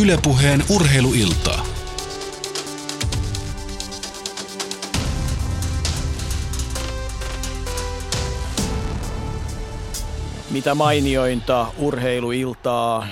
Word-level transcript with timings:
Ylepuheen 0.00 0.64
urheiluiltaa. 0.68 1.66
Mitä 10.50 10.74
mainiointa 10.74 11.66
urheiluiltaa, 11.78 13.06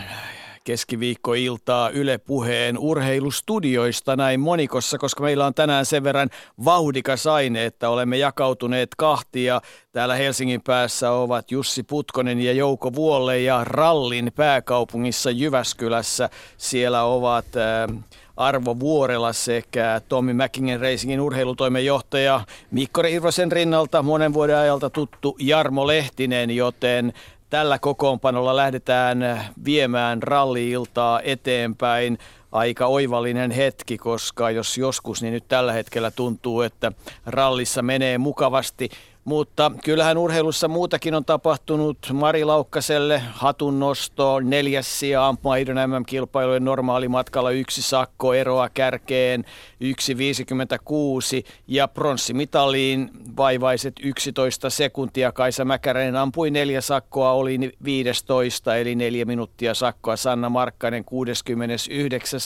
keskiviikkoiltaa 0.65 1.91
Yle 1.91 2.19
Puheen 2.19 2.79
urheilustudioista 2.79 4.17
näin 4.17 4.41
monikossa, 4.41 4.99
koska 4.99 5.23
meillä 5.23 5.47
on 5.47 5.55
tänään 5.55 5.87
sen 5.87 6.05
verran 6.05 6.31
vauhdikas 6.65 7.27
aine, 7.27 7.65
että 7.65 7.89
olemme 7.89 8.17
jakautuneet 8.17 8.91
kahtia. 8.97 9.61
Täällä 9.93 10.15
Helsingin 10.15 10.63
päässä 10.63 11.11
ovat 11.11 11.51
Jussi 11.51 11.83
Putkonen 11.83 12.41
ja 12.41 12.53
Jouko 12.53 12.95
Vuolle 12.95 13.41
ja 13.41 13.65
Rallin 13.65 14.33
pääkaupungissa 14.37 15.31
Jyväskylässä. 15.31 16.31
Siellä 16.57 17.05
ovat 17.05 17.47
äh, 17.57 17.97
Arvo 18.37 18.81
Vuorela 18.81 19.33
sekä 19.33 20.01
Tommi 20.09 20.35
Mäkingen 20.35 20.81
Racingin 20.81 21.21
urheilutoimenjohtaja 21.21 22.41
Mikko 22.71 23.01
Irvosen 23.01 23.53
rinnalta 23.53 24.03
monen 24.03 24.35
vuoden 24.35 24.57
ajalta 24.57 24.91
tuttu 24.91 25.37
Jarmo 25.41 25.87
Lehtinen, 25.87 26.51
joten 26.51 27.13
tällä 27.55 27.79
kokoonpanolla 27.79 28.57
lähdetään 28.57 29.45
viemään 29.65 30.23
ralliiltaa 30.23 31.21
eteenpäin. 31.25 32.19
Aika 32.53 32.87
oivallinen 32.87 33.51
hetki, 33.51 33.99
koska 33.99 34.51
jos 34.51 34.79
joskus, 34.79 35.23
niin 35.23 35.33
nyt 35.33 35.49
tällä 35.49 35.73
hetkellä 35.73 36.11
tuntuu, 36.11 36.61
että 36.61 36.93
rallissa 37.27 37.83
menee 37.83 38.19
mukavasti. 38.19 38.91
Mutta 39.25 39.73
kyllähän 39.85 40.19
urheilussa 40.19 40.69
muutakin 40.69 41.15
on 41.15 41.25
tapahtunut. 41.25 41.99
Mari 42.13 42.45
Laukkaselle 42.45 43.23
hatunnosto, 43.33 44.41
neljäs 44.41 45.01
sija 45.01 45.29
ampuma-idon 45.29 45.77
MM-kilpailujen 45.77 46.65
normaalimatkalla 46.65 47.51
yksi 47.51 47.83
sakko 47.83 48.35
eroa 48.35 48.69
kärkeen 48.69 49.45
1.56 49.85 51.47
ja 51.69 51.89
pronssimitaliin 51.89 53.11
vaivaiset 53.37 53.95
11 54.03 54.71
sekuntia. 54.71 55.33
Kaisa 55.33 55.65
Mäkäräinen 55.65 56.17
ampui 56.17 56.51
neljä 56.51 56.81
sakkoa, 56.81 57.33
oli 57.33 57.59
15 57.85 58.77
eli 58.77 58.95
neljä 58.95 59.25
minuuttia 59.25 59.75
sakkoa. 59.75 60.17
Sanna 60.17 60.49
Markkainen 60.49 61.05
69 61.05 62.41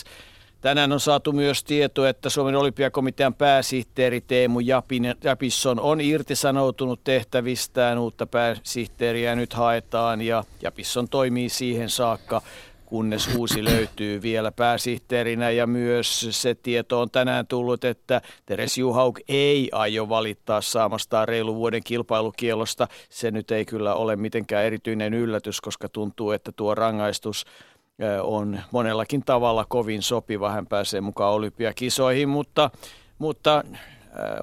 Tänään 0.61 0.92
on 0.92 1.01
saatu 1.01 1.33
myös 1.33 1.64
tieto, 1.64 2.06
että 2.06 2.31
Suomen 2.31 2.56
olympiakomitean 2.56 3.34
pääsihteeri 3.34 4.20
Teemu 4.20 4.59
Japisson 5.25 5.81
on 5.81 6.01
irtisanoutunut 6.01 7.01
tehtävistään. 7.05 7.98
Uutta 7.98 8.27
pääsihteeriä 8.27 9.36
nyt 9.36 9.53
haetaan 9.53 10.20
ja 10.20 10.45
Japisson 10.62 11.09
toimii 11.09 11.48
siihen 11.48 11.91
saakka, 11.91 12.42
kunnes 12.86 13.34
uusi 13.36 13.64
löytyy 13.64 14.23
vielä 14.23 14.53
pääsihteerinä. 14.53 15.51
Ja 15.51 15.67
myös 15.67 16.29
se 16.31 16.55
tieto 16.55 17.01
on 17.01 17.11
tänään 17.11 17.47
tullut, 17.47 17.84
että 17.84 18.20
Teres 18.47 18.79
Juhauk 18.79 19.20
ei 19.29 19.69
aio 19.73 20.09
valittaa 20.09 20.61
saamastaan 20.61 21.29
reilu 21.29 21.55
vuoden 21.55 21.84
kilpailukielosta. 21.84 22.89
Se 23.11 23.31
nyt 23.31 23.51
ei 23.51 23.64
kyllä 23.64 23.95
ole 23.95 24.17
mitenkään 24.17 24.64
erityinen 24.64 25.14
yllätys, 25.14 25.61
koska 25.61 25.89
tuntuu, 25.89 26.31
että 26.31 26.53
tuo 26.53 26.75
rangaistus 26.75 27.45
on 28.22 28.60
monellakin 28.70 29.22
tavalla 29.24 29.64
kovin 29.68 30.02
sopiva. 30.02 30.50
Hän 30.50 30.66
pääsee 30.66 31.00
mukaan 31.00 31.32
olympiakisoihin, 31.32 32.28
mutta, 32.28 32.70
mutta 33.18 33.64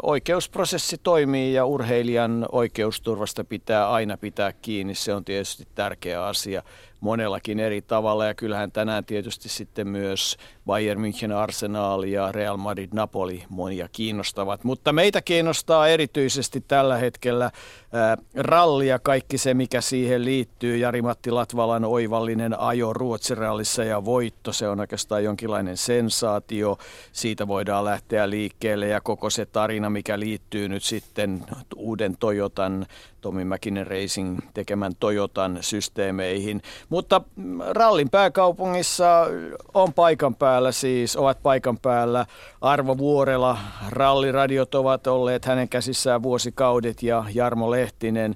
oikeusprosessi 0.03 0.97
toimii 0.97 1.53
ja 1.53 1.65
urheilijan 1.65 2.45
oikeusturvasta 2.51 3.43
pitää 3.43 3.89
aina 3.89 4.17
pitää 4.17 4.53
kiinni. 4.53 4.95
Se 4.95 5.13
on 5.13 5.25
tietysti 5.25 5.67
tärkeä 5.75 6.25
asia 6.25 6.63
monellakin 6.99 7.59
eri 7.59 7.81
tavalla. 7.81 8.25
Ja 8.25 8.33
kyllähän 8.33 8.71
tänään 8.71 9.05
tietysti 9.05 9.49
sitten 9.49 9.87
myös 9.87 10.37
Bayern 10.65 11.01
München, 11.01 11.33
Arsenal 11.33 12.03
ja 12.03 12.31
Real 12.31 12.57
Madrid, 12.57 12.89
Napoli 12.93 13.43
monia 13.49 13.89
kiinnostavat. 13.91 14.63
Mutta 14.63 14.93
meitä 14.93 15.21
kiinnostaa 15.21 15.87
erityisesti 15.87 16.63
tällä 16.67 16.97
hetkellä 16.97 17.51
ää, 17.93 18.17
ralli 18.35 18.87
ja 18.87 18.99
kaikki 18.99 19.37
se, 19.37 19.53
mikä 19.53 19.81
siihen 19.81 20.25
liittyy. 20.25 20.77
Jari-Matti 20.77 21.31
Latvalan 21.31 21.85
oivallinen 21.85 22.59
ajo 22.59 22.93
Ruotsirallissa 22.93 23.83
ja 23.83 24.05
voitto, 24.05 24.53
se 24.53 24.67
on 24.67 24.79
oikeastaan 24.79 25.23
jonkinlainen 25.23 25.77
sensaatio. 25.77 26.77
Siitä 27.11 27.47
voidaan 27.47 27.85
lähteä 27.85 28.29
liikkeelle 28.29 28.87
ja 28.87 29.01
koko 29.01 29.29
se 29.29 29.45
tarina, 29.45 29.89
mikä 29.89 30.19
liittyy 30.19 30.69
nyt 30.69 30.83
sitten 30.83 31.43
uuden 31.75 32.17
Toyotan 32.19 32.85
Tomi 33.21 33.45
Mäkinen 33.45 33.87
Racing 33.87 34.39
tekemän 34.53 34.91
Toyotan 34.99 35.57
systeemeihin. 35.61 36.61
Mutta 36.89 37.21
rallin 37.69 38.09
pääkaupungissa 38.09 39.27
on 39.73 39.93
paikan 39.93 40.35
päällä 40.35 40.71
siis, 40.71 41.17
ovat 41.17 41.43
paikan 41.43 41.77
päällä 41.77 42.25
Arvo 42.61 42.97
Vuorela. 42.97 43.57
Ralliradiot 43.89 44.75
ovat 44.75 45.07
olleet 45.07 45.45
hänen 45.45 45.69
käsissään 45.69 46.23
vuosikaudet 46.23 47.03
ja 47.03 47.25
Jarmo 47.33 47.71
Lehtinen. 47.71 48.35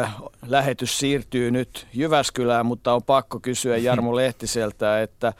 Äh, 0.00 0.14
lähetys 0.46 0.98
siirtyy 0.98 1.50
nyt 1.50 1.86
Jyväskylään, 1.94 2.66
mutta 2.66 2.94
on 2.94 3.02
pakko 3.02 3.40
kysyä 3.40 3.76
Jarmo 3.76 4.16
Lehtiseltä, 4.20 5.02
että 5.02 5.32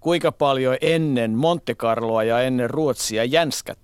kuinka 0.00 0.32
paljon 0.32 0.76
ennen 0.80 1.30
Monte 1.30 1.74
Carloa 1.74 2.24
ja 2.24 2.40
ennen 2.40 2.70
Ruotsia 2.70 3.24
jänskät 3.24 3.78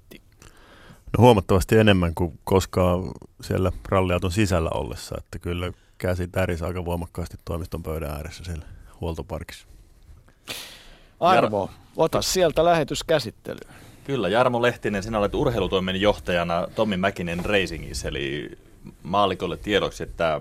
No 1.17 1.23
huomattavasti 1.23 1.77
enemmän 1.77 2.15
kuin 2.15 2.39
koskaan 2.45 3.11
siellä 3.41 3.73
ralliauton 3.89 4.31
sisällä 4.31 4.71
ollessa, 4.75 5.15
että 5.19 5.39
kyllä 5.39 5.73
käsi 5.99 6.29
tärisi 6.29 6.65
aika 6.65 6.85
voimakkaasti 6.85 7.37
toimiston 7.45 7.83
pöydän 7.83 8.11
ääressä 8.11 8.45
siellä 8.45 8.67
huoltoparkissa. 9.01 9.67
Arvo, 11.21 11.71
ota 11.97 12.23
sieltä 12.23 12.65
lähetyskäsittely. 12.65 13.61
Kyllä, 14.05 14.29
Jarmo 14.29 14.63
Lehtinen, 14.63 15.03
sinä 15.03 15.19
olet 15.19 15.35
urheilutoimen 15.35 16.01
johtajana 16.01 16.67
Tommi 16.75 16.97
Mäkinen 16.97 17.45
Racingissa, 17.45 18.09
eli 18.09 18.51
maalikolle 19.03 19.57
tiedoksi, 19.57 20.03
että 20.03 20.41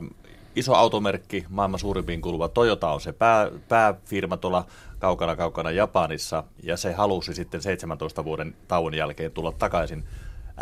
iso 0.55 0.73
automerkki, 0.73 1.45
maailman 1.49 1.79
suurimpiin 1.79 2.21
kuuluva 2.21 2.49
Toyota 2.49 2.91
on 2.91 3.01
se 3.01 3.13
pää, 3.13 3.51
pääfirma 3.69 4.37
tuolla 4.37 4.65
kaukana 4.99 5.35
kaukana 5.35 5.71
Japanissa, 5.71 6.43
ja 6.63 6.77
se 6.77 6.93
halusi 6.93 7.33
sitten 7.33 7.61
17 7.61 8.23
vuoden 8.23 8.55
tauon 8.67 8.93
jälkeen 8.93 9.31
tulla 9.31 9.51
takaisin 9.51 10.03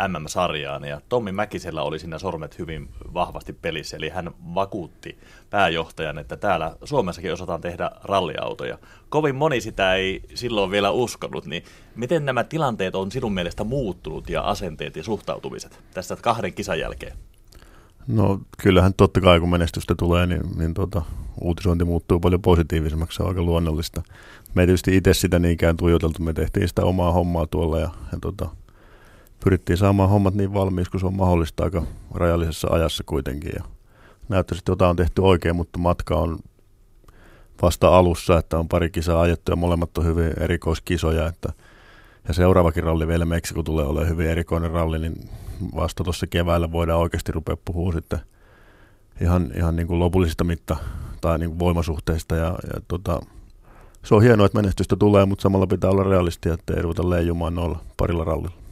MM-sarjaan 0.08 0.84
ja 0.84 1.00
Tommi 1.08 1.32
Mäkisellä 1.32 1.82
oli 1.82 1.98
siinä 1.98 2.18
sormet 2.18 2.58
hyvin 2.58 2.88
vahvasti 3.14 3.52
pelissä, 3.52 3.96
eli 3.96 4.08
hän 4.08 4.30
vakuutti 4.54 5.18
pääjohtajan, 5.50 6.18
että 6.18 6.36
täällä 6.36 6.76
Suomessakin 6.84 7.32
osataan 7.32 7.60
tehdä 7.60 7.90
ralliautoja. 8.04 8.78
Kovin 9.08 9.36
moni 9.36 9.60
sitä 9.60 9.94
ei 9.94 10.22
silloin 10.34 10.70
vielä 10.70 10.90
uskonut, 10.90 11.46
niin 11.46 11.62
miten 11.96 12.24
nämä 12.24 12.44
tilanteet 12.44 12.94
on 12.94 13.10
sinun 13.10 13.34
mielestä 13.34 13.64
muuttunut 13.64 14.30
ja 14.30 14.42
asenteet 14.42 14.96
ja 14.96 15.02
suhtautumiset 15.02 15.80
tästä 15.94 16.16
kahden 16.16 16.54
kisan 16.54 16.78
jälkeen? 16.78 17.16
No 18.06 18.40
kyllähän 18.62 18.94
totta 18.94 19.20
kai 19.20 19.40
kun 19.40 19.50
menestystä 19.50 19.94
tulee, 19.94 20.26
niin, 20.26 20.42
niin 20.56 20.74
tuota, 20.74 21.02
uutisointi 21.40 21.84
muuttuu 21.84 22.20
paljon 22.20 22.42
positiivisemmaksi, 22.42 23.16
se 23.16 23.22
on 23.22 23.28
aika 23.28 23.42
luonnollista. 23.42 24.02
Me 24.54 24.62
ei 24.62 24.66
tietysti 24.66 24.96
itse 24.96 25.14
sitä 25.14 25.38
niinkään 25.38 25.76
tuijoteltu, 25.76 26.22
me 26.22 26.32
tehtiin 26.32 26.68
sitä 26.68 26.84
omaa 26.84 27.12
hommaa 27.12 27.46
tuolla 27.46 27.80
ja, 27.80 27.90
ja 28.12 28.18
tuota, 28.20 28.48
pyrittiin 29.44 29.76
saamaan 29.76 30.10
hommat 30.10 30.34
niin 30.34 30.54
valmiiksi 30.54 30.90
kuin 30.90 31.00
se 31.00 31.06
on 31.06 31.16
mahdollista 31.16 31.64
aika 31.64 31.82
rajallisessa 32.14 32.68
ajassa 32.70 33.04
kuitenkin. 33.06 33.52
Ja 33.56 33.64
näyttäisi, 34.28 34.60
että 34.60 34.72
jotain 34.72 34.90
on 34.90 34.96
tehty 34.96 35.22
oikein, 35.22 35.56
mutta 35.56 35.78
matka 35.78 36.16
on 36.16 36.38
vasta 37.62 37.96
alussa, 37.96 38.38
että 38.38 38.58
on 38.58 38.68
pari 38.68 38.90
kisaa 38.90 39.20
ajettu 39.20 39.52
ja 39.52 39.56
molemmat 39.56 39.98
on 39.98 40.04
hyvin 40.04 40.32
erikoiskisoja. 40.40 41.26
Että, 41.26 41.52
ja 42.28 42.34
seuraavakin 42.34 42.84
ralli 42.84 43.06
vielä 43.06 43.24
Meksiko 43.24 43.62
tulee 43.62 43.86
olemaan 43.86 44.08
hyvin 44.08 44.28
erikoinen 44.28 44.70
ralli, 44.70 44.98
niin 44.98 45.28
vasta 45.76 46.04
tuossa 46.04 46.26
keväällä 46.26 46.72
voidaan 46.72 47.00
oikeasti 47.00 47.32
rupea 47.32 47.56
puhua 47.64 47.92
sitten 47.92 48.18
ihan, 49.20 49.50
ihan 49.56 49.76
niin 49.76 49.86
kuin 49.86 49.98
lopullisista 49.98 50.44
mitta- 50.44 50.76
tai 51.20 51.38
niin 51.38 51.50
kuin 51.50 51.58
voimasuhteista. 51.58 52.36
Ja, 52.36 52.46
ja 52.46 52.80
tota, 52.88 53.20
se 54.04 54.14
on 54.14 54.22
hienoa, 54.22 54.46
että 54.46 54.58
menestystä 54.58 54.96
tulee, 54.96 55.26
mutta 55.26 55.42
samalla 55.42 55.66
pitää 55.66 55.90
olla 55.90 56.02
realistia, 56.02 56.54
että 56.54 56.74
ei 56.74 56.82
ruveta 56.82 57.10
leijumaan 57.10 57.54
noilla 57.54 57.78
parilla 57.96 58.24
rallilla. 58.24 58.65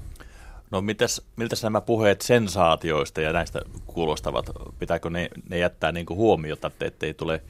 No 0.75 0.81
mitäs, 0.81 1.23
miltä 1.37 1.57
nämä 1.63 1.81
puheet 1.81 2.21
sensaatioista 2.21 3.21
ja 3.21 3.33
näistä 3.33 3.61
kuulostavat? 3.87 4.51
Pitääkö 4.79 5.11
ne, 5.11 5.29
ne 5.49 5.59
jättää 5.59 5.93
niin 5.93 6.07
kuin 6.07 6.17
huomiota, 6.17 6.67
että 6.67 6.87
ettei 6.87 7.15
tule 7.15 7.43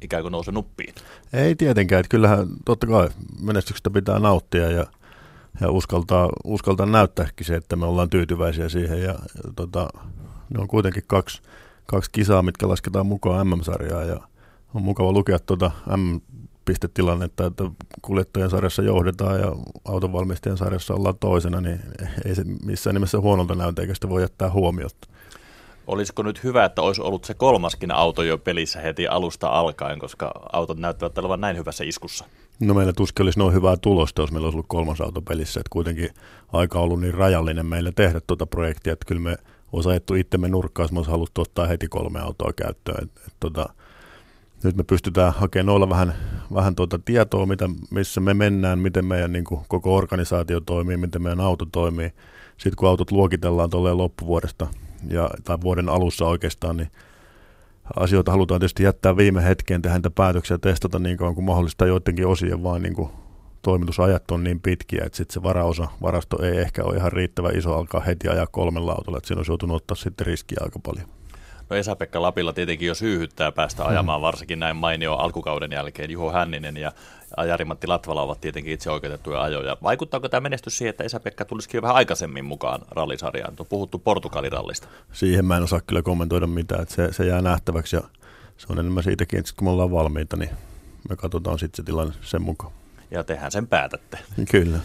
ikään 0.00 0.22
kuin 0.22 0.32
nouse 0.32 0.52
nuppiin? 0.52 0.94
Ei 1.32 1.54
tietenkään. 1.54 2.00
Että 2.00 2.10
kyllähän 2.10 2.46
totta 2.64 2.86
kai 2.86 3.08
menestyksestä 3.40 3.90
pitää 3.90 4.18
nauttia 4.18 4.70
ja, 4.70 4.86
ja 5.60 5.70
uskaltaa, 5.70 6.30
uskaltaa 6.44 6.86
näyttääkin 6.86 7.46
se, 7.46 7.56
että 7.56 7.76
me 7.76 7.86
ollaan 7.86 8.10
tyytyväisiä 8.10 8.68
siihen. 8.68 9.02
Ja, 9.02 9.12
ja 9.12 9.52
tota, 9.56 9.88
ne 10.54 10.60
on 10.60 10.68
kuitenkin 10.68 11.02
kaksi, 11.06 11.42
kaksi 11.86 12.10
kisaa, 12.10 12.42
mitkä 12.42 12.68
lasketaan 12.68 13.06
mukaan 13.06 13.46
MM-sarjaa 13.46 14.04
ja 14.04 14.20
on 14.74 14.82
mukava 14.82 15.12
lukea 15.12 15.38
tuota 15.38 15.70
M 15.96 16.16
pistetilannetta, 16.66 17.46
että 17.46 17.64
kuljettajan 18.02 18.50
sarjassa 18.50 18.82
johdetaan 18.82 19.40
ja 19.40 19.52
autonvalmistajan 19.84 20.58
sarjassa 20.58 20.94
ollaan 20.94 21.18
toisena, 21.20 21.60
niin 21.60 21.80
ei 22.24 22.34
se 22.34 22.44
missään 22.64 22.94
nimessä 22.94 23.20
huonolta 23.20 23.54
näytä, 23.54 23.82
eikä 23.82 23.94
sitä 23.94 24.08
voi 24.08 24.22
jättää 24.22 24.50
huomiota. 24.50 25.08
Olisiko 25.86 26.22
nyt 26.22 26.44
hyvä, 26.44 26.64
että 26.64 26.82
olisi 26.82 27.02
ollut 27.02 27.24
se 27.24 27.34
kolmaskin 27.34 27.90
auto 27.90 28.22
jo 28.22 28.38
pelissä 28.38 28.80
heti 28.80 29.08
alusta 29.08 29.48
alkaen, 29.48 29.98
koska 29.98 30.32
autot 30.52 30.78
näyttävät 30.78 31.18
olevan 31.18 31.40
näin 31.40 31.56
hyvässä 31.56 31.84
iskussa? 31.84 32.24
No 32.60 32.74
meillä 32.74 32.92
tuskin 32.92 33.22
olisi 33.22 33.38
noin 33.38 33.54
hyvää 33.54 33.76
tulosta, 33.76 34.22
jos 34.22 34.32
meillä 34.32 34.46
olisi 34.46 34.56
ollut 34.56 34.66
kolmas 34.68 35.00
auto 35.00 35.22
pelissä. 35.22 35.60
Että 35.60 35.70
kuitenkin 35.70 36.10
aika 36.52 36.78
on 36.78 36.84
ollut 36.84 37.00
niin 37.00 37.14
rajallinen 37.14 37.66
meillä 37.66 37.92
tehdä 37.92 38.20
tuota 38.26 38.46
projektia, 38.46 38.92
että 38.92 39.06
kyllä 39.06 39.20
me 39.20 39.36
olisi 39.72 39.88
ajettu 39.88 40.14
itsemme 40.14 40.48
nurkkaan, 40.48 40.84
jos 40.84 40.92
me 40.92 40.98
olisi 40.98 41.10
haluttu 41.10 41.40
ottaa 41.40 41.66
heti 41.66 41.88
kolme 41.88 42.20
autoa 42.20 42.52
käyttöön. 42.52 43.04
Et, 43.04 43.10
et, 43.26 43.34
tota, 43.40 43.68
nyt 44.66 44.76
me 44.76 44.84
pystytään 44.84 45.32
hakemaan 45.32 45.66
noilla 45.66 45.88
vähän, 45.88 46.14
vähän 46.54 46.74
tuota 46.74 46.98
tietoa, 47.04 47.46
mitä, 47.46 47.68
missä 47.90 48.20
me 48.20 48.34
mennään, 48.34 48.78
miten 48.78 49.04
meidän 49.04 49.32
niin 49.32 49.44
kuin, 49.44 49.60
koko 49.68 49.96
organisaatio 49.96 50.60
toimii, 50.60 50.96
miten 50.96 51.22
meidän 51.22 51.40
auto 51.40 51.66
toimii. 51.72 52.12
Sitten 52.56 52.76
kun 52.76 52.88
autot 52.88 53.10
luokitellaan 53.10 53.70
tuolleen 53.70 53.98
loppuvuodesta 53.98 54.66
ja, 55.10 55.30
tai 55.44 55.58
vuoden 55.60 55.88
alussa 55.88 56.26
oikeastaan, 56.26 56.76
niin 56.76 56.90
asioita 57.96 58.32
halutaan 58.32 58.60
tietysti 58.60 58.82
jättää 58.82 59.16
viime 59.16 59.44
hetkeen, 59.44 59.82
tehdä 59.82 59.96
niitä 59.96 60.10
päätöksiä 60.10 60.58
testata 60.58 60.98
niin 60.98 61.16
kauan 61.16 61.34
kuin 61.34 61.44
mahdollista 61.44 61.86
joidenkin 61.86 62.26
osien, 62.26 62.62
vaan 62.62 62.82
niin 62.82 62.94
kuin 62.94 63.08
toimitusajat 63.62 64.30
on 64.30 64.44
niin 64.44 64.60
pitkiä, 64.60 65.02
että 65.06 65.16
sitten 65.16 65.34
se 65.34 65.42
varaosa, 65.42 65.88
varasto 66.02 66.42
ei 66.42 66.58
ehkä 66.58 66.84
ole 66.84 66.96
ihan 66.96 67.12
riittävän 67.12 67.56
iso 67.56 67.74
alkaa 67.74 68.00
heti 68.00 68.28
ajaa 68.28 68.46
kolmella 68.46 68.92
autolla, 68.92 69.18
että 69.18 69.28
siinä 69.28 69.38
olisi 69.38 69.50
joutunut 69.50 69.76
ottaa 69.76 69.96
sitten 69.96 70.26
riskiä 70.26 70.58
aika 70.60 70.78
paljon. 70.78 71.08
No 71.70 71.76
Esa-Pekka 71.76 72.22
Lapilla 72.22 72.52
tietenkin 72.52 72.88
jo 72.88 72.94
syyhyttää 72.94 73.52
päästä 73.52 73.82
hmm. 73.82 73.90
ajamaan, 73.90 74.20
varsinkin 74.20 74.58
näin 74.58 74.76
mainio 74.76 75.14
alkukauden 75.14 75.72
jälkeen. 75.72 76.10
Juho 76.10 76.32
Hänninen 76.32 76.76
ja 76.76 76.92
Jari-Matti 77.46 77.86
Latvala 77.86 78.22
ovat 78.22 78.40
tietenkin 78.40 78.74
itse 78.74 78.90
oikeutettuja 78.90 79.42
ajoja. 79.42 79.76
Vaikuttaako 79.82 80.28
tämä 80.28 80.40
menestys 80.40 80.78
siihen, 80.78 80.90
että 80.90 81.04
Esa-Pekka 81.04 81.44
tulisikin 81.44 81.78
jo 81.78 81.82
vähän 81.82 81.96
aikaisemmin 81.96 82.44
mukaan 82.44 82.80
rallisarjaan? 82.90 83.54
On 83.60 83.66
puhuttu 83.66 83.98
Portugalirallista. 83.98 84.88
Siihen 85.12 85.44
mä 85.44 85.56
en 85.56 85.62
osaa 85.62 85.80
kyllä 85.80 86.02
kommentoida 86.02 86.46
mitään, 86.46 86.82
että 86.82 86.94
se, 86.94 87.12
se 87.12 87.26
jää 87.26 87.42
nähtäväksi 87.42 87.96
ja 87.96 88.02
se 88.56 88.66
on 88.70 88.78
enemmän 88.78 89.02
siitäkin, 89.02 89.38
että 89.38 89.52
kun 89.56 89.66
me 89.68 89.70
ollaan 89.70 89.90
valmiita, 89.90 90.36
niin 90.36 90.50
me 91.08 91.16
katsotaan 91.16 91.58
sitten 91.58 91.76
se 91.76 91.86
tilanne 91.86 92.14
sen 92.22 92.42
mukaan. 92.42 92.72
Ja 93.10 93.24
tehän 93.24 93.52
sen 93.52 93.66
päätätte. 93.66 94.18
Kyllä. 94.50 94.78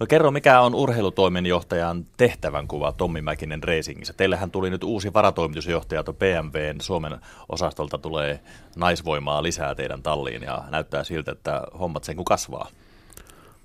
No 0.00 0.06
kerro, 0.06 0.30
mikä 0.30 0.60
on 0.60 0.74
urheilutoimenjohtajan 0.74 2.06
tehtävän 2.16 2.68
kuva 2.68 2.92
Tommi 2.92 3.22
Mäkinen 3.22 3.62
Racingissä? 3.62 4.14
Teillähän 4.16 4.50
tuli 4.50 4.70
nyt 4.70 4.84
uusi 4.84 5.12
varatoimitusjohtaja, 5.12 6.02
PMVn 6.02 6.80
Suomen 6.80 7.18
osastolta 7.48 7.98
tulee 7.98 8.40
naisvoimaa 8.76 9.42
lisää 9.42 9.74
teidän 9.74 10.02
talliin 10.02 10.42
ja 10.42 10.64
näyttää 10.70 11.04
siltä, 11.04 11.32
että 11.32 11.62
hommat 11.78 12.04
sen 12.04 12.16
kun 12.16 12.24
kasvaa. 12.24 12.68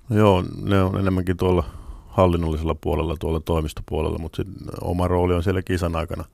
No 0.08 0.16
joo, 0.16 0.44
ne 0.62 0.82
on 0.82 0.98
enemmänkin 0.98 1.36
tuolla 1.36 1.64
hallinnollisella 2.08 2.74
puolella, 2.74 3.16
tuolla 3.16 3.40
toimistopuolella, 3.40 4.18
mutta 4.18 4.42
oma 4.80 5.08
rooli 5.08 5.34
on 5.34 5.42
siellä 5.42 5.62
kisan 5.62 5.96
aikana 5.96 6.24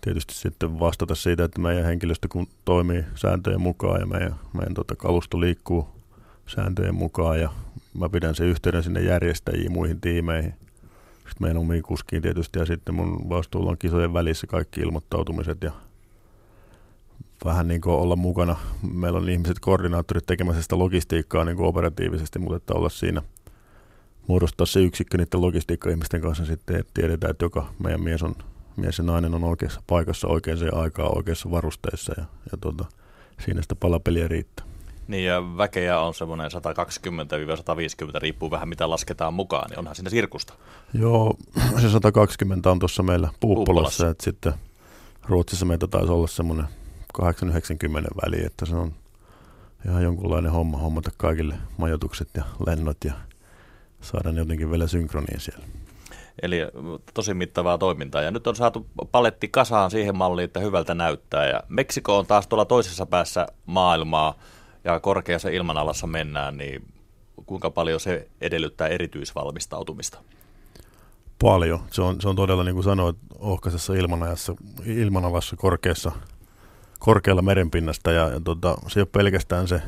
tietysti 0.00 0.34
sitten 0.34 0.80
vastata 0.80 1.14
siitä, 1.14 1.44
että 1.44 1.60
meidän 1.60 1.84
henkilöstö 1.84 2.28
kun 2.28 2.46
toimii 2.64 3.04
sääntöjen 3.14 3.60
mukaan 3.60 4.00
ja 4.00 4.06
meidän, 4.06 4.34
meidän 4.52 4.74
tota 4.74 4.96
kalusto 4.96 5.40
liikkuu 5.40 5.88
sääntöjen 6.46 6.94
mukaan 6.94 7.40
ja 7.40 7.50
mä 7.94 8.08
pidän 8.08 8.34
sen 8.34 8.46
yhteyden 8.46 8.82
sinne 8.82 9.00
järjestäjiin, 9.00 9.72
muihin 9.72 10.00
tiimeihin. 10.00 10.54
Sitten 11.30 11.36
meidän 11.40 11.58
omiin 11.58 11.82
kuskiin 11.82 12.22
tietysti 12.22 12.58
ja 12.58 12.66
sitten 12.66 12.94
mun 12.94 13.28
vastuulla 13.28 13.70
on 13.70 13.78
kisojen 13.78 14.12
välissä 14.12 14.46
kaikki 14.46 14.80
ilmoittautumiset 14.80 15.62
ja 15.62 15.72
vähän 17.44 17.68
niin 17.68 17.80
kuin 17.80 17.96
olla 17.96 18.16
mukana. 18.16 18.56
Meillä 18.92 19.18
on 19.18 19.28
ihmiset, 19.28 19.58
koordinaattorit 19.58 20.26
tekemässä 20.26 20.62
sitä 20.62 20.78
logistiikkaa 20.78 21.44
niin 21.44 21.56
kuin 21.56 21.66
operatiivisesti, 21.66 22.38
mutta 22.38 22.56
että 22.56 22.74
olla 22.74 22.88
siinä 22.88 23.22
muodostaa 24.26 24.66
se 24.66 24.80
yksikkö 24.80 25.18
niiden 25.18 25.40
logistiikka-ihmisten 25.40 26.20
kanssa 26.20 26.44
sitten, 26.44 26.76
että 26.76 26.90
tiedetään, 26.94 27.30
että 27.30 27.44
joka 27.44 27.72
meidän 27.82 28.02
mies, 28.02 28.22
on, 28.22 28.34
mies 28.76 28.98
ja 28.98 29.04
nainen 29.04 29.34
on 29.34 29.44
oikeassa 29.44 29.82
paikassa 29.86 30.28
oikeaan 30.28 30.74
aikaan 30.74 31.16
oikeassa 31.16 31.50
varusteissa 31.50 32.14
ja, 32.16 32.24
ja 32.52 32.58
tuota, 32.60 32.84
siinä 33.44 33.62
sitä 33.62 33.74
palapeliä 33.74 34.28
riittää. 34.28 34.69
Niin 35.10 35.24
ja 35.24 35.56
väkeä 35.56 36.00
on 36.00 36.14
semmoinen 36.14 36.50
120-150, 38.16 38.18
riippuu 38.18 38.50
vähän 38.50 38.68
mitä 38.68 38.90
lasketaan 38.90 39.34
mukaan, 39.34 39.70
niin 39.70 39.78
onhan 39.78 39.94
siinä 39.94 40.10
sirkusta. 40.10 40.54
Joo, 40.94 41.34
se 41.80 41.90
120 41.90 42.70
on 42.70 42.78
tuossa 42.78 43.02
meillä 43.02 43.28
Puuppolassa, 43.40 44.08
että 44.08 44.24
sitten 44.24 44.52
Ruotsissa 45.28 45.66
meitä 45.66 45.86
taisi 45.86 46.12
olla 46.12 46.26
semmoinen 46.26 46.66
8-90 47.22 47.24
väli, 48.24 48.44
että 48.46 48.66
se 48.66 48.76
on 48.76 48.92
ihan 49.86 50.02
jonkunlainen 50.02 50.52
homma 50.52 50.78
hommata 50.78 51.10
kaikille 51.16 51.54
majoitukset 51.78 52.28
ja 52.34 52.44
lennot 52.66 53.04
ja 53.04 53.12
saada 54.00 54.32
ne 54.32 54.40
jotenkin 54.40 54.70
vielä 54.70 54.86
synkroniin 54.86 55.40
siellä. 55.40 55.64
Eli 56.42 56.58
tosi 57.14 57.34
mittavaa 57.34 57.78
toimintaa. 57.78 58.22
Ja 58.22 58.30
nyt 58.30 58.46
on 58.46 58.56
saatu 58.56 58.86
paletti 59.12 59.48
kasaan 59.48 59.90
siihen 59.90 60.16
malliin, 60.16 60.44
että 60.44 60.60
hyvältä 60.60 60.94
näyttää. 60.94 61.46
Ja 61.46 61.62
Meksiko 61.68 62.18
on 62.18 62.26
taas 62.26 62.46
tuolla 62.46 62.64
toisessa 62.64 63.06
päässä 63.06 63.46
maailmaa 63.66 64.34
ja 64.84 65.00
korkeassa 65.00 65.48
ilmanalassa 65.48 66.06
mennään, 66.06 66.56
niin 66.56 66.84
kuinka 67.46 67.70
paljon 67.70 68.00
se 68.00 68.28
edellyttää 68.40 68.88
erityisvalmistautumista? 68.88 70.18
Paljon. 71.42 71.80
Se 71.90 72.02
on, 72.02 72.20
se 72.20 72.28
on 72.28 72.36
todella, 72.36 72.64
niin 72.64 72.74
kuin 72.74 72.84
sanoit, 72.84 73.16
ohkaisessa 73.38 73.94
ilmanajassa, 73.94 74.54
ilmanalassa 74.84 75.56
korkeassa, 75.56 76.12
korkealla 76.98 77.42
merenpinnasta 77.42 78.12
ja, 78.12 78.28
ja 78.28 78.40
tota, 78.40 78.76
se 78.88 79.00
ei 79.00 79.02
ole 79.02 79.08
pelkästään 79.12 79.68
se 79.68 79.82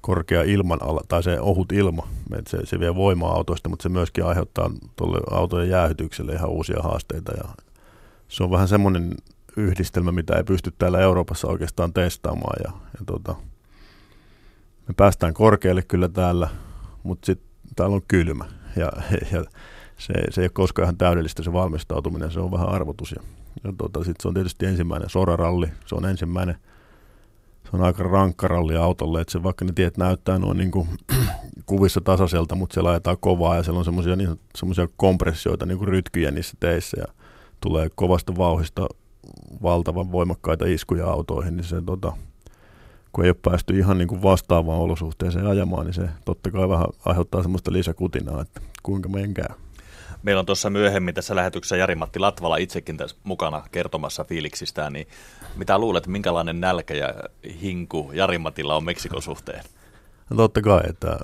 korkea 0.00 0.42
ilmanala 0.42 1.00
tai 1.08 1.22
se 1.22 1.40
ohut 1.40 1.72
ilma, 1.72 2.08
että 2.38 2.50
se, 2.50 2.66
se 2.66 2.80
vie 2.80 2.94
voimaa 2.94 3.32
autoista, 3.32 3.68
mutta 3.68 3.82
se 3.82 3.88
myöskin 3.88 4.24
aiheuttaa 4.24 4.70
tuolle 4.96 5.20
autojen 5.30 5.70
jäähytykselle 5.70 6.32
ihan 6.32 6.50
uusia 6.50 6.82
haasteita 6.82 7.32
ja 7.32 7.44
se 8.28 8.42
on 8.42 8.50
vähän 8.50 8.68
semmoinen 8.68 9.14
yhdistelmä, 9.56 10.12
mitä 10.12 10.36
ei 10.36 10.44
pysty 10.44 10.72
täällä 10.78 11.00
Euroopassa 11.00 11.48
oikeastaan 11.48 11.92
testaamaan. 11.92 12.56
Ja, 12.64 12.72
ja 12.98 13.04
tota, 13.06 13.34
me 14.88 14.94
päästään 14.96 15.34
korkealle 15.34 15.82
kyllä 15.82 16.08
täällä, 16.08 16.48
mutta 17.02 17.26
sitten 17.26 17.48
täällä 17.76 17.94
on 17.94 18.02
kylmä. 18.08 18.44
Ja, 18.76 18.92
ja 19.32 19.44
se, 19.98 20.14
se 20.30 20.40
ei 20.40 20.44
ole 20.44 20.50
koskaan 20.52 20.84
ihan 20.84 20.96
täydellistä 20.96 21.42
se 21.42 21.52
valmistautuminen, 21.52 22.30
se 22.30 22.40
on 22.40 22.50
vähän 22.50 22.68
arvotus. 22.68 23.12
Ja, 23.12 23.22
ja 23.64 23.72
tota, 23.78 23.98
sitten 23.98 24.22
se 24.22 24.28
on 24.28 24.34
tietysti 24.34 24.66
ensimmäinen 24.66 25.10
soraralli, 25.10 25.66
se 25.86 25.94
on 25.94 26.04
ensimmäinen, 26.04 26.56
se 27.64 27.70
on 27.72 27.82
aika 27.82 28.02
rankka 28.02 28.48
ralli 28.48 28.76
autolle, 28.76 29.20
että 29.20 29.32
se 29.32 29.42
vaikka 29.42 29.64
ne 29.64 29.72
tiet 29.74 29.96
näyttää 29.96 30.38
noin 30.38 30.58
niin 30.58 30.70
kuin 30.70 30.88
kuvissa 31.66 32.00
tasaiselta, 32.00 32.54
mutta 32.54 32.74
se 32.74 32.82
laitetaan 32.82 33.16
kovaa 33.20 33.56
ja 33.56 33.62
siellä 33.62 33.78
on 33.78 33.84
semmoisia 33.84 34.16
niin, 34.16 34.38
kompressioita, 34.96 35.66
niin 35.66 35.78
kuin 35.78 35.88
rytkyjä 35.88 36.30
niissä 36.30 36.56
teissä 36.60 36.96
ja 37.00 37.06
tulee 37.60 37.88
kovasta 37.94 38.36
vauhista 38.36 38.86
valtavan 39.62 40.12
voimakkaita 40.12 40.66
iskuja 40.66 41.06
autoihin, 41.06 41.56
niin 41.56 41.64
se 41.64 41.82
tota, 41.86 42.12
kun 43.12 43.24
ei 43.24 43.30
ole 43.30 43.36
päästy 43.42 43.78
ihan 43.78 43.98
niin 43.98 44.08
kuin 44.08 44.22
vastaavaan 44.22 44.80
olosuhteeseen 44.80 45.46
ajamaan, 45.46 45.86
niin 45.86 45.94
se 45.94 46.08
totta 46.24 46.50
kai 46.50 46.68
vähän 46.68 46.86
aiheuttaa 47.04 47.42
semmoista 47.42 47.72
lisäkutinaa, 47.72 48.42
että 48.42 48.60
kuinka 48.82 49.08
meidän 49.08 49.34
käy. 49.34 49.48
Meillä 50.22 50.40
on 50.40 50.46
tuossa 50.46 50.70
myöhemmin 50.70 51.14
tässä 51.14 51.36
lähetyksessä 51.36 51.76
Jari-Matti 51.76 52.18
Latvala 52.18 52.56
itsekin 52.56 52.96
tässä 52.96 53.16
mukana 53.24 53.62
kertomassa 53.72 54.24
fiiliksistään, 54.24 54.92
niin 54.92 55.06
mitä 55.56 55.78
luulet, 55.78 56.06
minkälainen 56.06 56.60
nälkä 56.60 56.94
ja 56.94 57.14
hinku 57.62 58.10
Jari-Matilla 58.12 58.76
on 58.76 58.84
Meksikon 58.84 59.22
suhteen? 59.22 59.64
No 60.30 60.36
totta 60.36 60.62
kai, 60.62 60.80
että 60.88 61.18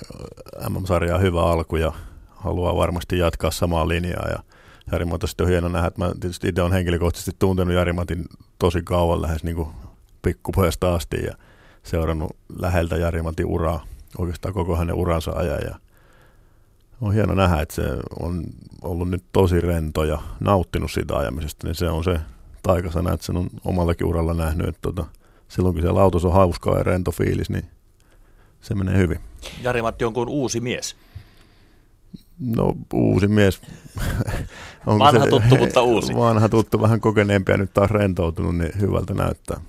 MM-sarja 0.69 1.15
on 1.15 1.23
hyvä 1.23 1.43
alku 1.43 1.77
ja 1.77 1.93
haluaa 2.29 2.77
varmasti 2.77 3.19
jatkaa 3.19 3.51
samaa 3.51 3.89
linjaa 3.89 4.29
ja 4.29 4.39
Jari 4.93 5.05
Matin 5.05 5.29
on 5.41 5.49
hieno 5.49 5.69
nähdä, 5.69 5.89
että 5.89 6.05
mä 6.05 6.13
tietysti 6.21 6.49
itse 6.49 6.63
olen 6.63 6.73
henkilökohtaisesti 6.73 7.37
tuntenut 7.39 7.75
Jari 7.75 7.93
Matin 7.93 8.25
tosi 8.59 8.83
kauan 8.83 9.23
lähes 9.23 9.45
niin 9.45 9.67
pikkupojasta 10.23 10.95
asti 10.95 11.25
ja 11.25 11.35
seurannut 11.83 12.37
läheltä 12.59 12.97
Jari 12.97 13.23
Matin 13.23 13.47
uraa, 13.47 13.85
oikeastaan 14.19 14.55
koko 14.55 14.77
hänen 14.77 14.95
uransa 14.95 15.31
ajan 15.31 15.61
ja 15.65 15.75
on 17.01 17.15
hieno 17.15 17.35
nähdä, 17.35 17.61
että 17.61 17.75
se 17.75 17.83
on 18.21 18.45
ollut 18.83 19.11
nyt 19.11 19.25
tosi 19.33 19.61
rento 19.61 20.05
ja 20.05 20.19
nauttinut 20.41 20.91
siitä 20.91 21.17
ajamisesta, 21.17 21.67
niin 21.67 21.75
se 21.75 21.91
on 21.91 22.05
se 22.05 22.21
taikasana, 22.63 23.13
että 23.13 23.27
sen 23.27 23.37
on 23.37 23.51
omallakin 23.65 24.07
uralla 24.07 24.35
nähnyt, 24.35 24.69
että 24.69 24.81
tota, 24.83 25.05
silloin 25.49 25.75
kun 25.75 25.83
siellä 25.83 26.03
autossa 26.03 26.29
on 26.29 26.35
hauskaa 26.35 26.79
ja 26.79 26.83
rento 26.83 27.11
fiilis, 27.11 27.51
niin 27.51 27.65
se 28.61 28.75
menee 28.75 28.97
hyvin. 28.97 29.19
Jari-Matti 29.63 30.05
on 30.05 30.13
kuin 30.13 30.29
uusi 30.29 30.61
mies. 30.61 30.97
No 32.47 32.75
uusi 32.93 33.29
mies. 33.29 33.61
Onko 34.87 35.05
vanha 35.05 35.25
se, 35.25 35.31
tuttu, 35.31 35.57
mutta 35.57 35.83
uusi. 35.83 36.15
Vanha 36.17 36.49
tuttu, 36.49 36.81
vähän 36.81 37.01
kokeneempi 37.01 37.53
ja 37.53 37.59
nyt 37.59 37.75
taas 37.75 37.91
rentoutunut, 37.91 38.57
niin 38.57 38.73
hyvältä 38.81 39.15
näyttää. 39.15 39.61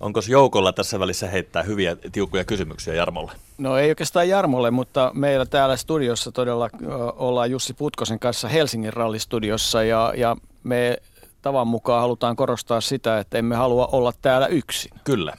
Onko 0.00 0.20
joukolla 0.28 0.72
tässä 0.72 1.00
välissä 1.00 1.28
heittää 1.28 1.62
hyviä 1.62 1.96
tiukkoja 2.12 2.44
kysymyksiä 2.44 2.94
Jarmolle? 2.94 3.32
No 3.58 3.76
ei 3.76 3.88
oikeastaan 3.88 4.28
Jarmolle, 4.28 4.70
mutta 4.70 5.10
meillä 5.14 5.46
täällä 5.46 5.76
studiossa 5.76 6.32
todella 6.32 6.70
ollaan 7.16 7.50
Jussi 7.50 7.74
Putkosen 7.74 8.18
kanssa 8.18 8.48
Helsingin 8.48 8.92
rallistudiossa 8.92 9.82
ja, 9.82 10.12
ja 10.16 10.36
me 10.64 10.96
tavan 11.42 11.66
mukaan 11.66 12.00
halutaan 12.00 12.36
korostaa 12.36 12.80
sitä, 12.80 13.18
että 13.18 13.38
emme 13.38 13.56
halua 13.56 13.88
olla 13.92 14.12
täällä 14.22 14.46
yksin. 14.46 14.90
Kyllä. 15.04 15.34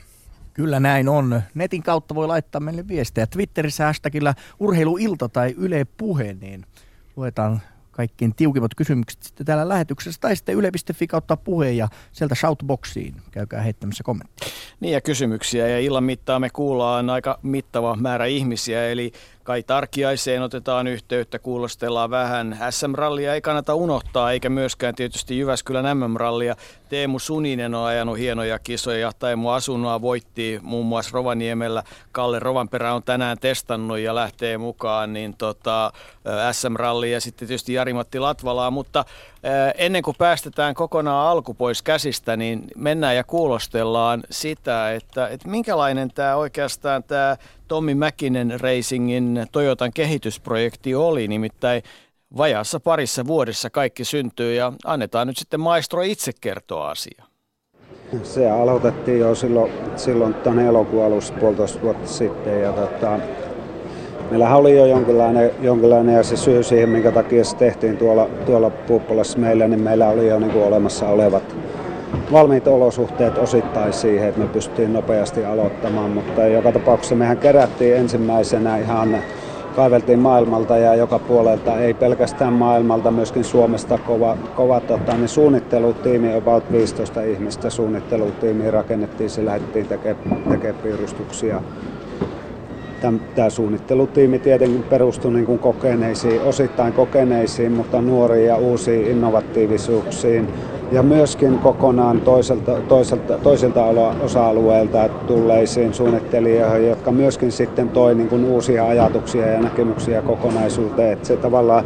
Kyllä 0.60 0.80
näin 0.80 1.10
on. 1.10 1.42
Netin 1.54 1.84
kautta 1.84 2.16
voi 2.16 2.28
laittaa 2.28 2.62
meille 2.62 2.88
viestejä. 2.88 3.28
Twitterissä 3.28 3.86
hashtagillä 3.86 4.34
urheiluilta 4.60 5.30
tai 5.30 5.56
Yle 5.58 5.86
Puhe, 5.98 6.34
niin 6.42 6.66
luetaan 7.16 7.62
kaikkein 7.92 8.36
tiukimmat 8.36 8.76
kysymykset 8.76 9.24
sitten 9.24 9.46
täällä 9.46 9.70
lähetyksessä 9.70 10.22
tai 10.22 10.36
sitten 10.36 10.56
yle.fi 10.56 11.08
kautta 11.08 11.38
puheen 11.38 11.78
ja 11.78 11.88
sieltä 12.12 12.36
shoutboxiin 12.36 13.16
käykää 13.32 13.62
heittämässä 13.62 14.04
kommentteja. 14.04 14.52
Niin 14.80 14.94
ja 14.94 15.02
kysymyksiä 15.02 15.68
ja 15.68 15.80
illan 15.80 16.04
mittaan 16.04 16.42
me 16.42 16.50
kuullaan 16.50 17.10
aika 17.10 17.40
mittava 17.44 17.96
määrä 17.96 18.26
ihmisiä 18.26 18.90
eli 18.90 19.12
Kai 19.50 19.64
Tarkiaiseen 19.64 20.42
otetaan 20.42 20.88
yhteyttä, 20.88 21.40
kuulostellaan 21.40 22.10
vähän. 22.10 22.58
SM-rallia 22.70 23.34
ei 23.34 23.42
kannata 23.42 23.76
unohtaa, 23.76 24.32
eikä 24.32 24.50
myöskään 24.50 24.96
tietysti 24.96 25.40
Jyväskylän 25.40 25.98
MM-rallia. 25.98 26.56
Teemu 26.90 27.20
Suninen 27.20 27.76
on 27.76 27.86
ajanut 27.86 28.18
hienoja 28.18 28.60
kisoja. 28.60 29.12
Taimo 29.20 29.52
Asunnoa 29.52 30.02
voitti 30.02 30.60
muun 30.62 30.86
muassa 30.86 31.12
Rovaniemellä. 31.14 31.84
Kalle 32.12 32.40
Rovanperä 32.40 32.94
on 32.94 33.04
tänään 33.04 33.38
testannut 33.40 34.00
ja 34.00 34.16
lähtee 34.16 34.58
mukaan 34.58 35.14
niin 35.14 35.36
tota, 35.38 35.92
SM-rallia 36.52 37.14
ja 37.14 37.22
sitten 37.22 37.48
tietysti 37.48 37.74
Jari-Matti 37.74 38.20
Latvalaa. 38.20 38.72
Mutta 38.72 39.06
ennen 39.78 40.04
kuin 40.04 40.18
päästetään 40.18 40.74
kokonaan 40.74 41.28
alku 41.28 41.54
pois 41.54 41.82
käsistä, 41.82 42.38
niin 42.38 42.64
mennään 42.76 43.16
ja 43.16 43.24
kuulostellaan 43.24 44.24
sitä, 44.32 44.92
että, 44.94 45.28
että 45.28 45.50
minkälainen 45.50 46.12
tämä 46.16 46.36
oikeastaan 46.36 47.04
tämä 47.04 47.38
Tommi 47.68 47.96
Mäkinen 47.96 48.60
Racingin 48.60 49.46
Toyotan 49.52 49.92
kehitysprojekti 49.94 50.96
oli, 50.96 51.28
nimittäin 51.28 51.84
vajaassa 52.38 52.80
parissa 52.80 53.28
vuodessa 53.28 53.70
kaikki 53.70 54.06
syntyy 54.06 54.54
ja 54.54 54.74
annetaan 54.86 55.28
nyt 55.28 55.38
sitten 55.38 55.60
maestro 55.60 56.02
itse 56.02 56.32
kertoa 56.42 56.90
asia. 56.90 57.24
Se 58.24 58.52
aloitettiin 58.52 59.20
jo 59.20 59.36
silloin, 59.36 59.72
silloin 59.96 60.34
tuonne 60.34 60.66
elokuun 60.66 61.06
alussa 61.06 61.34
puolitoista 61.34 61.82
vuotta 61.82 62.08
sitten 62.08 62.62
ja 62.62 62.72
tota, 62.74 63.20
meillähän 64.30 64.58
oli 64.58 64.78
jo 64.78 64.86
jonkinlainen, 64.86 65.52
jonkinlainen 65.62 66.16
ja 66.16 66.24
se 66.24 66.38
syy 66.38 66.64
siihen, 66.64 66.90
minkä 66.90 67.12
takia 67.12 67.44
se 67.44 67.58
tehtiin 67.58 67.98
tuolla, 67.98 68.30
tuolla 68.46 68.70
Puuppolassa 68.70 69.40
meillä, 69.40 69.68
niin 69.68 69.82
meillä 69.82 70.10
oli 70.10 70.28
jo 70.28 70.40
niin 70.40 70.52
kuin 70.52 70.66
olemassa 70.66 71.08
olevat 71.08 71.56
valmiit 72.32 72.68
olosuhteet 72.68 73.38
osittain 73.38 73.94
siihen, 73.94 74.30
että 74.30 74.42
me 74.42 74.48
pystyttiin 74.48 74.94
nopeasti 74.94 75.46
aloittamaan, 75.46 76.12
mutta 76.12 76.48
joka 76.48 76.72
tapauksessa 76.72 77.16
mehän 77.16 77.38
kerättiin 77.38 77.96
ensimmäisenä 77.96 78.78
ihan 78.78 79.18
kaiveltiin 79.76 80.20
maailmalta 80.20 80.78
ja 80.78 80.96
joka 80.96 81.20
puolelta, 81.20 81.80
ei 81.80 81.94
pelkästään 81.94 82.54
maailmalta, 82.54 83.12
myöskin 83.12 83.44
Suomesta 83.44 83.98
kova, 83.98 84.38
kova 84.56 84.80
tota, 84.80 85.18
niin 85.18 85.30
suunnittelutiimi, 85.30 86.36
about 86.36 86.72
15 86.72 87.22
ihmistä 87.22 87.70
suunnittelutiimi 87.70 88.72
rakennettiin, 88.72 89.30
se 89.30 89.46
lähdettiin 89.46 89.88
tekemään 89.88 90.44
teke 90.50 90.74
piirustuksia. 90.74 91.62
Tämä 93.36 93.50
suunnittelutiimi 93.50 94.40
tietenkin 94.40 94.84
perustui 94.84 95.34
niin 95.34 95.46
kuin 95.46 95.60
kokeneisiin, 95.60 96.42
osittain 96.42 96.94
kokeneisiin, 96.94 97.72
mutta 97.72 98.02
nuoriin 98.02 98.48
ja 98.48 98.56
uusiin 98.56 99.08
innovatiivisuuksiin 99.08 100.48
ja 100.92 101.04
myöskin 101.04 101.60
kokonaan 101.60 102.22
toiselta, 102.22 102.72
toiselta, 102.88 103.38
toisilta 103.38 103.86
osa-alueilta 104.24 105.10
tulleisiin 105.28 105.94
suunnittelijoihin, 105.94 106.88
jotka 106.90 107.12
myöskin 107.12 107.52
sitten 107.52 107.90
toi 107.90 108.16
niin 108.16 108.30
kuin 108.30 108.46
uusia 108.46 108.88
ajatuksia 108.88 109.48
ja 109.48 109.62
näkemyksiä 109.62 110.22
kokonaisuuteen. 110.22 111.14
Että 111.14 111.28
se 111.28 111.38
tavallaan, 111.38 111.84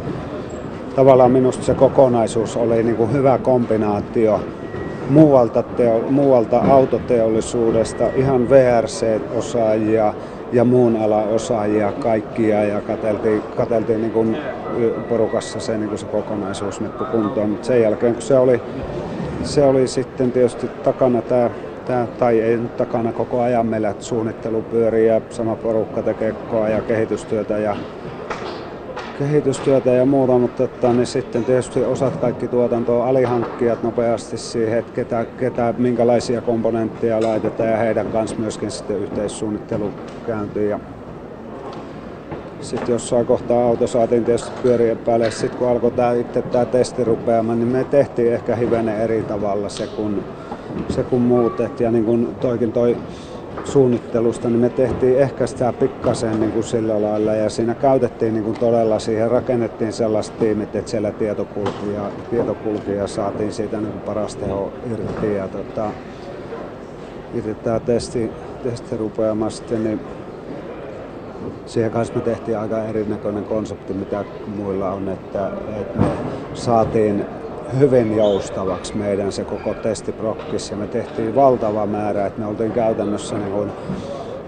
tavallaan 0.96 1.30
minusta 1.30 1.64
se 1.64 1.74
kokonaisuus 1.74 2.56
oli 2.56 2.82
niin 2.82 2.96
kuin 2.96 3.12
hyvä 3.12 3.38
kombinaatio 3.38 4.40
muualta, 5.10 5.62
teo, 5.62 6.00
muualta 6.10 6.58
autoteollisuudesta, 6.58 8.04
ihan 8.16 8.50
VRC-osaajia, 8.50 10.14
ja 10.52 10.64
muun 10.64 10.96
alan 10.96 11.28
osaajia 11.28 11.92
kaikkia 11.92 12.64
ja 12.64 12.80
katseltiin, 12.80 13.42
katseltiin 13.56 14.00
niin 14.00 14.12
kuin 14.12 14.36
porukassa 15.08 15.60
se, 15.60 15.78
niin 15.78 15.88
kuin 15.88 15.98
se 15.98 16.06
kokonaisuus 16.06 16.80
nyt 16.80 16.92
kuntoon. 17.12 17.50
Mutta 17.50 17.66
sen 17.66 17.82
jälkeen 17.82 18.12
kun 18.12 18.22
se 18.22 18.38
oli, 18.38 18.60
se 19.42 19.64
oli 19.64 19.86
sitten 19.86 20.32
tietysti 20.32 20.68
takana 20.68 21.22
tämä 21.22 21.50
Tää, 21.86 22.06
tai 22.06 22.40
ei 22.40 22.56
nyt 22.56 22.76
takana 22.76 23.12
koko 23.12 23.40
ajan 23.40 23.66
meillä 23.66 23.94
suunnittelu 23.98 24.62
pyörii 24.62 25.06
ja 25.06 25.20
sama 25.30 25.56
porukka 25.56 26.02
tekee 26.02 26.32
koko 26.32 26.62
ajan 26.62 26.82
kehitystyötä 26.82 27.58
ja 27.58 27.76
kehitystyötä 29.18 29.90
ja 29.90 30.06
muuta, 30.06 30.38
mutta 30.38 30.64
että, 30.64 30.92
niin 30.92 31.06
sitten 31.06 31.44
tietysti 31.44 31.84
osat 31.84 32.16
kaikki 32.16 32.48
tuotantoa 32.48 33.08
alihankkijat 33.08 33.82
nopeasti 33.82 34.38
siihen, 34.38 34.78
että 34.78 34.92
ketä, 34.92 35.26
ketä, 35.38 35.74
minkälaisia 35.78 36.40
komponentteja 36.40 37.22
laitetaan 37.22 37.70
ja 37.70 37.76
heidän 37.76 38.06
kanssa 38.06 38.36
myöskin 38.36 38.70
sitten 38.70 38.98
yhteissuunnittelu 38.98 39.90
käyntiin. 40.26 40.70
Ja 40.70 40.80
sitten 42.60 42.92
jossain 42.92 43.26
kohtaa 43.26 43.64
auto 43.64 43.86
saatiin 43.86 44.24
tietysti 44.24 44.50
pyörien 44.62 44.98
päälle. 44.98 45.30
Sitten 45.30 45.58
kun 45.58 45.68
alkoi 45.68 45.90
tämä, 45.90 46.12
itse 46.12 46.42
tämä 46.42 46.64
testi 46.64 47.04
rupeamaan, 47.04 47.58
niin 47.58 47.68
me 47.68 47.84
tehtiin 47.84 48.32
ehkä 48.32 48.56
hivenen 48.56 49.00
eri 49.00 49.22
tavalla 49.22 49.68
se 49.68 49.86
kun, 49.86 50.24
se 50.88 51.02
kun 51.02 51.20
muut. 51.20 51.60
Et, 51.60 51.80
ja 51.80 51.90
niin 51.90 52.04
kuin 52.04 52.34
toikin 52.40 52.72
toi 52.72 52.96
suunnittelusta, 53.64 54.48
niin 54.48 54.60
me 54.60 54.70
tehtiin 54.70 55.18
ehkä 55.18 55.46
sitä 55.46 55.72
pikkasen 55.72 56.40
niin 56.40 56.52
kuin 56.52 56.64
sillä 56.64 57.02
lailla. 57.02 57.34
Ja 57.34 57.50
siinä 57.50 57.74
käytettiin 57.74 58.34
niin 58.34 58.44
kuin 58.44 58.58
todella 58.58 58.98
siihen, 58.98 59.30
rakennettiin 59.30 59.92
sellaiset 59.92 60.38
tiimit, 60.38 60.76
että 60.76 60.90
siellä 60.90 61.10
tieto 61.10 61.44
kulki 61.44 61.92
ja, 61.94 62.10
tieto 62.30 62.54
kulki 62.54 62.92
ja 62.92 63.06
saatiin 63.06 63.52
siitä 63.52 63.80
niin 63.80 64.00
paras 64.00 64.36
teho 64.36 64.72
irti. 64.92 65.34
Ja 65.34 65.48
tota, 65.48 65.90
irti 67.34 67.54
tämä 67.54 67.80
testi, 67.80 68.30
testi 68.62 68.96
rupeamaan 68.96 69.50
sitten, 69.50 69.84
niin 69.84 70.00
siihen 71.66 71.90
kanssa 71.90 72.14
me 72.14 72.20
tehtiin 72.20 72.58
aika 72.58 72.84
erinäköinen 72.84 73.44
konsepti, 73.44 73.92
mitä 73.92 74.24
muilla 74.46 74.90
on, 74.90 75.08
että, 75.08 75.50
että 75.80 75.98
me 75.98 76.06
saatiin 76.54 77.24
hyvin 77.78 78.16
joustavaksi 78.16 78.96
meidän 78.96 79.32
se 79.32 79.44
koko 79.44 79.74
testiprokkis 79.74 80.70
ja 80.70 80.76
me 80.76 80.86
tehtiin 80.86 81.34
valtava 81.34 81.86
määrä, 81.86 82.26
että 82.26 82.40
me 82.40 82.46
oltiin 82.46 82.72
käytännössä 82.72 83.38
niin 83.38 83.52
kuin 83.52 83.70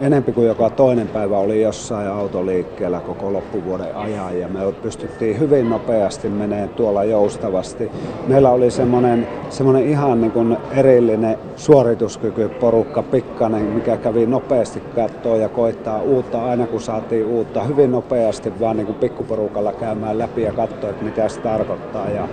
enempi 0.01 0.33
kuin 0.33 0.47
joka 0.47 0.71
toinen 0.71 1.09
päivä 1.09 1.39
oli 1.39 1.63
jossain 1.63 2.09
autoliikkeellä 2.09 3.01
koko 3.01 3.33
loppuvuoden 3.33 3.97
ajan 3.97 4.41
ja 4.41 4.49
me 4.49 4.73
pystyttiin 4.83 5.39
hyvin 5.39 5.71
nopeasti 5.71 6.29
menemään 6.29 6.69
tuolla 6.69 7.05
joustavasti. 7.05 7.91
Meillä 8.27 8.51
oli 8.51 8.71
semmoinen, 8.71 9.29
semmoinen 9.51 9.89
ihan 9.89 10.21
niin 10.21 10.33
kuin 10.33 10.57
erillinen 10.71 11.39
suorituskykyporukka, 11.57 13.03
pikkanen, 13.03 13.63
mikä 13.63 13.97
kävi 13.97 14.27
nopeasti 14.27 14.81
kattoon 14.95 15.41
ja 15.41 15.49
koittaa 15.49 16.03
uutta 16.03 16.45
aina 16.45 16.67
kun 16.67 16.81
saatiin 16.81 17.27
uutta. 17.27 17.65
Hyvin 17.65 17.93
nopeasti 17.93 18.61
vaan 18.61 18.77
niin 18.77 18.87
kuin 18.87 18.99
pikkuporukalla 18.99 19.73
käymään 19.73 20.19
läpi 20.19 20.43
ja 20.43 20.53
katsoa, 20.53 20.91
että 20.91 21.05
mitä 21.05 21.29
se 21.29 21.41
tarkoittaa. 21.41 22.11
Ja 22.11 22.29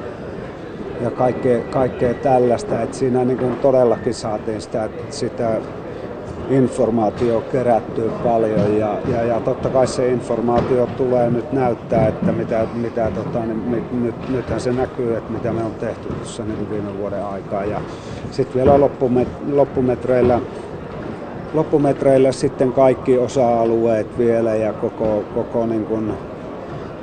ja 1.03 1.12
kaikkea, 1.12 1.60
kaikkea 1.63 2.13
tällaista. 2.13 2.81
että 2.81 2.98
siinä 2.98 3.25
niin 3.25 3.38
kuin 3.38 3.55
todellakin 3.55 4.13
saatiin 4.13 4.62
sitä, 4.62 4.89
sitä 5.10 5.62
informaatio 6.50 7.41
kerättyä 7.51 8.12
paljon 8.24 8.77
ja, 8.77 8.98
ja, 9.07 9.24
ja 9.24 9.39
totta 9.39 9.69
kai 9.69 9.88
se 9.88 10.07
informaatio 10.07 10.88
tulee 10.98 11.29
nyt 11.29 11.51
näyttää, 11.51 12.07
että 12.07 12.31
mitä, 12.31 12.67
mitä 12.74 13.12
tota, 13.15 13.39
niin, 13.39 14.03
nyt, 14.03 14.29
nythän 14.29 14.62
se 14.62 14.72
näkyy, 14.72 15.17
että 15.17 15.33
mitä 15.33 15.53
me 15.53 15.63
on 15.63 15.74
tehty 15.79 16.13
tuossa 16.13 16.43
niin 16.43 16.69
viime 16.69 16.98
vuoden 16.98 17.25
aikaa 17.25 17.65
ja 17.65 17.81
sitten 18.31 18.55
vielä 18.55 18.79
loppumet, 18.79 19.27
loppumetreillä 19.51 20.39
loppumetreillä 21.53 22.31
sitten 22.31 22.74
kaikki 22.74 23.17
osa-alueet 23.17 24.17
vielä 24.17 24.55
ja 24.55 24.74
koko, 24.74 25.24
koko 25.36 25.65
niin 25.65 25.86
kuin, 25.86 26.13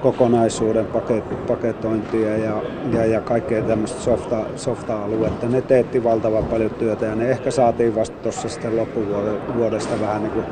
kokonaisuuden 0.00 0.86
paket, 0.86 1.46
paketointia 1.46 2.36
ja, 2.36 2.62
ja, 2.92 3.06
ja 3.06 3.20
kaikkea 3.20 3.62
tämmöistä 3.62 4.00
softa, 4.00 4.36
softa-aluetta. 4.56 5.48
Ne 5.48 5.62
teetti 5.62 6.04
valtavan 6.04 6.44
paljon 6.44 6.70
työtä 6.70 7.06
ja 7.06 7.14
ne 7.14 7.30
ehkä 7.30 7.50
saatiin 7.50 7.94
vasta 7.94 8.16
tuossa 8.22 8.48
sitten 8.48 8.76
loppuvuodesta 8.76 10.00
vähän 10.00 10.22
niin 10.22 10.32
kuin 10.32 10.44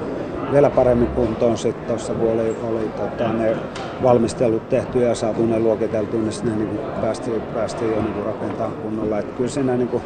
vielä 0.52 0.70
paremmin 0.70 1.08
kuntoon 1.08 1.58
sitten 1.58 1.86
tuossa, 1.86 2.14
kun 2.14 2.32
oli, 2.32 2.56
oli 2.68 2.88
tota, 2.96 3.32
ne 3.32 3.56
valmistelut 4.02 4.68
tehty 4.68 4.98
ja 4.98 5.14
saatu 5.14 5.46
ne 5.46 5.58
luokiteltu, 5.58 6.18
niin 6.18 6.32
sinne 6.32 6.56
niin 6.56 6.80
päästiin, 7.00 7.40
päästiin 7.40 7.90
jo 7.90 8.02
niin 8.02 8.26
rakentamaan 8.26 8.82
kunnolla. 8.82 9.18
Et 9.18 9.32
kyllä 9.36 9.50
siinä 9.50 9.76
niin 9.76 9.88
kuin, 9.88 10.02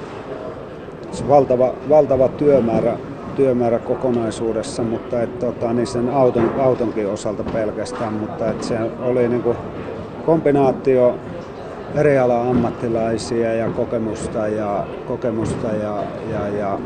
se 1.13 1.29
valtava, 1.29 1.75
valtava 1.89 2.29
työmäärä 2.29 2.97
työmäärä 3.37 3.79
kokonaisuudessa, 3.79 4.83
mutta 4.83 5.23
et, 5.23 5.39
tota, 5.39 5.73
niin 5.73 5.87
sen 5.87 6.11
auton, 6.11 6.55
autonkin 6.61 7.09
osalta 7.09 7.45
pelkästään, 7.45 8.13
mutta 8.13 8.51
et 8.51 8.63
se 8.63 8.79
oli 9.01 9.29
niin 9.29 9.43
kuin 9.43 9.57
kombinaatio 10.27 11.15
eri 11.95 12.19
ala 12.19 12.43
ammattilaisia 12.51 13.55
ja 13.55 13.71
kokemusta 13.71 14.49
ja, 14.49 14.85
kokemusta 15.07 15.69
ja, 15.69 16.05
ja, 16.31 16.49
ja, 16.49 16.79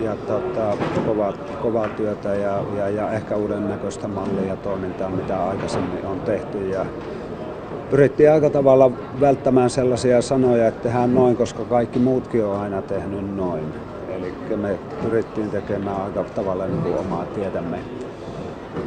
ja 0.00 0.16
tota, 0.26 0.76
kovaa, 1.06 1.32
kovaa 1.62 1.88
työtä 1.88 2.34
ja, 2.34 2.62
ja, 2.76 2.88
ja 2.88 3.12
ehkä 3.12 3.36
uuden 3.36 3.68
näköistä 3.68 4.08
mallia 4.08 4.48
ja 4.48 4.56
toimintaa, 4.56 5.10
mitä 5.10 5.44
aikaisemmin 5.44 6.06
on 6.06 6.20
tehty. 6.20 6.68
Ja 6.68 6.86
pyrittiin 7.90 8.32
aika 8.32 8.50
tavalla 8.50 8.90
välttämään 9.20 9.70
sellaisia 9.70 10.22
sanoja, 10.22 10.68
että 10.68 10.82
tehdään 10.82 11.14
noin, 11.14 11.36
koska 11.36 11.64
kaikki 11.64 11.98
muutkin 11.98 12.44
on 12.44 12.60
aina 12.60 12.82
tehnyt 12.82 13.36
noin. 13.36 13.64
Eli 14.14 14.56
me 14.56 14.78
pyrittiin 15.02 15.50
tekemään 15.50 16.02
aika 16.02 16.24
tavalla 16.24 16.66
niin 16.66 16.82
kuin 16.82 16.98
omaa 16.98 17.24
tietämme, 17.24 17.78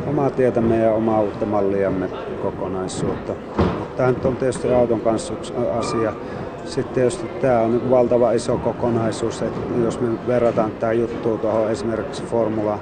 omaa 0.07 0.29
tietämme 0.29 0.77
ja 0.77 0.93
omaa 0.93 1.21
uutta 1.21 1.45
malliamme 1.45 2.09
kokonaisuutta. 2.41 3.33
tämä 3.97 4.09
nyt 4.09 4.25
on 4.25 4.35
tietysti 4.35 4.73
auton 4.73 5.01
kanssa 5.01 5.33
yksi 5.33 5.53
asia. 5.79 6.13
Sitten 6.65 6.93
tietysti 6.93 7.27
tämä 7.41 7.59
on 7.59 7.71
niin 7.71 7.89
valtava 7.89 8.31
iso 8.31 8.57
kokonaisuus, 8.57 9.41
että 9.41 9.59
jos 9.83 9.99
me 9.99 10.09
nyt 10.09 10.27
verrataan 10.27 10.71
tämä 10.71 10.93
juttu 10.93 11.37
tuohon 11.37 11.71
esimerkiksi 11.71 12.23
Formula 12.23 12.79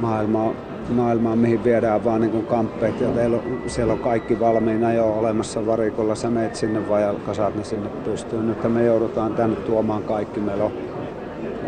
maailmaan, 0.00 0.54
maailmaan, 0.90 1.38
mihin 1.38 1.64
viedään 1.64 2.04
vaan 2.04 2.20
niin 2.20 2.46
kamppeet 2.46 3.00
ja 3.00 3.08
teillä 3.08 3.38
siellä 3.66 3.92
on 3.92 3.98
kaikki 3.98 4.40
valmiina 4.40 4.92
jo 4.92 5.18
olemassa 5.18 5.66
varikolla. 5.66 6.14
Sä 6.14 6.30
meet 6.30 6.56
sinne 6.56 6.88
vai 6.88 7.14
kasaat 7.26 7.54
ne 7.56 7.64
sinne 7.64 7.88
pystyyn. 7.88 8.48
Nyt 8.48 8.72
me 8.72 8.84
joudutaan 8.84 9.34
tänne 9.34 9.56
tuomaan 9.56 10.02
kaikki. 10.02 10.40
Meillä 10.40 10.64
on 10.64 10.72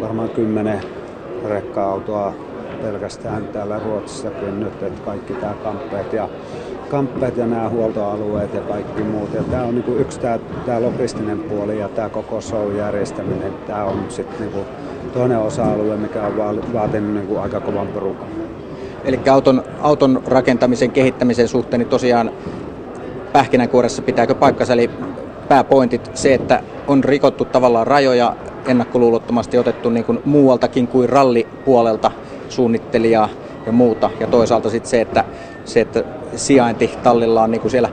varmaan 0.00 0.28
kymmenen 0.28 0.81
rekka-autoa 1.49 2.35
pelkästään 2.83 3.49
täällä 3.49 3.81
Ruotsissakin 3.85 4.61
nyt, 4.61 4.83
että 4.83 5.02
kaikki 5.05 5.33
tämä 5.33 5.55
kamppeet 5.55 6.12
ja, 6.12 6.28
kamppeet 6.90 7.37
ja 7.37 7.47
nämä 7.47 7.69
huoltoalueet 7.69 8.55
ja 8.55 8.61
kaikki 8.61 9.02
muut. 9.02 9.35
Ja 9.35 9.43
tämä 9.43 9.62
on 9.62 9.75
niin 9.75 9.85
kuin 9.85 10.00
yksi 10.00 10.21
tämä, 10.21 10.38
tämä 10.67 10.83
logistinen 10.83 11.38
puoli 11.38 11.78
ja 11.78 11.88
tämä 11.88 12.09
koko 12.09 12.40
show 12.40 12.76
järjestäminen. 12.76 13.52
Tämä 13.67 13.85
on 13.85 14.05
sitten 14.09 14.40
niin 14.40 14.52
kuin 14.52 14.64
toinen 15.14 15.38
osa-alue, 15.38 15.97
mikä 15.97 16.23
on 16.23 16.37
vaatinut 16.75 17.14
niin 17.14 17.26
kuin 17.26 17.40
aika 17.40 17.61
kovan 17.61 17.87
porukan. 17.87 18.28
Eli 19.05 19.21
auton, 19.31 19.62
auton 19.81 20.23
rakentamisen 20.26 20.90
kehittämisen 20.90 21.49
suhteen 21.49 21.81
niin 21.81 21.88
tosiaan 21.88 22.31
pähkinänkuoressa 23.33 24.02
pitääkö 24.02 24.35
paikkansa, 24.35 24.73
eli 24.73 24.90
pääpointit 25.49 26.11
se, 26.14 26.35
että 26.35 26.62
on 26.87 27.05
rikottu 27.05 27.45
tavallaan 27.45 27.87
rajoja, 27.87 28.37
ennakkoluulottomasti 28.67 29.59
otettu 29.59 29.91
niin 29.91 30.05
kuin 30.05 30.21
muualtakin 30.25 30.87
kuin 30.87 31.09
rallipuolelta 31.09 32.11
suunnittelijaa 32.49 33.29
ja 33.67 33.73
muuta. 33.73 34.11
Ja 34.21 34.27
toisaalta 34.27 34.71
sitten 34.71 34.91
se, 34.91 35.00
että, 35.00 35.25
se, 35.65 35.81
että 35.81 36.05
sijainti 36.37 36.91
tallilla 37.03 37.43
on 37.43 37.50
niin 37.50 37.61
kuin 37.61 37.71
siellä 37.71 37.91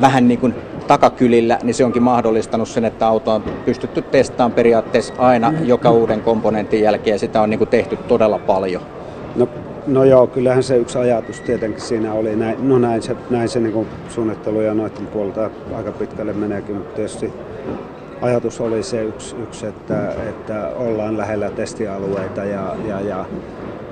vähän 0.00 0.28
niin 0.28 0.40
kuin 0.40 0.54
takakylillä, 0.86 1.58
niin 1.62 1.74
se 1.74 1.84
onkin 1.84 2.02
mahdollistanut 2.02 2.68
sen, 2.68 2.84
että 2.84 3.06
auto 3.06 3.32
on 3.32 3.42
pystytty 3.64 4.02
testaamaan 4.02 4.52
periaatteessa 4.52 5.14
aina 5.18 5.52
joka 5.64 5.90
uuden 5.90 6.20
komponentin 6.20 6.80
jälkeen 6.80 7.18
sitä 7.18 7.42
on 7.42 7.50
niin 7.50 7.58
kuin 7.58 7.70
tehty 7.70 7.96
todella 7.96 8.38
paljon. 8.38 8.82
No, 9.36 9.48
no 9.86 10.04
joo, 10.04 10.26
kyllähän 10.26 10.62
se 10.62 10.76
yksi 10.76 10.98
ajatus 10.98 11.40
tietenkin 11.40 11.80
siinä 11.80 12.12
oli. 12.12 12.36
Näin, 12.36 12.68
no 12.68 12.78
näin 12.78 13.02
se, 13.02 13.16
näin 13.30 13.48
se 13.48 13.60
niin 13.60 13.72
kuin 13.72 13.88
suunnittelu 14.08 14.60
ja 14.60 14.74
noiden 14.74 15.06
puolta 15.06 15.50
aika 15.76 15.92
pitkälle 15.92 16.32
meneekin, 16.32 16.76
mutta 16.76 16.94
tietysti 16.94 17.32
ajatus 18.22 18.60
oli 18.60 18.82
se 18.82 19.02
yksi, 19.02 19.36
yksi 19.36 19.66
että, 19.66 20.12
että 20.28 20.68
ollaan 20.76 21.18
lähellä 21.18 21.50
testialueita 21.50 22.44
ja, 22.44 22.76
ja, 22.86 23.00
ja 23.00 23.26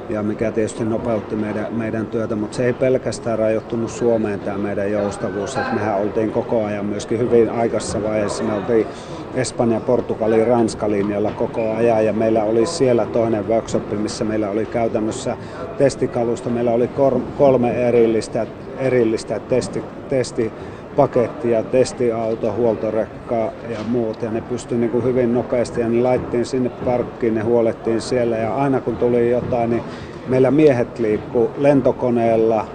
ja 0.09 0.23
mikä 0.23 0.53
tietysti 0.53 0.85
nopeutti 0.85 1.37
meidän, 1.37 1.67
meidän 1.71 2.07
työtä, 2.07 2.37
mutta 2.37 2.57
se 2.57 2.67
ei 2.67 2.73
pelkästään 2.73 3.39
rajoittunut 3.39 3.91
Suomeen 3.91 4.41
tämä 4.41 4.59
meidän 4.59 4.93
joustavuus, 4.93 5.57
että 5.57 5.75
mehän 5.75 5.99
oltiin 5.99 6.31
koko 6.31 6.65
ajan 6.65 6.87
myöskin 6.87 7.19
hyvin 7.19 7.51
aikaisessa 7.51 8.03
vaiheessa, 8.03 8.45
me 8.45 8.55
oltiin 8.55 8.87
Espanja, 9.35 9.81
Portugali, 9.81 10.45
Ranska 10.45 10.91
linjalla 10.91 11.33
koko 11.33 11.75
ajan 11.75 12.05
ja 12.05 12.13
meillä 12.13 12.45
oli 12.45 12.67
siellä 12.67 13.07
toinen 13.07 13.49
workshop, 13.49 13.93
missä 13.93 14.25
meillä 14.25 14.51
oli 14.51 14.67
käytännössä 14.67 15.37
testikalusta, 15.79 16.51
meillä 16.51 16.71
oli 16.71 16.91
kolme 17.39 17.89
erillistä, 17.89 18.47
erillistä 18.79 19.41
testi, 19.41 19.83
testi 20.09 20.53
pakettia, 20.97 21.63
testiauto, 21.63 22.53
huoltorekka 22.53 23.53
ja 23.69 23.79
muut. 23.89 24.23
Ja 24.23 24.31
ne 24.31 24.41
pystyi 24.41 24.79
niin 24.79 24.91
kuin 24.91 25.05
hyvin 25.05 25.35
nopeasti 25.35 25.81
ja 25.81 25.89
ne 25.89 26.03
laittiin 26.03 26.47
sinne 26.47 26.71
parkkiin, 26.85 27.35
ne 27.35 27.43
huolettiin 27.43 28.01
siellä. 28.01 28.37
Ja 28.37 28.57
aina 28.57 28.81
kun 28.81 28.97
tuli 28.97 29.31
jotain, 29.31 29.71
niin 29.71 29.83
meillä 30.29 30.51
miehet 30.51 30.99
liikkuu 30.99 31.51
lentokoneella, 31.59 32.67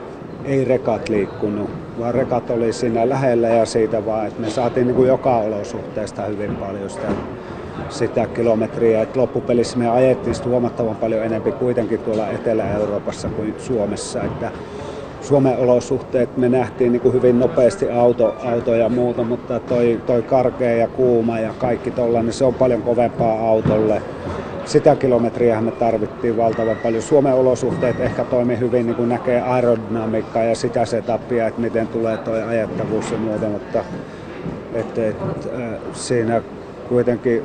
ei 0.46 0.66
rekat 0.66 1.10
liikkunut, 1.10 1.70
vaan 2.00 2.14
rekat 2.14 2.50
oli 2.50 2.74
siinä 2.74 3.10
lähellä 3.10 3.48
ja 3.48 3.66
siitä 3.66 4.06
vaan, 4.06 4.28
että 4.28 4.42
me 4.42 4.50
saatiin 4.50 4.88
niin 4.88 4.96
kuin 4.96 5.08
joka 5.08 5.38
olosuhteesta 5.38 6.22
hyvin 6.22 6.56
paljon 6.56 6.90
sitä, 6.90 7.08
sitä 7.90 8.28
kilometriä. 8.28 9.02
Et 9.02 9.16
loppupelissä 9.16 9.78
me 9.78 9.90
ajettiin 9.90 10.36
huomattavan 10.46 10.96
paljon 10.96 11.26
enemmän 11.26 11.54
kuitenkin 11.54 12.00
tuolla 12.00 12.28
Etelä-Euroopassa 12.28 13.30
kuin 13.30 13.56
Suomessa. 13.58 14.24
Että 14.24 14.52
Suomen 15.22 15.58
olosuhteet 15.58 16.38
me 16.38 16.50
nähtiin 16.50 16.92
niin 16.92 17.02
kuin 17.02 17.14
hyvin 17.14 17.40
nopeasti 17.40 17.90
auto, 17.90 18.36
auto 18.44 18.76
ja 18.76 18.90
muuta, 18.90 19.24
mutta 19.24 19.60
toi, 19.60 20.00
toi 20.06 20.22
karkea 20.22 20.76
ja 20.76 20.88
kuuma 20.88 21.40
ja 21.40 21.54
kaikki 21.58 21.92
tollainen, 21.92 22.34
se 22.34 22.46
on 22.46 22.54
paljon 22.54 22.82
kovempaa 22.82 23.48
autolle. 23.48 24.02
Sitä 24.66 24.96
kilometriä 24.96 25.62
me 25.62 25.72
tarvittiin 25.72 26.38
valtavan 26.38 26.78
paljon. 26.84 27.02
Suomen 27.02 27.34
olosuhteet 27.34 28.00
ehkä 28.00 28.24
toimi 28.24 28.60
hyvin, 28.60 28.86
niin 28.86 28.96
kuin 28.96 29.10
näkee 29.10 29.42
aerodynamiikkaa 29.42 30.44
ja 30.44 30.56
sitä 30.56 30.86
setupia, 30.86 31.48
että 31.48 31.62
miten 31.62 31.88
tulee 31.88 32.18
tuo 32.18 32.34
ajettavuus 32.34 33.12
ja 33.12 33.18
muuta, 33.18 33.46
mutta 33.46 33.84
et, 34.74 34.98
et, 34.98 35.16
äh, 35.46 35.80
siinä 35.94 36.42
kuitenkin 36.90 37.44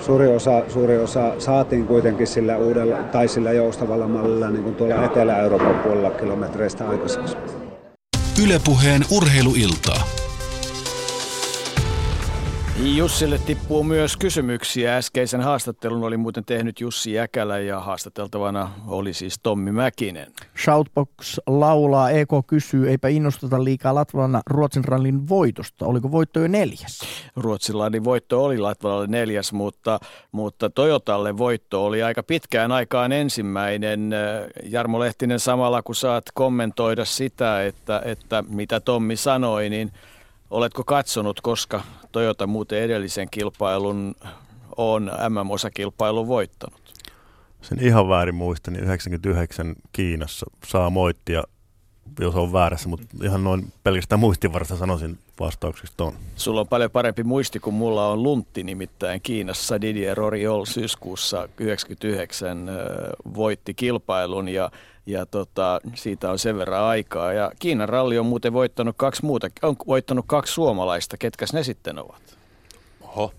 suuri 0.00 0.28
osa, 0.28 0.62
suuri 0.68 0.98
osa 0.98 1.32
saatiin 1.38 1.86
kuitenkin 1.86 2.26
sillä 2.26 2.56
uudella 2.56 2.96
tai 2.96 3.28
sillä 3.28 3.52
joustavalla 3.52 4.08
mallilla 4.08 4.50
niin 4.50 4.62
kuin 4.62 4.74
tuolla 4.74 5.04
Etelä-Euroopan 5.04 5.78
puolella 5.78 6.10
kilometreistä 6.10 6.88
aikaiseksi. 6.88 7.36
Ylepuheen 8.44 9.02
urheiluiltaa. 9.10 10.17
Jussille 12.84 13.38
tippuu 13.38 13.82
myös 13.82 14.16
kysymyksiä. 14.16 14.96
Äskeisen 14.96 15.40
haastattelun 15.40 16.04
oli 16.04 16.16
muuten 16.16 16.44
tehnyt 16.44 16.80
Jussi 16.80 17.12
Jäkälä 17.12 17.58
ja 17.58 17.80
haastateltavana 17.80 18.70
oli 18.86 19.12
siis 19.12 19.38
Tommi 19.42 19.72
Mäkinen. 19.72 20.32
Shoutbox 20.64 21.38
laulaa, 21.46 22.10
EK 22.10 22.28
kysyy, 22.46 22.90
eipä 22.90 23.08
innosteta 23.08 23.64
liikaa 23.64 23.94
Latvalana 23.94 24.40
Ruotsin 24.50 24.84
rallin 24.84 25.28
voitosta. 25.28 25.86
Oliko 25.86 26.12
voitto 26.12 26.40
jo 26.40 26.48
neljäs? 26.48 27.00
Ruotsilainen 27.36 28.04
voitto 28.04 28.44
oli 28.44 28.58
Latvalalle 28.58 29.06
neljäs, 29.06 29.52
mutta, 29.52 30.00
mutta 30.32 30.70
Toyotalle 30.70 31.38
voitto 31.38 31.84
oli 31.84 32.02
aika 32.02 32.22
pitkään 32.22 32.72
aikaan 32.72 33.12
ensimmäinen. 33.12 34.10
Jarmo 34.64 35.00
Lehtinen, 35.00 35.40
samalla 35.40 35.82
kun 35.82 35.94
saat 35.94 36.24
kommentoida 36.34 37.04
sitä, 37.04 37.66
että, 37.66 38.02
että 38.04 38.44
mitä 38.48 38.80
Tommi 38.80 39.16
sanoi, 39.16 39.68
niin– 39.68 39.92
Oletko 40.50 40.84
katsonut, 40.84 41.40
koska 41.40 41.82
Toyota 42.12 42.46
muuten 42.46 42.82
edellisen 42.82 43.30
kilpailun 43.30 44.14
on 44.76 45.10
MM-osakilpailun 45.28 46.28
voittanut? 46.28 46.80
Sen 47.62 47.78
ihan 47.80 48.08
väärin 48.08 48.34
muistan, 48.34 48.74
niin 48.74 48.84
99 48.84 49.74
Kiinassa 49.92 50.46
saa 50.66 50.90
moittia, 50.90 51.44
jos 52.20 52.34
on 52.34 52.52
väärässä, 52.52 52.88
mutta 52.88 53.06
ihan 53.24 53.44
noin 53.44 53.72
pelkästään 53.84 54.18
muistivarasta 54.20 54.76
sanoisin 54.76 55.18
vastaukseksi 55.40 55.92
ton. 55.96 56.12
Sulla 56.36 56.60
on 56.60 56.68
paljon 56.68 56.90
parempi 56.90 57.24
muisti 57.24 57.60
kuin 57.60 57.74
mulla 57.74 58.08
on 58.08 58.22
Luntti 58.22 58.62
nimittäin 58.62 59.20
Kiinassa. 59.20 59.80
Didier 59.80 60.16
Roriol 60.16 60.64
syyskuussa 60.64 61.48
99 61.58 62.70
voitti 63.34 63.74
kilpailun 63.74 64.48
ja 64.48 64.70
ja 65.08 65.26
tota, 65.26 65.80
siitä 65.94 66.30
on 66.30 66.38
sen 66.38 66.58
verran 66.58 66.82
aikaa. 66.82 67.32
Ja 67.32 67.52
Kiinan 67.58 67.88
ralli 67.88 68.18
on 68.18 68.26
muuten 68.26 68.52
voittanut 68.52 68.96
kaksi 68.96 69.24
muuta, 69.24 69.48
on 69.62 69.76
voittanut 69.86 70.24
kaksi 70.28 70.52
suomalaista. 70.52 71.16
Ketkäs 71.16 71.52
ne 71.52 71.62
sitten 71.62 71.98
ovat? 71.98 72.38
Oho. 73.00 73.34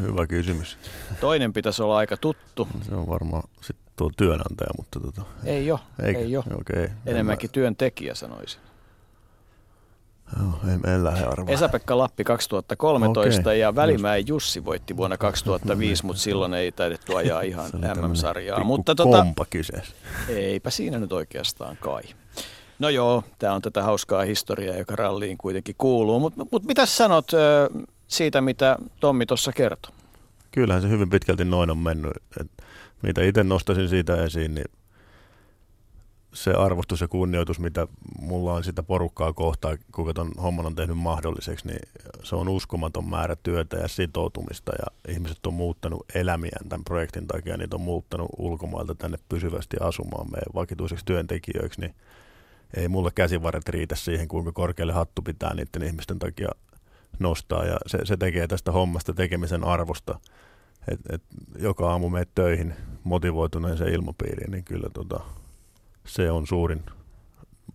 Hyvä 0.00 0.26
kysymys. 0.26 0.78
Toinen 1.20 1.52
pitäisi 1.52 1.82
olla 1.82 1.96
aika 1.96 2.16
tuttu. 2.16 2.68
Se 2.82 2.94
on 2.94 3.08
varmaan 3.08 3.42
sitten 3.60 3.92
tuo 3.96 4.10
työnantaja, 4.16 4.70
mutta 4.76 5.00
tota... 5.00 5.22
Ei 5.44 5.66
jo, 5.66 5.80
ei 6.02 6.32
jo. 6.32 6.44
Okay. 6.60 6.88
Enemmänkin 7.06 7.50
työntekijä 7.50 8.14
sanoisin. 8.14 8.60
Joo, 10.38 10.72
en, 10.72 10.94
en 10.94 11.04
lähde 11.04 11.24
arvaa. 11.24 11.54
Esa-Pekka 11.54 11.98
Lappi 11.98 12.24
2013 12.24 13.40
okay. 13.40 13.56
ja 13.56 13.74
Välimäen 13.74 14.26
Jussi 14.26 14.64
voitti 14.64 14.96
vuonna 14.96 15.16
2005, 15.16 16.06
mutta 16.06 16.22
silloin 16.22 16.54
ei 16.54 16.72
taidettu 16.72 17.16
ajaa 17.16 17.40
ihan 17.40 17.70
MM-sarjaa. 17.72 18.64
Mutta 18.64 18.94
tota, 18.94 19.26
kyseessä. 19.50 19.94
Eipä 20.28 20.70
siinä 20.70 20.98
nyt 20.98 21.12
oikeastaan 21.12 21.76
kai. 21.76 22.02
No 22.78 22.88
joo, 22.88 23.24
tämä 23.38 23.54
on 23.54 23.62
tätä 23.62 23.82
hauskaa 23.82 24.22
historiaa, 24.22 24.76
joka 24.76 24.96
ralliin 24.96 25.38
kuitenkin 25.38 25.74
kuuluu. 25.78 26.20
Mutta 26.20 26.46
mut 26.52 26.64
mitä 26.64 26.86
sanot 26.86 27.30
siitä, 28.08 28.40
mitä 28.40 28.78
Tommi 29.00 29.26
tuossa 29.26 29.52
kertoi? 29.52 29.92
Kyllähän 30.50 30.82
se 30.82 30.88
hyvin 30.88 31.10
pitkälti 31.10 31.44
noin 31.44 31.70
on 31.70 31.78
mennyt. 31.78 32.12
Et 32.40 32.50
mitä 33.02 33.22
itse 33.22 33.44
nostaisin 33.44 33.88
siitä 33.88 34.24
esiin, 34.24 34.54
niin 34.54 34.66
se 36.34 36.50
arvostus 36.50 37.00
ja 37.00 37.08
kunnioitus, 37.08 37.60
mitä 37.60 37.86
mulla 38.20 38.52
on 38.52 38.64
sitä 38.64 38.82
porukkaa 38.82 39.32
kohtaan, 39.32 39.78
kuka 39.92 40.14
ton 40.14 40.32
homman 40.42 40.66
on 40.66 40.74
tehnyt 40.74 40.98
mahdolliseksi, 40.98 41.66
niin 41.66 41.80
se 42.22 42.36
on 42.36 42.48
uskomaton 42.48 43.08
määrä 43.08 43.36
työtä 43.42 43.76
ja 43.76 43.88
sitoutumista 43.88 44.72
ja 44.78 45.12
ihmiset 45.12 45.46
on 45.46 45.54
muuttanut 45.54 46.04
elämiään 46.14 46.68
tämän 46.68 46.84
projektin 46.84 47.26
takia, 47.26 47.56
niitä 47.56 47.76
on 47.76 47.82
muuttanut 47.82 48.28
ulkomailta 48.38 48.94
tänne 48.94 49.18
pysyvästi 49.28 49.76
asumaan 49.80 50.26
meidän 50.30 50.54
vakituiseksi 50.54 51.04
työntekijöiksi, 51.04 51.80
niin 51.80 51.94
ei 52.76 52.88
mulle 52.88 53.10
käsivarret 53.14 53.68
riitä 53.68 53.94
siihen, 53.94 54.28
kuinka 54.28 54.52
korkealle 54.52 54.92
hattu 54.92 55.22
pitää 55.22 55.54
niiden 55.54 55.82
ihmisten 55.82 56.18
takia 56.18 56.48
nostaa 57.18 57.64
ja 57.64 57.76
se, 57.86 57.98
se 58.04 58.16
tekee 58.16 58.46
tästä 58.46 58.72
hommasta 58.72 59.14
tekemisen 59.14 59.64
arvosta, 59.64 60.20
että 60.88 61.14
et 61.14 61.22
joka 61.58 61.90
aamu 61.90 62.08
meet 62.08 62.28
töihin 62.34 62.74
motivoituneeseen 63.04 63.92
ilmapiiriin, 63.92 64.50
niin 64.50 64.64
kyllä 64.64 64.88
tota, 64.94 65.20
se 66.06 66.30
on 66.30 66.46
suurin 66.46 66.82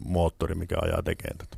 moottori, 0.05 0.55
mikä 0.55 0.77
ajaa 0.81 1.03
tekemään 1.03 1.37
tätä. 1.37 1.57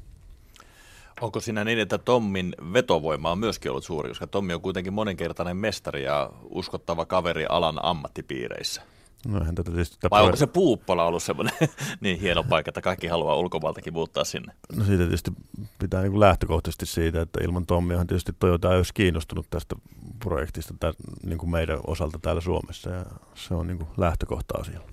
Onko 1.21 1.39
siinä 1.39 1.63
niin, 1.63 1.79
että 1.79 1.97
Tommin 1.97 2.55
vetovoima 2.73 3.31
on 3.31 3.39
myöskin 3.39 3.71
ollut 3.71 3.83
suuri, 3.83 4.09
koska 4.09 4.27
Tommi 4.27 4.53
on 4.53 4.61
kuitenkin 4.61 4.93
monenkertainen 4.93 5.57
mestari 5.57 6.03
ja 6.03 6.29
uskottava 6.49 7.05
kaveri 7.05 7.45
alan 7.49 7.85
ammattipiireissä? 7.85 8.81
No, 9.27 9.39
tätä 9.39 9.63
tietysti 9.63 9.97
Vai 10.11 10.23
onko 10.23 10.35
se 10.35 10.47
Puuppola 10.47 11.05
ollut 11.05 11.23
semmoinen 11.23 11.53
niin 12.01 12.19
hieno 12.19 12.43
paikka, 12.43 12.69
että 12.69 12.81
kaikki 12.81 13.07
haluaa 13.07 13.35
ulkomailtakin 13.35 13.93
muuttaa 13.93 14.23
sinne? 14.23 14.53
No 14.75 14.85
siitä 14.85 15.03
tietysti 15.03 15.31
pitää 15.79 16.01
niin 16.01 16.19
lähtökohtaisesti 16.19 16.85
siitä, 16.85 17.21
että 17.21 17.39
ilman 17.43 17.65
Tommiahan 17.65 18.07
tietysti 18.07 18.33
Toyota 18.39 18.71
ei 18.71 18.77
olisi 18.77 18.93
kiinnostunut 18.93 19.49
tästä 19.49 19.75
projektista 20.19 20.73
tämän, 20.79 20.93
niin 21.23 21.37
kuin 21.37 21.49
meidän 21.49 21.79
osalta 21.87 22.19
täällä 22.21 22.41
Suomessa 22.41 22.89
ja 22.89 23.05
se 23.35 23.53
on 23.53 23.67
niin 23.67 23.77
kuin 23.77 23.89
lähtökohta 23.97 24.57
asialla. 24.59 24.87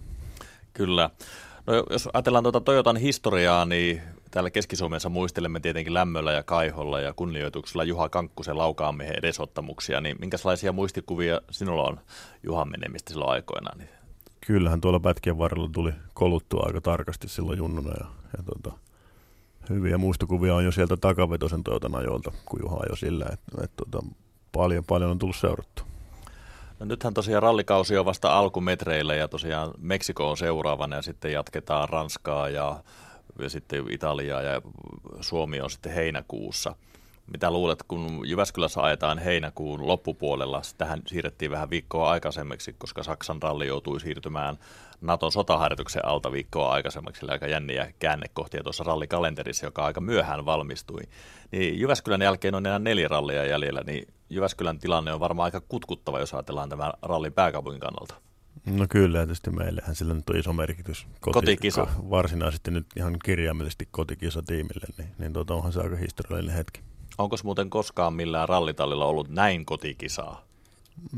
Kyllä. 0.73 1.11
No 1.69 1.85
jos 1.91 2.09
ajatellaan 2.13 2.45
tuota 2.45 2.61
Toyotan 2.61 2.97
historiaa, 2.97 3.65
niin 3.65 4.03
täällä 4.31 4.51
Keski-Suomessa 4.51 5.09
muistelemme 5.09 5.61
tietenkin 5.61 5.95
lämmöllä 5.95 6.33
ja 6.33 6.43
kaiholla 6.43 7.01
ja 7.01 7.13
kunnioituksella 7.13 7.85
Juha 7.85 8.09
Kankkusen 8.09 8.59
laukaamiehen 8.59 9.19
edesottamuksia, 9.19 10.01
niin 10.01 10.17
minkälaisia 10.21 10.73
muistikuvia 10.73 11.41
sinulla 11.51 11.83
on 11.83 12.01
Juhan 12.43 12.71
menemistä 12.71 13.13
silloin 13.13 13.31
aikoinaan? 13.31 13.79
Niin 13.79 13.89
kyllähän 14.47 14.81
tuolla 14.81 15.01
pätkien 15.01 15.39
varrella 15.39 15.69
tuli 15.73 15.93
koluttua 16.15 16.63
aika 16.67 16.81
tarkasti 16.81 17.29
silloin 17.29 17.59
junnuna 17.59 17.91
ja, 17.91 18.07
ja 18.37 18.43
tota, 18.43 18.79
hyviä 19.71 19.99
muistokuvia 19.99 20.55
on 20.55 20.65
jo 20.65 20.73
sieltä 20.73 20.97
takavetosen 20.97 21.65
Toyotan 21.65 21.95
ajoilta, 21.95 22.33
kun 22.45 22.61
Juha 22.63 22.81
jo 22.89 22.97
sillä, 22.97 23.27
että 23.33 23.65
et, 23.65 23.71
tota, 23.77 24.07
paljon, 24.53 24.85
paljon 24.85 25.11
on 25.11 25.19
tullut 25.19 25.37
seurattu. 25.37 25.88
No 26.79 26.87
nythän 26.87 27.15
tosiaan 27.15 27.43
rallikausi 27.43 27.99
on 27.99 28.05
vasta 28.05 28.39
alkumetreillä 28.39 29.15
ja 29.15 29.29
tosiaan 29.29 29.71
Meksiko 29.79 30.31
on 30.31 30.37
seuraavana 30.37 30.97
ja 30.97 31.03
sitten 31.03 31.33
jatketaan 31.33 31.89
Ranskaa 31.89 32.49
ja, 32.49 32.83
ja 33.39 33.49
sitten 33.49 33.91
Italiaa 33.91 34.43
ja 34.43 34.63
Suomi 35.21 35.61
on 35.61 35.71
sitten 35.71 35.93
heinäkuussa– 35.93 36.75
mitä 37.33 37.51
luulet, 37.51 37.83
kun 37.83 38.23
Jyväskylässä 38.25 38.83
ajetaan 38.83 39.19
heinäkuun 39.19 39.87
loppupuolella, 39.87 40.63
tähän 40.79 41.03
siirrettiin 41.07 41.51
vähän 41.51 41.71
viikkoa 41.71 42.11
aikaisemmaksi, 42.11 42.75
koska 42.79 43.03
Saksan 43.03 43.43
ralli 43.43 43.67
joutui 43.67 44.01
siirtymään 44.01 44.59
Naton 45.01 45.33
sotaharjoituksen 45.33 46.05
alta 46.05 46.33
viikkoa 46.33 46.73
aikaisemmaksi, 46.73 47.25
eli 47.25 47.33
aika 47.33 47.47
jänniä 47.47 47.93
käännekohtia 47.99 48.63
tuossa 48.63 48.85
rallikalenterissa, 48.85 49.67
joka 49.67 49.85
aika 49.85 50.01
myöhään 50.01 50.47
valmistui. 50.47 51.01
Niin 51.51 51.81
Jyväskylän 51.81 52.23
jälkeen 52.23 52.55
on 52.55 52.67
enää 52.67 52.79
neljä 52.79 53.09
rallia 53.09 53.45
jäljellä, 53.45 53.83
niin 53.87 54.09
Jyväskylän 54.31 54.79
tilanne 54.79 55.13
on 55.13 55.21
varmaan 55.21 55.45
aika 55.45 55.61
kutkuttava, 55.61 56.21
jos 56.21 56.35
ajatellaan 56.35 56.69
tämän 56.69 56.93
rallin 57.03 57.33
pääkaupungin 57.33 57.81
kannalta. 57.81 58.15
No 58.67 58.87
kyllä, 58.89 59.19
tietysti 59.19 59.51
meillähän 59.51 59.95
sillä 59.95 60.15
nyt 60.15 60.31
on 60.31 60.37
iso 60.37 60.53
merkitys. 60.53 61.07
Koti, 61.21 61.35
kotikisa. 61.35 61.87
Varsinaisesti 62.11 62.71
nyt 62.71 62.87
ihan 62.97 63.17
kirjaimellisesti 63.25 63.89
kotikisa 63.91 64.43
tiimille, 64.43 64.87
niin, 64.99 65.09
niin 65.19 65.33
tuota, 65.33 65.55
onhan 65.55 65.73
se 65.73 65.81
aika 65.81 65.97
historiallinen 65.97 66.57
hetki. 66.57 66.81
Onko 67.19 67.37
muuten 67.45 67.71
koskaan 67.71 68.15
millään 68.15 68.49
rallitallilla 68.49 69.07
ollut 69.07 69.29
näin 69.29 69.65
kotikisaa? 69.65 70.45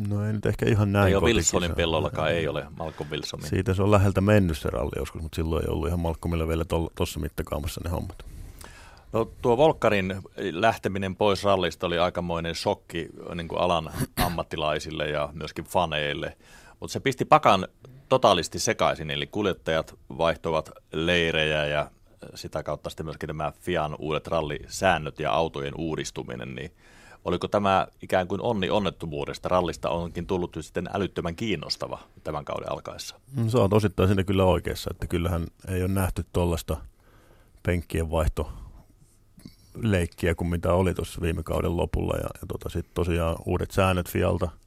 No 0.09 0.27
ei 0.27 0.33
nyt 0.33 0.47
ehkä 0.47 0.67
ihan 0.67 0.93
näin 0.93 1.09
Ei 1.09 1.15
ole 1.15 1.25
Wilsonin 1.25 1.75
pellollakaan, 1.75 2.33
ei 2.33 2.49
ole 2.49 2.67
Malcolm 2.79 3.11
Wilsonin. 3.11 3.47
Siitä 3.47 3.75
se 3.75 3.83
on 3.83 3.91
läheltä 3.91 4.21
mennyt 4.21 4.59
se 4.59 4.71
ralli 4.71 4.93
joskus, 4.97 5.23
mutta 5.23 5.37
silloin 5.37 5.65
ei 5.65 5.69
ollut 5.73 5.89
ihan 5.89 6.01
Malcolmilla 6.01 6.49
vielä 6.49 6.65
tuossa 6.95 7.21
mittakaamassa 7.21 7.81
ne 7.85 7.91
hommat. 7.91 8.25
No 9.13 9.25
tuo 9.43 9.57
Volkkarin 9.57 10.15
lähteminen 10.53 11.17
pois 11.17 11.45
rallista 11.45 11.87
oli 11.87 11.99
aikamoinen 11.99 12.55
shokki 12.55 13.09
niin 13.35 13.49
kuin 13.49 13.61
alan 13.61 13.91
ammattilaisille 14.27 15.09
ja 15.11 15.29
myöskin 15.33 15.65
faneille, 15.65 16.37
mutta 16.81 16.93
se 16.93 17.01
pisti 17.01 17.25
pakan 17.25 17.69
totaalisti 18.09 18.59
sekaisin, 18.59 19.11
eli 19.11 19.27
kuljettajat 19.27 19.95
vaihtoivat 20.19 20.71
leirejä 20.93 21.67
ja 21.67 21.91
sitä 22.35 22.63
kautta 22.63 22.91
sitten 22.91 23.07
myöskin 23.07 23.27
nämä 23.27 23.53
FIAN 23.61 23.97
uudet 23.99 24.27
rallisäännöt 24.27 25.21
ja 25.21 25.33
autojen 25.33 25.75
uudistuminen, 25.79 26.55
niin 26.55 26.71
oliko 27.25 27.49
tämä 27.49 27.87
ikään 28.03 28.29
kuin 28.29 28.41
onni 28.41 28.71
onnettomuudesta? 28.71 29.49
Rallista 29.49 29.91
onkin 29.91 30.27
tullut 30.27 30.57
sitten 30.61 30.89
älyttömän 30.95 31.37
kiinnostava 31.37 31.99
tämän 32.25 32.45
kauden 32.45 32.73
alkaessa. 32.73 33.17
Se 33.49 33.59
on 33.59 33.75
osittain 33.75 34.09
sinne 34.09 34.25
kyllä 34.25 34.45
oikeassa, 34.45 34.91
että 34.91 35.07
kyllähän 35.07 35.47
ei 35.69 35.81
ole 35.81 35.89
nähty 35.89 36.25
tuollaista 36.33 36.77
penkkien 37.63 38.11
vaihto 38.11 38.53
leikkiä 39.83 40.35
kuin 40.35 40.49
mitä 40.49 40.73
oli 40.73 40.95
tuossa 40.95 41.21
viime 41.21 41.43
kauden 41.43 41.77
lopulla. 41.77 42.17
Ja, 42.17 42.29
ja 42.41 42.47
tota, 42.49 42.69
sitten 42.69 42.95
tosiaan 42.95 43.37
uudet 43.47 43.71
säännöt 43.71 44.09
Fialta– 44.09 44.49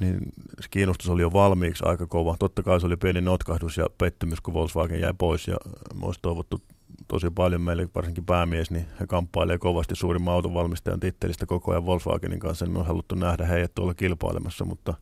niin 0.00 0.32
kiinnostus 0.70 1.08
oli 1.08 1.22
jo 1.22 1.32
valmiiksi 1.32 1.84
aika 1.86 2.06
kova. 2.06 2.36
Totta 2.38 2.62
kai 2.62 2.80
se 2.80 2.86
oli 2.86 2.96
pieni 2.96 3.20
notkahdus 3.20 3.76
ja 3.76 3.86
pettymys, 3.98 4.40
kun 4.40 4.54
Volkswagen 4.54 5.00
jäi 5.00 5.14
pois. 5.18 5.48
Ja 5.48 5.56
olisi 6.02 6.20
toivottu 6.22 6.62
tosi 7.08 7.30
paljon 7.30 7.60
meille, 7.60 7.88
varsinkin 7.94 8.24
päämies, 8.24 8.70
niin 8.70 8.86
he 9.00 9.06
kamppailee 9.06 9.58
kovasti 9.58 9.94
suurimman 9.94 10.34
autonvalmistajan 10.34 11.00
tittelistä 11.00 11.46
koko 11.46 11.70
ajan 11.70 11.86
Volkswagenin 11.86 12.40
kanssa, 12.40 12.66
niin 12.66 12.76
on 12.76 12.86
haluttu 12.86 13.14
nähdä 13.14 13.46
heidät 13.46 13.74
tuolla 13.74 13.94
kilpailemassa, 13.94 14.64
mutta, 14.64 14.94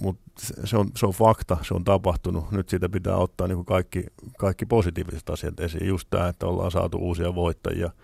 mutta 0.00 0.22
se, 0.64 0.76
on, 0.76 0.90
se 0.96 1.06
on 1.06 1.12
fakta, 1.12 1.56
se 1.62 1.74
on 1.74 1.84
tapahtunut. 1.84 2.50
Nyt 2.50 2.68
siitä 2.68 2.88
pitää 2.88 3.16
ottaa 3.16 3.48
niin 3.48 3.56
kuin 3.56 3.66
kaikki, 3.66 4.04
kaikki 4.38 4.66
positiiviset 4.66 5.30
asiat 5.30 5.60
esiin. 5.60 5.86
Just 5.88 6.08
tämä, 6.10 6.28
että 6.28 6.46
ollaan 6.46 6.70
saatu 6.70 6.98
uusia 6.98 7.34
voittajia– 7.34 7.90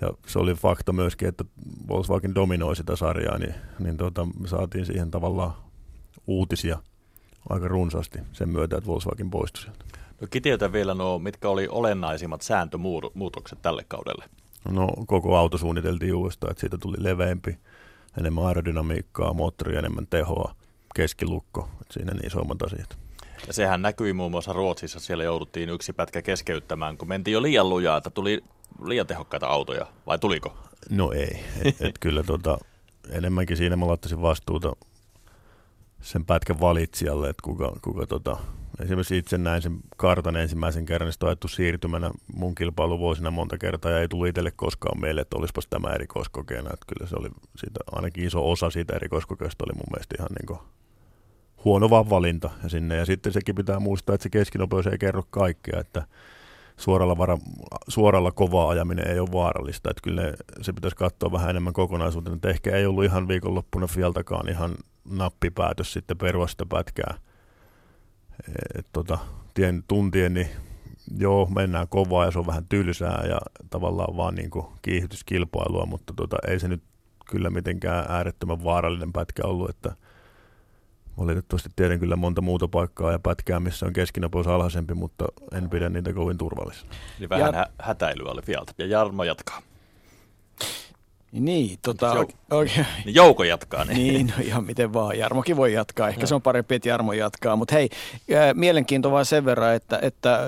ja 0.00 0.12
se 0.26 0.38
oli 0.38 0.54
fakta 0.54 0.92
myöskin, 0.92 1.28
että 1.28 1.44
Volkswagen 1.88 2.34
dominoi 2.34 2.76
sitä 2.76 2.96
sarjaa, 2.96 3.38
niin, 3.38 3.54
niin 3.78 3.96
tota, 3.96 4.24
me 4.40 4.48
saatiin 4.48 4.86
siihen 4.86 5.10
tavallaan 5.10 5.52
uutisia 6.26 6.78
aika 7.48 7.68
runsaasti 7.68 8.18
sen 8.32 8.48
myötä, 8.48 8.76
että 8.76 8.86
Volkswagen 8.86 9.30
poistui 9.30 9.62
sieltä. 9.62 9.84
No 10.20 10.26
kiteytä 10.30 10.72
vielä 10.72 10.94
nuo, 10.94 11.18
mitkä 11.18 11.48
oli 11.48 11.68
olennaisimmat 11.68 12.42
sääntömuutokset 12.42 13.62
tälle 13.62 13.84
kaudelle? 13.88 14.24
No 14.70 14.88
koko 15.06 15.36
auto 15.36 15.58
suunniteltiin 15.58 16.14
uudestaan, 16.14 16.50
että 16.50 16.60
siitä 16.60 16.78
tuli 16.78 16.96
leveämpi, 16.98 17.58
enemmän 18.18 18.46
aerodynamiikkaa, 18.46 19.34
moottori 19.34 19.76
enemmän 19.76 20.06
tehoa, 20.06 20.54
keskilukko, 20.94 21.68
että 21.80 21.94
siinä 21.94 22.12
niin 22.12 22.26
isommat 22.26 22.62
asiat. 22.62 22.98
Ja 23.46 23.52
sehän 23.52 23.82
näkyi 23.82 24.12
muun 24.12 24.30
muassa 24.30 24.52
Ruotsissa, 24.52 25.00
siellä 25.00 25.24
jouduttiin 25.24 25.68
yksi 25.68 25.92
pätkä 25.92 26.22
keskeyttämään, 26.22 26.96
kun 26.98 27.08
mentiin 27.08 27.32
jo 27.32 27.42
liian 27.42 27.68
lujaa, 27.68 27.96
että 27.96 28.10
tuli 28.10 28.44
liian 28.84 29.06
tehokkaita 29.06 29.46
autoja, 29.46 29.86
vai 30.06 30.18
tuliko? 30.18 30.56
No 30.90 31.12
ei, 31.12 31.44
et, 31.64 31.82
et 31.82 31.98
kyllä 32.00 32.22
tota, 32.22 32.58
enemmänkin 33.10 33.56
siinä 33.56 33.76
mä 33.76 33.86
laittaisin 33.86 34.22
vastuuta 34.22 34.72
sen 36.00 36.24
pätkän 36.24 36.60
valitsijalle, 36.60 37.28
että 37.28 37.42
kuka, 37.42 37.72
kuka 37.82 38.06
tota, 38.06 38.36
esimerkiksi 38.80 39.18
itse 39.18 39.38
näin 39.38 39.62
sen 39.62 39.78
kartan 39.96 40.36
ensimmäisen 40.36 40.86
kerran, 40.86 41.10
niin 41.20 41.28
ajettu 41.28 41.48
siirtymänä 41.48 42.10
mun 42.34 42.54
kilpailuvuosina 42.54 43.30
monta 43.30 43.58
kertaa 43.58 43.90
ja 43.90 44.00
ei 44.00 44.08
tullut 44.08 44.28
itselle 44.28 44.50
koskaan 44.50 45.00
meille, 45.00 45.20
että 45.20 45.36
olisipas 45.38 45.66
tämä 45.66 45.92
erikoiskokeena. 45.92 46.70
Että 46.72 46.86
kyllä 46.94 47.08
se 47.08 47.16
oli 47.18 47.28
siitä, 47.56 47.80
ainakin 47.92 48.24
iso 48.24 48.50
osa 48.50 48.70
siitä 48.70 48.96
erikoiskokeesta 48.96 49.64
oli 49.64 49.72
mun 49.74 49.90
mielestä 49.90 50.14
ihan 50.18 50.28
niin 50.40 50.60
huono 51.64 51.90
valinta 51.90 52.50
sinne. 52.66 52.96
Ja 52.96 53.06
sitten 53.06 53.32
sekin 53.32 53.54
pitää 53.54 53.80
muistaa, 53.80 54.14
että 54.14 54.22
se 54.22 54.30
keskinopeus 54.30 54.86
ei 54.86 54.98
kerro 54.98 55.22
kaikkea, 55.30 55.80
että 55.80 56.06
suoralla, 56.76 57.18
vara, 57.18 57.38
suoralla 57.88 58.32
kovaa 58.32 58.68
ajaminen 58.68 59.08
ei 59.08 59.20
ole 59.20 59.32
vaarallista. 59.32 59.90
Että 59.90 60.02
kyllä 60.02 60.22
ne, 60.22 60.32
se 60.62 60.72
pitäisi 60.72 60.96
katsoa 60.96 61.32
vähän 61.32 61.50
enemmän 61.50 61.72
kokonaisuutena. 61.72 62.36
Että 62.36 62.48
ehkä 62.48 62.76
ei 62.76 62.86
ollut 62.86 63.04
ihan 63.04 63.28
viikonloppuna 63.28 63.86
Fialtakaan 63.86 64.48
ihan 64.48 64.74
nappipäätös 65.10 65.92
sitten 65.92 66.18
perua 66.18 66.46
sitä 66.46 66.66
pätkää. 66.66 67.14
Et 68.78 68.86
tota, 68.92 69.18
tien, 69.54 69.84
tuntien, 69.88 70.34
niin 70.34 70.48
joo, 71.18 71.46
mennään 71.54 71.88
kovaa 71.88 72.24
ja 72.24 72.30
se 72.30 72.38
on 72.38 72.46
vähän 72.46 72.66
tylsää 72.68 73.24
ja 73.28 73.38
tavallaan 73.70 74.16
vaan 74.16 74.34
niin 74.34 74.50
kuin 74.50 74.66
kiihytyskilpailua, 74.82 75.86
mutta 75.86 76.12
tota, 76.16 76.36
ei 76.48 76.60
se 76.60 76.68
nyt 76.68 76.82
kyllä 77.30 77.50
mitenkään 77.50 78.04
äärettömän 78.08 78.64
vaarallinen 78.64 79.12
pätkä 79.12 79.42
ollut, 79.46 79.70
että– 79.70 79.96
Valitettavasti 81.18 81.68
tiedän 81.76 82.00
kyllä 82.00 82.16
monta 82.16 82.40
muuta 82.40 82.68
paikkaa 82.68 83.12
ja 83.12 83.18
pätkää, 83.18 83.60
missä 83.60 83.86
on 83.86 83.92
keskinopeus 83.92 84.46
alhaisempi, 84.46 84.94
mutta 84.94 85.24
en 85.52 85.70
pidä 85.70 85.88
niitä 85.88 86.12
kovin 86.12 86.38
turvallisena. 86.38 86.90
Niin 87.18 87.28
vähän 87.28 87.54
ja... 87.54 87.66
hätäilyä 87.78 88.30
oli 88.30 88.42
Fialta. 88.42 88.72
Ja 88.78 88.86
Jarmo 88.86 89.24
jatkaa. 89.24 89.62
Niin, 91.32 91.78
tota, 91.82 92.14
Jouk- 92.14 92.34
okay. 92.50 92.84
niin 93.04 93.14
Jouko 93.14 93.44
jatkaa. 93.44 93.84
Niin. 93.84 94.14
niin, 94.14 94.26
no 94.26 94.34
ihan 94.42 94.64
miten 94.64 94.92
vaan. 94.92 95.18
Jarmokin 95.18 95.56
voi 95.56 95.72
jatkaa. 95.72 96.08
Ehkä 96.08 96.20
no. 96.20 96.26
se 96.26 96.34
on 96.34 96.42
parempi, 96.42 96.74
että 96.74 96.88
Jarmo 96.88 97.12
jatkaa. 97.12 97.56
Mutta 97.56 97.74
hei, 97.74 97.88
äh, 98.32 98.54
mielenkiintoa 98.54 99.24
sen 99.24 99.44
verran, 99.44 99.74
että, 99.74 99.98
että 100.02 100.40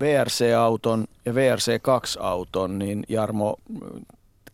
VRC-auton 0.00 1.04
ja 1.24 1.32
VRC2-auton, 1.32 2.78
niin 2.78 3.04
Jarmo 3.08 3.56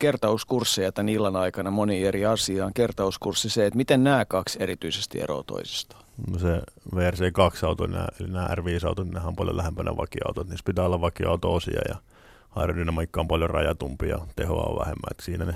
kertauskursseja 0.03 0.91
tämän 0.91 1.09
illan 1.09 1.35
aikana 1.35 1.71
moni 1.71 2.03
eri 2.03 2.25
asiaan. 2.25 2.73
Kertauskurssi 2.73 3.49
se, 3.49 3.65
että 3.65 3.77
miten 3.77 4.03
nämä 4.03 4.25
kaksi 4.25 4.57
erityisesti 4.61 5.21
eroavat 5.21 5.45
toisistaan. 5.45 6.03
No 6.31 6.39
se 6.39 6.61
VRC2-auto, 6.95 7.87
nämä, 7.87 8.07
eli 8.19 8.27
nämä 8.27 8.47
R5-autot, 8.47 9.11
nämä 9.11 9.27
on 9.27 9.35
paljon 9.35 9.57
lähempänä 9.57 9.97
vakioautot. 9.97 10.47
Niissä 10.49 10.63
pitää 10.65 10.85
olla 10.85 11.01
vakioauto-osia 11.01 11.81
ja 11.89 11.95
aerodynamiikka 12.55 13.21
on 13.21 13.27
paljon 13.27 13.49
rajatumpi 13.49 14.09
ja 14.09 14.17
tehoa 14.35 14.63
on 14.63 14.79
vähemmän. 14.79 15.11
Että 15.11 15.25
siinä 15.25 15.45
ne 15.45 15.55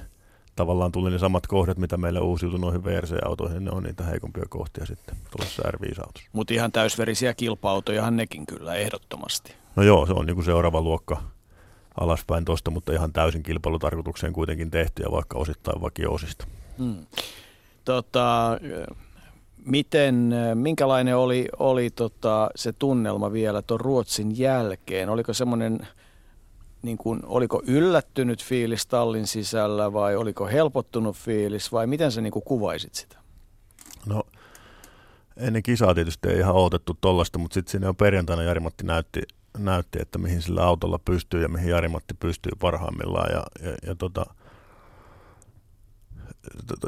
tavallaan 0.56 0.92
tuli 0.92 1.12
ne 1.12 1.20
samat 1.20 1.48
kohdat, 1.48 1.78
mitä 1.78 1.98
meillä 1.98 2.22
uusiutui 2.22 2.60
noihin 2.60 2.84
VRC-autoihin, 2.84 3.66
ne 3.66 3.72
on 3.72 3.84
niitä 3.84 4.04
heikompia 4.04 4.46
kohtia 4.50 4.86
sitten 4.86 5.16
tuossa 5.38 5.64
R5-autossa. 5.64 6.30
Mutta 6.34 6.54
ihan 6.54 6.72
täysverisiä 6.72 7.34
kilpa-autojahan 7.34 8.16
nekin 8.16 8.46
kyllä 8.46 8.76
ehdottomasti. 8.76 9.54
No 9.76 9.84
joo, 9.84 10.06
se 10.06 10.14
on 10.14 10.26
niin 10.26 10.36
kuin 10.36 10.46
seuraava 10.46 10.82
luokka 10.82 11.22
alaspäin 11.98 12.46
tuosta, 12.46 12.72
mutta 12.72 12.94
ihan 12.94 13.14
täysin 13.14 13.44
kilpailutarkoitukseen 13.44 14.34
kuitenkin 14.34 14.72
tehty 14.72 15.04
ja 15.04 15.12
vaikka 15.12 15.38
osittain 15.38 15.82
vakioosista. 15.82 16.48
Hmm. 16.78 17.06
Tota, 17.86 18.60
miten, 19.66 20.34
minkälainen 20.54 21.18
oli, 21.18 21.48
oli 21.60 21.90
tota, 21.90 22.50
se 22.56 22.74
tunnelma 22.74 23.32
vielä 23.34 23.62
tuon 23.62 23.80
Ruotsin 23.80 24.38
jälkeen? 24.38 25.10
Oliko 25.10 25.34
semmoinen, 25.34 25.88
niin 26.82 26.98
kuin, 26.98 27.20
oliko 27.26 27.62
yllättynyt 27.68 28.44
fiilis 28.44 28.88
tallin 28.88 29.28
sisällä 29.28 29.94
vai 29.94 30.16
oliko 30.16 30.48
helpottunut 30.48 31.16
fiilis 31.16 31.72
vai 31.72 31.88
miten 31.88 32.12
sä 32.12 32.22
niin 32.22 32.32
kuin 32.32 32.46
kuvaisit 32.46 32.96
sitä? 32.96 33.18
No 34.06 34.24
ennen 35.38 35.64
kisaa 35.64 35.94
tietysti 35.94 36.30
ei 36.30 36.38
ihan 36.38 36.56
odotettu 36.56 36.98
tollasta, 37.02 37.40
mutta 37.40 37.54
sitten 37.54 37.72
siinä 37.72 37.90
on 37.90 37.96
perjantaina 37.96 38.44
Jari-Matti 38.44 38.84
näytti, 38.84 39.22
näytti, 39.58 40.00
että 40.02 40.18
mihin 40.18 40.42
sillä 40.42 40.64
autolla 40.64 41.00
pystyy 41.00 41.42
ja 41.42 41.50
mihin 41.50 41.70
Jari-Matti 41.70 42.14
pystyy 42.14 42.52
parhaimmillaan. 42.60 43.32
Ja, 43.32 43.44
ja, 43.70 43.76
ja 43.88 43.96
tota, 43.96 44.26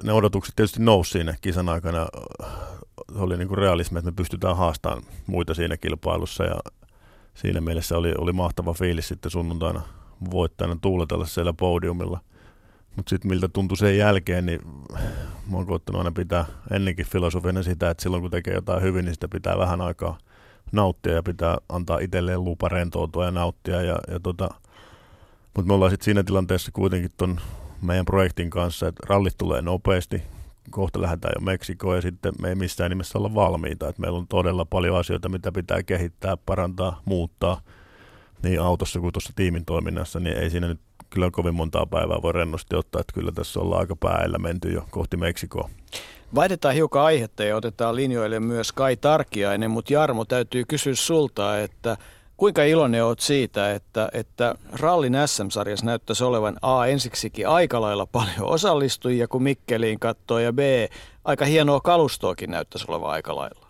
ne 0.03 0.13
odotukset 0.13 0.55
tietysti 0.55 0.83
nousi 0.83 1.11
siinä 1.11 1.35
kisan 1.41 1.69
aikana. 1.69 2.07
Se 3.13 3.19
oli 3.19 3.37
niin 3.37 3.47
kuin 3.47 3.57
realismi, 3.57 3.99
että 3.99 4.11
me 4.11 4.15
pystytään 4.15 4.57
haastamaan 4.57 5.03
muita 5.27 5.53
siinä 5.53 5.77
kilpailussa 5.77 6.43
ja 6.43 6.55
siinä 7.33 7.61
mielessä 7.61 7.97
oli, 7.97 8.13
oli 8.17 8.33
mahtava 8.33 8.73
fiilis 8.73 9.07
sitten 9.07 9.31
sunnuntaina 9.31 9.81
voittajana 10.31 10.77
tuuletella 10.81 11.25
siellä 11.25 11.53
podiumilla. 11.53 12.19
Mutta 12.95 13.09
sitten 13.09 13.29
miltä 13.29 13.47
tuntui 13.47 13.77
sen 13.77 13.97
jälkeen, 13.97 14.45
niin 14.45 14.59
mä 15.49 15.57
oon 15.57 15.65
koittanut 15.65 15.99
aina 15.99 16.11
pitää 16.11 16.45
ennenkin 16.71 17.05
filosofiana 17.05 17.63
sitä, 17.63 17.89
että 17.89 18.03
silloin 18.03 18.21
kun 18.21 18.31
tekee 18.31 18.53
jotain 18.53 18.81
hyvin, 18.81 19.05
niin 19.05 19.13
sitä 19.13 19.27
pitää 19.27 19.57
vähän 19.57 19.81
aikaa 19.81 20.17
nauttia 20.71 21.13
ja 21.13 21.23
pitää 21.23 21.57
antaa 21.69 21.99
itselleen 21.99 22.43
lupa 22.43 22.69
rentoutua 22.69 23.25
ja 23.25 23.31
nauttia. 23.31 23.81
Ja, 23.81 23.97
ja 24.07 24.19
tota, 24.19 24.49
mutta 25.55 25.67
me 25.67 25.73
ollaan 25.73 25.91
sitten 25.91 26.05
siinä 26.05 26.23
tilanteessa 26.23 26.71
kuitenkin 26.73 27.11
ton 27.17 27.39
meidän 27.81 28.05
projektin 28.05 28.49
kanssa, 28.49 28.87
että 28.87 29.05
rallit 29.09 29.37
tulee 29.37 29.61
nopeasti, 29.61 30.23
kohta 30.69 31.01
lähdetään 31.01 31.33
jo 31.35 31.45
Meksikoon 31.45 31.95
ja 31.95 32.01
sitten 32.01 32.33
me 32.41 32.49
ei 32.49 32.55
missään 32.55 32.89
nimessä 32.89 33.17
olla 33.17 33.35
valmiita. 33.35 33.89
Että 33.89 34.01
meillä 34.01 34.17
on 34.17 34.27
todella 34.27 34.65
paljon 34.65 34.97
asioita, 34.97 35.29
mitä 35.29 35.51
pitää 35.51 35.83
kehittää, 35.83 36.37
parantaa, 36.37 37.01
muuttaa 37.05 37.61
niin 38.43 38.61
autossa 38.61 38.99
kuin 38.99 39.13
tuossa 39.13 39.33
tiimin 39.35 39.65
toiminnassa, 39.65 40.19
niin 40.19 40.37
ei 40.37 40.49
siinä 40.49 40.67
nyt 40.67 40.79
kyllä 41.09 41.31
kovin 41.31 41.55
montaa 41.55 41.85
päivää 41.85 42.21
voi 42.21 42.33
rennosti 42.33 42.75
ottaa, 42.75 43.01
että 43.01 43.13
kyllä 43.13 43.31
tässä 43.31 43.59
ollaan 43.59 43.79
aika 43.79 43.95
päällä 43.95 44.37
menty 44.37 44.71
jo 44.71 44.87
kohti 44.91 45.17
Meksikoa. 45.17 45.69
Vaihdetaan 46.35 46.75
hiukan 46.75 47.01
aihetta 47.01 47.43
ja 47.43 47.55
otetaan 47.55 47.95
linjoille 47.95 48.39
myös 48.39 48.71
Kai 48.71 48.97
Tarkiainen, 48.97 49.71
mutta 49.71 49.93
Jarmo 49.93 50.25
täytyy 50.25 50.63
kysyä 50.67 50.95
sulta, 50.95 51.59
että 51.59 51.97
kuinka 52.37 52.63
iloinen 52.63 53.05
olet 53.05 53.19
siitä, 53.19 53.73
että, 53.73 54.09
että 54.13 54.55
rallin 54.73 55.13
SM-sarjassa 55.25 55.85
näyttäisi 55.85 56.23
olevan 56.23 56.57
A 56.61 56.85
ensiksikin 56.85 57.47
aika 57.47 57.81
lailla 57.81 58.05
paljon 58.05 58.41
osallistujia, 58.41 59.27
kun 59.27 59.43
Mikkeliin 59.43 59.99
katsoo, 59.99 60.39
ja 60.39 60.53
B 60.53 60.59
aika 61.25 61.45
hienoa 61.45 61.79
kalustoakin 61.79 62.51
näyttäisi 62.51 62.85
olevan 62.87 63.11
aika 63.11 63.35
lailla? 63.35 63.67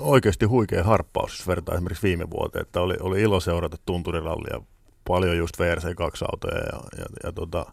Oikeasti 0.00 0.44
huikea 0.44 0.84
harppaus, 0.84 1.38
jos 1.38 1.48
vertaa 1.48 1.74
esimerkiksi 1.74 2.06
viime 2.06 2.30
vuoteen, 2.30 2.62
että 2.62 2.80
oli, 2.80 2.94
oli 3.00 3.22
ilo 3.22 3.40
seurata 3.40 3.76
tunturirallia, 3.86 4.60
paljon 5.08 5.36
just 5.36 5.56
VRC2-autoja 5.56 6.58
ja, 6.58 6.80
ja, 6.98 7.04
ja 7.24 7.32
tota, 7.32 7.66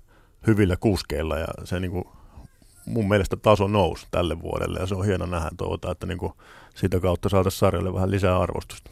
hyvillä 0.47 0.77
kuskeilla, 0.79 1.37
ja 1.37 1.47
se 1.63 1.79
niin 1.79 1.91
kuin 1.91 2.05
mun 2.85 3.09
mielestä 3.09 3.35
taso 3.35 3.67
nousi 3.67 4.07
tälle 4.11 4.41
vuodelle 4.41 4.79
ja 4.79 4.85
se 4.85 4.95
on 4.95 5.05
hieno 5.05 5.25
nähdä 5.25 5.49
tuota, 5.57 5.91
että 5.91 6.07
niin 6.07 6.17
kuin 6.17 6.33
sitä 6.75 6.99
kautta 6.99 7.29
saataisiin 7.29 7.59
sarjalle 7.59 7.93
vähän 7.93 8.11
lisää 8.11 8.39
arvostusta. 8.39 8.91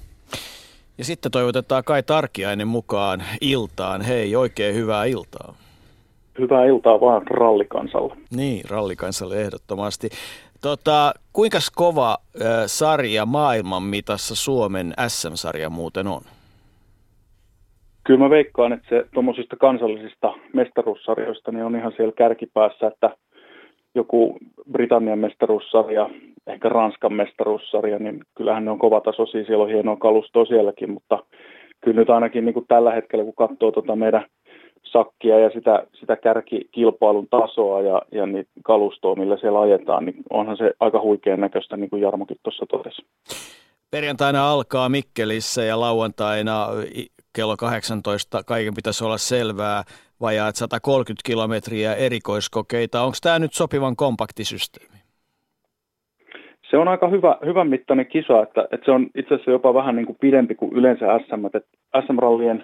Ja 0.98 1.06
sitten 1.06 1.32
toivotetaan 1.32 1.84
Kai 1.84 2.04
Tarkiainen 2.04 2.68
mukaan 2.68 3.24
iltaan. 3.42 4.02
Hei, 4.02 4.36
oikein 4.36 4.76
hyvää 4.76 5.06
iltaa. 5.06 5.54
Hyvää 6.40 6.66
iltaa 6.66 7.02
vaan 7.02 7.28
rallikansalle. 7.28 8.16
Niin, 8.36 8.70
rallikansalle 8.70 9.42
ehdottomasti. 9.42 10.10
Tota, 10.62 11.14
kuinka 11.34 11.58
kova 11.76 12.12
äh, 12.12 12.48
sarja 12.66 13.26
maailman 13.26 13.84
mitassa 13.84 14.36
Suomen 14.36 14.94
SM-sarja 15.08 15.70
muuten 15.70 16.08
on? 16.08 16.22
Kyllä 18.04 18.20
mä 18.20 18.30
veikkaan, 18.30 18.74
että 18.74 18.90
se 18.90 19.06
tuommoisista 19.14 19.56
kansallisista 19.56 20.34
mestaruussarjoista 20.54 21.52
niin 21.52 21.66
on 21.66 21.76
ihan 21.76 21.94
siellä 21.98 22.14
kärkipäässä, 22.18 22.88
että 22.88 23.16
joku 23.96 24.38
Britannian 24.72 25.20
mestaruussarja, 25.20 26.10
ehkä 26.48 26.70
Ranskan 26.70 27.14
mestaruussarja, 27.14 28.00
niin 28.00 28.20
kyllähän 28.36 28.66
ne 28.66 28.72
on 28.72 28.80
kovatasoisia, 28.80 29.46
siellä 29.46 29.64
on 29.64 29.70
hienoa 29.70 29.96
kalustoa 29.96 30.46
sielläkin, 30.46 30.92
mutta 30.92 31.24
kyllä 31.82 32.00
nyt 32.00 32.10
ainakin 32.10 32.46
niin 32.46 32.54
kuin 32.54 32.68
tällä 32.68 32.92
hetkellä, 32.92 33.26
kun 33.26 33.48
katsoo 33.48 33.72
tuota 33.72 33.96
meidän 33.96 34.26
sakkia 34.84 35.40
ja 35.40 35.50
sitä, 35.50 35.84
sitä 36.00 36.16
kärkikilpailun 36.16 37.28
tasoa 37.30 37.82
ja, 37.82 38.02
ja 38.12 38.26
niitä 38.26 38.52
kalustoa, 38.64 39.16
millä 39.16 39.38
siellä 39.38 39.62
ajetaan, 39.62 40.06
niin 40.06 40.16
onhan 40.30 40.58
se 40.58 40.72
aika 40.80 41.02
huikean 41.02 41.40
näköistä, 41.40 41.78
niin 41.78 41.90
kuin 41.90 42.02
Jarmokin 42.02 42.38
tuossa 42.44 42.66
totesi. 42.66 43.02
Perjantaina 43.92 44.52
alkaa 44.52 44.90
Mikkelissä 44.90 45.64
ja 45.64 45.80
lauantaina 45.80 46.68
kello 47.36 47.58
18 47.58 48.44
kaiken 48.44 48.74
pitäisi 48.74 49.04
olla 49.04 49.18
selvää 49.18 49.84
vajaat 50.22 50.56
130 50.56 51.22
kilometriä 51.26 51.94
erikoiskokeita. 51.94 53.02
Onko 53.02 53.18
tämä 53.24 53.40
nyt 53.40 53.54
sopivan 53.54 53.96
kompaktisysteemi? 53.96 55.02
Se 56.70 56.78
on 56.78 56.88
aika 56.88 57.08
hyvä, 57.08 57.38
hyvän 57.46 57.70
mittainen 57.70 58.06
kisa, 58.06 58.42
että, 58.44 58.68
että 58.72 58.86
se 58.86 58.92
on 58.92 59.08
itse 59.16 59.34
asiassa 59.34 59.52
jopa 59.52 59.74
vähän 59.74 59.96
niin 59.96 60.06
kuin 60.06 60.18
pidempi 60.22 60.56
kuin 60.56 60.74
yleensä 60.74 61.06
SM. 61.20 61.46
Että 61.46 61.62
SM-rallien 62.02 62.64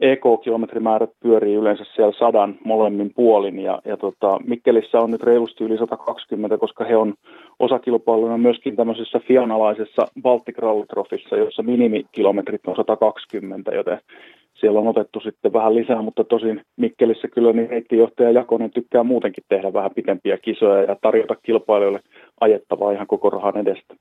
EK-kilometrimäärät 0.00 1.10
pyörii 1.22 1.54
yleensä 1.54 1.84
siellä 1.94 2.12
sadan 2.18 2.58
molemmin 2.64 3.10
puolin 3.14 3.58
ja, 3.58 3.82
ja 3.84 3.96
tota, 3.96 4.38
Mikkelissä 4.46 4.98
on 4.98 5.10
nyt 5.10 5.22
reilusti 5.22 5.64
yli 5.64 5.78
120, 5.78 6.58
koska 6.58 6.84
he 6.84 6.96
on 6.96 7.14
osakilpailuna 7.58 8.38
myöskin 8.38 8.76
tämmöisessä 8.76 9.18
fianalaisessa 9.18 10.02
Baltic 10.22 10.58
Rally 10.58 10.84
jossa 11.38 11.62
minimikilometrit 11.62 12.66
on 12.66 12.76
120, 12.76 13.74
joten 13.74 14.00
siellä 14.60 14.80
on 14.80 14.88
otettu 14.88 15.20
sitten 15.20 15.52
vähän 15.52 15.74
lisää, 15.74 16.02
mutta 16.02 16.24
tosin 16.24 16.62
Mikkelissä 16.76 17.28
kyllä 17.28 17.52
niin 17.52 17.70
reittijohtaja 17.70 18.30
Jakonen 18.30 18.70
tykkää 18.70 19.02
muutenkin 19.02 19.44
tehdä 19.48 19.72
vähän 19.72 19.90
pitempiä 19.94 20.38
kisoja 20.38 20.82
ja 20.82 20.96
tarjota 21.02 21.36
kilpailijoille 21.42 22.00
ajettavaa 22.40 22.92
ihan 22.92 23.06
koko 23.06 23.30
rahan 23.30 23.56
edestä. 23.56 23.94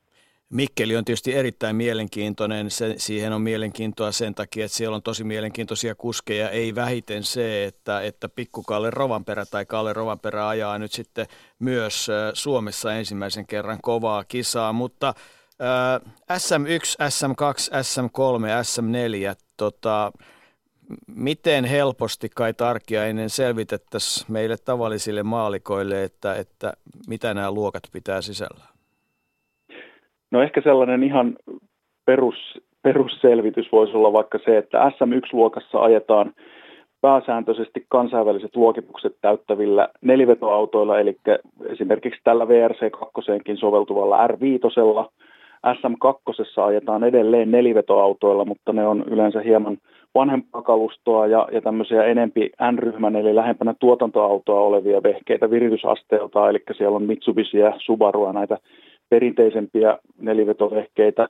Mikkeli 0.53 0.95
on 0.95 1.05
tietysti 1.05 1.35
erittäin 1.35 1.75
mielenkiintoinen. 1.75 2.71
Se, 2.71 2.93
siihen 2.97 3.33
on 3.33 3.41
mielenkiintoa 3.41 4.11
sen 4.11 4.35
takia, 4.35 4.65
että 4.65 4.77
siellä 4.77 4.95
on 4.95 5.03
tosi 5.03 5.23
mielenkiintoisia 5.23 5.95
kuskeja. 5.95 6.49
Ei 6.49 6.75
vähiten 6.75 7.23
se, 7.23 7.65
että, 7.65 8.01
että 8.01 8.29
pikkukalle 8.29 8.89
Rovanperä 8.89 9.45
tai 9.51 9.65
Kalle 9.65 9.93
Rovanperä 9.93 10.47
ajaa 10.47 10.79
nyt 10.79 10.91
sitten 10.91 11.25
myös 11.59 12.07
Suomessa 12.33 12.93
ensimmäisen 12.93 13.47
kerran 13.47 13.77
kovaa 13.81 14.23
kisaa. 14.23 14.73
Mutta 14.73 15.13
äh, 15.61 16.13
SM1, 16.33 16.95
SM2, 17.03 17.71
SM3, 17.71 18.43
SM4, 18.63 19.35
tota, 19.57 20.11
miten 21.15 21.65
helposti 21.65 22.27
Kai 22.35 22.53
Tarkiainen 22.53 23.29
selvitettäisiin 23.29 24.31
meille 24.31 24.55
tavallisille 24.65 25.23
maalikoille, 25.23 26.03
että, 26.03 26.35
että 26.35 26.73
mitä 27.07 27.33
nämä 27.33 27.51
luokat 27.51 27.83
pitää 27.93 28.21
sisällään? 28.21 28.69
No 30.31 30.41
ehkä 30.41 30.61
sellainen 30.61 31.03
ihan 31.03 31.35
perus, 32.05 32.35
perusselvitys 32.81 33.71
voisi 33.71 33.93
olla 33.93 34.13
vaikka 34.13 34.39
se, 34.45 34.57
että 34.57 34.89
SM1-luokassa 34.89 35.79
ajetaan 35.79 36.33
pääsääntöisesti 37.01 37.85
kansainväliset 37.89 38.55
luokitukset 38.55 39.15
täyttävillä 39.21 39.89
nelivetoautoilla, 40.01 40.99
eli 40.99 41.17
esimerkiksi 41.69 42.21
tällä 42.23 42.45
VRC2 42.45 43.59
soveltuvalla 43.59 44.27
R5. 44.27 45.05
SM2 45.67 46.61
ajetaan 46.65 47.03
edelleen 47.03 47.51
nelivetoautoilla, 47.51 48.45
mutta 48.45 48.73
ne 48.73 48.87
on 48.87 49.03
yleensä 49.07 49.41
hieman 49.41 49.77
vanhempaa 50.15 50.61
kalustoa 50.61 51.27
ja, 51.27 51.47
ja 51.51 51.61
tämmöisiä 51.61 52.03
enempi 52.03 52.49
N-ryhmän 52.71 53.15
eli 53.15 53.35
lähempänä 53.35 53.73
tuotantoautoa 53.79 54.61
olevia 54.61 55.03
vehkeitä 55.03 55.51
viritysasteelta, 55.51 56.49
eli 56.49 56.59
siellä 56.77 56.95
on 56.95 57.03
Mitsubishi 57.03 57.57
ja 57.57 57.73
Subarua 57.77 58.33
näitä 58.33 58.57
perinteisempiä 59.09 59.97
nelivetovehkeitä. 60.21 61.27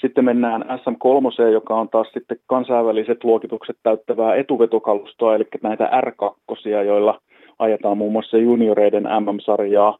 Sitten 0.00 0.24
mennään 0.24 0.62
SM3, 0.62 1.50
joka 1.52 1.74
on 1.74 1.88
taas 1.88 2.08
sitten 2.12 2.36
kansainväliset 2.46 3.24
luokitukset 3.24 3.76
täyttävää 3.82 4.34
etuvetokalustoa, 4.34 5.34
eli 5.34 5.44
näitä 5.62 5.90
R2, 6.00 6.68
joilla 6.68 7.20
ajetaan 7.58 7.98
muun 7.98 8.12
muassa 8.12 8.38
junioreiden 8.38 9.02
MM-sarjaa. 9.02 9.98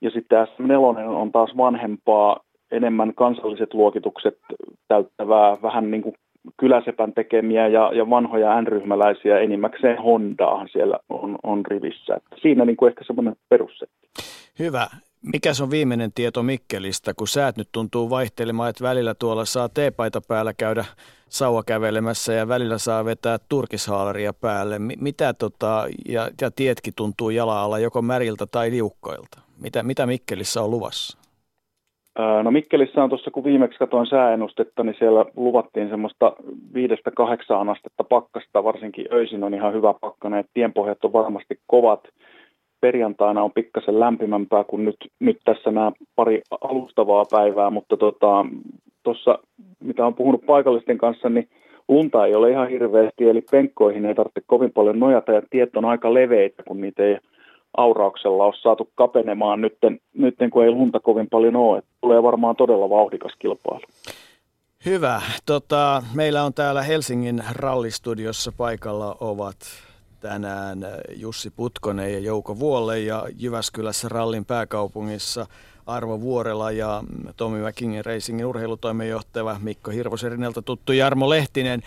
Ja 0.00 0.10
sitten 0.10 0.46
SM4 0.46 1.08
on 1.08 1.32
taas 1.32 1.56
vanhempaa, 1.56 2.40
enemmän 2.70 3.14
kansalliset 3.14 3.74
luokitukset 3.74 4.38
täyttävää, 4.88 5.56
vähän 5.62 5.90
niin 5.90 6.02
kuin 6.02 6.14
kyläsepän 6.56 7.12
tekemiä 7.12 7.68
ja, 7.68 7.92
ja 7.92 8.10
vanhoja 8.10 8.62
N-ryhmäläisiä 8.62 9.38
enimmäkseen 9.38 10.02
Hondaahan 10.02 10.68
siellä 10.72 10.98
on, 11.08 11.38
on 11.42 11.66
rivissä. 11.66 12.14
Että 12.14 12.36
siinä 12.42 12.64
niin 12.64 12.76
kuin 12.76 12.88
ehkä 12.88 13.04
semmoinen 13.04 13.36
perussetti. 13.48 14.08
Hyvä. 14.58 14.86
Mikä 15.32 15.50
on 15.62 15.70
viimeinen 15.70 16.12
tieto 16.12 16.42
Mikkelistä, 16.42 17.14
kun 17.14 17.28
säät 17.28 17.56
nyt 17.56 17.68
tuntuu 17.72 18.10
vaihtelemaan, 18.10 18.70
että 18.70 18.84
välillä 18.84 19.14
tuolla 19.14 19.44
saa 19.44 19.68
teepaita 19.68 20.20
päällä 20.28 20.52
käydä 20.52 20.84
sauva 21.28 21.62
kävelemässä 21.62 22.32
ja 22.32 22.48
välillä 22.48 22.78
saa 22.78 23.04
vetää 23.04 23.38
turkishaalaria 23.48 24.32
päälle. 24.32 24.78
Mitä 24.78 25.34
tota, 25.34 25.86
ja, 26.08 26.30
ja 26.40 26.50
tietkin 26.50 26.92
tuntuu 26.96 27.30
jala 27.30 27.78
joko 27.78 28.02
märiltä 28.02 28.46
tai 28.46 28.70
liukkoilta. 28.70 29.40
Mitä, 29.60 29.82
mitä 29.82 30.06
Mikkelissä 30.06 30.62
on 30.62 30.70
luvassa? 30.70 31.18
No 32.42 32.50
Mikkelissä 32.50 33.02
on 33.04 33.08
tuossa, 33.08 33.30
kun 33.30 33.44
viimeksi 33.44 33.78
katsoin 33.78 34.06
sääennustetta, 34.06 34.82
niin 34.82 34.94
siellä 34.98 35.24
luvattiin 35.36 35.88
semmoista 35.88 36.32
viidestä 36.74 37.10
kahdeksaan 37.10 37.68
astetta 37.68 38.04
pakkasta, 38.04 38.64
varsinkin 38.64 39.06
öisin 39.12 39.44
on 39.44 39.54
ihan 39.54 39.72
hyvä 39.72 39.94
pakkane, 40.00 40.38
että 40.38 40.50
tienpohjat 40.54 41.04
on 41.04 41.12
varmasti 41.12 41.58
kovat. 41.66 42.00
Perjantaina 42.80 43.42
on 43.42 43.52
pikkasen 43.52 44.00
lämpimämpää 44.00 44.64
kuin 44.64 44.84
nyt, 44.84 44.96
nyt 45.20 45.38
tässä 45.44 45.70
nämä 45.70 45.92
pari 46.16 46.42
alustavaa 46.60 47.24
päivää, 47.30 47.70
mutta 47.70 47.96
tuossa, 47.96 48.18
tota, 49.02 49.38
mitä 49.84 50.06
on 50.06 50.14
puhunut 50.14 50.46
paikallisten 50.46 50.98
kanssa, 50.98 51.28
niin 51.28 51.48
lunta 51.88 52.26
ei 52.26 52.34
ole 52.34 52.50
ihan 52.50 52.68
hirveästi, 52.68 53.28
eli 53.28 53.42
penkkoihin 53.50 54.06
ei 54.06 54.14
tarvitse 54.14 54.40
kovin 54.46 54.72
paljon 54.72 54.98
nojata 54.98 55.32
ja 55.32 55.42
tiet 55.50 55.76
on 55.76 55.84
aika 55.84 56.14
leveitä, 56.14 56.62
kun 56.62 56.80
niitä 56.80 57.02
ei 57.02 57.18
aurauksella 57.76 58.44
ole 58.44 58.54
saatu 58.62 58.90
kapenemaan 58.94 59.60
nyt, 59.60 59.78
nytten 60.14 60.50
kun 60.50 60.64
ei 60.64 60.70
lunta 60.70 61.00
kovin 61.00 61.28
paljon 61.30 61.56
ole. 61.56 61.82
Tulee 62.00 62.22
varmaan 62.22 62.56
todella 62.56 62.90
vauhdikas 62.90 63.32
kilpailu. 63.38 63.84
Hyvä. 64.86 65.22
Tota, 65.46 66.02
meillä 66.14 66.44
on 66.44 66.54
täällä 66.54 66.82
Helsingin 66.82 67.42
rallistudiossa 67.52 68.52
paikalla 68.56 69.16
ovat 69.20 69.56
tänään 70.20 70.78
Jussi 71.16 71.50
Putkonen 71.50 72.12
ja 72.12 72.18
Jouko 72.18 72.58
Vuolle 72.58 73.00
ja 73.00 73.26
Jyväskylässä 73.38 74.08
rallin 74.08 74.44
pääkaupungissa 74.44 75.46
Arvo 75.86 76.20
Vuorela 76.20 76.70
ja 76.70 77.02
Tomi 77.36 77.58
Mäkingin 77.58 78.04
Racingin 78.04 78.46
urheilutoimenjohtaja 78.46 79.56
Mikko 79.62 79.90
Hirvoserineltä 79.90 80.62
tuttu 80.62 80.92
Jarmo 80.92 81.30
Lehtinen. 81.30 81.82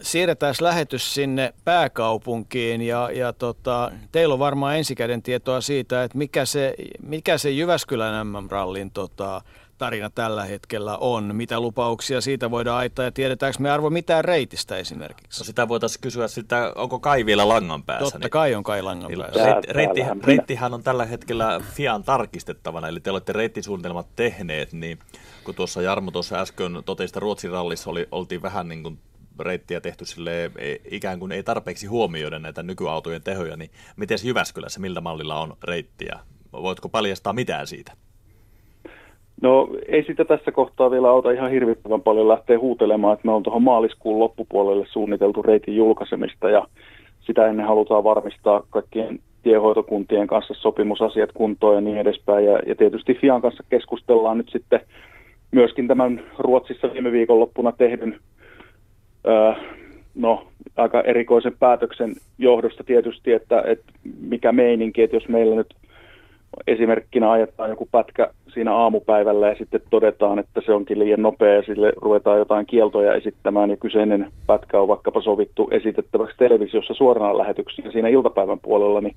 siirretään 0.00 0.54
lähetys 0.60 1.14
sinne 1.14 1.54
pääkaupunkiin 1.64 2.82
ja, 2.82 3.10
ja 3.12 3.32
tota, 3.32 3.92
teillä 4.12 4.32
on 4.32 4.38
varmaan 4.38 4.76
ensikäden 4.76 5.22
tietoa 5.22 5.60
siitä, 5.60 6.04
että 6.04 6.18
mikä 6.18 6.44
se, 6.44 6.74
mikä 7.02 7.38
se 7.38 7.50
Jyväskylän 7.50 8.26
MM-rallin 8.26 8.90
tota, 8.90 9.42
tarina 9.78 10.10
tällä 10.10 10.44
hetkellä 10.44 10.96
on? 10.96 11.36
Mitä 11.36 11.60
lupauksia 11.60 12.20
siitä 12.20 12.50
voidaan 12.50 12.78
aittaa 12.78 13.04
ja 13.04 13.12
tiedetäänkö 13.12 13.58
me 13.60 13.70
arvo 13.70 13.90
mitään 13.90 14.24
reitistä 14.24 14.76
esimerkiksi? 14.76 15.40
No 15.40 15.44
sitä 15.44 15.68
voitaisiin 15.68 16.00
kysyä 16.00 16.28
sitä, 16.28 16.72
onko 16.74 16.98
Kai 16.98 17.26
vielä 17.26 17.48
langan 17.48 17.82
päässä? 17.82 18.04
Totta 18.04 18.18
niin, 18.18 18.30
kai 18.30 18.54
on 18.54 18.62
Kai 18.62 18.82
langan 18.82 19.08
niin, 19.08 19.20
päässä. 19.20 19.44
Reitti, 19.44 19.72
reitti, 19.72 20.00
reittihän 20.24 20.74
on 20.74 20.82
tällä 20.82 21.04
hetkellä 21.04 21.60
Fian 21.72 22.02
tarkistettavana, 22.02 22.88
eli 22.88 23.00
te 23.00 23.10
olette 23.10 23.32
reittisuunnitelmat 23.32 24.06
tehneet, 24.16 24.72
niin 24.72 24.98
kun 25.44 25.54
tuossa 25.54 25.82
Jarmo 25.82 26.10
tuossa 26.10 26.40
äsken 26.40 26.82
totesi, 26.84 27.10
että 27.10 27.20
Ruotsin 27.20 27.50
rallissa 27.50 27.90
oli, 27.90 28.08
oltiin 28.12 28.42
vähän 28.42 28.68
niin 28.68 28.82
kuin 28.82 28.98
reittiä 29.40 29.80
tehty 29.80 30.04
sille 30.04 30.50
ikään 30.90 31.18
kuin 31.18 31.32
ei 31.32 31.42
tarpeeksi 31.42 31.86
huomioida 31.86 32.38
näitä 32.38 32.62
nykyautojen 32.62 33.22
tehoja, 33.22 33.56
niin 33.56 33.70
miten 33.96 34.18
Jyväskylässä, 34.22 34.80
miltä 34.80 35.00
mallilla 35.00 35.40
on 35.40 35.56
reittiä? 35.64 36.18
Voitko 36.52 36.88
paljastaa 36.88 37.32
mitään 37.32 37.66
siitä? 37.66 37.92
No 39.42 39.68
ei 39.88 40.04
sitä 40.04 40.24
tässä 40.24 40.52
kohtaa 40.52 40.90
vielä 40.90 41.10
auta 41.10 41.30
ihan 41.30 41.50
hirvittävän 41.50 42.02
paljon 42.02 42.28
lähteä 42.28 42.58
huutelemaan, 42.58 43.14
että 43.14 43.26
me 43.26 43.32
on 43.32 43.42
tuohon 43.42 43.62
maaliskuun 43.62 44.18
loppupuolelle 44.18 44.86
suunniteltu 44.88 45.42
reitin 45.42 45.76
julkaisemista 45.76 46.50
ja 46.50 46.66
sitä 47.20 47.46
ennen 47.46 47.66
halutaan 47.66 48.04
varmistaa 48.04 48.62
kaikkien 48.70 49.18
tiehoitokuntien 49.42 50.26
kanssa 50.26 50.54
sopimusasiat 50.54 51.32
kuntoon 51.34 51.74
ja 51.74 51.80
niin 51.80 51.96
edespäin. 51.96 52.44
Ja, 52.44 52.58
ja 52.66 52.74
tietysti 52.74 53.14
Fian 53.14 53.42
kanssa 53.42 53.64
keskustellaan 53.70 54.38
nyt 54.38 54.48
sitten 54.48 54.80
myöskin 55.50 55.88
tämän 55.88 56.22
Ruotsissa 56.38 56.92
viime 56.92 57.12
viikonloppuna 57.12 57.72
tehdyn 57.72 58.20
öö, 59.26 59.52
no, 60.14 60.46
aika 60.76 61.00
erikoisen 61.00 61.56
päätöksen 61.58 62.14
johdosta 62.38 62.84
tietysti, 62.84 63.32
että, 63.32 63.62
että 63.66 63.92
mikä 64.20 64.52
meininki, 64.52 65.02
että 65.02 65.16
jos 65.16 65.28
meillä 65.28 65.56
nyt 65.56 65.74
esimerkkinä 66.66 67.30
ajetaan 67.30 67.70
joku 67.70 67.88
pätkä 67.92 68.30
siinä 68.56 68.74
aamupäivällä 68.74 69.48
ja 69.48 69.54
sitten 69.54 69.80
todetaan, 69.90 70.38
että 70.38 70.60
se 70.66 70.72
onkin 70.72 70.98
liian 70.98 71.22
nopea 71.22 71.54
ja 71.54 71.62
sille 71.62 71.92
ruvetaan 71.96 72.38
jotain 72.38 72.66
kieltoja 72.66 73.14
esittämään 73.14 73.70
ja 73.70 73.76
kyseinen 73.76 74.32
pätkä 74.46 74.80
on 74.80 74.88
vaikkapa 74.88 75.20
sovittu 75.22 75.68
esitettäväksi 75.70 76.36
televisiossa 76.36 76.94
suorana 76.94 77.38
lähetyksiä 77.38 77.90
siinä 77.90 78.08
iltapäivän 78.08 78.60
puolella, 78.60 79.00
niin 79.00 79.16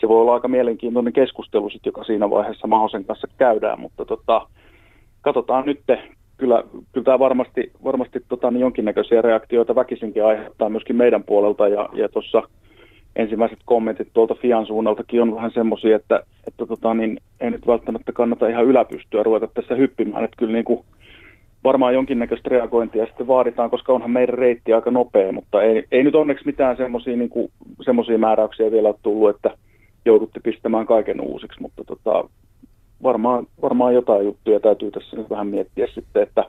se 0.00 0.08
voi 0.08 0.20
olla 0.20 0.34
aika 0.34 0.48
mielenkiintoinen 0.48 1.12
keskustelu, 1.12 1.70
sit, 1.70 1.86
joka 1.86 2.04
siinä 2.04 2.30
vaiheessa 2.30 2.66
Mahosen 2.66 3.04
kanssa 3.04 3.28
käydään, 3.38 3.80
mutta 3.80 4.04
tota, 4.04 4.46
katsotaan 5.20 5.66
nyt. 5.66 5.80
Kyllä, 6.36 6.62
kyllä 6.92 7.04
tämä 7.04 7.18
varmasti, 7.18 7.70
varmasti 7.84 8.20
tota, 8.28 8.50
niin 8.50 8.60
jonkinnäköisiä 8.60 9.22
reaktioita 9.22 9.74
väkisinkin 9.74 10.24
aiheuttaa 10.24 10.68
myöskin 10.68 10.96
meidän 10.96 11.24
puolelta 11.24 11.68
ja, 11.68 11.88
ja 11.92 12.08
tuossa 12.08 12.42
ensimmäiset 13.16 13.58
kommentit 13.64 14.08
tuolta 14.12 14.34
Fian 14.34 14.66
suunnaltakin 14.66 15.22
on 15.22 15.34
vähän 15.34 15.50
semmoisia, 15.54 15.96
että, 15.96 16.22
että 16.46 16.66
tota, 16.66 16.94
niin 16.94 17.20
ei 17.40 17.50
nyt 17.50 17.66
välttämättä 17.66 18.12
kannata 18.12 18.48
ihan 18.48 18.64
yläpystyä 18.64 19.22
ruveta 19.22 19.46
tässä 19.46 19.74
hyppimään, 19.74 20.24
että 20.24 20.36
kyllä 20.36 20.52
niin 20.52 20.64
kuin 20.64 20.84
varmaan 21.64 21.94
jonkinnäköistä 21.94 22.48
reagointia 22.48 23.06
sitten 23.06 23.26
vaaditaan, 23.26 23.70
koska 23.70 23.92
onhan 23.92 24.10
meidän 24.10 24.34
reitti 24.34 24.72
aika 24.72 24.90
nopea, 24.90 25.32
mutta 25.32 25.62
ei, 25.62 25.84
ei 25.92 26.02
nyt 26.02 26.14
onneksi 26.14 26.46
mitään 26.46 26.76
semmoisia 26.76 27.16
niin 27.16 28.20
määräyksiä 28.20 28.70
vielä 28.70 28.88
ole 28.88 28.96
tullut, 29.02 29.30
että 29.30 29.50
joudutte 30.04 30.40
pistämään 30.40 30.86
kaiken 30.86 31.20
uusiksi, 31.20 31.60
mutta 31.62 31.84
tota, 31.84 32.28
varmaan, 33.02 33.46
varmaan 33.62 33.94
jotain 33.94 34.24
juttuja 34.24 34.60
täytyy 34.60 34.90
tässä 34.90 35.16
nyt 35.16 35.30
vähän 35.30 35.46
miettiä 35.46 35.86
sitten, 35.94 36.22
että 36.22 36.44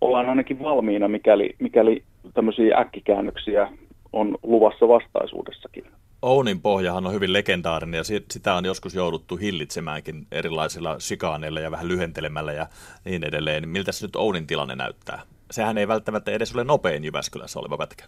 ollaan 0.00 0.28
ainakin 0.28 0.62
valmiina, 0.62 1.08
mikäli, 1.08 1.54
mikäli 1.58 2.02
tämmöisiä 2.34 2.78
äkkikäännöksiä 2.78 3.68
on 4.12 4.38
luvassa 4.42 4.88
vastaisuudessakin. 4.88 5.84
Ounin 6.22 6.60
pohjahan 6.60 7.06
on 7.06 7.12
hyvin 7.12 7.32
legendaarinen 7.32 7.98
ja 7.98 8.04
sitä 8.30 8.54
on 8.54 8.64
joskus 8.64 8.94
jouduttu 8.94 9.36
hillitsemäänkin 9.36 10.26
erilaisilla 10.32 10.98
sikaaneilla 10.98 11.60
ja 11.60 11.70
vähän 11.70 11.88
lyhentelemällä 11.88 12.52
ja 12.52 12.66
niin 13.04 13.24
edelleen. 13.24 13.68
Miltä 13.68 13.92
se 13.92 14.06
nyt 14.06 14.16
Ounin 14.16 14.46
tilanne 14.46 14.76
näyttää? 14.76 15.22
Sehän 15.50 15.78
ei 15.78 15.88
välttämättä 15.88 16.30
edes 16.30 16.54
ole 16.54 16.64
nopein 16.64 17.04
Jyväskylässä 17.04 17.60
oleva 17.60 17.76
pätkä. 17.76 18.04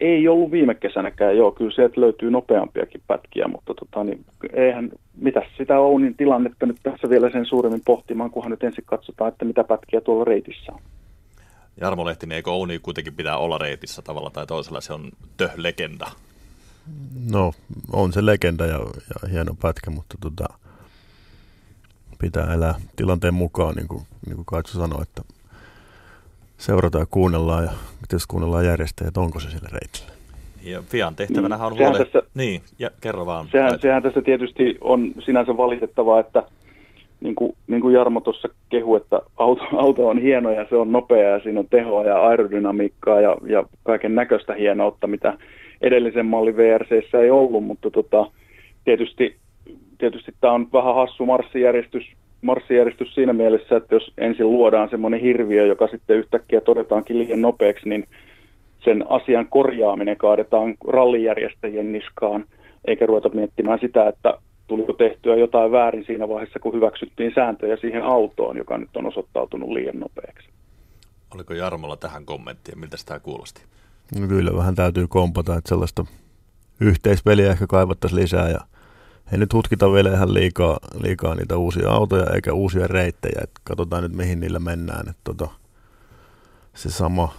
Ei 0.00 0.28
ollut 0.28 0.50
viime 0.50 0.74
kesänäkään, 0.74 1.36
joo, 1.36 1.52
kyllä 1.52 1.70
sieltä 1.70 2.00
löytyy 2.00 2.30
nopeampiakin 2.30 3.02
pätkiä, 3.06 3.48
mutta 3.48 3.74
tota, 3.74 4.04
niin, 4.04 4.24
eihän, 4.52 4.90
mitä 5.14 5.42
sitä 5.58 5.78
Ounin 5.78 6.16
tilannetta 6.16 6.66
nyt 6.66 6.76
tässä 6.82 7.10
vielä 7.10 7.30
sen 7.30 7.46
suuremmin 7.46 7.82
pohtimaan, 7.84 8.30
kunhan 8.30 8.50
nyt 8.50 8.62
ensin 8.62 8.84
katsotaan, 8.84 9.32
että 9.32 9.44
mitä 9.44 9.64
pätkiä 9.64 10.00
tuolla 10.00 10.24
reitissä 10.24 10.72
on. 10.72 10.80
Jarmo 11.80 12.04
Lehtinen, 12.04 12.36
eikö 12.36 12.50
Ouni 12.50 12.78
kuitenkin 12.78 13.14
pitää 13.14 13.36
olla 13.36 13.58
reitissä 13.58 14.02
tavalla 14.02 14.30
tai 14.30 14.46
toisella, 14.46 14.80
se 14.80 14.92
on 14.92 15.10
tö-legenda? 15.36 16.06
No, 17.32 17.52
on 17.92 18.12
se 18.12 18.26
legenda 18.26 18.66
ja, 18.66 18.78
ja 18.78 19.28
hieno 19.30 19.54
pätkä, 19.62 19.90
mutta 19.90 20.16
tota, 20.20 20.46
pitää 22.18 22.54
elää 22.54 22.74
tilanteen 22.96 23.34
mukaan, 23.34 23.74
niin 23.74 23.88
kuin, 23.88 24.02
niin 24.26 24.36
kuin 24.36 24.46
Kaitsu 24.46 24.78
sanoi, 24.78 25.02
että 25.02 25.22
seurataan 26.58 27.02
ja 27.02 27.06
kuunnellaan 27.10 27.64
ja 27.64 27.70
jos 28.12 28.26
kuunnellaan 28.26 28.66
järjestäjät, 28.66 29.16
onko 29.16 29.40
se 29.40 29.50
sillä 29.50 29.68
reitillä. 29.72 30.12
Ja 30.62 30.82
Fian 30.82 31.16
tehtävänä 31.16 31.56
on 31.56 31.78
huole... 31.78 31.98
Tässä, 31.98 32.22
niin, 32.34 32.62
ja 32.78 32.90
kerro 33.00 33.26
vaan. 33.26 33.46
Sehän, 33.52 33.80
sehän 33.80 34.02
tässä 34.02 34.22
tietysti 34.22 34.78
on 34.80 35.12
sinänsä 35.24 35.56
valitettavaa, 35.56 36.20
että 36.20 36.42
niin 37.20 37.34
kuin, 37.34 37.56
niin 37.66 37.80
kuin 37.80 37.94
Jarmo 37.94 38.20
tuossa 38.20 38.48
kehu, 38.68 38.96
että 38.96 39.20
auto, 39.36 39.64
auto 39.84 40.08
on 40.08 40.18
hieno 40.18 40.50
ja 40.50 40.66
se 40.68 40.76
on 40.76 40.92
nopea 40.92 41.28
ja 41.28 41.40
siinä 41.40 41.60
on 41.60 41.68
tehoa 41.70 42.04
ja 42.04 42.22
aerodynamiikkaa 42.22 43.20
ja, 43.20 43.36
ja 43.46 43.64
kaiken 43.82 44.14
näköistä 44.14 44.54
hienoutta, 44.54 45.06
mitä 45.06 45.38
edellisen 45.82 46.26
mallin 46.26 46.56
VRCssä 46.56 47.18
ei 47.20 47.30
ollut, 47.30 47.64
mutta 47.64 47.90
tota, 47.90 48.30
tietysti, 48.84 49.36
tietysti 49.98 50.34
tämä 50.40 50.52
on 50.52 50.68
vähän 50.72 50.94
hassu 50.94 51.26
marssijärjestys, 51.26 52.04
marssijärjestys 52.42 53.14
siinä 53.14 53.32
mielessä, 53.32 53.76
että 53.76 53.94
jos 53.94 54.12
ensin 54.18 54.50
luodaan 54.50 54.90
semmoinen 54.90 55.20
hirviö, 55.20 55.66
joka 55.66 55.88
sitten 55.88 56.16
yhtäkkiä 56.16 56.60
todetaankin 56.60 57.18
liian 57.18 57.40
nopeaksi, 57.40 57.88
niin 57.88 58.08
sen 58.84 59.04
asian 59.08 59.46
korjaaminen 59.46 60.16
kaadetaan 60.16 60.74
rallijärjestäjien 60.88 61.92
niskaan, 61.92 62.44
eikä 62.84 63.06
ruveta 63.06 63.28
miettimään 63.28 63.78
sitä, 63.78 64.08
että 64.08 64.38
tuliko 64.66 64.92
tehtyä 64.92 65.36
jotain 65.36 65.72
väärin 65.72 66.04
siinä 66.04 66.28
vaiheessa, 66.28 66.58
kun 66.58 66.74
hyväksyttiin 66.74 67.32
sääntöjä 67.34 67.76
siihen 67.76 68.02
autoon, 68.02 68.56
joka 68.56 68.78
nyt 68.78 68.96
on 68.96 69.06
osoittautunut 69.06 69.68
liian 69.68 70.00
nopeaksi. 70.00 70.48
Oliko 71.34 71.54
Jarmolla 71.54 71.96
tähän 71.96 72.24
kommenttia? 72.24 72.76
Miltä 72.76 72.96
tämä 73.06 73.20
kuulosti? 73.20 73.62
No 74.18 74.28
kyllä 74.28 74.56
vähän 74.56 74.74
täytyy 74.74 75.08
kompata, 75.08 75.56
että 75.56 75.68
sellaista 75.68 76.04
yhteispeliä 76.80 77.50
ehkä 77.50 77.66
kaivattaisiin 77.66 78.22
lisää 78.22 78.48
ja 78.48 78.60
ei 79.32 79.38
nyt 79.38 79.52
hutkita 79.52 79.92
vielä 79.92 80.12
ihan 80.12 80.34
liikaa, 80.34 80.78
liikaa 81.02 81.34
niitä 81.34 81.56
uusia 81.56 81.90
autoja 81.90 82.30
eikä 82.34 82.52
uusia 82.52 82.86
reittejä, 82.86 83.40
että 83.42 83.60
katsotaan 83.64 84.02
nyt 84.02 84.12
mihin 84.12 84.40
niillä 84.40 84.58
mennään. 84.58 85.08
Että 85.08 85.20
tota, 85.24 85.48
se 86.74 86.90
sama, 86.90 87.34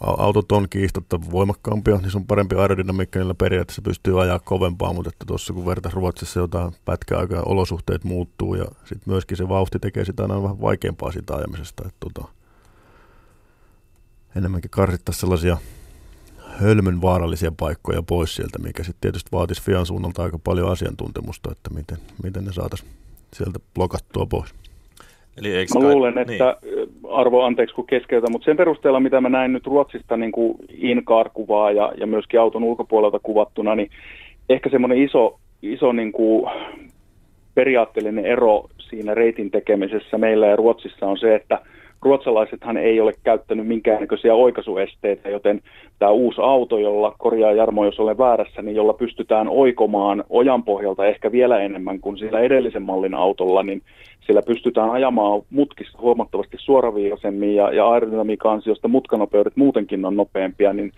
autot 0.00 0.52
on 0.52 0.68
kiistatta 0.68 1.20
voimakkaampia, 1.30 1.96
niin 1.96 2.10
se 2.10 2.18
on 2.18 2.26
parempi 2.26 2.56
aerodynamiikka, 2.56 3.18
niillä 3.18 3.34
periaatteessa 3.34 3.82
pystyy 3.82 4.22
ajaa 4.22 4.38
kovempaa, 4.38 4.92
mutta 4.92 5.08
että 5.08 5.24
tuossa 5.26 5.52
kun 5.52 5.66
vertaisi 5.66 5.96
Ruotsissa 5.96 6.40
jotain 6.40 6.72
pätkää 6.84 7.18
aikaa, 7.18 7.42
olosuhteet 7.42 8.04
muuttuu 8.04 8.54
ja 8.54 8.64
sitten 8.78 9.12
myöskin 9.12 9.36
se 9.36 9.48
vauhti 9.48 9.78
tekee 9.78 10.04
sitä 10.04 10.22
aina 10.22 10.42
vähän 10.42 10.60
vaikeampaa 10.60 11.12
siitä 11.12 11.34
ajamisesta, 11.34 11.82
että 11.86 11.98
tota, 12.00 12.32
enemmänkin 14.36 14.70
karsittaisiin 14.70 15.20
sellaisia 15.20 15.56
hölmön 16.60 17.02
vaarallisia 17.02 17.52
paikkoja 17.60 18.02
pois 18.02 18.34
sieltä, 18.34 18.58
mikä 18.58 18.82
sitten 18.82 19.00
tietysti 19.00 19.28
vaatisi 19.32 19.62
Fian 19.62 19.86
suunnalta 19.86 20.22
aika 20.22 20.38
paljon 20.44 20.72
asiantuntemusta, 20.72 21.52
että 21.52 21.70
miten, 21.74 21.98
miten 22.22 22.44
ne 22.44 22.52
saataisiin 22.52 22.90
sieltä 23.32 23.58
blokattua 23.74 24.26
pois. 24.26 24.54
Eli 25.38 25.52
eikö 25.54 25.78
mä 25.78 25.80
luulen, 25.80 26.18
että 26.18 26.56
niin. 26.62 26.88
arvo 27.10 27.42
anteeksi 27.44 27.74
kun 27.74 27.86
keskeytän, 27.86 28.32
mutta 28.32 28.44
sen 28.44 28.56
perusteella 28.56 29.00
mitä 29.00 29.20
mä 29.20 29.28
näin 29.28 29.52
nyt 29.52 29.66
Ruotsista 29.66 30.16
niin 30.16 30.32
kuin 30.32 30.56
in-car-kuvaa 30.68 31.70
ja, 31.72 31.92
ja 31.96 32.06
myöskin 32.06 32.40
auton 32.40 32.64
ulkopuolelta 32.64 33.18
kuvattuna, 33.18 33.74
niin 33.74 33.90
ehkä 34.48 34.70
semmoinen 34.70 35.02
iso, 35.02 35.38
iso 35.62 35.92
niin 35.92 36.12
kuin 36.12 36.50
periaatteellinen 37.54 38.26
ero 38.26 38.68
siinä 38.78 39.14
reitin 39.14 39.50
tekemisessä 39.50 40.18
meillä 40.18 40.46
ja 40.46 40.56
Ruotsissa 40.56 41.06
on 41.06 41.18
se, 41.18 41.34
että 41.34 41.60
ruotsalaisethan 42.02 42.76
ei 42.76 43.00
ole 43.00 43.12
käyttänyt 43.22 43.66
minkäännäköisiä 43.66 44.34
oikaisuesteitä, 44.34 45.28
joten 45.28 45.60
tämä 45.98 46.10
uusi 46.10 46.40
auto, 46.40 46.78
jolla 46.78 47.14
korjaa 47.18 47.52
Jarmo, 47.52 47.84
jos 47.84 48.00
olen 48.00 48.18
väärässä, 48.18 48.62
niin 48.62 48.76
jolla 48.76 48.92
pystytään 48.92 49.48
oikomaan 49.48 50.24
ojan 50.30 50.62
pohjalta 50.62 51.06
ehkä 51.06 51.32
vielä 51.32 51.60
enemmän 51.60 52.00
kuin 52.00 52.18
sillä 52.18 52.40
edellisen 52.40 52.82
mallin 52.82 53.14
autolla, 53.14 53.62
niin 53.62 53.82
sillä 54.26 54.42
pystytään 54.46 54.90
ajamaan 54.90 55.42
mutkista 55.50 55.98
huomattavasti 56.00 56.56
suoraviivaisemmin 56.60 57.54
ja, 57.54 57.72
ja 57.72 57.88
aerodynamiikan 57.88 58.52
ansiosta 58.52 58.88
mutkanopeudet 58.88 59.56
muutenkin 59.56 60.04
on 60.04 60.16
nopeampia, 60.16 60.72
niin 60.72 60.92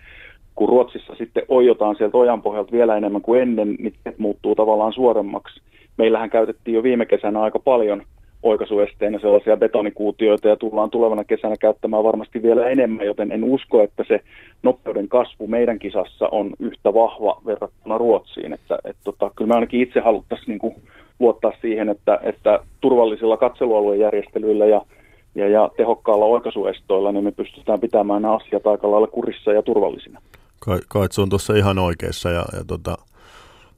kun 0.55 0.69
Ruotsissa 0.69 1.15
sitten 1.15 1.43
ojotaan 1.47 1.95
sieltä 1.95 2.17
ojan 2.17 2.41
pohjalta 2.41 2.71
vielä 2.71 2.97
enemmän 2.97 3.21
kuin 3.21 3.41
ennen, 3.41 3.75
niin 3.79 3.93
muuttuu 4.17 4.55
tavallaan 4.55 4.93
suoremmaksi. 4.93 5.61
Meillähän 5.97 6.29
käytettiin 6.29 6.75
jo 6.75 6.83
viime 6.83 7.05
kesänä 7.05 7.41
aika 7.41 7.59
paljon– 7.59 8.03
oikaisuesteenä 8.45 9.19
sellaisia 9.19 9.57
betonikuutioita 9.57 10.47
ja 10.47 10.55
tullaan 10.55 10.89
tulevana 10.89 11.23
kesänä 11.23 11.55
käyttämään 11.59 12.03
varmasti 12.03 12.43
vielä 12.43 12.67
enemmän, 12.69 13.05
joten 13.05 13.31
en 13.31 13.43
usko, 13.43 13.83
että 13.83 14.03
se 14.07 14.19
nopeuden 14.63 15.07
kasvu 15.07 15.47
meidän 15.47 15.79
kisassa 15.79 16.27
on 16.31 16.51
yhtä 16.59 16.93
vahva 16.93 17.41
verrattuna 17.45 17.97
Ruotsiin. 17.97 18.53
Että, 18.53 18.79
et 18.83 18.95
tota, 19.03 19.31
kyllä 19.35 19.47
me 19.47 19.55
ainakin 19.55 19.81
itse 19.81 19.99
haluttaisiin 19.99 20.59
niin 20.63 20.75
luottaa 21.19 21.51
siihen, 21.61 21.89
että, 21.89 22.19
että 22.23 22.59
turvallisilla 22.81 23.37
katselualuejärjestelyillä 23.37 24.65
ja, 24.65 24.81
ja, 25.35 25.49
ja 25.49 25.69
tehokkaalla 25.77 26.25
oikaisuestoilla 26.25 27.11
niin 27.11 27.23
me 27.23 27.31
pystytään 27.31 27.79
pitämään 27.79 28.21
nämä 28.21 28.35
asiat 28.35 28.67
aika 28.67 28.91
lailla 28.91 29.07
kurissa 29.07 29.53
ja 29.53 29.61
turvallisina. 29.61 30.21
Kai, 30.59 30.79
kai 30.87 31.07
se 31.11 31.21
on 31.21 31.29
tuossa 31.29 31.55
ihan 31.55 31.79
oikeassa 31.79 32.29
ja, 32.29 32.45
ja 32.57 32.63
tota, 32.67 32.97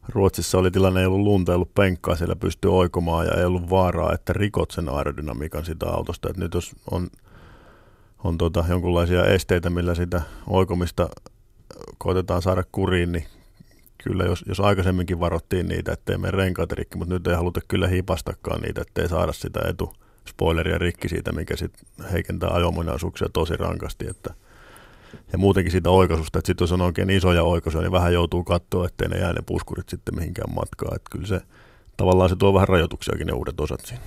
Ruotsissa 0.10 0.58
oli 0.58 0.72
tilanne, 0.72 1.00
ei 1.00 1.06
ollut 1.06 1.20
lunta, 1.20 1.52
ei 1.52 1.56
ollut 1.56 1.74
penkkaa, 1.74 2.16
siellä 2.16 2.36
pystyi 2.36 2.72
oikomaan 2.72 3.26
ja 3.26 3.34
ei 3.34 3.46
ollut 3.46 3.70
vaaraa, 3.70 4.14
että 4.14 4.34
rikot 4.34 4.72
sen 4.72 4.90
aerodynamiikan 4.90 5.66
sitä 5.66 5.86
autosta. 5.86 6.30
Et 6.30 6.38
nyt 6.38 6.54
jos 6.54 6.76
on, 6.92 7.08
on 8.24 8.38
tota 8.38 8.66
jonkinlaisia 8.70 9.26
esteitä, 9.26 9.70
millä 9.70 9.96
sitä 9.96 10.22
oikomista 10.48 11.10
koitetaan 11.98 12.42
saada 12.42 12.64
kuriin, 12.72 13.12
niin 13.12 13.26
kyllä 14.04 14.24
jos, 14.24 14.44
jos 14.48 14.60
aikaisemminkin 14.60 15.20
varottiin 15.20 15.68
niitä, 15.68 15.92
ettei 15.92 16.18
mene 16.18 16.32
renkaat 16.32 16.72
rikki, 16.72 16.98
mutta 16.98 17.14
nyt 17.14 17.28
ei 17.28 17.36
haluta 17.36 17.60
kyllä 17.68 17.88
hipastakaan 17.88 18.62
niitä, 18.62 18.82
ettei 18.82 19.10
saada 19.10 19.34
sitä 19.34 19.60
etu 19.70 19.94
spoileria 20.28 20.78
rikki 20.78 21.10
siitä, 21.10 21.32
mikä 21.32 21.56
sitten 21.56 22.06
heikentää 22.12 22.50
ajomuinaisuuksia 22.50 23.30
tosi 23.34 23.58
rankasti, 23.58 24.08
että– 24.10 24.34
ja 25.32 25.38
muutenkin 25.38 25.72
siitä 25.72 25.90
oikaisusta, 25.90 26.40
että 26.40 26.48
sitten 26.48 26.64
jos 26.64 26.72
on 26.72 26.82
oikein 26.82 27.10
isoja 27.10 27.44
oikaisuja, 27.44 27.82
niin 27.82 27.92
vähän 27.92 28.14
joutuu 28.14 28.44
katsoa, 28.44 28.86
ettei 28.86 29.10
ne 29.10 29.18
jää 29.18 29.34
ne 29.34 29.42
puskurit 29.46 29.90
sitten 29.90 30.16
mihinkään 30.16 30.56
matkaan. 30.56 30.96
Että 30.96 31.10
kyllä 31.12 31.28
se 31.28 31.42
tavallaan 31.98 32.30
se 32.30 32.36
tuo 32.36 32.54
vähän 32.54 32.68
rajoituksiakin 32.68 33.28
ne 33.28 33.34
uudet 33.34 33.60
osat 33.60 33.86
siinä. 33.86 34.02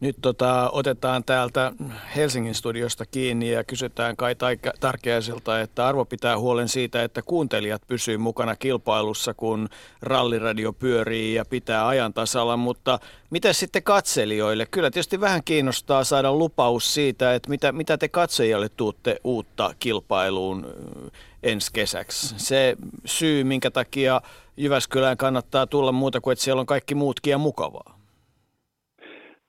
Nyt 0.00 0.16
tota, 0.22 0.70
otetaan 0.70 1.24
täältä 1.24 1.72
Helsingin 2.16 2.54
studiosta 2.54 3.06
kiinni 3.06 3.50
ja 3.50 3.64
kysytään 3.64 4.16
Kai 4.16 4.36
Tarkeaiselta, 4.80 5.60
että 5.60 5.86
Arvo 5.86 6.04
pitää 6.04 6.38
huolen 6.38 6.68
siitä, 6.68 7.02
että 7.02 7.22
kuuntelijat 7.22 7.82
pysyvät 7.86 8.20
mukana 8.20 8.56
kilpailussa, 8.56 9.34
kun 9.34 9.68
ralliradio 10.02 10.72
pyörii 10.72 11.34
ja 11.34 11.44
pitää 11.44 11.86
ajan 11.86 12.14
tasalla, 12.14 12.56
mutta 12.56 12.98
mitä 13.30 13.52
sitten 13.52 13.82
katselijoille? 13.82 14.66
Kyllä 14.66 14.90
tietysti 14.90 15.20
vähän 15.20 15.44
kiinnostaa 15.44 16.04
saada 16.04 16.32
lupaus 16.32 16.94
siitä, 16.94 17.34
että 17.34 17.50
mitä, 17.50 17.72
mitä 17.72 17.98
te 17.98 18.08
katselijoille 18.08 18.68
tuutte 18.68 19.20
uutta 19.24 19.74
kilpailuun 19.78 20.66
ensi 21.42 21.72
kesäksi. 21.72 22.34
Se 22.38 22.76
syy, 23.04 23.44
minkä 23.44 23.70
takia 23.70 24.20
Jyväskylään 24.56 25.16
kannattaa 25.16 25.66
tulla 25.66 25.92
muuta 25.92 26.20
kuin, 26.20 26.32
että 26.32 26.44
siellä 26.44 26.60
on 26.60 26.66
kaikki 26.66 26.94
muutkin 26.94 27.30
ja 27.30 27.38
mukavaa. 27.38 27.96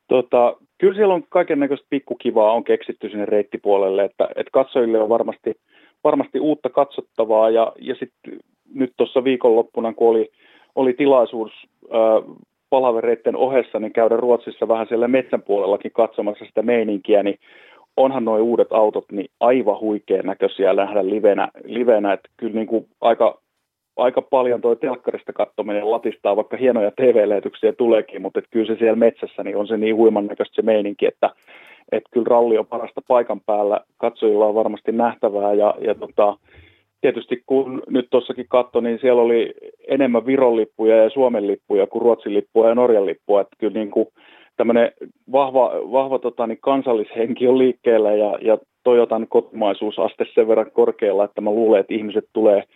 Tota, 0.07 0.57
kyllä 0.77 0.95
siellä 0.95 1.13
on 1.13 1.23
kaiken 1.29 1.59
näköistä 1.59 1.87
pikkukivaa 1.89 2.51
on 2.51 2.63
keksitty 2.63 3.09
sinne 3.09 3.25
reittipuolelle, 3.25 4.03
että, 4.03 4.29
että 4.35 4.51
katsojille 4.51 4.99
on 4.99 5.09
varmasti, 5.09 5.53
varmasti 6.03 6.39
uutta 6.39 6.69
katsottavaa. 6.69 7.49
Ja, 7.49 7.73
ja 7.79 7.95
sitten 7.95 8.39
nyt 8.73 8.93
tuossa 8.97 9.23
viikonloppuna, 9.23 9.93
kun 9.93 10.09
oli, 10.09 10.31
oli 10.75 10.93
tilaisuus 10.93 11.51
äh, 11.83 12.35
palavereiden 12.69 13.35
ohessa, 13.35 13.79
niin 13.79 13.93
käydä 13.93 14.17
Ruotsissa 14.17 14.67
vähän 14.67 14.87
siellä 14.87 15.07
metsän 15.07 15.41
puolellakin 15.41 15.91
katsomassa 15.91 16.45
sitä 16.45 16.61
meininkiä, 16.61 17.23
niin 17.23 17.39
onhan 17.97 18.25
nuo 18.25 18.37
uudet 18.37 18.71
autot 18.71 19.05
niin 19.11 19.29
aivan 19.39 19.79
huikean 19.79 20.25
näköisiä 20.25 20.73
nähdä 20.73 21.05
livenä, 21.05 21.47
livenä. 21.63 22.13
Että 22.13 22.29
kyllä 22.37 22.53
niin 22.53 22.67
kuin 22.67 22.87
aika 23.01 23.39
aika 23.97 24.21
paljon 24.21 24.61
tuo 24.61 24.75
telkkarista 24.75 25.33
katsominen 25.33 25.91
latistaa, 25.91 26.35
vaikka 26.35 26.57
hienoja 26.57 26.91
TV-lähetyksiä 26.91 27.73
tuleekin, 27.73 28.21
mutta 28.21 28.39
että 28.39 28.51
kyllä 28.51 28.73
se 28.73 28.79
siellä 28.79 28.95
metsässä 28.95 29.43
niin 29.43 29.57
on 29.57 29.67
se 29.67 29.77
niin 29.77 29.95
huiman 29.95 30.25
näköistä 30.25 30.55
se 30.55 30.61
meininki, 30.61 31.05
että, 31.05 31.29
että 31.91 32.09
kyllä 32.11 32.27
ralli 32.29 32.57
on 32.57 32.67
parasta 32.67 33.01
paikan 33.07 33.41
päällä, 33.45 33.79
katsojilla 33.97 34.45
on 34.45 34.55
varmasti 34.55 34.91
nähtävää 34.91 35.53
ja, 35.53 35.75
ja 35.81 35.95
tota, 35.95 36.37
tietysti 37.01 37.43
kun 37.45 37.83
nyt 37.89 38.07
tuossakin 38.09 38.45
katsoin, 38.49 38.83
niin 38.83 38.99
siellä 39.01 39.21
oli 39.21 39.53
enemmän 39.87 40.25
Viron 40.25 40.55
lippuja 40.55 41.03
ja 41.03 41.09
Suomen 41.09 41.47
lippuja 41.47 41.87
kuin 41.87 42.01
Ruotsin 42.01 42.33
lippuja 42.33 42.69
ja 42.69 42.75
Norjan 42.75 43.05
lippua, 43.05 43.41
että 43.41 43.55
kyllä 43.57 43.73
niin 43.73 43.91
kuin 43.91 44.07
tämmöinen 44.57 44.91
vahva, 45.31 45.71
vahva 45.91 46.19
tota, 46.19 46.47
niin 46.47 46.61
kansallishenki 46.61 47.47
on 47.47 47.57
liikkeellä 47.57 48.15
ja, 48.15 48.37
ja 48.41 48.57
Toyotan 48.83 49.27
kotimaisuusaste 49.29 50.25
sen 50.35 50.47
verran 50.47 50.71
korkealla, 50.71 51.23
että 51.23 51.41
mä 51.41 51.49
luulen, 51.49 51.79
että 51.79 51.93
ihmiset 51.93 52.25
tulee– 52.33 52.63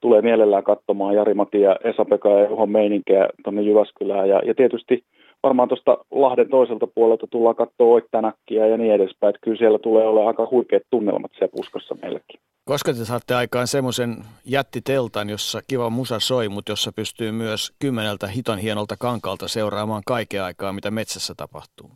tulee 0.00 0.22
mielellään 0.22 0.64
katsomaan 0.64 1.14
Jari 1.14 1.34
Mati 1.34 1.60
ja 1.60 1.76
Esa-Pekka 1.84 2.28
ja 2.28 2.48
Juhon 2.50 2.70
meininkiä 2.70 3.28
tuonne 3.44 3.62
Jyväskylään. 3.62 4.28
Ja, 4.28 4.42
ja 4.46 4.54
tietysti 4.54 5.04
varmaan 5.42 5.68
tuosta 5.68 5.98
Lahden 6.10 6.48
toiselta 6.48 6.86
puolelta 6.86 7.26
tullaan 7.30 7.56
katsoa 7.56 7.86
Oittanäkkiä 7.86 8.66
ja 8.66 8.76
niin 8.76 8.94
edespäin. 8.94 9.30
Että 9.30 9.44
kyllä 9.44 9.56
siellä 9.56 9.78
tulee 9.78 10.06
olemaan 10.06 10.28
aika 10.28 10.48
huikeat 10.50 10.82
tunnelmat 10.90 11.30
siellä 11.34 11.52
puskassa 11.56 11.96
meillekin. 12.02 12.40
Koska 12.64 12.92
te 12.92 13.04
saatte 13.04 13.34
aikaan 13.34 13.66
semmoisen 13.66 14.16
jättiteltan, 14.44 15.30
jossa 15.30 15.60
kiva 15.68 15.90
musa 15.90 16.20
soi, 16.20 16.48
mutta 16.48 16.72
jossa 16.72 16.92
pystyy 16.92 17.32
myös 17.32 17.72
kymmeneltä 17.78 18.26
hiton 18.26 18.58
hienolta 18.58 18.94
kankalta 19.00 19.48
seuraamaan 19.48 20.02
kaiken 20.06 20.42
aikaa, 20.42 20.72
mitä 20.72 20.90
metsässä 20.90 21.34
tapahtuu? 21.36 21.90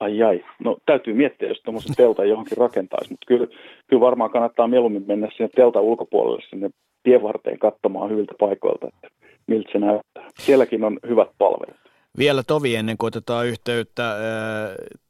Ai 0.00 0.22
ai, 0.22 0.44
no 0.64 0.76
täytyy 0.86 1.14
miettiä, 1.14 1.48
jos 1.48 1.60
tuommoisen 1.64 1.96
teltan 1.96 2.28
johonkin 2.28 2.58
rakentaisi, 2.58 3.10
mutta 3.10 3.26
kyllä, 3.26 3.46
kyllä 3.88 4.00
varmaan 4.00 4.30
kannattaa 4.30 4.68
mieluummin 4.68 5.04
mennä 5.06 5.28
sinne 5.36 5.48
teltan 5.56 5.82
ulkopuolelle 5.82 6.42
sinne 6.50 6.70
tienvarteen 7.02 7.58
katsomaan 7.58 8.10
hyviltä 8.10 8.34
paikoilta, 8.40 8.88
että 8.88 9.08
miltä 9.46 9.72
se 9.72 9.78
näyttää. 9.78 10.28
Sielläkin 10.38 10.84
on 10.84 10.98
hyvät 11.08 11.28
palvelut. 11.38 11.80
Vielä 12.18 12.42
tovi 12.42 12.74
ennen 12.74 12.98
kuin 12.98 13.08
otetaan 13.08 13.46
yhteyttä 13.46 14.16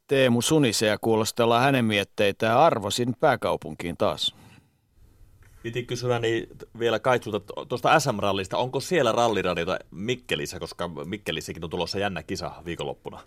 Teemu 0.07 0.41
Sunise 0.41 0.85
ja 0.87 0.97
kuulostellaan 1.01 1.63
hänen 1.63 1.85
mietteitä 1.85 2.59
arvosin 2.63 3.13
pääkaupunkiin 3.19 3.97
taas. 3.97 4.35
Piti 5.63 5.83
kysyä 5.83 6.19
niin 6.19 6.47
vielä 6.79 6.99
Kaitsulta 6.99 7.65
tuosta 7.69 7.99
SM-rallista. 7.99 8.57
Onko 8.57 8.79
siellä 8.79 9.11
ralliradiota 9.11 9.79
Mikkelissä, 9.91 10.59
koska 10.59 10.89
Mikkelissäkin 11.05 11.63
on 11.63 11.69
tulossa 11.69 11.99
jännä 11.99 12.23
kisa 12.23 12.51
viikonloppuna? 12.65 13.19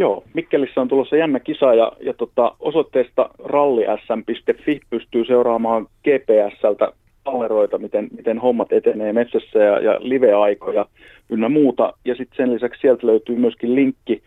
Joo, 0.00 0.24
Mikkelissä 0.34 0.80
on 0.80 0.88
tulossa 0.88 1.16
jännä 1.16 1.40
kisa 1.40 1.74
ja, 1.74 1.92
ja 2.00 2.14
tota, 2.14 2.54
osoitteesta 2.60 3.30
rallism.fi 3.44 4.80
pystyy 4.90 5.24
seuraamaan 5.24 5.86
GPSltä 6.04 6.92
talleroita, 7.24 7.78
miten, 7.78 8.08
miten 8.16 8.38
hommat 8.38 8.72
etenee 8.72 9.12
metsässä 9.12 9.58
ja, 9.58 9.80
ja 9.80 9.98
live-aikoja 9.98 10.86
ynnä 11.28 11.48
muuta. 11.48 11.92
Ja 12.04 12.14
sitten 12.14 12.36
sen 12.36 12.54
lisäksi 12.54 12.80
sieltä 12.80 13.06
löytyy 13.06 13.36
myöskin 13.36 13.74
linkki 13.74 14.22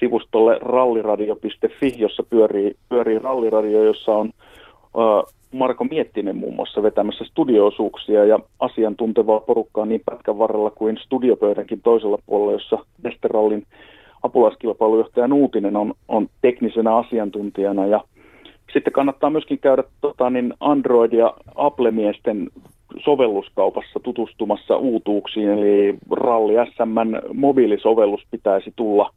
sivustolle 0.00 0.58
ralliradio.fi, 0.60 1.94
jossa 1.96 2.22
pyörii, 2.22 2.76
pyörii 2.88 3.18
ralliradio, 3.18 3.84
jossa 3.84 4.12
on 4.12 4.30
uh, 4.94 5.34
Marko 5.52 5.84
Miettinen 5.84 6.36
muun 6.36 6.54
muassa 6.54 6.82
vetämässä 6.82 7.24
studioosuuksia 7.24 8.24
ja 8.24 8.38
asiantuntevaa 8.60 9.40
porukkaa 9.40 9.86
niin 9.86 10.02
pätkän 10.04 10.38
varrella 10.38 10.70
kuin 10.70 10.98
studiopöydänkin 10.98 11.80
toisella 11.80 12.18
puolella, 12.26 12.52
jossa 12.52 12.78
Westerallin 13.04 13.66
apulaiskilpailujohtaja 14.22 15.28
Nuutinen 15.28 15.76
on, 15.76 15.94
on 16.08 16.28
teknisenä 16.40 16.96
asiantuntijana 16.96 17.86
ja 17.86 18.04
Sitten 18.72 18.92
kannattaa 18.92 19.30
myöskin 19.30 19.58
käydä 19.58 19.84
tota, 20.00 20.30
niin 20.30 20.54
Android- 20.60 21.16
ja 21.16 21.34
Apple-miesten 21.54 22.48
sovelluskaupassa 23.04 24.00
tutustumassa 24.02 24.76
uutuuksiin, 24.76 25.48
eli 25.48 25.98
Ralli 26.10 26.54
SM 26.74 27.34
mobiilisovellus 27.34 28.22
pitäisi 28.30 28.72
tulla, 28.76 29.14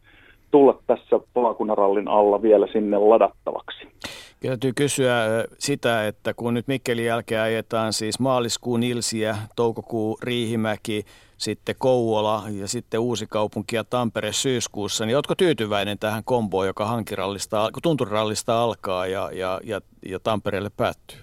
tulla 0.52 0.80
tässä 0.88 1.20
vaakunarallin 1.36 2.08
alla 2.08 2.42
vielä 2.42 2.68
sinne 2.72 2.98
ladattavaksi. 2.98 3.88
Täytyy 4.48 4.72
kysyä 4.76 5.16
sitä, 5.60 6.08
että 6.08 6.34
kun 6.34 6.54
nyt 6.54 6.68
Mikkelin 6.68 7.06
jälkeen 7.06 7.42
ajetaan 7.42 7.94
siis 7.94 8.20
maaliskuun 8.20 8.84
Ilsiä, 8.84 9.36
toukokuu 9.56 10.18
Riihimäki, 10.24 11.04
sitten 11.42 11.76
Kouvola 11.80 12.44
ja 12.60 12.68
sitten 12.68 13.00
uusi 13.00 13.26
kaupunki 13.30 13.76
ja 13.76 13.84
Tampere 13.84 14.32
syyskuussa, 14.32 15.06
niin 15.06 15.18
oletko 15.18 15.36
tyytyväinen 15.36 16.00
tähän 16.00 16.24
komboon, 16.26 16.68
joka 16.68 16.86
hankirallista, 16.86 17.70
tunturirallista 17.84 18.64
alkaa 18.64 19.08
ja, 19.08 19.30
ja, 19.34 19.60
ja, 19.64 19.82
ja 20.06 20.20
Tampereelle 20.20 20.70
päättyy? 20.78 21.18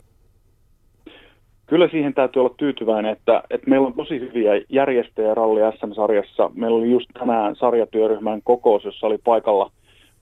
Kyllä 1.67 1.89
siihen 1.89 2.15
täytyy 2.15 2.41
olla 2.41 2.55
tyytyväinen, 2.57 3.13
että, 3.13 3.43
että 3.51 3.71
meillä 3.71 3.87
on 3.87 3.95
tosi 3.95 4.21
hyviä 4.21 4.53
järjestäjä 4.69 5.35
ralli 5.35 5.61
SM-sarjassa. 5.79 6.51
Meillä 6.55 6.77
oli 6.77 6.91
just 6.91 7.07
tänään 7.19 7.57
sarjatyöryhmän 7.57 8.43
kokous, 8.45 8.85
jossa 8.85 9.07
oli 9.07 9.19
paikalla, 9.19 9.71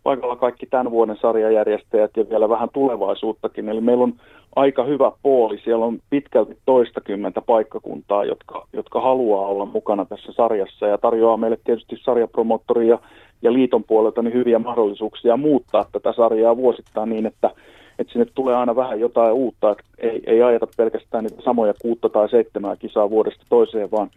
paikalla 0.07 0.37
kaikki 0.37 0.67
tämän 0.67 0.91
vuoden 0.91 1.17
sarjajärjestäjät 1.21 2.11
ja 2.17 2.29
vielä 2.31 2.49
vähän 2.49 2.69
tulevaisuuttakin. 2.73 3.69
Eli 3.69 3.81
meillä 3.81 4.05
on 4.05 4.13
aika 4.57 4.85
hyvä 4.85 5.13
puoli. 5.23 5.59
Siellä 5.65 5.85
on 5.85 5.99
pitkälti 6.11 6.57
toistakymmentä 6.67 7.41
paikkakuntaa, 7.41 8.25
jotka, 8.25 8.67
jotka 8.73 9.01
haluaa 9.01 9.47
olla 9.47 9.65
mukana 9.65 10.05
tässä 10.05 10.33
sarjassa 10.33 10.87
ja 10.87 10.99
tarjoaa 10.99 11.37
meille 11.37 11.59
tietysti 11.65 11.97
sarjapromottoria 12.03 12.89
ja, 12.89 12.99
ja 13.43 13.53
liiton 13.53 13.85
puolelta 13.85 14.23
niin 14.23 14.35
hyviä 14.35 14.59
mahdollisuuksia 14.59 15.37
muuttaa 15.37 15.85
tätä 15.93 16.13
sarjaa 16.13 16.57
vuosittain 16.57 17.11
niin, 17.11 17.27
että 17.27 17.51
että 17.99 18.13
sinne 18.13 18.27
tulee 18.35 18.57
aina 18.57 18.77
vähän 18.77 19.01
jotain 19.01 19.33
uutta, 19.33 19.71
että 19.71 19.85
ei, 19.99 20.23
ei 20.27 20.43
ajeta 20.43 20.67
pelkästään 20.77 21.25
niitä 21.25 21.43
samoja 21.43 21.75
kuutta 21.83 22.09
tai 22.09 22.29
seitsemää 22.29 22.77
kisaa 22.77 23.11
vuodesta 23.11 23.45
toiseen, 23.49 23.91
vaan 23.91 24.11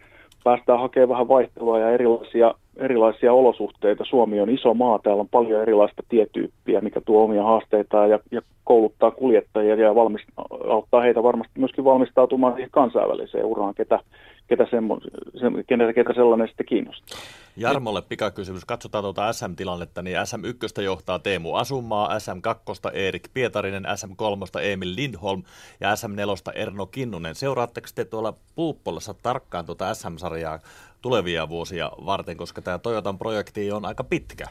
päästään 0.44 0.80
hakemaan 0.80 1.10
vähän 1.10 1.28
vaihtelua 1.28 1.80
ja 1.80 1.90
erilaisia, 1.90 2.54
erilaisia 2.80 3.34
olosuhteita. 3.34 4.06
Suomi 4.10 4.42
on 4.42 4.50
iso 4.50 4.74
maa, 4.74 5.00
täällä 5.00 5.22
on 5.22 5.30
paljon 5.30 5.62
erilaista 5.62 6.04
tietyyppiä, 6.10 6.82
mikä 6.82 7.02
tuo 7.02 7.24
omia 7.24 7.44
haasteitaan 7.44 8.10
ja, 8.10 8.20
ja 8.32 8.42
kouluttaa 8.64 9.12
kuljettajia 9.12 9.76
ja 9.76 9.96
valmist, 9.96 10.26
auttaa 10.70 11.02
heitä 11.02 11.24
varmasti 11.24 11.60
myöskin 11.60 11.84
valmistautumaan 11.84 12.54
siihen 12.54 12.72
kansainväliseen 12.72 13.46
uraan, 13.46 13.76
ketä, 13.76 14.00
ketä, 14.48 14.68
semmo, 14.70 15.00
se, 15.34 15.64
ketä, 15.68 15.94
ketä 15.94 16.14
sellainen 16.14 16.48
sitten 16.48 16.66
kiinnostaa. 16.66 17.20
Jarmolle 17.58 18.02
pikakysymys. 18.02 18.66
Katsotaan 18.66 19.04
tuota 19.04 19.34
SM-tilannetta, 19.34 20.02
niin 20.02 20.18
SM1 20.18 20.82
johtaa 20.82 21.20
Teemu 21.20 21.56
Asumaa, 21.56 22.10
SM2 22.18 22.92
Erik 22.94 23.30
Pietarinen, 23.34 23.86
SM3 23.86 24.62
Emil 24.62 24.96
Lindholm 24.96 25.44
ja 25.80 25.94
SM4 25.94 26.52
Erno 26.56 26.86
Kinnunen. 26.86 27.36
Seuraatteko 27.36 27.88
te 27.96 28.06
tuolla 28.06 28.34
Puuppolassa 28.56 29.14
tarkkaan 29.24 29.66
tuota 29.66 29.94
SM-sarjaa 29.94 30.60
tulevia 31.02 31.50
vuosia 31.50 31.92
varten, 32.06 32.38
koska 32.38 32.62
tämä 32.62 32.80
Toyotan 32.80 33.18
projekti 33.18 33.72
on 33.72 33.86
aika 33.86 34.04
pitkä? 34.04 34.46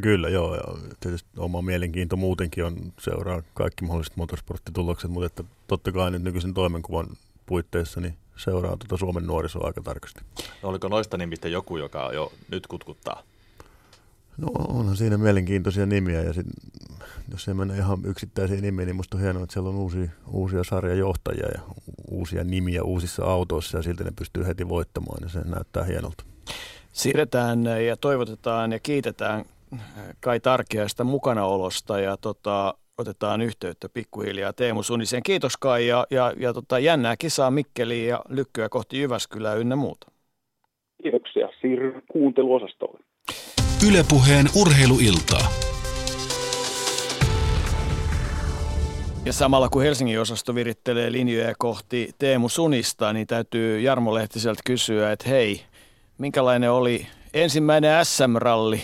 Kyllä, 0.00 0.28
joo. 0.28 0.54
Ja 0.54 0.62
tietysti 1.00 1.28
oma 1.36 1.62
mielenkiinto 1.62 2.16
muutenkin 2.16 2.64
on 2.64 2.92
seuraa 2.98 3.42
kaikki 3.54 3.84
mahdolliset 3.84 4.16
motorsporttitulokset, 4.16 5.10
mutta 5.10 5.26
että 5.26 5.44
totta 5.66 5.92
kai 5.92 6.10
nyt 6.10 6.22
nykyisen 6.22 6.54
toimenkuvan 6.54 7.06
puitteissa 7.46 8.00
niin 8.00 8.16
seuraa 8.36 8.76
tuota 8.76 8.96
Suomen 8.96 9.26
nuorisoa 9.26 9.66
aika 9.66 9.80
tarkasti. 9.82 10.20
No 10.62 10.68
oliko 10.68 10.88
noista 10.88 11.16
nimistä 11.16 11.48
joku, 11.48 11.76
joka 11.76 12.10
jo 12.12 12.32
nyt 12.50 12.66
kutkuttaa? 12.66 13.22
No 14.38 14.48
onhan 14.68 14.96
siinä 14.96 15.18
mielenkiintoisia 15.18 15.86
nimiä 15.86 16.22
ja 16.22 16.32
sit, 16.32 16.46
jos 17.30 17.48
ei 17.48 17.54
mennä 17.54 17.76
ihan 17.76 17.98
yksittäisiin 18.04 18.62
nimiin, 18.62 18.86
niin 18.86 18.96
musta 18.96 19.16
on 19.16 19.22
hienoa, 19.22 19.42
että 19.42 19.52
siellä 19.52 19.68
on 19.68 19.76
uusia, 19.76 20.08
uusia 20.32 20.64
sarjajohtajia 20.64 21.48
ja 21.54 21.60
uusia 22.10 22.44
nimiä 22.44 22.82
uusissa 22.82 23.24
autoissa 23.24 23.78
ja 23.78 23.82
silti 23.82 24.04
ne 24.04 24.10
pystyy 24.18 24.46
heti 24.46 24.68
voittamaan 24.68 25.18
ja 25.22 25.28
se 25.28 25.40
näyttää 25.40 25.84
hienolta. 25.84 26.24
Siirretään 26.92 27.64
ja 27.86 27.96
toivotetaan 27.96 28.72
ja 28.72 28.78
kiitetään 28.78 29.44
Kai 30.20 30.40
Tarkiaista 30.40 31.04
mukanaolosta 31.04 32.00
ja 32.00 32.16
tota, 32.16 32.74
otetaan 32.98 33.40
yhteyttä 33.40 33.88
pikkuhiljaa 33.88 34.52
Teemu 34.52 34.82
Sunisen. 34.82 35.22
Kiitos 35.22 35.56
Kai 35.56 35.86
ja, 35.86 36.06
ja, 36.10 36.32
ja 36.36 36.52
tota, 36.52 36.78
jännää 36.78 37.16
kisaa 37.16 37.50
Mikkeliin 37.50 38.08
ja 38.08 38.20
lykkyä 38.28 38.68
kohti 38.68 39.00
Jyväskylää 39.00 39.54
ynnä 39.54 39.76
muuta. 39.76 40.10
Kiitoksia. 41.02 41.48
Siirryn 41.60 42.02
kuunteluosastolle. 42.12 43.07
Ylepuheen 43.86 44.46
urheiluiltaa. 44.54 45.52
Ja 49.24 49.32
samalla 49.32 49.68
kun 49.68 49.82
Helsingin 49.82 50.20
osasto 50.20 50.54
virittelee 50.54 51.12
linjoja 51.12 51.54
kohti 51.58 52.10
Teemu 52.18 52.48
Sunista, 52.48 53.12
niin 53.12 53.26
täytyy 53.26 53.80
Jarmo 53.80 54.14
Lehtiseltä 54.14 54.62
kysyä, 54.64 55.12
että 55.12 55.28
hei, 55.28 55.60
minkälainen 56.18 56.70
oli 56.70 57.06
ensimmäinen 57.34 58.04
SM-ralli, 58.06 58.80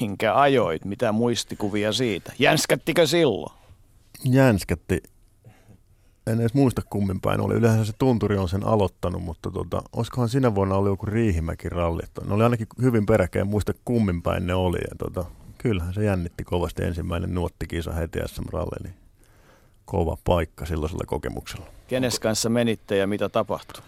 minkä 0.00 0.40
ajoit? 0.40 0.84
Mitä 0.84 1.12
muistikuvia 1.12 1.92
siitä? 1.92 2.32
Jänskättikö 2.38 3.06
silloin? 3.06 3.52
Jänskätti. 4.24 5.02
En 6.28 6.40
edes 6.40 6.54
muista 6.54 6.82
kummin 6.90 7.20
päin 7.20 7.40
oli. 7.40 7.54
Yleensä 7.54 7.84
se 7.84 7.92
tunturi 7.98 8.38
on 8.38 8.48
sen 8.48 8.64
aloittanut, 8.66 9.22
mutta 9.22 9.50
tota, 9.50 9.82
olisikohan 9.96 10.28
sinä 10.28 10.54
vuonna 10.54 10.74
oli 10.76 10.88
joku 10.88 11.06
Riihimäki 11.06 11.68
ralli. 11.68 12.02
Ne 12.28 12.34
oli 12.34 12.44
ainakin 12.44 12.66
hyvin 12.82 13.06
peräkkäin, 13.06 13.46
muista 13.46 13.72
kummin 13.84 14.22
päin 14.22 14.46
ne 14.46 14.54
oli. 14.54 14.78
Ja 14.78 14.96
tota, 14.98 15.24
kyllähän 15.58 15.94
se 15.94 16.04
jännitti 16.04 16.44
kovasti 16.44 16.84
ensimmäinen 16.84 17.34
nuottikisa 17.34 17.92
heti 17.92 18.18
SM-ralli. 18.26 18.82
Niin 18.82 18.94
kova 19.84 20.16
paikka 20.24 20.66
silloisella 20.66 21.04
kokemuksella. 21.06 21.66
Kenes 21.88 22.18
kanssa 22.20 22.48
menitte 22.48 22.96
ja 22.96 23.06
mitä 23.06 23.28
tapahtui? 23.28 23.82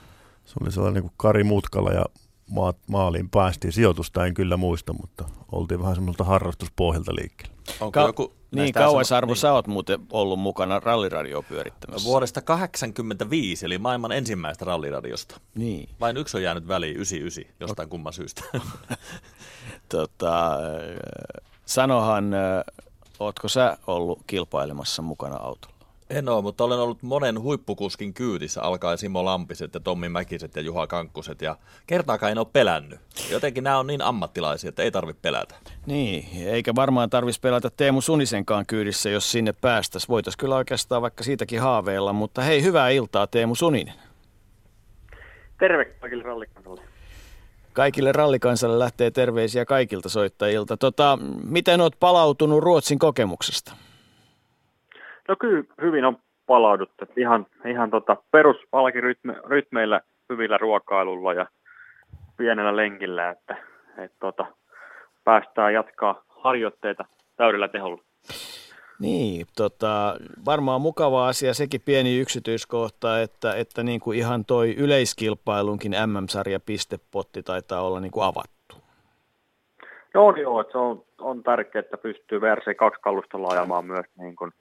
Se 0.44 0.54
oli 0.60 0.72
sellainen 0.72 1.02
kuin 1.02 1.12
Kari 1.16 1.44
Mutkala 1.44 1.90
ja 1.92 2.04
ma- 2.50 2.74
maaliin 2.86 3.30
päästiin. 3.30 3.72
Sijoitusta 3.72 4.26
en 4.26 4.34
kyllä 4.34 4.56
muista, 4.56 4.92
mutta 4.92 5.24
oltiin 5.52 5.80
vähän 5.80 5.94
semmoista 5.94 6.24
harrastuspohjalta 6.24 7.14
liikkeelle. 7.14 7.54
Onko 7.80 7.90
Ka- 7.90 8.06
joku 8.06 8.32
niin, 8.52 8.72
kauas 8.72 9.12
Arvo, 9.12 9.32
niin. 9.32 9.40
sä 9.40 9.52
oot 9.52 9.66
muuten 9.66 10.00
ollut 10.12 10.40
mukana 10.40 10.80
ralliradioa 10.80 11.42
pyörittämässä. 11.42 12.08
Vuodesta 12.08 12.40
1985, 12.40 13.66
eli 13.66 13.78
maailman 13.78 14.12
ensimmäistä 14.12 14.64
ralliradiosta. 14.64 15.40
Niin. 15.54 15.88
Vain 16.00 16.16
yksi 16.16 16.36
on 16.36 16.42
jäänyt 16.42 16.68
väliin, 16.68 16.96
99, 16.96 17.54
jostain 17.60 17.86
Ot- 17.86 17.90
kumman 17.90 18.12
syystä. 18.12 18.42
tota, 19.88 20.58
sanohan, 21.66 22.32
ootko 23.20 23.48
sä 23.48 23.78
ollut 23.86 24.20
kilpailemassa 24.26 25.02
mukana 25.02 25.36
autolla? 25.36 25.79
En 26.10 26.28
ole, 26.28 26.42
mutta 26.42 26.64
olen 26.64 26.78
ollut 26.78 27.02
monen 27.02 27.40
huippukuskin 27.40 28.14
kyydissä, 28.14 28.62
alkaen 28.62 28.98
Simo 28.98 29.24
Lampiset 29.24 29.74
ja 29.74 29.80
Tommi 29.80 30.08
Mäkiset 30.08 30.56
ja 30.56 30.62
Juha 30.62 30.86
Kankkuset, 30.86 31.42
ja 31.42 31.56
kertaakaan 31.86 32.32
en 32.32 32.38
ole 32.38 32.46
pelännyt. 32.52 33.00
Jotenkin 33.30 33.64
nämä 33.64 33.78
on 33.78 33.86
niin 33.86 34.02
ammattilaisia, 34.02 34.68
että 34.68 34.82
ei 34.82 34.90
tarvitse 34.90 35.20
pelätä. 35.22 35.54
Niin, 35.86 36.48
eikä 36.48 36.74
varmaan 36.74 37.10
tarvitsisi 37.10 37.40
pelätä 37.40 37.70
Teemu 37.76 38.00
Sunisenkaan 38.00 38.66
kyydissä, 38.66 39.10
jos 39.10 39.32
sinne 39.32 39.52
päästäisiin. 39.52 40.08
Voitaisiin 40.08 40.38
kyllä 40.38 40.56
oikeastaan 40.56 41.02
vaikka 41.02 41.24
siitäkin 41.24 41.60
haaveilla, 41.60 42.12
mutta 42.12 42.42
hei, 42.42 42.62
hyvää 42.62 42.88
iltaa 42.88 43.26
Teemu 43.26 43.54
Suninen. 43.54 43.94
Terve 45.58 45.84
kaikille 45.84 46.22
rallikansalle. 46.22 46.82
Kaikille 47.72 48.12
rallikansalle 48.12 48.78
lähtee 48.78 49.10
terveisiä 49.10 49.64
kaikilta 49.64 50.08
soittajilta. 50.08 50.76
Tota, 50.76 51.18
miten 51.44 51.80
olet 51.80 51.96
palautunut 52.00 52.62
Ruotsin 52.62 52.98
kokemuksesta? 52.98 53.72
No 55.30 55.36
kyllä 55.40 55.64
hyvin 55.82 56.04
on 56.04 56.16
palauduttu. 56.46 57.04
Ihan, 57.16 57.46
ihan 57.66 57.90
tota 57.90 58.16
perusvalkirytmeillä, 58.30 60.00
hyvillä 60.28 60.58
ruokailulla 60.58 61.34
ja 61.34 61.46
pienellä 62.36 62.76
lenkillä, 62.76 63.30
että, 63.30 63.56
että 63.98 64.16
tota, 64.20 64.46
päästään 65.24 65.74
jatkaa 65.74 66.22
harjoitteita 66.28 67.04
täydellä 67.36 67.68
teholla. 67.68 68.02
Niin, 69.00 69.46
tota, 69.56 70.16
varmaan 70.44 70.80
mukava 70.80 71.28
asia 71.28 71.54
sekin 71.54 71.80
pieni 71.84 72.20
yksityiskohta, 72.20 73.20
että, 73.20 73.54
että 73.54 73.82
niin 73.82 74.00
kuin 74.00 74.18
ihan 74.18 74.44
toi 74.44 74.74
yleiskilpailunkin 74.74 75.92
MM-sarja 76.06 76.60
pistepotti 76.60 77.42
taitaa 77.42 77.82
olla 77.82 78.00
niin 78.00 78.12
kuin 78.12 78.24
avattu. 78.24 78.76
No 80.14 80.36
joo, 80.36 80.60
että 80.60 80.72
se 80.72 80.78
on, 80.78 81.02
on 81.18 81.42
tärkeää, 81.42 81.80
että 81.80 81.98
pystyy 81.98 82.38
VRC2-kalustolla 82.38 83.48
ajamaan 83.48 83.84
myös 83.84 84.06
niin 84.18 84.36
kuin 84.36 84.52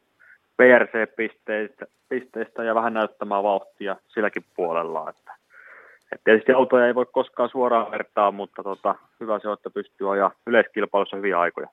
VRC-pisteistä 0.60 1.86
pisteistä 2.10 2.64
ja 2.64 2.76
vähän 2.76 2.94
näyttämään 2.94 3.44
vauhtia 3.44 3.96
silläkin 4.08 4.44
puolella. 4.56 5.10
Että, 5.10 5.36
että 6.12 6.24
tietysti 6.24 6.52
autoja 6.52 6.88
ei 6.88 6.96
voi 6.96 7.06
koskaan 7.06 7.50
suoraan 7.50 7.92
vertaa, 7.92 8.32
mutta 8.32 8.64
tota, 8.64 8.96
hyvä 9.20 9.40
se 9.40 9.48
on, 9.48 9.54
että 9.54 9.70
pystyy 9.70 10.12
ajaa 10.12 10.32
yleiskilpailussa 10.48 11.18
hyviä 11.18 11.40
aikoja. 11.40 11.68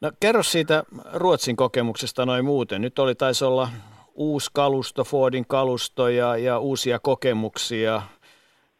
No 0.00 0.10
kerro 0.20 0.42
siitä 0.42 0.82
Ruotsin 1.14 1.56
kokemuksesta 1.56 2.26
noin 2.26 2.44
muuten. 2.44 2.82
Nyt 2.82 2.98
oli 2.98 3.14
taisi 3.14 3.44
olla 3.44 3.68
uusi 4.14 4.50
kalusto, 4.54 5.04
Fordin 5.04 5.46
kalusto 5.48 6.08
ja, 6.08 6.36
ja 6.36 6.58
uusia 6.58 6.98
kokemuksia 6.98 8.02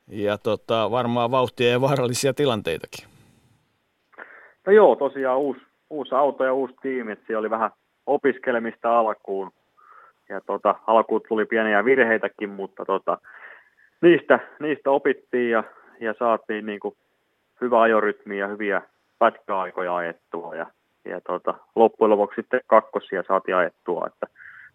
ja 0.08 0.38
tota, 0.38 0.90
varmaan 0.90 1.30
vauhtia 1.30 1.70
ja 1.70 1.80
vaarallisia 1.80 2.34
tilanteitakin. 2.34 3.04
No 4.66 4.72
joo, 4.72 4.96
tosiaan 4.96 5.38
uusi, 5.38 5.60
uusi 5.90 6.14
auto 6.14 6.44
ja 6.44 6.52
uusi 6.52 6.74
tiimi, 6.82 7.16
siellä 7.26 7.38
oli 7.38 7.50
vähän 7.50 7.70
opiskelemista 8.14 8.98
alkuun. 8.98 9.52
Ja 10.28 10.40
tota, 10.40 10.74
alkuun 10.86 11.20
tuli 11.28 11.44
pieniä 11.44 11.84
virheitäkin, 11.84 12.50
mutta 12.50 12.84
tota, 12.84 13.18
niistä, 14.00 14.38
niistä 14.60 14.90
opittiin 14.90 15.50
ja, 15.50 15.64
ja 16.00 16.14
saatiin 16.18 16.66
niin 16.66 16.80
kuin 16.80 16.96
hyvä 17.60 17.80
ajorytmi 17.80 18.38
ja 18.38 18.46
hyviä 18.46 18.82
pätkäaikoja 19.18 19.96
ajettua. 19.96 20.54
Ja, 20.54 20.66
ja 21.04 21.20
tota, 21.20 21.54
loppujen 21.74 22.10
lopuksi 22.10 22.36
sitten 22.36 22.60
kakkosia 22.66 23.22
saatiin 23.28 23.56
ajettua. 23.56 24.06
Että 24.06 24.26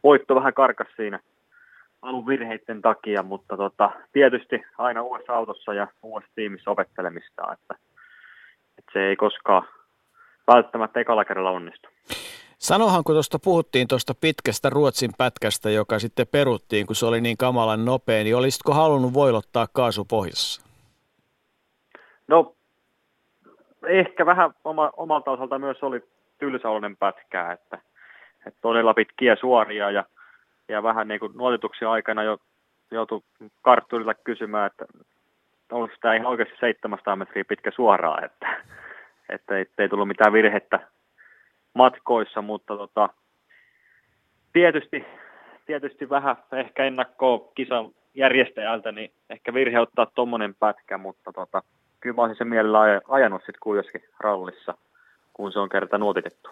voitto 0.04 0.36
vähän 0.36 0.54
karkas 0.54 0.88
siinä 0.96 1.20
alun 2.02 2.28
virheiden 2.28 2.82
takia, 2.82 3.24
mutta 3.24 3.58
tota, 3.58 3.92
tietysti 4.14 4.64
aina 4.78 5.02
uudessa 5.02 5.34
autossa 5.34 5.74
ja 5.74 5.88
uudessa 6.04 6.36
tiimissä 6.36 6.72
opettelemista, 6.72 7.54
että, 7.54 7.76
että 8.78 8.92
se 8.94 9.00
ei 9.00 9.16
koskaan 9.16 9.68
välttämättä 10.48 11.00
ekalla 11.00 11.26
kerralla 11.26 11.52
onnistu. 11.52 11.90
Sanohan, 12.58 13.03
kun 13.03 13.16
tuosta 13.16 13.39
puhuttiin 13.39 13.88
tuosta 13.88 14.14
pitkästä 14.22 14.70
Ruotsin 14.70 15.12
pätkästä, 15.18 15.70
joka 15.70 15.99
sitten 15.99 16.28
peruttiin, 16.28 16.88
kun 16.88 16.95
se 16.95 17.06
oli 17.06 17.22
niin 17.22 17.38
kamalan 17.38 17.86
nopea, 17.86 18.24
niin 18.24 18.36
olisitko 18.36 18.74
halunnut 18.74 19.14
voilottaa 19.14 19.68
kaasupohjassa? 19.74 20.66
No, 22.28 22.56
ehkä 23.88 24.26
vähän 24.26 24.53
oma, 24.64 24.91
omalta 24.97 25.32
osalta 25.32 25.60
myös 25.60 25.84
oli 25.84 26.03
tylsäoloinen 26.39 26.97
pätkää, 26.97 27.51
että, 27.51 27.78
että 28.47 28.60
todella 28.62 28.93
pitkiä 28.93 29.36
suoria 29.36 29.91
ja, 29.91 30.03
ja 30.68 30.84
vähän 30.84 31.08
niin 31.08 31.20
kuin 31.20 31.34
aikana 31.89 32.24
jo 32.24 32.38
joutui 32.91 33.22
kartturilla 33.62 34.14
kysymään, 34.14 34.68
että 34.68 34.86
onko 35.72 35.95
tämä 36.01 36.16
ihan 36.16 36.28
oikeasti 36.28 36.56
700 36.60 37.16
metriä 37.16 37.45
pitkä 37.45 37.72
suoraa, 37.72 38.22
että, 38.22 38.64
että 39.30 39.58
ei, 39.58 39.66
ei 39.78 39.89
tullut 39.89 40.08
mitään 40.08 40.34
virhettä 40.34 40.80
matkoissa, 41.76 42.41
mutta 42.41 42.78
tota, 42.78 43.09
tietysti, 44.53 45.05
tietysti 45.65 46.09
vähän 46.09 46.36
ehkä 46.51 46.84
ennakkoa 46.86 47.51
kisan 47.55 47.91
järjestäjältä, 48.13 48.91
niin 48.91 49.11
ehkä 49.30 49.53
virhe 49.53 49.80
ottaa 49.80 50.05
tuommoinen 50.05 50.55
pätkä, 50.55 50.97
mutta 50.97 51.34
tota, 51.34 51.63
kyllä 51.99 52.15
mä 52.15 52.21
olisin 52.21 52.38
sen 52.38 52.47
mielellä 52.47 52.80
ajanut 53.07 53.41
sitten 53.41 53.59
kuitenkin 53.63 54.03
rallissa, 54.19 54.78
kun 55.34 55.51
se 55.51 55.59
on 55.59 55.69
kerta 55.69 55.97
nuotitettu. 55.97 56.49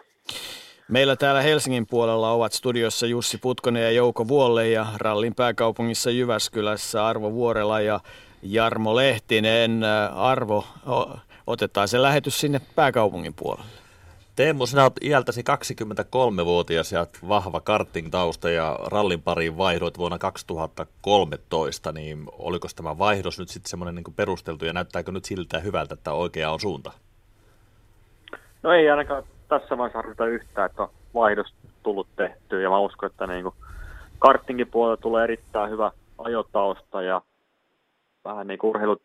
Meillä 0.87 1.15
täällä 1.15 1.41
Helsingin 1.41 1.87
puolella 1.87 2.31
ovat 2.31 2.53
studiossa 2.53 3.05
Jussi 3.05 3.37
Putkonen 3.37 3.83
ja 3.83 3.91
Jouko 3.91 4.27
Vuolle 4.27 4.69
ja 4.69 4.85
rallin 4.97 5.35
pääkaupungissa 5.35 6.11
Jyväskylässä 6.11 7.07
Arvo 7.07 7.31
Vuorela 7.31 7.81
ja 7.81 7.99
Jarmo 8.41 8.95
Lehtinen. 8.95 9.81
Arvo, 10.15 10.65
otetaan 11.47 11.87
se 11.87 12.01
lähetys 12.01 12.39
sinne 12.39 12.61
pääkaupungin 12.75 13.33
puolelle. 13.33 13.82
Teemu, 14.35 14.65
sinä 14.65 14.83
olet 14.83 15.03
iältäsi 15.03 15.41
23-vuotias 15.41 16.91
ja 16.91 17.07
vahva 17.27 17.59
karting-tausta 17.59 18.49
ja 18.49 18.79
rallin 18.91 19.21
pariin 19.21 19.57
vaihdoit 19.57 19.97
vuonna 19.97 20.17
2013, 20.17 21.91
niin 21.91 22.25
oliko 22.31 22.67
tämä 22.75 22.97
vaihdos 22.97 23.39
nyt 23.39 23.49
sitten 23.49 23.69
semmoinen 23.69 23.95
niin 23.95 24.13
perusteltu 24.15 24.65
ja 24.65 24.73
näyttääkö 24.73 25.11
nyt 25.11 25.25
siltä 25.25 25.59
hyvältä, 25.59 25.93
että 25.93 26.13
oikea 26.13 26.51
on 26.51 26.59
suunta? 26.59 26.91
No 28.63 28.71
ei 28.71 28.89
ainakaan 28.89 29.23
tässä 29.47 29.77
vaiheessa 29.77 29.99
arvita 29.99 30.25
yhtään, 30.25 30.69
että 30.69 30.83
on 30.83 30.89
vaihdos 31.13 31.53
tullut 31.83 32.07
tehty 32.15 32.61
ja 32.61 32.69
mä 32.69 32.79
uskon, 32.79 33.09
että 33.09 33.27
niin 33.27 33.51
kartingin 34.19 34.67
puolella 34.67 34.97
tulee 34.97 35.23
erittäin 35.23 35.69
hyvä 35.69 35.91
ajotausta 36.17 37.01
ja 37.01 37.21
vähän 38.25 38.47
niin 38.47 38.59
kuin 38.59 38.69
urheilu, 38.69 39.01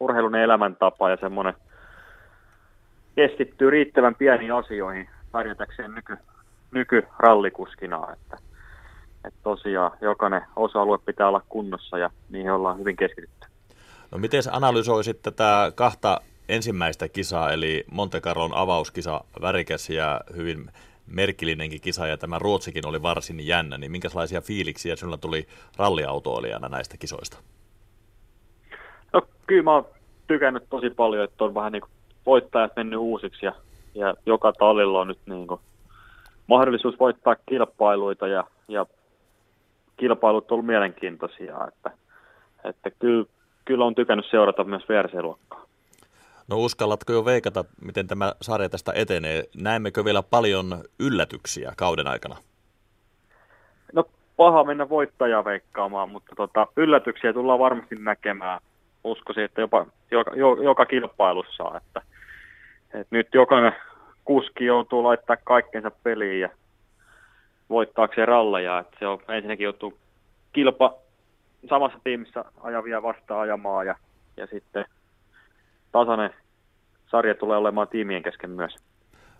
urheilun 0.00 0.34
elämäntapa 0.34 1.10
ja 1.10 1.16
semmoinen 1.20 1.54
keskittyy 3.18 3.70
riittävän 3.70 4.14
pieniin 4.14 4.52
asioihin 4.52 5.08
pärjätäkseen 5.32 5.94
nyky, 5.94 6.16
nykyrallikuskina, 6.70 8.12
että, 8.12 8.36
että 9.24 9.40
tosiaan 9.42 9.90
jokainen 10.00 10.42
osa-alue 10.56 10.98
pitää 10.98 11.28
olla 11.28 11.42
kunnossa 11.48 11.98
ja 11.98 12.10
niihin 12.30 12.52
ollaan 12.52 12.78
hyvin 12.78 12.96
keskitytty. 12.96 13.46
No 14.10 14.18
miten 14.18 14.42
analysoisit 14.50 15.22
tätä 15.22 15.72
kahta 15.74 16.20
ensimmäistä 16.48 17.08
kisaa, 17.08 17.52
eli 17.52 17.84
Monte 17.90 18.20
Carlon 18.20 18.54
avauskisa, 18.54 19.24
värikäs 19.40 19.90
ja 19.90 20.20
hyvin 20.36 20.70
merkillinenkin 21.06 21.80
kisa, 21.80 22.06
ja 22.06 22.16
tämä 22.16 22.38
Ruotsikin 22.38 22.86
oli 22.86 23.02
varsin 23.02 23.46
jännä, 23.46 23.78
niin 23.78 23.92
minkälaisia 23.92 24.40
fiiliksiä 24.40 24.96
sinulla 24.96 25.18
tuli 25.18 25.46
ralliautoilijana 25.76 26.68
näistä 26.68 26.96
kisoista? 26.96 27.38
No 29.12 29.22
kyllä 29.46 29.62
mä 29.62 29.74
oon 29.74 29.86
tykännyt 30.26 30.64
tosi 30.70 30.90
paljon, 30.90 31.24
että 31.24 31.44
on 31.44 31.54
vähän 31.54 31.72
niin 31.72 31.82
kuin 31.82 31.90
voittajat 32.28 32.76
mennyt 32.76 32.98
uusiksi 32.98 33.46
ja, 33.46 33.52
ja 33.94 34.14
joka 34.26 34.52
tallilla 34.52 35.00
on 35.00 35.08
nyt 35.08 35.18
niin 35.26 35.46
kuin 35.46 35.60
mahdollisuus 36.46 37.00
voittaa 37.00 37.36
kilpailuita 37.48 38.26
ja, 38.26 38.44
ja 38.68 38.86
kilpailut 39.96 40.50
on 40.50 40.54
ollut 40.54 40.66
mielenkiintoisia, 40.66 41.68
että, 41.68 41.90
että 42.64 42.90
kyllä, 42.90 43.24
kyllä 43.64 43.84
on 43.84 43.94
tykännyt 43.94 44.26
seurata 44.30 44.64
myös 44.64 44.82
VRC-luokkaa. 44.88 45.66
No 46.48 46.56
uskallatko 46.56 47.12
jo 47.12 47.24
veikata, 47.24 47.64
miten 47.80 48.06
tämä 48.06 48.32
sarja 48.42 48.68
tästä 48.68 48.92
etenee? 48.94 49.44
Näemmekö 49.56 50.04
vielä 50.04 50.22
paljon 50.22 50.84
yllätyksiä 51.00 51.72
kauden 51.76 52.06
aikana? 52.06 52.36
No 53.92 54.04
paha 54.36 54.64
mennä 54.64 54.88
voittajaa 54.88 55.44
veikkaamaan, 55.44 56.10
mutta 56.10 56.32
tota, 56.36 56.66
yllätyksiä 56.76 57.32
tullaan 57.32 57.58
varmasti 57.58 57.94
näkemään. 57.94 58.60
Uskoisin, 59.04 59.44
että 59.44 59.60
jopa 59.60 59.86
joka, 60.10 60.30
joka 60.62 60.86
kilpailussa, 60.86 61.64
että 61.76 62.02
et 62.94 63.06
nyt 63.10 63.28
jokainen 63.34 63.72
kuski 64.24 64.64
joutuu 64.64 65.02
laittaa 65.02 65.36
kaikkensa 65.44 65.90
peliin 65.90 66.40
ja 66.40 66.48
voittaakseen 67.70 68.28
ralleja. 68.28 68.78
Et 68.78 68.88
se 68.98 69.06
on 69.06 69.18
ensinnäkin 69.28 69.64
joutuu 69.64 69.98
kilpa 70.52 70.94
samassa 71.68 71.98
tiimissä 72.04 72.44
ajavia 72.60 73.02
vastaan 73.02 73.40
ajamaan 73.40 73.86
ja, 73.86 73.94
ja 74.36 74.46
sitten 74.46 74.84
tasainen 75.92 76.30
sarja 77.10 77.34
tulee 77.34 77.56
olemaan 77.56 77.88
tiimien 77.88 78.22
kesken 78.22 78.50
myös. 78.50 78.76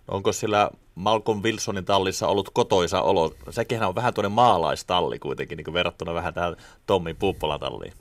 Onko 0.09 0.33
sillä 0.33 0.71
Malcolm 0.95 1.43
Wilsonin 1.43 1.85
tallissa 1.85 2.29
ollut 2.29 2.51
kotoisa 2.53 3.03
olo? 3.03 3.31
Sekin 3.51 3.83
on 3.83 3.95
vähän 3.95 4.15
tuonne 4.15 4.29
maalaistalli 4.29 5.19
kuitenkin, 5.19 5.57
niin 5.57 5.73
verrattuna 5.73 6.15
vähän 6.15 6.35
tähän 6.35 6.57
Tommin 6.87 7.17
Puuppolan 7.17 7.61
talliin. 7.61 7.93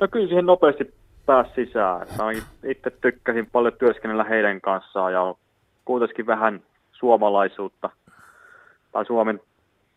No 0.00 0.08
kyllä 0.08 0.28
siihen 0.28 0.46
nopeasti 0.46 0.94
pääsi 1.30 1.50
sisään. 1.54 2.06
Mä 2.18 2.24
itse 2.64 2.90
tykkäsin 2.90 3.48
paljon 3.52 3.72
työskennellä 3.78 4.24
heidän 4.24 4.60
kanssaan 4.60 5.12
ja 5.12 5.34
kuitenkin 5.84 6.26
vähän 6.26 6.62
suomalaisuutta 6.92 7.90
tai 8.92 9.06
Suomen 9.06 9.40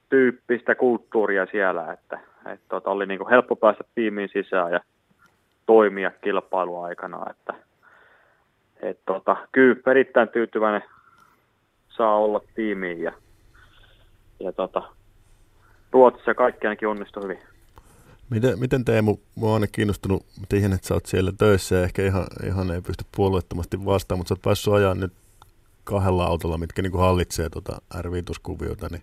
tyyppistä 0.10 0.76
kulttuuria 0.76 1.46
siellä, 1.46 1.94
että, 1.94 2.20
että 2.46 2.66
tota, 2.70 2.90
oli 2.90 3.06
niin 3.06 3.18
kuin 3.18 3.30
helppo 3.30 3.56
päästä 3.56 3.84
tiimiin 3.96 4.30
sisään 4.34 4.72
ja 4.72 4.80
toimia 5.66 6.12
kilpailuaikana, 6.22 7.30
että 7.30 7.54
et 8.82 9.00
tota, 9.06 9.38
kyllä 9.52 9.82
erittäin 9.92 10.30
tyytyväinen 10.30 10.84
saa 11.90 12.18
olla 12.18 12.42
tiimiin 12.56 13.02
ja, 13.02 13.12
ja 14.40 14.52
tota, 14.52 14.82
Ruotsissa 15.92 16.34
kaikki 16.34 16.68
ainakin 16.68 16.88
onnistui 16.88 17.24
hyvin. 17.24 17.53
Miten, 18.34 18.60
miten 18.60 18.86
Teemu, 18.86 19.18
mä 19.42 19.46
oon 19.46 19.54
aina 19.54 19.68
kiinnostunut 19.68 20.26
siihen, 20.50 20.74
että 20.74 20.88
sä 20.88 20.94
oot 20.94 21.06
siellä 21.06 21.32
töissä 21.38 21.76
ja 21.76 21.84
ehkä 21.84 22.02
ihan, 22.02 22.26
ihan 22.46 22.72
ei 22.72 22.82
pysty 22.82 23.06
puolueettomasti 23.16 23.86
vastaan, 23.86 24.20
mutta 24.20 24.30
sä 24.30 24.34
oot 24.34 24.42
päässyt 24.42 24.74
ajaa 24.74 24.96
nyt 24.96 25.14
kahdella 25.84 26.26
autolla, 26.26 26.58
mitkä 26.58 26.82
niin 26.82 26.92
kuin 26.92 27.02
hallitsee 27.02 27.50
tuota 27.50 27.82
r 28.02 28.08
kuviota 28.44 28.88
niin 28.92 29.02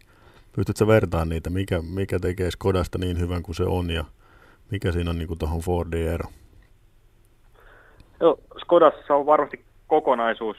pystyt 0.53 0.77
sä 0.77 0.87
vertaan 0.87 1.29
niitä, 1.29 1.51
mikä, 1.51 1.83
mikä 1.95 2.19
tekee 2.19 2.51
Skodasta 2.51 2.99
niin 2.99 3.19
hyvän 3.19 3.43
kuin 3.43 3.55
se 3.55 3.65
on 3.65 3.91
ja 3.91 4.05
mikä 4.71 4.93
siinä 4.93 5.11
on 5.11 5.19
niin 5.19 5.39
tuohon 5.39 5.61
Fordin 5.61 6.09
ero? 6.09 6.29
Joo, 8.21 8.39
Skodassa 8.61 9.15
on 9.15 9.27
varmasti 9.27 9.65
kokonaisuus 9.87 10.57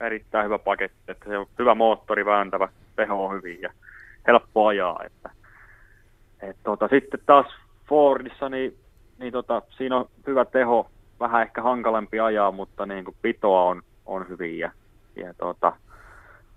erittäin 0.00 0.44
hyvä 0.44 0.58
paketti, 0.58 0.98
että 1.08 1.28
se 1.28 1.38
on 1.38 1.46
hyvä 1.58 1.74
moottori 1.74 2.24
vääntävä, 2.24 2.68
teho 2.96 3.26
on 3.26 3.36
hyvin 3.36 3.60
ja 3.62 3.72
helppo 4.26 4.66
ajaa. 4.66 5.00
Että, 5.06 5.30
et 6.42 6.56
tota, 6.62 6.88
sitten 6.88 7.20
taas 7.26 7.46
Fordissa, 7.90 8.48
niin, 8.48 8.76
niin 9.18 9.32
tota, 9.32 9.62
siinä 9.76 9.96
on 9.96 10.08
hyvä 10.26 10.44
teho, 10.44 10.90
vähän 11.20 11.42
ehkä 11.42 11.62
hankalampi 11.62 12.20
ajaa, 12.20 12.52
mutta 12.52 12.86
niin 12.86 13.04
kuin 13.04 13.16
pitoa 13.22 13.62
on, 13.62 13.82
on 14.06 14.28
hyvin 14.28 14.58
ja, 14.58 14.72
ja 15.16 15.34
tota, 15.34 15.72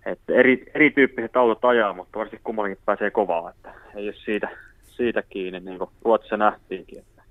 että 0.06 0.34
eri, 0.34 0.72
erityyppiset 0.76 1.36
autot 1.36 1.66
ajaa, 1.66 1.94
mutta 1.94 2.20
varsinkin 2.20 2.44
kummallakin 2.44 2.78
pääsee 2.86 3.12
kovaa, 3.12 3.50
että 3.50 3.74
ei 3.96 4.08
ole 4.08 4.16
siitä, 4.26 4.50
siitä 4.82 5.22
kiinni, 5.22 5.60
niin 5.60 5.78
kuin 5.78 5.90
Ruotsissa 6.02 6.38
nähtiinkin. 6.38 7.00
Että. 7.00 7.24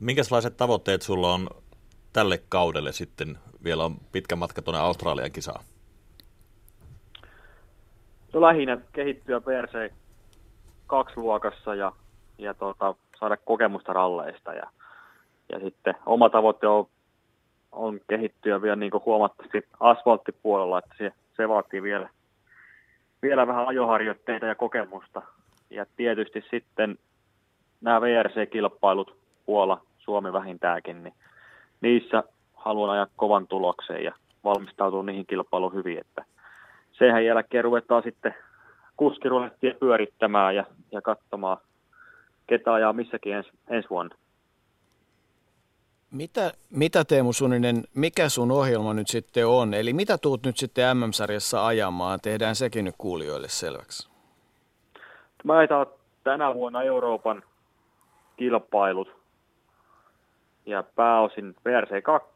Minkälaiset 0.00 0.56
tavoitteet 0.56 1.02
sulla 1.02 1.34
on 1.34 1.48
tälle 2.12 2.42
kaudelle 2.48 2.92
sitten? 2.92 3.38
Vielä 3.64 3.84
on 3.84 3.96
pitkä 4.12 4.36
matka 4.36 4.62
tuonne 4.62 4.80
Australian 4.80 5.32
kisaan. 5.32 5.64
No 8.32 8.40
lähinnä 8.40 8.78
kehittyä 8.92 9.40
PRC 9.40 9.92
kaksi 10.88 11.16
luokassa 11.16 11.74
ja, 11.74 11.92
ja 12.38 12.54
tota, 12.54 12.94
saada 13.20 13.36
kokemusta 13.36 13.92
ralleista. 13.92 14.52
Ja, 14.52 14.70
ja 15.52 15.60
sitten 15.60 15.94
oma 16.06 16.30
tavoite 16.30 16.66
on, 16.66 16.86
on 17.72 18.00
kehittyä 18.08 18.62
vielä 18.62 18.76
niin 18.76 18.92
huomattavasti 19.04 19.62
asfalttipuolella, 19.80 20.78
että 20.78 20.94
se, 20.98 21.12
se 21.36 21.48
vaatii 21.48 21.82
vielä, 21.82 22.08
vielä 23.22 23.46
vähän 23.46 23.68
ajoharjoitteita 23.68 24.46
ja 24.46 24.54
kokemusta. 24.54 25.22
Ja 25.70 25.86
tietysti 25.96 26.44
sitten 26.50 26.98
nämä 27.80 28.00
VRC-kilpailut, 28.00 29.16
Puola, 29.46 29.80
Suomi 29.98 30.32
vähintäänkin, 30.32 31.02
niin 31.02 31.14
niissä 31.80 32.24
haluan 32.54 32.90
ajaa 32.90 33.06
kovan 33.16 33.46
tuloksen 33.46 34.04
ja 34.04 34.12
valmistautua 34.44 35.02
niihin 35.02 35.26
kilpailuun 35.26 35.74
hyvin, 35.74 35.98
että 35.98 36.24
sehän 36.92 37.24
jälkeen 37.24 37.64
ruvetaan 37.64 38.02
sitten 38.02 38.34
kuskirulettia 38.98 39.74
pyörittämään 39.80 40.56
ja, 40.56 40.64
ja 40.92 41.02
katsomaan, 41.02 41.56
ketä 42.46 42.72
ajaa 42.72 42.92
missäkin 42.92 43.34
ens, 43.34 43.46
ensi 43.68 43.90
vuonna. 43.90 44.16
Mitä, 46.10 46.52
mitä 46.70 47.04
Teemu 47.04 47.32
Suninen, 47.32 47.84
mikä 47.94 48.28
sun 48.28 48.50
ohjelma 48.50 48.94
nyt 48.94 49.08
sitten 49.08 49.46
on? 49.46 49.74
Eli 49.74 49.92
mitä 49.92 50.18
tuut 50.18 50.42
nyt 50.46 50.56
sitten 50.56 50.96
MM-sarjassa 50.96 51.66
ajamaan? 51.66 52.18
Tehdään 52.22 52.56
sekin 52.56 52.84
nyt 52.84 52.94
kuulijoille 52.98 53.48
selväksi. 53.48 54.08
Mä 55.44 55.58
ajetaan 55.58 55.86
tänä 56.24 56.54
vuonna 56.54 56.82
Euroopan 56.82 57.42
kilpailut 58.36 59.08
ja 60.66 60.82
pääosin 60.82 61.54
VRC 61.64 62.02
2, 62.02 62.28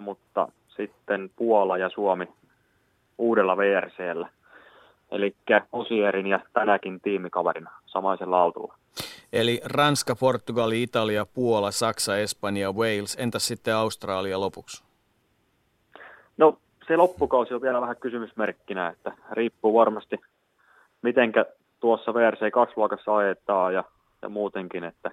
mutta 0.00 0.48
sitten 0.76 1.30
Puola 1.36 1.78
ja 1.78 1.88
Suomi 1.88 2.28
uudella 3.18 3.56
VRCllä. 3.56 4.28
Eli 5.10 5.34
Osierin 5.72 6.26
ja 6.26 6.40
tänäkin 6.52 7.00
tiimikaverina 7.00 7.70
samaisella 7.86 8.42
autolla. 8.42 8.74
Eli 9.32 9.60
Ranska, 9.64 10.16
Portugali, 10.16 10.82
Italia, 10.82 11.26
Puola, 11.34 11.70
Saksa, 11.70 12.18
Espanja, 12.18 12.72
Wales. 12.72 13.16
Entäs 13.20 13.46
sitten 13.46 13.74
Australia 13.74 14.40
lopuksi? 14.40 14.84
No 16.36 16.58
se 16.88 16.96
loppukausi 16.96 17.54
on 17.54 17.62
vielä 17.62 17.80
vähän 17.80 17.96
kysymysmerkkinä, 17.96 18.88
että 18.88 19.12
riippuu 19.32 19.74
varmasti 19.74 20.16
mitenkä 21.02 21.44
tuossa 21.80 22.14
VRC 22.14 22.50
2 22.52 22.74
luokassa 22.76 23.16
ajetaan 23.16 23.74
ja, 23.74 23.84
ja 24.22 24.28
muutenkin, 24.28 24.84
että 24.84 25.10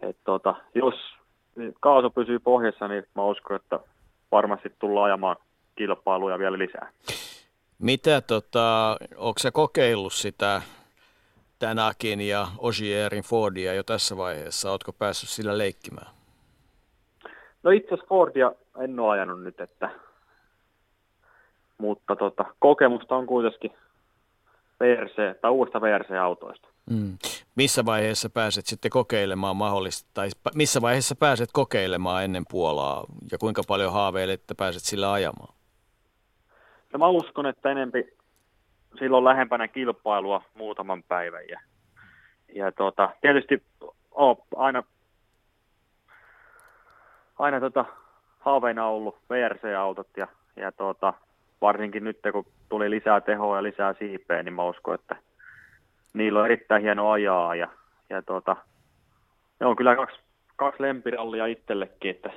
et 0.00 0.16
tota, 0.24 0.54
jos 0.74 0.94
kaasu 1.80 2.10
pysyy 2.10 2.38
pohjassa, 2.38 2.88
niin 2.88 3.04
mä 3.14 3.24
uskon, 3.24 3.56
että 3.56 3.78
varmasti 4.32 4.72
tullaan 4.78 5.06
ajamaan 5.06 5.36
kilpailuja 5.76 6.38
vielä 6.38 6.58
lisää. 6.58 6.90
Mitä, 7.80 8.20
tota, 8.20 8.96
onko 9.16 9.38
se 9.38 9.50
kokeillut 9.50 10.12
sitä 10.12 10.62
Tänakin 11.58 12.20
ja 12.20 12.48
Osierin 12.58 13.22
Fordia 13.22 13.74
jo 13.74 13.82
tässä 13.82 14.16
vaiheessa? 14.16 14.70
Oletko 14.70 14.92
päässyt 14.92 15.30
sillä 15.30 15.58
leikkimään? 15.58 16.12
No 17.62 17.70
itse 17.70 17.94
asiassa 17.94 18.08
Fordia 18.08 18.52
en 18.80 19.00
ole 19.00 19.10
ajanut 19.10 19.42
nyt, 19.42 19.60
että, 19.60 19.90
mutta 21.78 22.16
tota, 22.16 22.44
kokemusta 22.58 23.16
on 23.16 23.26
kuitenkin 23.26 23.72
VRC, 24.80 25.40
tai 25.40 25.50
uudesta 25.50 25.80
VRC-autoista. 25.80 26.68
Mm. 26.90 27.18
Missä 27.54 27.84
vaiheessa 27.84 28.30
pääset 28.30 28.66
sitten 28.66 28.90
kokeilemaan 28.90 29.56
mahdollista, 29.56 30.10
tai 30.14 30.28
missä 30.54 30.80
vaiheessa 30.82 31.14
pääset 31.14 31.48
kokeilemaan 31.52 32.24
ennen 32.24 32.44
Puolaa, 32.50 33.04
ja 33.32 33.38
kuinka 33.38 33.62
paljon 33.68 33.92
haaveilet, 33.92 34.40
että 34.40 34.54
pääset 34.54 34.82
sillä 34.82 35.12
ajamaan? 35.12 35.59
No 36.92 36.98
mä 36.98 37.08
uskon, 37.08 37.46
että 37.46 37.70
enempi 37.70 38.16
silloin 38.98 39.24
lähempänä 39.24 39.68
kilpailua 39.68 40.42
muutaman 40.54 41.02
päivän. 41.02 41.48
Ja, 41.48 41.60
ja 42.54 42.72
tota, 42.72 43.10
tietysti 43.20 43.62
on 44.10 44.36
aina, 44.56 44.82
aina 47.38 47.60
tota, 47.60 47.84
haaveina 48.38 48.86
ollut 48.86 49.18
VRC-autot 49.30 50.08
ja, 50.16 50.26
ja 50.56 50.72
tota, 50.72 51.14
varsinkin 51.60 52.04
nyt 52.04 52.18
kun 52.32 52.46
tuli 52.68 52.90
lisää 52.90 53.20
tehoa 53.20 53.56
ja 53.56 53.62
lisää 53.62 53.94
siipeä, 53.98 54.42
niin 54.42 54.54
mä 54.54 54.64
uskon, 54.64 54.94
että 54.94 55.16
niillä 56.14 56.38
on 56.38 56.44
erittäin 56.44 56.82
hieno 56.82 57.10
ajaa 57.10 57.54
ja, 57.54 57.68
ja 58.10 58.22
tota, 58.22 58.56
ne 59.60 59.66
on 59.66 59.76
kyllä 59.76 59.96
kaksi, 59.96 60.20
kaksi 60.56 60.82
lempirallia 60.82 61.46
itsellekin, 61.46 62.10
että 62.10 62.30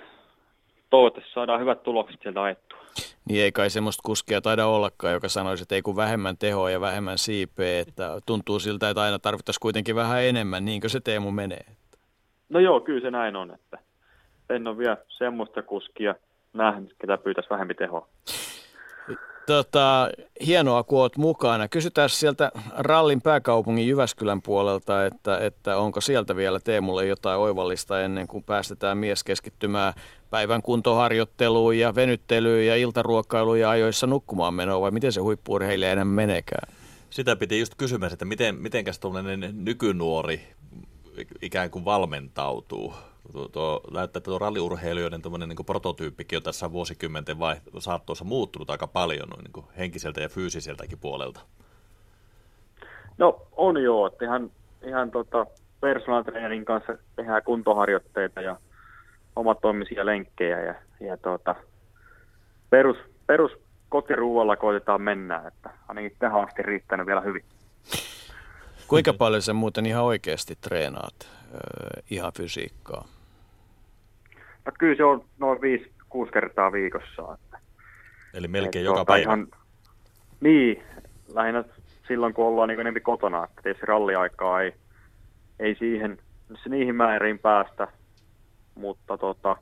toivottavasti 0.89 1.33
saadaan 1.33 1.59
hyvät 1.59 1.83
tulokset 1.83 2.21
sieltä 2.21 2.41
ajettua. 2.43 2.82
Niin 3.29 3.43
ei 3.43 3.51
kai 3.51 3.69
semmoista 3.69 4.01
kuskia 4.05 4.41
taida 4.41 4.65
ollakaan, 4.65 5.13
joka 5.13 5.29
sanoisi, 5.29 5.61
että 5.61 5.75
ei 5.75 5.81
kun 5.81 5.95
vähemmän 5.95 6.37
tehoa 6.37 6.69
ja 6.69 6.81
vähemmän 6.81 7.17
siipeä, 7.17 7.79
että 7.79 8.21
tuntuu 8.25 8.59
siltä, 8.59 8.89
että 8.89 9.01
aina 9.01 9.19
tarvittaisiin 9.19 9.61
kuitenkin 9.61 9.95
vähän 9.95 10.23
enemmän, 10.23 10.65
niinkö 10.65 10.89
se 10.89 10.99
Teemu 10.99 11.31
menee? 11.31 11.65
No 12.49 12.59
joo, 12.59 12.79
kyllä 12.79 13.01
se 13.01 13.11
näin 13.11 13.35
on, 13.35 13.53
että 13.53 13.77
en 14.49 14.67
ole 14.67 14.77
vielä 14.77 14.97
semmoista 15.09 15.61
kuskia 15.61 16.15
nähnyt, 16.53 16.95
ketä 17.01 17.17
pyytäisi 17.17 17.49
vähempi 17.49 17.73
tehoa. 17.73 18.07
Tota, 19.47 20.09
hienoa, 20.45 20.83
kun 20.83 21.01
olet 21.01 21.17
mukana. 21.17 21.67
Kysytään 21.67 22.09
sieltä 22.09 22.51
rallin 22.77 23.21
pääkaupungin 23.21 23.87
Jyväskylän 23.87 24.41
puolelta, 24.41 25.05
että, 25.05 25.37
että 25.37 25.77
onko 25.77 26.01
sieltä 26.01 26.35
vielä 26.35 26.59
Teemulle 26.59 27.05
jotain 27.05 27.39
oivallista 27.39 28.01
ennen 28.01 28.27
kuin 28.27 28.43
päästetään 28.43 28.97
mies 28.97 29.23
keskittymään 29.23 29.93
päivän 30.33 30.61
kuntoharjoitteluun 30.61 31.77
ja 31.77 31.95
venyttelyyn 31.95 32.67
ja 32.67 32.75
iltaruokkailuun 32.75 33.59
ja 33.59 33.69
ajoissa 33.69 34.07
nukkumaan 34.07 34.53
menoa, 34.53 34.81
vai 34.81 34.91
miten 34.91 35.11
se 35.11 35.21
huippuurheilija 35.21 35.91
enää 35.91 36.05
menekään? 36.05 36.73
Sitä 37.09 37.35
piti 37.35 37.59
just 37.59 37.73
kysyä, 37.77 37.99
että 38.13 38.25
miten, 38.25 38.55
mitenkäs 38.55 38.99
tuollainen 38.99 39.53
nykynuori 39.53 40.41
ikään 41.41 41.69
kuin 41.69 41.85
valmentautuu 41.85 42.93
tuo, 43.31 43.47
tuo, 43.47 43.81
näyttää, 43.93 44.19
että 44.19 44.29
tuo 44.29 44.39
ralliurheilijoiden 44.39 45.21
niin 45.47 45.65
prototyyppikin 45.65 46.37
on 46.37 46.43
tässä 46.43 46.71
vuosikymmenten 46.71 47.39
vai, 47.39 47.55
saattoissa 47.79 48.25
muuttunut 48.25 48.69
aika 48.69 48.87
paljon 48.87 49.29
noin 49.29 49.43
niin 49.43 49.65
henkiseltä 49.77 50.21
ja 50.21 50.29
fyysiseltäkin 50.29 50.99
puolelta. 50.99 51.39
No 53.17 53.41
on 53.51 53.83
joo, 53.83 54.07
että 54.07 54.25
ihan, 54.25 54.51
ihan 54.87 55.11
tota, 55.11 55.45
personal 55.81 56.23
trainerin 56.23 56.65
kanssa 56.65 56.97
tehdään 57.15 57.43
kuntoharjoitteita 57.43 58.41
ja 58.41 58.57
omatoimisia 59.35 60.05
lenkkejä 60.05 60.61
ja, 60.61 60.75
ja 60.99 61.17
tota, 61.17 61.55
perus, 62.69 62.97
perus 63.27 63.51
kotiruualla 63.89 64.55
koitetaan 64.55 65.01
mennä, 65.01 65.43
että 65.47 65.69
ainakin 65.87 66.15
tähän 66.19 66.43
asti 66.43 66.61
riittänyt 66.61 67.07
vielä 67.07 67.21
hyvin. 67.21 67.43
Kuinka 68.87 69.13
paljon 69.13 69.41
sä 69.41 69.53
muuten 69.53 69.85
ihan 69.85 70.03
oikeasti 70.03 70.55
treenaat 70.61 71.15
äh, 71.21 72.03
ihan 72.09 72.33
fysiikkaa? 72.37 73.05
No 74.65 74.71
kyllä 74.79 74.95
se 74.95 75.03
on 75.03 75.25
noin 75.39 75.59
5-6 76.27 76.31
kertaa 76.33 76.71
viikossa. 76.71 77.33
Että, 77.33 77.59
Eli 78.33 78.47
melkein 78.47 78.85
joka 78.85 78.95
tuota, 78.95 79.11
päivä? 79.11 79.21
Ihan, 79.21 79.47
niin, 80.41 80.83
lähinnä 81.33 81.63
silloin 82.07 82.33
kun 82.33 82.45
ollaan 82.45 82.69
niin 82.69 82.79
enemmän 82.79 83.01
kotona, 83.01 83.43
että 83.43 83.61
tietysti 83.61 83.85
ralliaikaa 83.85 84.61
ei, 84.61 84.73
ei 85.59 85.75
siihen, 85.75 86.17
niihin 86.69 86.95
määriin 86.95 87.39
päästä, 87.39 87.87
mutta 88.75 89.17
tota, 89.17 89.55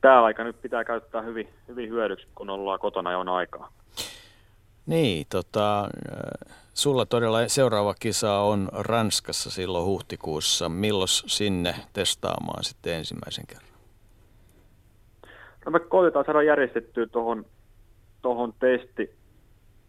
tämä 0.00 0.24
aika 0.24 0.44
nyt 0.44 0.62
pitää 0.62 0.84
käyttää 0.84 1.22
hyvin, 1.22 1.48
hyvin 1.68 1.88
hyödyksi, 1.90 2.26
kun 2.34 2.50
ollaan 2.50 2.78
kotona 2.78 3.12
jo 3.12 3.20
on 3.20 3.28
aikaa. 3.28 3.72
Niin, 4.86 5.26
tota, 5.30 5.88
sulla 6.74 7.06
todella 7.06 7.48
seuraava 7.48 7.94
kisa 8.00 8.38
on 8.38 8.68
Ranskassa 8.72 9.50
silloin 9.50 9.84
huhtikuussa. 9.84 10.68
Milloin 10.68 11.08
sinne 11.08 11.74
testaamaan 11.92 12.64
sitten 12.64 12.94
ensimmäisen 12.94 13.46
kerran? 13.46 13.68
No 15.66 15.72
me 15.72 15.80
koitetaan 15.80 16.24
saada 16.24 16.42
järjestettyä 16.42 17.06
tuohon 17.06 17.44
tohon 18.22 18.54
testi 18.58 19.14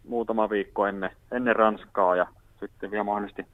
muutama 0.07 0.49
viikko 0.49 0.85
ennen, 0.85 1.11
ennen 1.31 1.55
Ranskaa 1.55 2.15
ja 2.15 2.27
sitten 2.59 2.91
vielä 2.91 3.03
mahdollisesti 3.03 3.45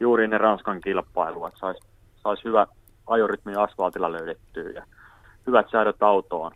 juuri 0.00 0.24
ennen 0.24 0.40
Ranskan 0.40 0.80
kilpailua, 0.80 1.48
että 1.48 1.60
saisi 1.60 1.80
sais 2.22 2.44
hyvä 2.44 2.66
ajorytmi 3.06 3.54
asfaltilla 3.54 4.12
löydettyä 4.12 4.70
ja 4.70 4.82
hyvät 5.46 5.66
säädöt 5.70 6.02
autoon. 6.02 6.52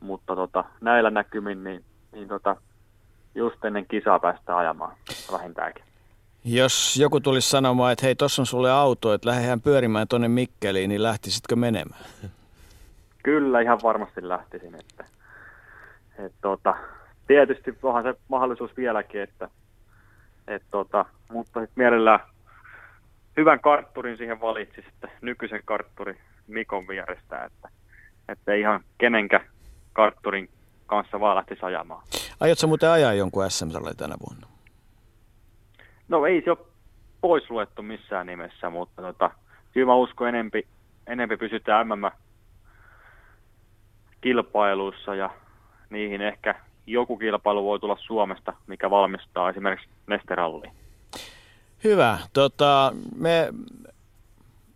Mutta 0.00 0.36
tota, 0.36 0.64
näillä 0.80 1.10
näkymin 1.10 1.64
niin, 1.64 1.84
niin 2.12 2.28
tota, 2.28 2.56
just 3.34 3.64
ennen 3.64 3.86
kisaa 3.86 4.18
päästä 4.18 4.56
ajamaan 4.56 4.96
vähintäänkin. 5.32 5.84
Jos 6.44 6.96
joku 6.96 7.20
tulisi 7.20 7.50
sanomaan, 7.50 7.92
että 7.92 8.06
hei, 8.06 8.14
tuossa 8.14 8.42
on 8.42 8.46
sulle 8.46 8.70
auto, 8.70 9.12
että 9.12 9.28
lähdehän 9.28 9.60
pyörimään 9.60 10.08
tuonne 10.08 10.28
Mikkeliin, 10.28 10.88
niin 10.88 11.02
lähtisitkö 11.02 11.56
menemään? 11.56 12.04
Kyllä, 13.22 13.60
ihan 13.60 13.80
varmasti 13.82 14.28
lähtisin. 14.28 14.74
Että, 14.74 15.04
että 16.18 16.38
tota, 16.40 16.74
tietysti 17.26 17.78
onhan 17.82 18.02
se 18.02 18.14
mahdollisuus 18.28 18.76
vieläkin, 18.76 19.22
että, 19.22 19.48
että 20.48 20.68
tota, 20.70 21.04
mutta 21.32 21.60
mielellään 21.76 22.20
hyvän 23.36 23.60
kartturin 23.60 24.16
siihen 24.16 24.40
valitsisi, 24.40 24.88
että 24.88 25.08
nykyisen 25.20 25.62
kartturin 25.64 26.18
Mikon 26.46 26.88
vierestä, 26.88 27.44
että, 27.44 27.68
että 28.28 28.54
ihan 28.54 28.80
kenenkä 28.98 29.40
kartturin 29.92 30.48
kanssa 30.86 31.20
vaan 31.20 31.36
lähtisi 31.36 31.64
ajamaan. 31.64 32.02
Aiotko 32.40 32.66
muuten 32.66 32.90
ajaa 32.90 33.12
jonkun 33.12 33.50
sm 33.50 33.68
tänä 33.96 34.14
vuonna? 34.28 34.46
No 36.08 36.26
ei 36.26 36.42
se 36.44 36.50
ole 36.50 36.58
pois 37.20 37.50
luettu 37.50 37.82
missään 37.82 38.26
nimessä, 38.26 38.70
mutta 38.70 39.02
tota, 39.02 39.30
kyllä 39.72 39.86
mä 39.86 39.94
uskon 39.94 40.28
enempi, 40.28 40.66
enempi 41.06 41.36
pysytään 41.36 41.88
MM 41.88 42.10
kilpailuissa 44.20 45.14
ja 45.14 45.30
niihin 45.90 46.20
ehkä 46.20 46.54
joku 46.86 47.16
kilpailu 47.16 47.64
voi 47.64 47.80
tulla 47.80 47.96
Suomesta, 48.00 48.52
mikä 48.66 48.90
valmistaa 48.90 49.50
esimerkiksi 49.50 49.88
Nesteralliin. 50.06 50.72
Hyvä. 51.84 52.18
Tota, 52.32 52.92
me 53.16 53.48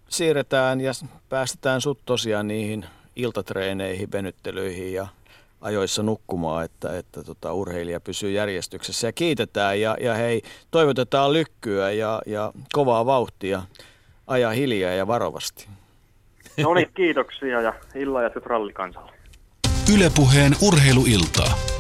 siirretään 0.09 0.81
ja 0.81 0.93
päästetään 1.29 1.81
sut 1.81 1.99
tosiaan 2.07 2.49
niihin 2.49 2.85
iltatreeneihin, 3.17 4.13
venyttelyihin 4.13 4.93
ja 4.93 5.07
ajoissa 5.61 6.03
nukkumaan, 6.03 6.65
että, 6.65 6.99
että 6.99 7.25
tota, 7.25 7.53
urheilija 7.53 8.01
pysyy 8.01 8.31
järjestyksessä. 8.31 9.07
Ja 9.07 9.13
kiitetään 9.13 9.81
ja, 9.81 9.97
ja 10.01 10.15
hei, 10.15 10.43
toivotetaan 10.71 11.33
lykkyä 11.33 11.91
ja, 11.91 12.23
ja 12.27 12.53
kovaa 12.73 13.07
vauhtia. 13.07 13.63
Aja 14.27 14.51
hiljaa 14.51 14.93
ja 14.93 15.07
varovasti. 15.07 15.69
No 16.63 16.75
niin, 16.75 16.91
kiitoksia 16.95 17.61
ja 17.61 17.73
illan 17.95 18.25
ja 18.25 18.31
rallikansalle. 18.45 19.13
Ylepuheen 19.95 20.53
urheiluiltaa. 20.63 21.78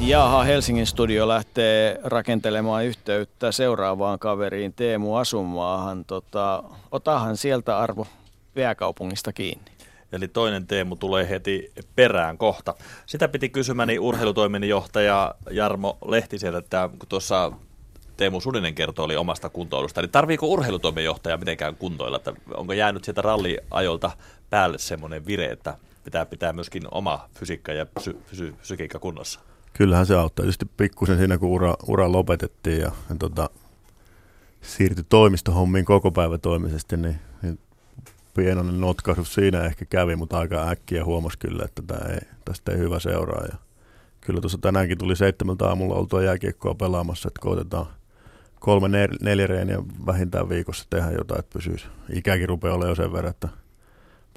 Jaha, 0.00 0.42
Helsingin 0.42 0.86
studio 0.86 1.28
lähtee 1.28 2.00
rakentelemaan 2.04 2.84
yhteyttä 2.84 3.52
seuraavaan 3.52 4.18
kaveriin 4.18 4.72
Teemu 4.72 5.16
Asumaahan. 5.16 6.04
Tota, 6.04 6.64
otahan 6.90 7.36
sieltä 7.36 7.78
Arvo 7.78 8.06
Pääkaupungista 8.54 9.32
kiinni. 9.32 9.70
Eli 10.12 10.28
toinen 10.28 10.66
Teemu 10.66 10.96
tulee 10.96 11.28
heti 11.28 11.72
perään 11.96 12.38
kohta. 12.38 12.74
Sitä 13.06 13.28
piti 13.28 13.48
kysymäni 13.48 13.98
urheilutoiminnanjohtaja 13.98 15.34
Jarmo 15.50 15.98
Lehtiseltä, 16.06 16.58
että 16.58 16.90
kun 16.98 17.08
tuossa 17.08 17.52
Teemu 18.16 18.40
Sudinen 18.40 18.74
kertoi 18.74 19.04
oli 19.04 19.16
omasta 19.16 19.48
kuntoilusta, 19.48 20.00
niin 20.00 20.10
tarviiko 20.10 20.46
urheilutoiminnanjohtaja 20.46 21.36
mitenkään 21.36 21.76
kuntoilla? 21.76 22.16
Että 22.16 22.32
onko 22.54 22.72
jäänyt 22.72 23.04
sieltä 23.04 23.22
ralliajolta 23.22 24.10
päälle 24.50 24.78
semmoinen 24.78 25.26
vire, 25.26 25.46
että 25.46 25.74
pitää 26.04 26.26
pitää 26.26 26.52
myöskin 26.52 26.82
oma 26.90 27.28
fysiikka 27.34 27.72
ja 27.72 27.86
psy, 27.86 28.16
psy, 28.30 28.52
psykiikka 28.52 28.98
kunnossa? 28.98 29.40
Kyllähän 29.72 30.06
se 30.06 30.14
auttaa. 30.14 30.42
Tietysti 30.42 30.66
pikkusen 30.76 31.18
siinä, 31.18 31.38
kun 31.38 31.48
ura, 31.48 31.74
ura 31.86 32.12
lopetettiin 32.12 32.80
ja, 32.80 32.92
ja 33.10 33.16
tota, 33.18 33.50
siirtyi 34.62 35.04
toimistohommiin 35.08 35.84
koko 35.84 36.10
päivä 36.10 36.38
toimisesti, 36.38 36.96
niin, 36.96 37.18
niin 37.42 37.58
pienoinen 38.34 38.80
notkahdus 38.80 39.34
siinä 39.34 39.64
ehkä 39.64 39.84
kävi, 39.84 40.16
mutta 40.16 40.38
aika 40.38 40.68
äkkiä 40.68 41.04
huomasi 41.04 41.38
kyllä, 41.38 41.64
että 41.64 41.82
tämä 41.82 42.12
ei, 42.12 42.20
tästä 42.44 42.72
ei 42.72 42.78
hyvä 42.78 42.98
seuraa. 43.00 43.44
Ja 43.44 43.56
kyllä 44.20 44.40
tuossa 44.40 44.58
tänäänkin 44.58 44.98
tuli 44.98 45.16
seitsemältä 45.16 45.68
aamulla 45.68 45.94
oltua 45.94 46.22
jääkiekkoa 46.22 46.74
pelaamassa, 46.74 47.28
että 47.28 47.40
koitetaan 47.40 47.86
kolme, 48.60 48.88
neljä 49.20 49.46
reeniä 49.46 49.78
vähintään 50.06 50.48
viikossa 50.48 50.86
tehdä 50.90 51.10
jotain, 51.10 51.38
että 51.38 51.52
pysyisi. 51.52 51.86
Ikäkin 52.12 52.48
rupeaa 52.48 52.74
olemaan 52.74 52.90
jo 52.90 52.94
sen 52.94 53.12
verran, 53.12 53.30
että 53.30 53.48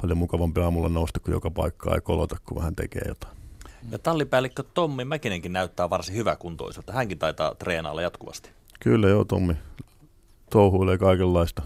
paljon 0.01 0.17
mukavampi 0.17 0.61
aamulla 0.61 0.89
nousta, 0.89 1.19
kun 1.19 1.33
joka 1.33 1.51
paikkaa 1.51 1.95
ei 1.95 2.01
kolota, 2.01 2.35
kun 2.45 2.57
vähän 2.57 2.75
tekee 2.75 3.01
jotain. 3.07 3.40
Ja 3.89 3.99
tallipäällikkö 3.99 4.63
Tommi 4.73 5.05
Mäkinenkin 5.05 5.53
näyttää 5.53 5.89
varsin 5.89 6.15
hyväkuntoiselta. 6.15 6.93
Hänkin 6.93 7.19
taitaa 7.19 7.55
treenailla 7.55 8.01
jatkuvasti. 8.01 8.49
Kyllä 8.79 9.09
joo, 9.09 9.25
Tommi 9.25 9.53
touhuilee 10.49 10.97
kaikenlaista, 10.97 11.61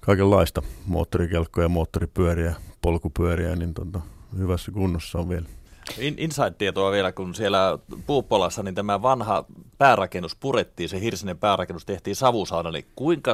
kaikenlaista 0.00 0.62
moottorikelkkoja, 0.86 1.68
moottoripyöriä, 1.68 2.54
polkupyöriä, 2.82 3.56
niin 3.56 3.74
tota, 3.74 4.00
hyvässä 4.38 4.72
kunnossa 4.72 5.18
on 5.18 5.28
vielä. 5.28 5.46
In, 5.98 6.14
Inside-tietoa 6.18 6.92
vielä, 6.92 7.12
kun 7.12 7.34
siellä 7.34 7.78
Puuppolassa 8.06 8.62
niin 8.62 8.74
tämä 8.74 9.02
vanha 9.02 9.44
päärakennus 9.78 10.36
purettiin, 10.36 10.88
se 10.88 11.00
hirsinen 11.00 11.38
päärakennus 11.38 11.86
tehtiin 11.86 12.16
savusauna, 12.16 12.70
niin 12.70 12.86
kuinka 12.96 13.32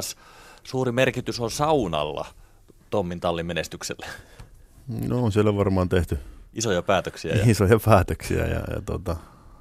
suuri 0.63 0.91
merkitys 0.91 1.39
on 1.39 1.51
saunalla 1.51 2.25
Tommin 2.89 3.19
tallin 3.19 3.45
menestykselle? 3.45 4.05
No 5.07 5.23
on 5.23 5.31
siellä 5.31 5.55
varmaan 5.55 5.89
tehty 5.89 6.17
isoja 6.53 6.81
päätöksiä. 6.81 7.35
Ja... 7.35 7.43
Isoja 7.47 7.79
päätöksiä 7.85 8.45
ja, 8.45 8.59
ja 8.75 8.81
tota, 8.85 9.15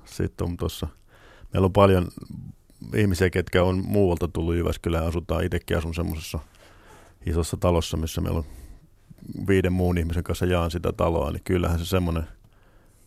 sitten 0.05 0.47
on 0.47 0.57
tuossa, 0.57 0.86
meillä 1.53 1.66
on 1.66 1.72
paljon 1.72 2.09
ihmisiä, 2.97 3.30
ketkä 3.30 3.64
on 3.64 3.84
muualta 3.86 4.28
tullut 4.28 4.55
Jyväskylään, 4.55 5.07
asutaan, 5.07 5.45
itsekin 5.45 5.78
asun 5.78 5.95
semmoisessa 5.95 6.39
isossa 7.26 7.57
talossa, 7.57 7.97
missä 7.97 8.20
meillä 8.20 8.39
on 8.39 8.45
viiden 9.49 9.72
muun 9.72 9.99
ihmisen 9.99 10.24
kanssa 10.24 10.47
jaan 10.47 10.70
sitä 10.70 10.93
taloa, 10.93 11.30
niin 11.30 11.45
kyllähän 11.45 11.78
se 11.78 11.86
semmoinen 11.86 12.28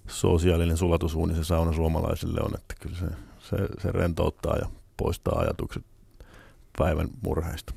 sosiaalinen 0.07 0.77
sulatusuuni 0.77 1.35
se 1.35 1.43
sauna 1.43 1.73
suomalaisille 1.73 2.39
on, 2.41 2.51
että 2.55 2.75
kyllä 2.79 2.95
se, 2.95 3.05
se, 3.39 3.57
se 3.81 3.91
rentouttaa 3.91 4.55
ja 4.57 4.69
poistaa 4.97 5.39
ajatukset 5.39 5.83
päivän 6.77 7.07
murheista. 7.23 7.73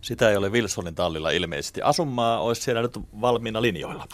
Sitä 0.00 0.30
ei 0.30 0.36
ole 0.36 0.48
Wilsonin 0.48 0.94
tallilla 0.94 1.30
ilmeisesti. 1.30 1.82
Asumaa 1.82 2.40
olisi 2.40 2.62
siellä 2.62 2.82
nyt 2.82 2.98
valmiina 3.20 3.62
linjoilla. 3.62 4.04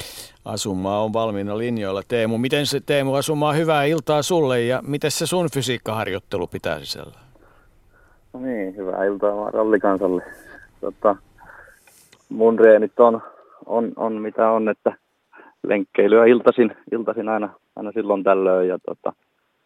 Asumaa 0.45 1.03
on 1.03 1.13
valmiina 1.13 1.59
linjoilla. 1.59 2.03
Teemu, 2.09 2.39
miten 2.39 2.67
se 2.67 2.81
Teemu 2.81 3.15
Asumaa, 3.15 3.53
hyvää 3.53 3.85
iltaa 3.85 4.23
sulle 4.23 4.63
ja 4.63 4.83
miten 4.87 5.11
se 5.11 5.27
sun 5.27 5.51
fysiikkaharjoittelu 5.55 6.47
pitää 6.47 6.81
sisällä? 6.81 7.19
No 8.33 8.41
niin, 8.41 8.77
hyvää 8.77 9.05
iltaa 9.05 9.37
vaan 9.37 9.55
rallikansalle. 9.55 10.23
Tota, 10.81 11.17
mun 12.29 12.59
reenit 12.59 13.01
on, 13.01 13.23
on, 13.67 13.93
on, 13.97 14.13
mitä 14.13 14.51
on, 14.51 14.69
että 14.69 14.93
lenkkeilyä 15.69 16.25
iltasin, 16.25 16.77
iltasin 16.93 17.29
aina, 17.29 17.55
aina 17.77 17.93
silloin 17.93 18.25
tällöin 18.25 18.69
ja 18.69 18.79
tota, 18.87 19.13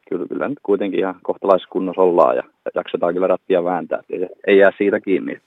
kyllä, 0.08 0.26
kyllä 0.26 0.48
nyt 0.48 0.58
kuitenkin 0.62 1.00
ihan 1.00 1.20
kohtalaiskunnossa 1.22 2.02
ollaan 2.02 2.36
ja, 2.36 2.42
ja 2.64 2.70
jaksetaan 2.74 3.14
kyllä 3.14 3.26
rattia 3.26 3.64
vääntää, 3.64 4.02
ei, 4.10 4.28
ei 4.46 4.58
jää 4.58 4.72
siitä 4.78 5.00
kiinni. 5.00 5.40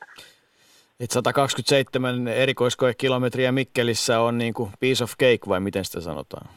Et 1.01 1.11
127 1.11 2.27
erikoiskoekilometriä 2.27 3.51
Mikkelissä 3.51 4.19
on 4.19 4.37
niin 4.37 4.53
kuin 4.53 4.69
piece 4.79 5.03
of 5.03 5.11
cake 5.11 5.49
vai 5.49 5.59
miten 5.59 5.85
sitä 5.85 6.01
sanotaan? 6.01 6.47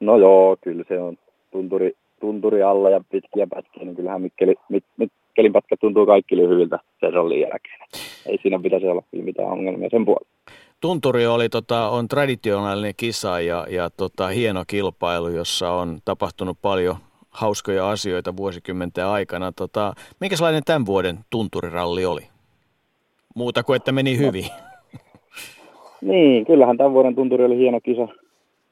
No 0.00 0.18
joo, 0.18 0.56
kyllä 0.60 0.84
se 0.88 1.00
on 1.00 1.16
tunturi, 1.50 1.92
tunturi 2.20 2.62
alla 2.62 2.90
ja 2.90 3.00
pitkiä 3.12 3.46
pätkiä, 3.46 3.84
niin 3.84 3.96
kyllähän 3.96 4.22
Mikkeli, 4.22 4.54
Mik, 4.68 4.84
Mikkelin 4.96 5.52
pätkä 5.52 5.76
tuntuu 5.80 6.06
kaikki 6.06 6.36
lyhyiltä 6.36 6.78
sen 7.00 7.12
rollin 7.12 7.40
jälkeen. 7.40 7.80
Ei 8.26 8.38
siinä 8.42 8.58
pitäisi 8.62 8.86
olla 8.86 9.02
mitään 9.12 9.48
ongelmia 9.48 9.88
sen 9.90 10.04
puolella. 10.04 10.28
Tunturi 10.80 11.26
oli, 11.26 11.48
tota, 11.48 11.88
on 11.88 12.08
traditionaalinen 12.08 12.94
kisa 12.96 13.40
ja, 13.40 13.66
ja 13.70 13.90
tota, 13.90 14.26
hieno 14.26 14.64
kilpailu, 14.66 15.28
jossa 15.28 15.72
on 15.72 15.98
tapahtunut 16.04 16.58
paljon 16.62 16.96
hauskoja 17.30 17.90
asioita 17.90 18.36
vuosikymmenten 18.36 19.06
aikana. 19.06 19.52
Tota, 19.52 19.92
minkälainen 20.20 20.62
tämän 20.64 20.86
vuoden 20.86 21.18
tunturiralli 21.30 22.04
oli? 22.04 22.37
Muuta 23.38 23.62
kuin, 23.62 23.76
että 23.76 23.92
meni 23.92 24.18
hyvin. 24.18 24.44
Niin, 26.00 26.46
kyllähän 26.46 26.76
tämän 26.76 26.92
vuoden 26.92 27.14
tunturi 27.14 27.44
oli 27.44 27.58
hieno 27.58 27.80
kisa. 27.80 28.08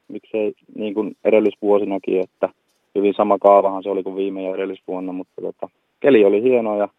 Miksei 0.07 0.53
niin 0.75 0.93
kuin 0.93 1.15
edellisvuosinakin, 1.23 2.21
että 2.21 2.49
hyvin 2.95 3.13
sama 3.17 3.37
kaavahan 3.37 3.83
se 3.83 3.89
oli 3.89 4.03
kuin 4.03 4.15
viime 4.15 4.43
ja 4.43 4.55
edellisvuonna, 4.55 5.13
mutta 5.13 5.41
tota, 5.41 5.69
keli 5.99 6.25
oli 6.25 6.41
hieno 6.43 6.77
ja 6.77 6.89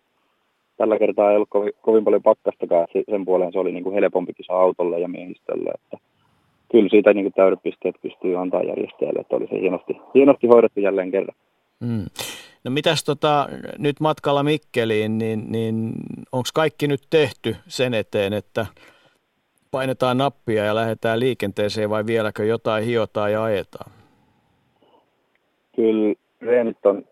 tällä 0.76 0.98
kertaa 0.98 1.30
ei 1.30 1.36
ollut 1.36 1.48
kovin, 1.50 1.72
kovin 1.82 2.04
paljon 2.04 2.22
pakkastakaan, 2.22 2.86
sen 3.10 3.24
puoleen 3.24 3.52
se 3.52 3.58
oli 3.58 3.72
niin 3.72 3.84
kuin 3.84 3.94
helpompi 3.94 4.32
kisa 4.32 4.52
autolle 4.52 5.00
ja 5.00 5.08
miehistölle, 5.08 5.70
että 5.70 5.98
kyllä 6.72 6.88
siitä 6.88 7.12
niin 7.12 7.32
täydet 7.32 7.62
pisteet 7.62 7.96
pystyy 8.02 8.36
antaa 8.36 8.62
järjestäjälle, 8.62 9.20
että 9.20 9.36
oli 9.36 9.46
se 9.46 9.60
hienosti, 9.60 9.96
hienosti 10.14 10.46
hoidettu 10.46 10.80
jälleen 10.80 11.10
kerran. 11.10 11.36
Mm. 11.80 12.06
No 12.64 12.70
mitäs 12.70 13.04
tota, 13.04 13.48
nyt 13.78 14.00
matkalla 14.00 14.42
Mikkeliin, 14.42 15.18
niin, 15.18 15.52
niin 15.52 15.92
onko 16.32 16.48
kaikki 16.54 16.88
nyt 16.88 17.00
tehty 17.10 17.56
sen 17.66 17.94
eteen, 17.94 18.32
että 18.32 18.66
painetaan 19.70 20.18
nappia 20.18 20.64
ja 20.64 20.74
lähdetään 20.74 21.20
liikenteeseen 21.20 21.90
vai 21.90 22.06
vieläkö 22.06 22.44
jotain 22.44 22.84
hiotaan 22.84 23.32
ja 23.32 23.44
ajetaan? 23.44 23.90
Kyllä 25.76 26.14
reenit 26.40 26.86
on, 26.86 27.04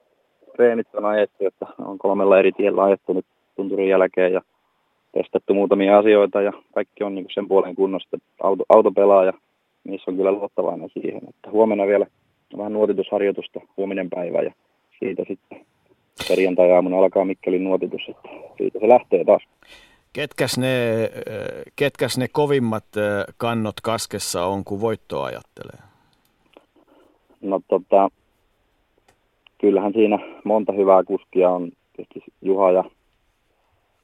reenit 0.59 0.94
on 0.94 1.05
ajettu, 1.05 1.47
että 1.47 1.66
on 1.78 1.99
kolmella 1.99 2.38
eri 2.38 2.53
tiellä 2.53 2.82
ajettu 2.82 3.12
nyt 3.12 3.26
tunturin 3.57 3.88
jälkeen 3.88 4.32
ja 4.32 4.42
testattu 5.12 5.55
muutamia 5.55 5.99
asioita 5.99 6.42
ja 6.42 6.53
kaikki 6.74 7.05
on 7.05 7.14
niin 7.14 7.26
sen 7.34 7.49
puolen 7.49 7.74
kunnosta. 7.74 8.18
Auto, 8.42 8.64
auto 8.68 8.90
pelaa 8.90 9.24
ja 9.24 9.32
niissä 9.84 10.11
on 10.11 10.16
kyllä 10.16 10.32
luottavainen 10.32 10.90
siihen, 10.92 11.22
että 11.28 11.51
huomenna 11.51 11.86
vielä 11.86 12.07
vähän 12.59 12.72
nuotitusharjoitusta, 12.72 13.61
huominen 13.76 14.11
päivä 14.11 14.42
ja 14.42 14.53
siitä 14.99 15.22
sitten 15.28 15.66
perjantai-aamuna 16.28 16.99
alkaa 16.99 17.24
Mikkelin 17.24 17.64
nuotitus, 17.64 18.03
että 18.09 18.28
siitä 18.57 18.78
se 18.78 18.88
lähtee 18.88 19.24
taas. 19.24 19.42
Ketkäs 20.12 20.59
ne, 20.59 20.74
ketkäs 21.76 22.18
ne 22.18 22.26
kovimmat 22.32 22.84
kannot 23.36 23.80
kaskessa 23.82 24.47
on, 24.47 24.64
kun 24.64 24.80
voittoa 24.80 25.24
ajattelee? 25.24 25.78
No 27.40 27.61
tota, 27.68 28.11
kyllähän 29.59 29.92
siinä 29.92 30.18
monta 30.44 30.72
hyvää 30.72 31.05
kuskia 31.05 31.51
on. 31.51 31.72
Tietysti 31.97 32.32
Juha 32.42 32.72
ja 32.72 32.84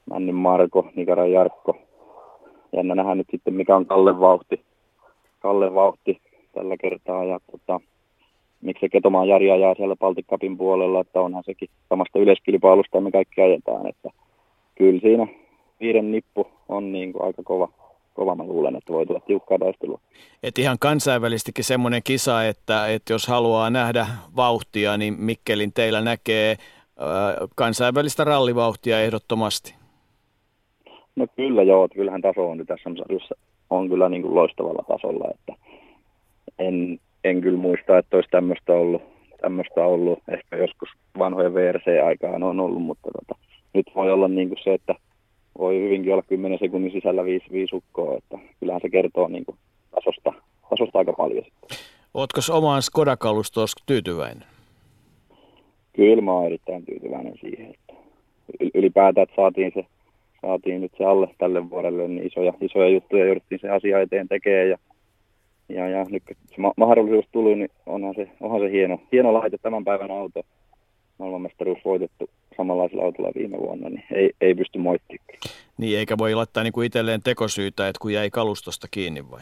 Männin 0.05 0.35
Marko, 0.35 0.87
Nikaran 0.95 1.31
Jarkko. 1.31 1.77
Jännä 2.75 2.95
nähdä 2.95 3.15
nyt 3.15 3.27
sitten, 3.31 3.53
mikä 3.53 3.75
on 3.75 3.85
Kalle 3.85 4.19
vauhti, 4.19 4.61
Kalle 5.39 5.73
vauhti 5.73 6.21
tällä 6.53 6.77
kertaa. 6.77 7.23
Ja 7.23 7.39
tota, 7.51 7.79
miksi 8.63 8.89
Ketomaan 8.89 9.27
Jari 9.27 9.51
ajaa 9.51 9.75
siellä 9.75 9.95
Baltikapin 9.95 10.57
puolella, 10.57 11.01
että 11.01 11.21
onhan 11.21 11.43
sekin 11.43 11.69
samasta 11.89 12.19
yleiskilpailusta 12.19 13.01
me 13.01 13.11
kaikki 13.11 13.41
ajetaan, 13.41 13.87
että 13.87 14.09
kyllä 14.75 14.99
siinä 15.01 15.27
viiden 15.79 16.11
nippu 16.11 16.47
on 16.69 16.91
niin 16.91 17.13
kuin 17.13 17.23
aika 17.25 17.43
kova, 17.43 17.69
kova 18.13 18.35
mä 18.35 18.43
luulen, 18.43 18.75
että 18.75 18.93
voi 18.93 19.05
tulla 19.05 19.19
tiukkaa 19.19 19.57
taistelua. 19.57 19.99
Et 20.43 20.57
ihan 20.57 20.79
kansainvälistikin 20.79 21.63
semmoinen 21.63 22.01
kisa, 22.03 22.47
että, 22.47 22.87
että 22.87 23.13
jos 23.13 23.27
haluaa 23.27 23.69
nähdä 23.69 24.07
vauhtia, 24.35 24.97
niin 24.97 25.15
Mikkelin 25.17 25.73
teillä 25.73 26.01
näkee 26.01 26.55
kansainvälistä 27.55 28.23
rallivauhtia 28.23 29.01
ehdottomasti. 29.01 29.75
No 31.15 31.27
kyllä 31.35 31.63
joo, 31.63 31.85
että 31.85 31.95
kyllähän 31.95 32.21
taso 32.21 32.49
on 32.49 32.65
tässä 32.65 32.89
sarjassa 32.97 33.35
on 33.69 33.89
kyllä 33.89 34.09
niin 34.09 34.21
kuin 34.21 34.35
loistavalla 34.35 34.83
tasolla, 34.87 35.31
että 35.33 35.53
en, 36.59 36.99
en 37.23 37.41
kyllä 37.41 37.57
muista, 37.57 37.97
että 37.97 38.17
olisi 38.17 38.29
tämmöistä 38.29 38.73
ollut, 38.73 39.01
tämmöistä 39.41 39.85
ollut. 39.85 40.19
Ehkä 40.27 40.57
joskus 40.57 40.89
vanhojen 41.19 41.53
VRC-aikaan 41.53 42.43
on 42.43 42.59
ollut, 42.59 42.81
mutta 42.81 43.09
tota, 43.11 43.41
nyt 43.73 43.85
voi 43.95 44.11
olla 44.11 44.27
niin 44.27 44.47
kuin 44.47 44.59
se, 44.63 44.73
että 44.73 44.95
voi 45.57 45.81
hyvinkin 45.81 46.13
olla 46.13 46.23
10 46.27 46.59
sekunnin 46.59 46.91
sisällä 46.91 47.25
viisi, 47.25 47.45
viisi 47.51 47.75
ukkoa, 47.75 48.17
että 48.17 48.37
kyllähän 48.59 48.81
se 48.81 48.89
kertoo 48.89 49.27
niin 49.27 49.45
kuin 49.45 49.57
tasosta, 49.91 50.33
tasosta 50.69 50.99
aika 50.99 51.13
paljon. 51.13 51.45
Oletko 52.13 52.39
omaan 52.51 52.81
Skoda-kalustoon 52.81 53.67
tyytyväinen? 53.85 54.43
Kyllä 55.93 56.21
mä 56.21 56.31
oon 56.31 56.45
erittäin 56.45 56.85
tyytyväinen 56.85 57.33
siihen, 57.41 57.73
että 57.73 57.93
ylipäätään, 58.73 59.23
että 59.23 59.35
saatiin 59.35 59.71
se 59.75 59.85
saatiin 60.47 60.81
nyt 60.81 60.91
se 60.97 61.05
alle 61.05 61.27
tälle 61.37 61.69
vuodelle, 61.69 62.07
niin 62.07 62.27
isoja, 62.27 62.53
isoja 62.61 62.89
juttuja 62.89 63.25
jouduttiin 63.25 63.61
se 63.61 63.69
asia 63.69 64.01
eteen 64.01 64.27
tekemään 64.27 64.69
ja, 64.69 64.77
ja, 65.75 65.89
ja 65.89 66.05
nyt 66.09 66.23
kun 66.27 66.35
se 66.47 66.61
ma- 66.61 66.73
mahdollisuus 66.77 67.25
tuli, 67.31 67.55
niin 67.55 67.69
onhan 67.85 68.15
se, 68.15 68.29
onhan 68.41 68.61
se 68.61 68.71
hieno, 68.71 68.99
hieno 69.11 69.33
laite 69.33 69.57
tämän 69.57 69.83
päivän 69.83 70.11
auto. 70.11 70.41
Maailmanmestaruus 71.17 71.85
voitettu 71.85 72.29
samanlaisella 72.57 73.03
autolla 73.03 73.31
viime 73.35 73.57
vuonna, 73.57 73.89
niin 73.89 74.03
ei, 74.11 74.31
ei 74.41 74.55
pysty 74.55 74.79
moittimaan. 74.79 75.39
Niin, 75.77 75.99
eikä 75.99 76.17
voi 76.17 76.35
laittaa 76.35 76.63
niin 76.63 76.73
kuin 76.73 76.85
itselleen 76.87 77.21
tekosyytä, 77.23 77.87
että 77.87 77.99
kun 77.99 78.13
jäi 78.13 78.29
kalustosta 78.29 78.87
kiinni 78.91 79.31
vai? 79.31 79.41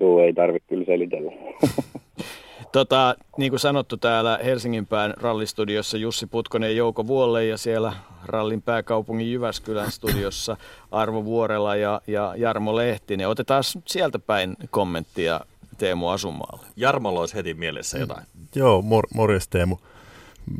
Joo, 0.00 0.20
ei 0.20 0.32
tarvitse 0.32 0.68
kyllä 0.68 0.84
selitellä. 0.84 1.32
Tota, 2.72 3.14
niin 3.36 3.50
kuin 3.50 3.60
sanottu 3.60 3.96
täällä 3.96 4.38
Helsingin 4.44 4.86
pään 4.86 5.14
rallistudiossa 5.16 5.96
Jussi 5.96 6.26
Putkonen 6.26 6.70
ja 6.70 6.76
Jouko 6.76 7.06
Vuolle 7.06 7.46
ja 7.46 7.58
siellä 7.58 7.92
rallin 8.24 8.62
pääkaupungin 8.62 9.32
Jyväskylän 9.32 9.92
studiossa 9.92 10.56
Arvo 10.90 11.24
Vuorela 11.24 11.76
ja, 11.76 12.00
ja 12.06 12.34
Jarmo 12.36 12.76
Lehtinen. 12.76 13.28
Otetaan 13.28 13.62
sieltä 13.86 14.18
päin 14.18 14.56
kommenttia 14.70 15.40
Teemu 15.78 16.08
Asumaalle. 16.08 16.66
Jarmolla 16.76 17.20
olisi 17.20 17.34
heti 17.34 17.54
mielessä 17.54 17.98
jotain. 17.98 18.26
Mm, 18.34 18.46
joo, 18.54 18.82
mor- 18.82 19.08
morjes 19.14 19.48
Teemu. 19.48 19.76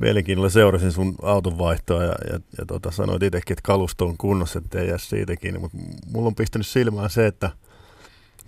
Mielenkiinnolla 0.00 0.50
seurasin 0.50 0.92
sun 0.92 1.14
auton 1.22 1.58
vaihtoa 1.58 2.02
ja, 2.02 2.14
ja, 2.32 2.40
ja 2.58 2.66
tota, 2.66 2.90
sanoit 2.90 3.22
itsekin, 3.22 3.54
että 3.54 3.66
kalusto 3.66 4.06
on 4.06 4.16
kunnossa, 4.18 4.58
ettei 4.58 4.88
jää 4.88 4.98
siitäkin. 4.98 5.60
Mutta 5.60 5.78
mulla 6.12 6.26
on 6.26 6.34
pistänyt 6.34 6.66
silmään 6.66 7.10
se, 7.10 7.26
että 7.26 7.50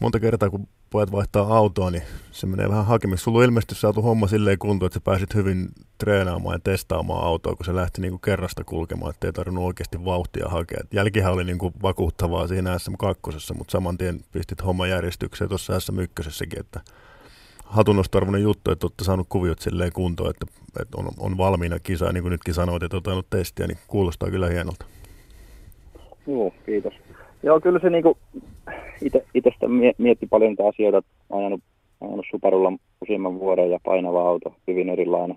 monta 0.00 0.20
kertaa 0.20 0.50
kun 0.50 0.68
pojat 0.92 1.12
vaihtaa 1.12 1.56
autoa, 1.56 1.90
niin 1.90 2.02
se 2.30 2.46
menee 2.46 2.68
vähän 2.68 2.86
hakemiksi. 2.86 3.22
Sulla 3.22 3.38
on 3.38 3.44
ilmeisesti 3.44 3.74
saatu 3.74 4.02
homma 4.02 4.28
silleen 4.28 4.58
kuntoon, 4.58 4.86
että 4.86 4.94
sä 4.94 5.04
pääsit 5.04 5.34
hyvin 5.34 5.68
treenaamaan 5.98 6.54
ja 6.54 6.60
testaamaan 6.64 7.24
autoa, 7.24 7.56
kun 7.56 7.66
se 7.66 7.74
lähti 7.74 8.00
niin 8.00 8.10
kuin 8.10 8.20
kerrasta 8.20 8.64
kulkemaan, 8.64 9.10
että 9.10 9.26
ei 9.26 9.32
tarvinnut 9.32 9.64
oikeasti 9.64 10.04
vauhtia 10.04 10.48
hakea. 10.48 10.80
Jälkihän 10.92 11.32
oli 11.32 11.44
niin 11.44 11.58
kuin 11.58 11.74
vakuuttavaa 11.82 12.46
siinä 12.46 12.76
SM2, 12.76 13.54
mutta 13.54 13.72
saman 13.72 13.98
tien 13.98 14.20
pistit 14.32 14.64
homma 14.64 14.86
järjestykseen 14.86 15.48
tuossa 15.48 15.72
SM1, 15.78 16.60
että 16.60 16.80
hatunnostarvoinen 17.64 18.42
juttu, 18.42 18.70
että 18.70 18.86
olette 18.86 19.04
saanut 19.04 19.26
kuviot 19.28 19.58
silleen 19.58 19.92
kuntoon, 19.92 20.30
että, 20.30 20.46
että 20.80 20.96
on, 20.96 21.08
on 21.18 21.38
valmiina 21.38 21.78
kisa, 21.78 22.12
niin 22.12 22.22
kuin 22.22 22.30
nytkin 22.30 22.54
sanoit, 22.54 22.82
että 22.82 22.96
olet 22.96 23.30
testiä, 23.30 23.66
niin 23.66 23.78
kuulostaa 23.88 24.30
kyllä 24.30 24.48
hienolta. 24.48 24.86
Joo, 26.26 26.54
kiitos. 26.66 26.94
Joo, 27.42 27.60
kyllä 27.60 27.78
se 27.78 27.90
niinku, 27.90 28.18
itse 29.34 29.52
mietti 29.98 30.26
paljon 30.26 30.50
niitä 30.50 30.68
asioita, 30.68 31.02
ajanut, 31.30 31.60
ajanut 32.00 32.26
Subarulla 32.30 32.72
useamman 33.02 33.40
vuoden 33.40 33.70
ja 33.70 33.78
painava 33.84 34.28
auto, 34.28 34.54
hyvin 34.68 34.88
erilainen, 34.88 35.36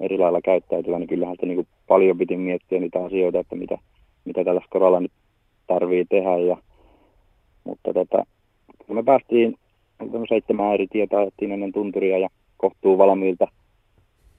eri 0.00 0.18
lailla 0.18 0.40
käyttäytyvä, 0.40 0.98
niin 0.98 1.08
kyllähän 1.08 1.34
sitä 1.34 1.46
niinku 1.46 1.66
paljon 1.86 2.18
piti 2.18 2.36
miettiä 2.36 2.80
niitä 2.80 3.04
asioita, 3.04 3.38
että 3.38 3.56
mitä, 3.56 3.78
mitä 4.24 4.44
tällä 4.44 4.60
Skoralla 4.66 5.00
nyt 5.00 5.12
tarvii 5.66 6.04
tehdä. 6.04 6.38
Ja, 6.38 6.56
mutta 7.64 7.92
tota, 7.92 8.26
kun 8.86 8.96
me 8.96 9.02
päästiin 9.02 9.58
seitsemän 10.28 10.74
eri 10.74 10.86
tietä 10.86 11.18
ajettiin 11.18 11.52
ennen 11.52 11.72
tunturia 11.72 12.18
ja 12.18 12.28
kohtuu 12.56 12.98
valmiilta 12.98 13.48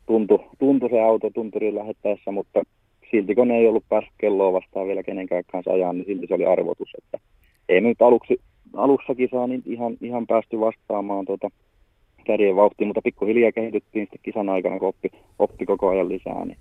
tuntui, 0.05 0.39
tuntui 0.59 0.89
se 0.89 1.01
auto 1.01 1.30
tunturiin 1.30 1.76
lähettäessä, 1.76 2.32
mutta 2.32 2.61
silti 3.12 3.36
kun 3.36 3.47
ne 3.47 3.58
ei 3.58 3.68
ollut 3.68 3.89
päässyt 3.89 4.14
kelloa 4.18 4.53
vastaan 4.53 4.88
vielä 4.88 5.03
kenenkään 5.03 5.43
kanssa 5.51 5.72
ajaa, 5.72 5.93
niin 5.93 6.06
silti 6.06 6.28
se 6.28 6.34
oli 6.34 6.45
arvotus. 6.45 6.89
Että 6.97 7.20
ei 7.70 7.82
me 7.82 7.88
nyt 7.88 8.01
aluksi, 8.01 8.41
alussakin 8.74 9.30
saa 9.32 9.47
niin 9.47 9.64
ihan, 9.66 9.97
ihan 10.01 10.28
päästy 10.28 10.60
vastaamaan 10.60 11.26
tuota 11.26 11.49
kärjen 12.24 12.56
vauhtiin, 12.56 12.88
mutta 12.88 13.01
pikkuhiljaa 13.01 13.51
kehityttiin 13.51 14.06
sitten 14.06 14.20
kisan 14.24 14.49
aikana, 14.49 14.80
kun 14.80 14.88
oppi, 14.88 15.10
oppi 15.39 15.66
koko 15.66 15.89
ajan 15.89 16.10
lisää. 16.10 16.45
Niin, 16.45 16.58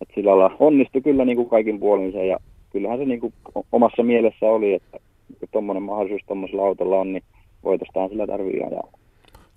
että 0.00 0.14
sillä 0.14 0.38
lailla 0.38 0.56
onnistui 0.58 1.00
kyllä 1.00 1.24
niin 1.24 1.36
kuin 1.36 1.48
kaikin 1.48 1.80
puolin 1.80 2.12
se, 2.12 2.26
ja 2.26 2.38
kyllähän 2.70 2.98
se 2.98 3.04
niin 3.04 3.20
kuin 3.20 3.34
omassa 3.72 4.02
mielessä 4.02 4.46
oli, 4.46 4.74
että 4.74 4.98
kun 5.40 5.48
tuommoinen 5.52 5.82
mahdollisuus 5.82 6.22
tuommoisella 6.26 6.62
autolla 6.66 6.96
on, 6.96 7.12
niin 7.12 7.22
voitostaan 7.64 8.08
sillä 8.08 8.26
tarvii 8.26 8.62
ajaa. 8.62 8.88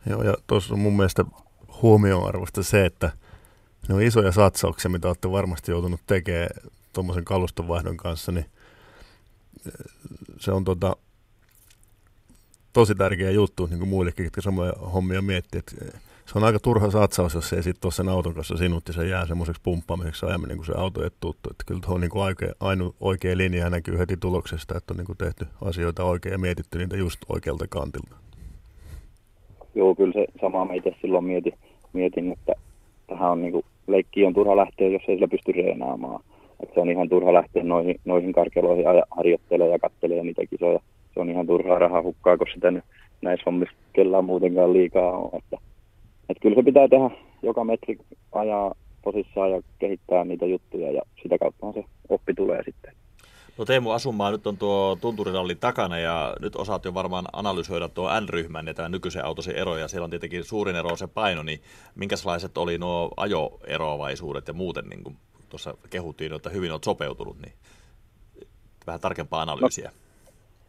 Joo, 0.10 0.24
ja 0.24 0.34
tuossa 0.48 0.74
on 0.74 0.80
mun 0.80 0.98
mielestä 0.98 1.26
huomioarvosta 1.82 2.64
se, 2.64 2.86
että 2.86 3.10
ne 3.90 3.96
on 3.96 4.02
isoja 4.02 4.32
satsauksia, 4.32 4.92
mitä 4.92 5.08
olette 5.08 5.32
varmasti 5.32 5.72
joutunut 5.72 6.02
tekemään 6.08 6.50
tuommoisen 6.94 7.26
kalustovaihdon 7.26 7.98
kanssa, 7.98 8.32
niin 8.32 8.46
eh, 9.68 9.74
se 10.40 10.52
on 10.52 10.64
tota, 10.64 10.96
tosi 12.74 12.96
tärkeä 12.96 13.32
juttu 13.32 13.66
niin 13.66 13.80
kuin 13.80 13.90
muillekin, 13.90 14.24
jotka 14.24 14.42
samoja 14.42 14.74
hommia 14.94 15.22
miettii. 15.22 15.60
Että 15.60 15.86
eh, 15.86 16.02
se 16.26 16.38
on 16.38 16.44
aika 16.44 16.60
turha 16.60 16.92
satsaus, 16.92 17.34
jos 17.34 17.54
ei 17.54 17.64
sitten 17.64 17.92
sen 17.92 18.10
auton 18.10 18.34
kanssa 18.34 18.58
sinut 18.58 18.88
ja 18.88 18.94
se 18.94 19.08
jää 19.08 19.26
semmoiseksi 19.26 19.62
pumppaamiseksi 19.64 20.26
ajaminen, 20.26 20.58
kun 20.58 20.66
se 20.66 20.74
auto 20.78 21.04
ei 21.04 21.10
tuttu. 21.20 21.50
Että 21.52 21.64
kyllä 21.68 21.82
tuo 21.86 21.96
on 21.96 22.02
niin 22.02 22.18
oikea, 22.18 22.54
ainu, 22.60 22.96
oikea 23.00 23.38
linja 23.38 23.64
ja 23.64 23.70
näkyy 23.70 23.98
heti 23.98 24.18
tuloksesta, 24.18 24.78
että 24.78 24.94
on 24.94 24.98
niin 24.98 25.06
kuin 25.06 25.18
tehty 25.18 25.48
asioita 25.62 26.04
oikein 26.04 26.34
ja 26.34 26.38
mietitty 26.38 26.78
niitä 26.78 26.98
just 26.98 27.20
oikealta 27.30 27.66
kantilta. 27.70 28.16
Joo, 29.76 29.96
kyllä 29.96 30.14
se 30.14 30.26
sama 30.42 30.66
me 30.66 30.76
itse 30.76 30.96
silloin 31.02 31.26
mietin, 31.26 31.54
mietin 31.94 32.32
että 32.32 32.54
tähän 33.12 33.32
on 33.32 33.42
niin 33.42 33.52
kuin 33.52 33.66
leikkiin 33.88 34.28
on 34.28 34.34
turha 34.34 34.56
lähteä, 34.56 34.88
jos 34.88 35.02
ei 35.08 35.16
sillä 35.16 35.28
pysty 35.28 35.52
reenaamaan. 35.52 36.24
Et 36.64 36.70
se 36.74 36.80
on 36.80 36.90
ihan 36.90 37.10
turha 37.10 37.34
lähteä 37.34 37.64
noihin, 37.64 37.96
noihin 38.06 38.34
karkeloihin 38.34 38.84
ja 38.84 39.04
harjoittelemaan 39.12 39.72
ja 39.72 39.80
katselemaan 39.80 40.26
niitä 40.26 40.42
kisoja. 40.50 40.80
Se 41.14 41.20
on 41.20 41.30
ihan 41.30 41.48
turhaa 41.48 41.80
rahaa 41.80 42.02
hukkaa, 42.02 42.38
kun 42.38 42.48
sitä 42.54 42.72
nyt 42.72 42.84
näissä 43.22 43.44
hommissa 43.46 43.76
kellään 43.94 44.26
muutenkaan 44.26 44.74
liikaa 44.74 45.18
on. 45.18 45.30
Että, 45.34 45.58
et 46.30 46.38
kyllä 46.42 46.56
se 46.56 46.64
pitää 46.64 46.88
tehdä 46.88 47.10
joka 47.44 47.64
metri 47.64 47.98
ajaa 48.32 48.76
tosissaan 49.04 49.52
ja 49.52 49.62
kehittää 49.80 50.24
niitä 50.26 50.46
juttuja 50.46 50.92
ja 50.92 51.02
sitä 51.24 51.38
kautta 51.38 51.72
se 51.72 51.84
oppi 52.10 52.34
tulee 52.34 52.64
sitten. 52.66 52.94
No 53.58 53.66
Teemu 53.66 53.92
Asumaa 53.92 54.32
nyt 54.32 54.48
on 54.48 54.58
tuo 54.58 54.98
tunturirallin 55.02 55.58
takana 55.58 56.00
ja 56.00 56.36
nyt 56.40 56.56
osaat 56.56 56.86
jo 56.86 56.94
varmaan 56.94 57.26
analysoida 57.34 57.90
tuo 57.90 58.20
N-ryhmän 58.20 58.68
ja 58.68 58.74
tämän 58.74 58.92
nykyisen 58.92 59.26
autosen 59.26 59.56
eroja. 59.56 59.88
Siellä 59.88 60.04
on 60.04 60.10
tietenkin 60.10 60.44
suurin 60.44 60.76
ero 60.76 60.96
se 60.96 61.08
paino, 61.08 61.44
niin 61.44 61.62
minkälaiset 61.96 62.58
oli 62.58 62.78
nuo 62.78 63.12
ajoeroavaisuudet 63.18 64.48
ja 64.48 64.54
muuten, 64.54 64.86
niin 64.86 65.04
kuin 65.04 65.18
tuossa 65.50 65.74
kehuttiin, 65.90 66.34
että 66.34 66.50
hyvin 66.50 66.72
olet 66.72 66.84
sopeutunut, 66.84 67.38
niin 67.42 67.54
vähän 68.88 69.02
tarkempaa 69.02 69.42
analyysiä. 69.42 69.92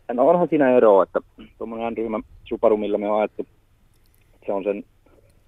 No, 0.08 0.14
no 0.14 0.28
onhan 0.28 0.48
siinä 0.48 0.76
eroa, 0.76 1.02
että 1.02 1.20
tuommoinen 1.58 1.92
N-ryhmä 1.92 2.20
Subaru, 2.44 2.76
millä 2.76 2.98
me 2.98 3.10
on 3.10 3.20
ajettu, 3.20 3.46
se 4.46 4.52
on 4.52 4.64
sen 4.64 4.84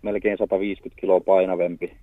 melkein 0.03 0.39
150 0.39 1.01
kiloa 1.01 1.21
painavempi, 1.21 1.97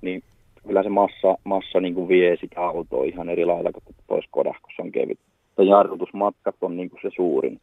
niin 0.00 0.22
kyllä 0.68 0.82
se 0.82 0.88
massa, 0.88 1.38
massa 1.44 1.80
niin 1.80 1.94
kuin 1.94 2.08
vie 2.08 2.36
sitä 2.36 2.60
autoa 2.60 3.04
ihan 3.04 3.28
eri 3.28 3.44
lailla 3.44 3.70
kuin 3.72 3.84
kun 4.32 4.54
se 4.76 4.82
on 4.82 4.92
kevyt. 4.92 5.18
Ja 5.58 5.64
jarrutusmatkat 5.64 6.54
on 6.60 6.76
niin 6.76 6.90
kuin 6.90 7.00
se 7.02 7.10
suurin. 7.16 7.60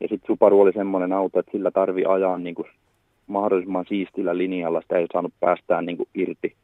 Ja 0.00 0.08
sitten 0.08 0.26
Subaru 0.26 0.60
oli 0.60 0.72
semmoinen 0.72 1.12
auto, 1.12 1.38
että 1.38 1.52
sillä 1.52 1.70
tarvii 1.70 2.04
ajaa 2.04 2.38
niin 2.38 2.54
kuin 2.54 2.68
mahdollisimman 3.26 3.84
siistillä 3.88 4.36
linjalla. 4.36 4.80
Sitä 4.80 4.98
ei 4.98 5.06
saanut 5.12 5.32
päästään 5.40 5.86
niin 5.86 5.96
kuin 5.96 6.08
irti, 6.14 6.54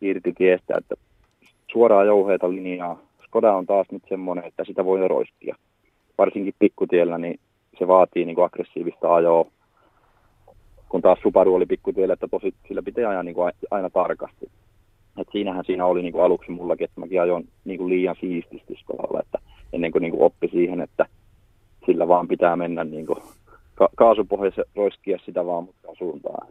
irti 0.00 0.32
tiestä, 0.32 0.74
että 0.78 0.94
suoraa 1.72 2.04
jouheita 2.04 2.50
linjaa. 2.50 2.98
Skoda 3.24 3.52
on 3.52 3.66
taas 3.66 3.86
nyt 3.92 4.02
semmoinen, 4.08 4.44
että 4.44 4.64
sitä 4.64 4.84
voi 4.84 5.08
roiskia. 5.08 5.56
Varsinkin 6.18 6.54
pikkutiellä, 6.58 7.18
niin 7.18 7.40
se 7.78 7.88
vaatii 7.88 8.24
niin 8.24 8.34
kuin 8.34 8.44
aggressiivista 8.44 9.14
ajoa. 9.14 9.46
Kun 10.88 11.02
taas 11.02 11.18
Subaru 11.22 11.54
oli 11.54 11.66
pikkutiellä, 11.66 12.12
että 12.12 12.28
tosi, 12.28 12.54
sillä 12.68 12.82
pitää 12.82 13.08
ajaa 13.10 13.22
niin 13.22 13.34
kuin 13.34 13.52
aina 13.70 13.90
tarkasti. 13.90 14.50
Et 15.20 15.28
siinähän 15.32 15.64
siinä 15.64 15.86
oli 15.86 16.02
niin 16.02 16.12
kuin 16.12 16.24
aluksi 16.24 16.50
mullakin, 16.50 16.84
että 16.84 17.00
mäkin 17.00 17.20
ajoin 17.20 17.48
niin 17.64 17.78
kuin 17.78 17.88
liian 17.88 18.16
siististi 18.20 18.74
skolalla, 18.80 19.20
että 19.20 19.38
ennen 19.72 19.92
kuin, 19.92 20.02
niin 20.02 20.12
kuin 20.12 20.22
oppi 20.22 20.48
siihen, 20.48 20.80
että 20.80 21.06
sillä 21.86 22.08
vaan 22.08 22.28
pitää 22.28 22.56
mennä 22.56 22.84
niin 22.84 23.06
kuin 23.06 23.18
ka- 23.74 23.88
kaasupohjassa 23.96 24.62
roiskia 24.76 25.18
sitä 25.24 25.46
vaan 25.46 25.64
mutta 25.64 25.88
suuntaan. 25.98 26.48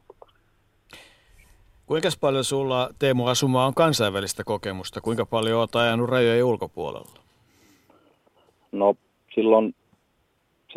Kuinka 1.86 2.10
paljon 2.22 2.44
sulla 2.44 2.90
Teemu 3.00 3.28
Asuma 3.28 3.66
on 3.66 3.74
kansainvälistä 3.74 4.44
kokemusta? 4.44 5.02
Kuinka 5.02 5.26
paljon 5.26 5.60
olet 5.60 5.76
ajanut 5.76 6.10
rajojen 6.10 6.44
ulkopuolella? 6.44 7.20
No 8.72 8.96
silloin 9.36 9.76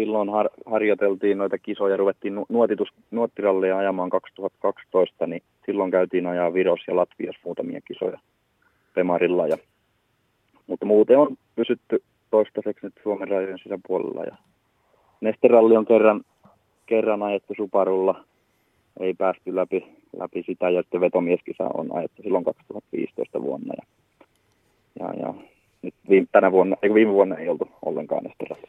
silloin 0.01 0.29
har, 0.29 0.49
harjoiteltiin 0.67 1.39
noita 1.39 1.59
kisoja, 1.59 1.97
ruvettiin 1.97 2.35
nuotitus, 2.49 2.89
nuottirallia 3.11 3.79
ajamaan 3.79 4.11
2012, 4.11 5.27
niin 5.27 5.43
silloin 5.67 5.91
käytiin 5.91 6.27
ajaa 6.27 6.55
Viros 6.55 6.81
ja 6.87 6.97
Latvias 6.97 7.37
muutamia 7.45 7.81
kisoja 7.81 8.19
Pemarilla. 8.95 9.47
Ja, 9.47 9.57
mutta 10.67 10.87
muuten 10.87 11.19
on 11.19 11.37
pysytty 11.55 12.03
toistaiseksi 12.31 12.87
nyt 12.87 12.95
Suomen 13.03 13.29
rajojen 13.29 13.59
sisäpuolella. 13.59 14.25
Ja 14.25 14.37
Nesteralli 15.21 15.77
on 15.77 15.87
kerran, 15.87 16.21
kerran 16.87 17.23
ajettu 17.23 17.55
Suparulla, 17.57 18.25
ei 19.01 19.15
päästy 19.15 19.57
läpi, 19.57 19.87
läpi 20.17 20.43
sitä, 20.47 20.71
ja 20.71 20.83
sitten 20.83 21.01
vetomieskisa 21.01 21.65
on 21.75 21.97
ajettu 21.97 22.23
silloin 22.23 22.45
2015 22.45 23.43
vuonna. 23.43 23.75
Ja, 23.77 23.85
ja, 25.01 25.15
ja 25.21 25.35
nyt 25.83 25.95
viime, 26.09 26.27
tänä 26.33 26.53
vuonna, 26.53 26.77
eikö 26.83 26.95
viime 26.95 27.13
vuonna 27.13 27.37
ei 27.37 27.49
oltu 27.49 27.69
ollenkaan 27.85 28.25
Nesteralli. 28.25 28.69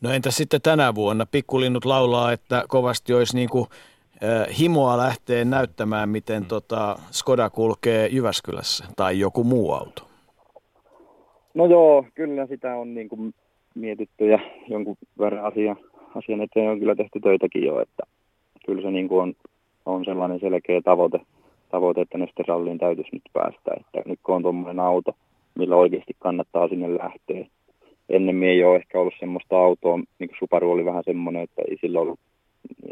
No 0.00 0.10
entä 0.10 0.30
sitten 0.30 0.62
tänä 0.62 0.94
vuonna? 0.94 1.26
Pikkulinnut 1.26 1.84
laulaa, 1.84 2.32
että 2.32 2.64
kovasti 2.68 3.14
olisi 3.14 3.36
niin 3.36 3.48
kuin, 3.48 3.66
äh, 4.22 4.58
himoa 4.58 4.96
lähteä 4.96 5.44
näyttämään, 5.44 6.08
miten 6.08 6.42
mm. 6.42 6.48
tota 6.48 6.98
Skoda 7.10 7.50
kulkee 7.50 8.06
Jyväskylässä 8.06 8.84
tai 8.96 9.18
joku 9.18 9.44
muu 9.44 9.72
auto. 9.72 10.02
No 11.54 11.66
joo, 11.66 12.04
kyllä 12.14 12.46
sitä 12.46 12.76
on 12.76 12.94
niin 12.94 13.08
kuin 13.08 13.34
mietitty 13.74 14.26
ja 14.26 14.38
jonkun 14.68 14.96
verran 15.18 15.44
asia, 15.44 15.76
asian 16.14 16.40
eteen 16.40 16.70
on 16.70 16.78
kyllä 16.78 16.94
tehty 16.94 17.20
töitäkin 17.20 17.64
jo, 17.64 17.80
että 17.80 18.02
kyllä 18.66 18.82
se 18.82 18.90
niin 18.90 19.08
kuin 19.08 19.20
on, 19.20 19.34
on 19.86 20.04
sellainen 20.04 20.40
selkeä 20.40 20.80
tavoite, 20.80 21.20
tavoite 21.70 22.00
että 22.00 22.18
Nesteralliin 22.18 22.78
täytyisi 22.78 23.10
nyt 23.12 23.22
päästä, 23.32 23.70
että 23.76 24.02
nyt 24.06 24.18
kun 24.22 24.34
on 24.34 24.42
tuommoinen 24.42 24.80
auto, 24.80 25.12
millä 25.54 25.76
oikeasti 25.76 26.16
kannattaa 26.18 26.68
sinne 26.68 26.98
lähteä, 26.98 27.46
ennemmin 28.08 28.48
ei 28.48 28.64
ole 28.64 28.76
ehkä 28.76 29.00
ollut 29.00 29.14
semmoista 29.20 29.58
autoa, 29.58 29.96
niin 29.96 30.28
kuin 30.28 30.38
Subaru 30.38 30.72
oli 30.72 30.84
vähän 30.84 31.04
semmoinen, 31.04 31.42
että 31.42 31.62
ei 31.68 31.76
sillä 31.80 32.00
ollut 32.00 32.20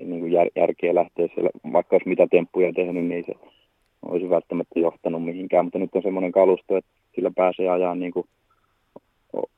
niin 0.04 0.20
kuin 0.20 0.32
jär, 0.32 0.48
järkeä 0.56 0.94
lähteä 0.94 1.28
siellä, 1.34 1.50
vaikka 1.72 1.96
olisi 1.96 2.08
mitä 2.08 2.26
temppuja 2.30 2.72
tehnyt, 2.72 3.04
niin 3.04 3.24
se 3.26 3.34
olisi 4.02 4.30
välttämättä 4.30 4.80
johtanut 4.80 5.24
mihinkään, 5.24 5.64
mutta 5.64 5.78
nyt 5.78 5.94
on 5.94 6.02
semmoinen 6.02 6.32
kalusto, 6.32 6.76
että 6.76 6.90
sillä 7.14 7.30
pääsee 7.36 7.68
ajaa 7.68 7.94
niin 7.94 8.12
kuin 8.12 8.26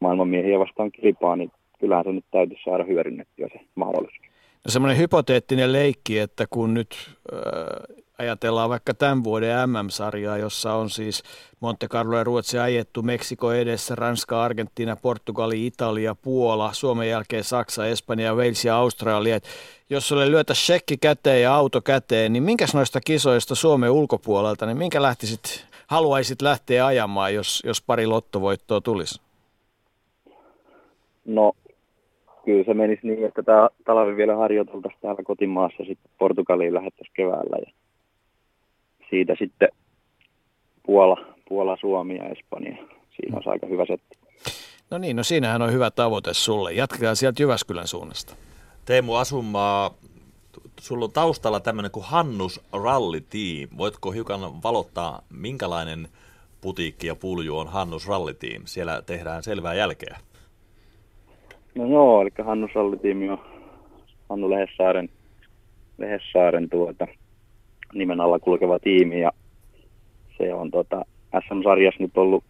maailmanmiehiä 0.00 0.58
vastaan 0.58 0.92
kilpaa, 0.92 1.36
niin 1.36 1.50
kyllähän 1.80 2.04
se 2.04 2.12
nyt 2.12 2.24
täytyisi 2.30 2.62
saada 2.64 2.84
hyödynnettyä 2.84 3.48
se 3.52 3.60
mahdollisuus. 3.74 4.26
No 4.64 4.70
semmoinen 4.70 4.98
hypoteettinen 4.98 5.72
leikki, 5.72 6.18
että 6.18 6.44
kun 6.50 6.74
nyt 6.74 7.16
äh, 7.32 7.96
ajatellaan 8.18 8.70
vaikka 8.70 8.94
tämän 8.94 9.24
vuoden 9.24 9.70
MM-sarjaa, 9.70 10.38
jossa 10.38 10.74
on 10.74 10.90
siis 10.90 11.22
Monte 11.60 11.88
Carlo 11.88 12.16
ja 12.18 12.24
Ruotsi 12.24 12.58
ajettu 12.58 13.02
Meksiko 13.02 13.52
edessä, 13.52 13.94
Ranska, 13.94 14.42
Argentiina, 14.42 14.96
Portugali, 14.96 15.66
Italia, 15.66 16.14
Puola, 16.14 16.72
Suomen 16.72 17.08
jälkeen 17.08 17.44
Saksa, 17.44 17.86
Espanja, 17.86 18.34
Wales 18.34 18.64
ja 18.64 18.76
Australia. 18.76 19.36
Et 19.36 19.44
jos 19.90 20.08
sulle 20.08 20.30
lyötä 20.30 20.54
shekki 20.54 20.96
käteen 20.96 21.42
ja 21.42 21.54
auto 21.54 21.80
käteen, 21.80 22.32
niin 22.32 22.42
minkäs 22.42 22.74
noista 22.74 23.00
kisoista 23.00 23.54
Suomen 23.54 23.90
ulkopuolelta, 23.90 24.66
niin 24.66 24.78
minkä 24.78 25.02
lähtisit, 25.02 25.66
haluaisit 25.86 26.42
lähteä 26.42 26.86
ajamaan, 26.86 27.34
jos, 27.34 27.62
jos 27.66 27.82
pari 27.82 28.06
lottovoittoa 28.06 28.80
tulisi? 28.80 29.20
No 31.24 31.52
kyllä 32.44 32.64
se 32.64 32.74
menisi 32.74 33.06
niin, 33.06 33.26
että 33.26 33.42
tämä 33.42 33.68
talvi 33.84 34.16
vielä 34.16 34.36
harjoiteltaisiin 34.36 35.00
täällä 35.02 35.22
kotimaassa, 35.22 35.84
sitten 35.84 36.10
Portugaliin 36.18 36.74
lähettäisiin 36.74 37.14
keväällä 37.14 37.56
ja 37.66 37.72
siitä 39.10 39.34
sitten 39.38 39.68
Puola, 40.86 41.34
Puola, 41.48 41.76
Suomi 41.80 42.16
ja 42.16 42.28
Espanja. 42.28 42.76
Siinä 43.16 43.36
on 43.36 43.42
aika 43.46 43.66
hyvä 43.66 43.84
setti. 43.86 44.18
No 44.90 44.98
niin, 44.98 45.16
no 45.16 45.22
siinähän 45.22 45.62
on 45.62 45.72
hyvä 45.72 45.90
tavoite 45.90 46.34
sulle. 46.34 46.72
Jatketaan 46.72 47.16
sieltä 47.16 47.42
Jyväskylän 47.42 47.88
suunnasta. 47.88 48.34
Teemu 48.84 49.14
Asumaa, 49.14 49.94
sulla 50.80 51.04
on 51.04 51.12
taustalla 51.12 51.60
tämmöinen 51.60 51.90
kuin 51.90 52.06
Hannus 52.06 52.60
Rally 52.72 53.20
Team. 53.20 53.78
Voitko 53.78 54.10
hiukan 54.10 54.40
valottaa, 54.62 55.22
minkälainen 55.30 56.08
putiikki 56.60 57.06
ja 57.06 57.14
pulju 57.14 57.58
on 57.58 57.68
Hannus 57.68 58.08
Rally 58.08 58.34
Team? 58.34 58.62
Siellä 58.64 59.02
tehdään 59.06 59.42
selvää 59.42 59.74
jälkeä. 59.74 60.18
No 61.74 61.86
joo, 61.86 62.22
eli 62.22 62.30
Hannus 62.44 62.74
Rally 62.74 62.96
Team 62.96 63.28
on 63.32 63.38
Hannu 64.28 64.50
Lehessaaren, 64.50 65.08
Lehessaaren 65.98 66.68
tuota, 66.70 67.06
nimen 67.94 68.20
alla 68.20 68.38
kulkeva 68.38 68.78
tiimi 68.78 69.20
ja 69.20 69.32
se 70.38 70.54
on 70.54 70.70
tota, 70.70 71.04
SM-sarjassa 71.48 72.02
nyt 72.02 72.18
ollut 72.18 72.44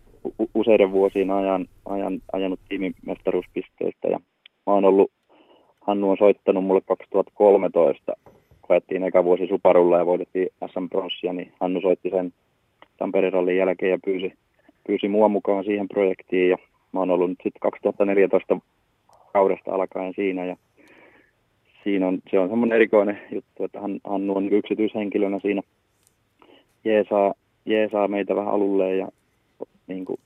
useiden 0.54 0.92
vuosien 0.92 1.30
ajan, 1.30 1.66
ajan 1.84 2.20
ajanut 2.32 2.60
tiimin 2.68 2.94
mestaruuspisteistä 3.06 4.08
ja 4.08 4.18
mä 4.66 4.72
oon 4.72 4.84
ollut, 4.84 5.10
Hannu 5.80 6.10
on 6.10 6.16
soittanut 6.18 6.64
mulle 6.64 6.80
2013, 6.80 8.12
kun 8.62 8.74
ajettiin 8.74 9.04
eka 9.04 9.24
vuosi 9.24 9.46
Suparulla 9.46 9.98
ja 9.98 10.06
voitettiin 10.06 10.48
SM 10.66 10.88
Bronssia, 10.88 11.32
niin 11.32 11.52
Hannu 11.60 11.80
soitti 11.80 12.10
sen 12.10 12.32
Tampereen 12.96 13.32
rallin 13.32 13.56
jälkeen 13.56 13.90
ja 13.90 13.98
pyysi, 14.04 14.32
pyysi 14.86 15.08
mua 15.08 15.28
mukaan 15.28 15.64
siihen 15.64 15.88
projektiin 15.88 16.50
ja 16.50 16.56
mä 16.92 17.00
oon 17.00 17.10
ollut 17.10 17.30
nyt 17.30 17.38
sitten 17.42 17.60
2014 17.60 18.58
kaudesta 19.32 19.70
alkaen 19.70 20.12
siinä 20.16 20.44
ja 20.44 20.56
siinä 21.84 22.08
on, 22.08 22.18
se 22.30 22.38
on 22.38 22.48
semmoinen 22.48 22.76
erikoinen 22.76 23.20
juttu, 23.32 23.64
että 23.64 23.80
hän, 23.80 24.00
Hannu 24.04 24.36
on 24.36 24.52
yksityishenkilönä 24.52 25.38
siinä 25.38 25.62
jeesaa, 26.84 27.34
jeesaa 27.66 28.08
meitä 28.08 28.36
vähän 28.36 28.54
alulle 28.54 28.96
ja 28.96 29.08
niin 29.86 30.04
kuin, 30.04 30.20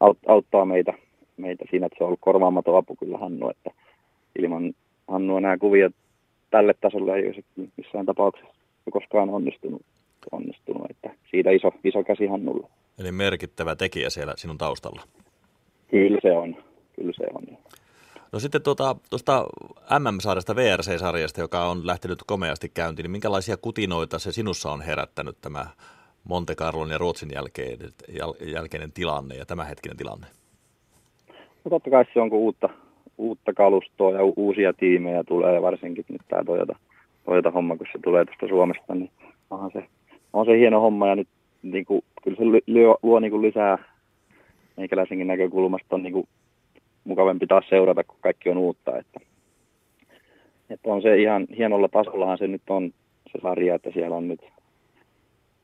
aut, 0.00 0.18
auttaa 0.26 0.64
meitä, 0.64 0.92
meitä 1.36 1.64
siinä, 1.70 1.86
että 1.86 1.98
se 1.98 2.04
on 2.04 2.08
ollut 2.08 2.20
korvaamaton 2.20 2.76
apu 2.76 2.96
kyllä 2.96 3.18
Hannu, 3.18 3.50
että 3.50 3.70
ilman 4.38 4.74
Hannua 5.08 5.40
nämä 5.40 5.58
kuviot 5.58 5.92
tälle 6.50 6.74
tasolle 6.80 7.16
ei 7.16 7.26
olisi 7.26 7.44
missään 7.76 8.06
tapauksessa 8.06 8.54
koskaan 8.90 9.30
onnistunut, 9.30 9.82
onnistunut 10.32 10.90
että 10.90 11.10
siitä 11.30 11.50
iso, 11.50 11.72
iso 11.84 12.04
käsi 12.04 12.26
Hannulle. 12.26 12.66
Eli 12.98 13.12
merkittävä 13.12 13.76
tekijä 13.76 14.10
siellä 14.10 14.32
sinun 14.36 14.58
taustalla. 14.58 15.02
Kyllä 15.90 16.18
se 16.22 16.32
on, 16.32 16.56
kyllä 16.96 17.12
se 17.16 17.24
on. 17.34 17.58
No 18.32 18.38
sitten 18.38 18.62
tuota, 18.62 18.96
tuosta 19.10 19.46
MM-sarjasta, 19.98 20.56
VRC-sarjasta, 20.56 21.40
joka 21.40 21.64
on 21.64 21.86
lähtenyt 21.86 22.18
komeasti 22.26 22.68
käyntiin, 22.68 23.04
niin 23.04 23.10
minkälaisia 23.10 23.56
kutinoita 23.56 24.18
se 24.18 24.32
sinussa 24.32 24.70
on 24.70 24.80
herättänyt 24.80 25.36
tämä 25.40 25.66
Monte 26.24 26.54
Carlon 26.54 26.90
ja 26.90 26.98
Ruotsin 26.98 27.30
jälkeinen, 27.34 27.90
jälkeinen 28.52 28.92
tilanne 28.92 29.34
ja 29.34 29.46
tämänhetkinen 29.46 29.96
tilanne? 29.96 30.26
No 31.64 31.68
totta 31.70 31.90
kai 31.90 32.04
se 32.14 32.20
on, 32.20 32.30
kun 32.30 32.38
uutta, 32.38 32.68
uutta 33.18 33.52
kalustoa 33.52 34.12
ja 34.12 34.24
uusia 34.36 34.72
tiimejä 34.72 35.24
tulee, 35.24 35.62
varsinkin 35.62 36.04
nyt 36.08 36.22
tämä 36.28 36.44
Toyota, 36.44 36.76
Toyota-homma, 37.24 37.76
kun 37.76 37.86
se 37.92 37.98
tulee 38.04 38.24
tuosta 38.24 38.48
Suomesta, 38.48 38.94
niin 38.94 39.10
onhan 39.50 39.70
se, 39.72 39.84
on 40.32 40.46
se 40.46 40.58
hieno 40.58 40.80
homma 40.80 41.08
ja 41.08 41.16
nyt 41.16 41.28
niin 41.62 41.84
kuin, 41.84 42.04
kyllä 42.22 42.36
se 42.36 42.44
luo, 42.66 42.98
luo 43.02 43.20
niin 43.20 43.30
kuin 43.30 43.42
lisää 43.42 43.78
meikäläisenkin 44.76 45.26
näkökulmasta 45.26 45.96
on 45.96 46.02
niin 46.02 46.12
kuin 46.12 46.28
mukavampi 47.04 47.46
taas 47.46 47.64
seurata, 47.68 48.04
kun 48.04 48.18
kaikki 48.20 48.48
on 48.48 48.58
uutta. 48.58 48.98
Että, 48.98 49.20
että 50.70 50.88
on 50.88 51.02
se 51.02 51.16
ihan 51.16 51.46
hienolla 51.56 51.88
tasollahan 51.88 52.38
se 52.38 52.46
nyt 52.46 52.62
on 52.68 52.92
se 53.32 53.38
sarja, 53.42 53.74
että 53.74 53.90
siellä 53.94 54.16
on 54.16 54.28
nyt, 54.28 54.40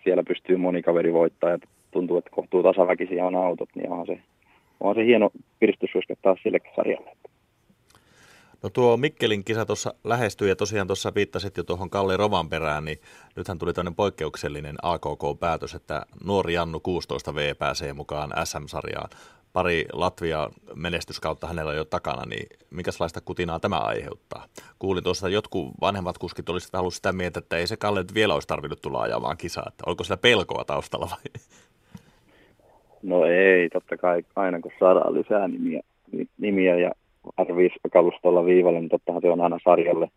siellä 0.04 0.22
pystyy 0.22 0.56
moni 0.56 0.82
kaveri 0.82 1.12
voittaa 1.12 1.50
ja 1.50 1.58
tuntuu, 1.90 2.16
että 2.16 2.30
kohtuu 2.30 2.62
tasaväkisiä 2.62 3.26
on 3.26 3.36
autot, 3.36 3.68
niin 3.74 3.90
onhan 3.90 4.06
se, 4.06 4.18
onhan 4.80 4.96
se 4.96 5.04
hieno 5.04 5.30
piristysryske 5.58 6.14
taas 6.22 6.38
sillekin 6.42 6.72
sarjalle. 6.76 7.10
No 8.62 8.70
tuo 8.70 8.96
Mikkelin 8.96 9.44
kisa 9.44 9.66
tuossa 9.66 9.94
lähestyy 10.04 10.48
ja 10.48 10.56
tosiaan 10.56 10.86
tuossa 10.86 11.14
viittasit 11.14 11.56
jo 11.56 11.62
tuohon 11.62 11.90
Kalle 11.90 12.16
Rovan 12.16 12.48
perään, 12.48 12.84
niin 12.84 12.98
nythän 13.36 13.58
tuli 13.58 13.72
tämmöinen 13.72 13.94
poikkeuksellinen 13.94 14.76
AKK-päätös, 14.82 15.74
että 15.74 16.02
nuori 16.24 16.54
Jannu 16.54 16.78
16V 16.78 17.54
pääsee 17.58 17.92
mukaan 17.92 18.30
SM-sarjaan 18.44 19.08
pari 19.58 19.84
Latvia 19.92 20.48
menestyskautta 20.74 21.46
hänellä 21.46 21.74
jo 21.74 21.84
takana, 21.84 22.22
niin 22.26 22.46
minkälaista 22.70 23.20
kutinaa 23.20 23.60
tämä 23.60 23.78
aiheuttaa? 23.78 24.44
Kuulin 24.78 25.04
tuossa, 25.04 25.26
että 25.26 25.34
jotkut 25.34 25.72
vanhemmat 25.80 26.18
kuskit 26.18 26.48
olisivat 26.48 26.72
halunneet 26.72 26.94
sitä 26.94 27.12
mieltä, 27.12 27.38
että 27.38 27.56
ei 27.56 27.66
se 27.66 27.76
Kalle 27.76 28.04
vielä 28.14 28.34
olisi 28.34 28.48
tarvinnut 28.48 28.82
tulla 28.82 29.00
ajamaan 29.02 29.36
kisaa. 29.36 29.64
Että 29.68 29.84
onko 29.86 30.04
sillä 30.04 30.16
pelkoa 30.16 30.64
taustalla 30.64 31.08
vai? 31.10 31.42
No 33.02 33.24
ei, 33.24 33.68
totta 33.68 33.96
kai 33.96 34.22
aina 34.36 34.60
kun 34.60 34.72
saadaan 34.80 35.14
lisää 35.14 35.48
nimiä, 35.48 35.80
nimiä 36.38 36.76
ja 36.76 36.90
R5-kalustolla 37.40 38.44
viivalle, 38.44 38.80
niin 38.80 38.88
tottahan 38.88 39.22
se 39.22 39.30
on 39.30 39.40
aina 39.40 39.58
sarjalle, 39.64 40.08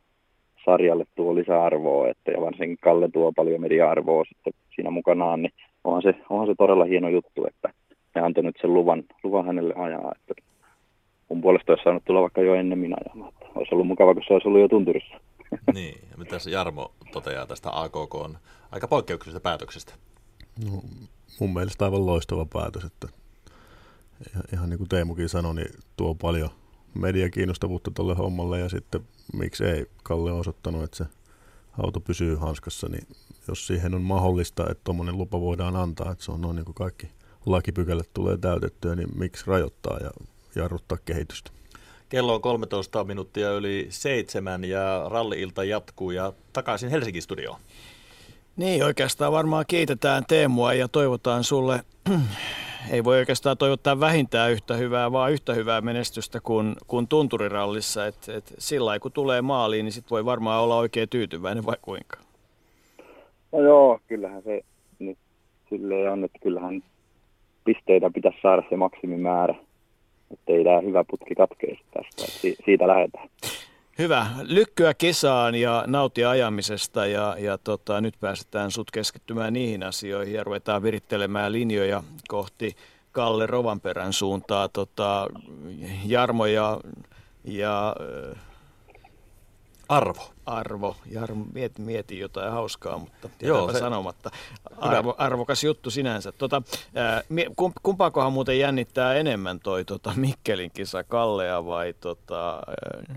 sarjalle 0.66 1.06
tuo 1.16 1.36
lisäarvoa, 1.36 2.10
että 2.10 2.32
ja 2.32 2.42
varsinkin 2.42 2.78
Kalle 2.82 3.10
tuo 3.10 3.32
paljon 3.36 3.62
media-arvoa 3.62 4.24
sitten 4.24 4.54
siinä 4.76 4.90
mukanaan, 4.92 5.42
niin 5.42 5.54
onhan 5.84 6.02
se, 6.02 6.14
onhan 6.30 6.48
se 6.48 6.56
todella 6.58 6.86
hieno 6.86 7.10
juttu, 7.10 7.46
että 7.48 7.74
ne 8.16 8.22
antoi 8.22 8.44
nyt 8.44 8.58
sen 8.62 8.74
luvan, 8.74 9.04
luvan 9.24 9.46
hänelle 9.46 9.74
ajaa. 9.78 10.12
Että 10.16 10.44
mun 11.30 11.42
puolesta 11.42 11.72
olisi 11.72 11.84
saanut 11.84 12.06
tulla 12.06 12.22
vaikka 12.22 12.42
jo 12.42 12.56
ennen 12.56 12.80
minä 12.80 12.96
ajamaan. 13.06 13.34
Olisi 13.56 13.76
ollut 13.76 13.88
mukava, 13.88 14.14
kun 14.14 14.24
se 14.28 14.34
olisi 14.34 14.48
ollut 14.48 14.62
jo 14.62 14.68
tunturissa. 14.68 15.16
Niin, 15.74 16.02
ja 16.12 16.18
mitä 16.18 16.36
Jarmo 16.52 16.92
toteaa 17.12 17.48
tästä 17.48 17.70
AKK 17.74 18.16
on 18.16 18.38
aika 18.72 18.88
poikkeuksellisesta 18.88 19.44
päätöksestä? 19.44 19.94
No, 20.66 20.82
mun 21.40 21.54
mielestä 21.54 21.86
aivan 21.86 22.06
loistava 22.06 22.46
päätös, 22.54 22.84
että 22.84 23.08
ihan 24.54 24.70
niin 24.70 24.78
kuin 24.78 24.90
Teemukin 24.90 25.30
sanoi, 25.30 25.56
niin 25.56 25.68
tuo 25.98 26.16
paljon, 26.16 26.50
media 26.94 27.30
kiinnostavuutta 27.30 27.92
tuolle 27.92 28.16
hommalle 28.16 28.60
ja 28.60 28.70
sitten 28.70 29.02
miksi 29.34 29.66
ei 29.66 29.86
Kalle 30.04 30.32
on 30.32 30.40
osoittanut, 30.40 30.84
että 30.84 30.98
se 30.98 31.06
auto 31.84 32.00
pysyy 32.00 32.36
hanskassa, 32.36 32.90
niin 32.90 33.08
jos 33.48 33.68
siihen 33.68 33.96
on 33.96 34.02
mahdollista, 34.02 34.64
että 34.70 34.82
tuommoinen 34.84 35.18
lupa 35.18 35.42
voidaan 35.42 35.76
antaa, 35.76 36.12
että 36.12 36.24
se 36.24 36.32
on 36.32 36.42
noin 36.42 36.56
niin 36.56 36.66
kuin 36.66 36.76
kaikki 36.76 37.08
lakipykälät 37.46 38.10
tulee 38.14 38.38
täytettyä, 38.38 38.96
niin 38.96 39.10
miksi 39.16 39.44
rajoittaa 39.48 39.98
ja 39.98 40.12
jarruttaa 40.56 40.98
kehitystä? 41.06 41.52
Kello 42.10 42.36
on 42.36 42.42
13 42.42 43.04
minuuttia 43.04 43.52
yli 43.52 43.88
seitsemän 43.90 44.66
ja 44.66 45.06
ralli-ilta 45.10 45.64
jatkuu 45.64 46.12
ja 46.12 46.34
takaisin 46.54 46.90
Helsingin 46.90 47.22
studioon. 47.22 47.60
Niin, 48.58 48.84
oikeastaan 48.84 49.32
varmaan 49.32 49.66
kiitetään 49.68 50.24
Teemua 50.28 50.74
ja 50.74 50.88
toivotaan 50.88 51.44
sulle, 51.44 51.80
ei 52.92 53.04
voi 53.04 53.18
oikeastaan 53.18 53.58
toivottaa 53.58 54.00
vähintään 54.00 54.52
yhtä 54.52 54.74
hyvää, 54.74 55.12
vaan 55.12 55.32
yhtä 55.32 55.54
hyvää 55.54 55.82
menestystä 55.82 56.40
kuin, 56.44 56.76
kuin 56.88 57.08
tunturirallissa. 57.08 58.08
Et, 58.08 58.30
et 58.30 58.54
sillä 58.58 59.00
kun 59.00 59.12
tulee 59.12 59.42
maaliin, 59.42 59.86
niin 59.86 59.94
sit 59.94 60.12
voi 60.12 60.26
varmaan 60.26 60.64
olla 60.64 60.78
oikein 60.78 61.10
tyytyväinen 61.10 61.66
vai 61.66 61.78
kuinka? 61.82 62.18
No 63.52 63.62
joo, 63.62 64.00
kyllähän 64.08 64.44
se 64.44 64.62
nyt 65.00 65.18
silleen 65.70 66.12
on, 66.12 66.24
että 66.24 66.40
kyllähän 66.44 66.84
pisteitä 67.66 68.10
pitäisi 68.14 68.38
saada 68.42 68.64
se 68.70 68.76
maksimimäärä, 68.76 69.56
ei 70.48 70.64
tämä 70.64 70.82
hyvä 70.82 71.04
putki 71.10 71.36
katkeisi 71.36 71.82
tästä, 71.94 72.48
että 72.48 72.64
siitä 72.66 72.88
lähdetään. 72.88 73.30
Hyvä. 74.00 74.28
Lykkyä 74.42 74.94
kisaan 74.94 75.56
ja 75.56 75.84
nautia 75.88 76.30
ajamisesta 76.30 77.06
ja, 77.06 77.36
ja 77.40 77.58
tota, 77.58 78.02
nyt 78.02 78.14
pääsetään 78.20 78.72
sut 78.72 78.92
keskittymään 78.92 79.54
niihin 79.54 79.84
asioihin 79.84 80.34
ja 80.34 80.44
ruvetaan 80.44 80.84
virittelemään 80.84 81.52
linjoja 81.52 82.04
kohti 82.28 82.76
Kalle 83.12 83.48
Rovanperän 83.48 84.14
suuntaa. 84.14 84.70
Tota, 84.70 85.28
Jarmo 86.06 86.46
ja, 86.46 86.80
ja 87.44 87.96
Arvo. 89.92 90.34
Arvo. 90.46 90.96
Jarmo, 91.06 91.46
mieti, 91.54 91.82
mieti 91.82 92.20
jotain 92.20 92.52
hauskaa, 92.52 92.98
mutta 92.98 93.30
Joo, 93.42 93.72
se... 93.72 93.80
sanomatta. 93.80 94.32
Arvo, 94.78 95.16
arvokas 95.18 95.64
juttu 95.64 95.92
sinänsä. 95.92 96.32
Tota, 96.32 96.62
kumpaakohan 97.84 98.34
muuten 98.34 98.60
jännittää 98.60 99.14
enemmän 99.14 99.60
toi 99.60 99.86
tota, 99.86 100.14
Mikkelin 100.16 100.72
kisa, 100.72 101.04
Kallea 101.04 101.66
vai, 101.66 101.94
tota, 101.94 102.62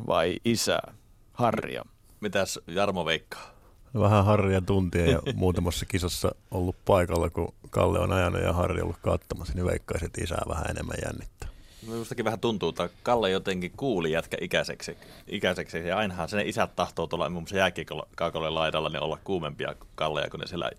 vai 0.07 0.37
isää, 0.45 0.95
Harria? 1.33 1.85
Mitäs 2.21 2.61
Jarmo 2.67 3.05
veikkaa? 3.05 3.55
Vähän 4.01 4.25
Harria 4.25 4.61
tuntia 4.61 5.11
ja 5.11 5.21
muutamassa 5.35 5.87
kisassa 5.87 6.35
ollut 6.51 6.77
paikalla, 6.85 7.31
kun 7.31 7.55
Kalle 7.71 7.99
on 7.99 8.13
ajanut 8.13 8.43
ja 8.43 8.53
Harri 8.53 8.83
ollut 8.83 8.99
katsomassa, 9.03 9.55
niin 9.55 9.67
veikkaisin, 9.67 10.07
että 10.07 10.25
isää 10.25 10.43
vähän 10.49 10.71
enemmän 10.71 10.97
jännittää. 11.05 11.49
Minustakin 11.87 12.25
vähän 12.25 12.41
tuntuu, 12.41 12.69
että 12.69 12.89
Kalle 13.03 13.31
jotenkin 13.31 13.73
kuuli 13.77 14.13
jätkä 14.13 14.37
ikäiseksi, 14.41 14.97
ikäiseksi 15.27 15.79
ja 15.79 15.97
ainahan 15.97 16.29
sen 16.29 16.47
isät 16.47 16.77
tahtoo 16.77 17.07
tuolla 17.07 17.29
muun 17.29 17.43
muassa 17.43 17.57
jääkiekolle 17.57 18.51
laidalla 18.51 18.89
niin 18.89 19.03
olla 19.03 19.19
kuumempia 19.25 19.75
Kalleja 19.95 20.31
kuin 20.31 20.41
ne 20.41 20.47
siellä 20.47 20.71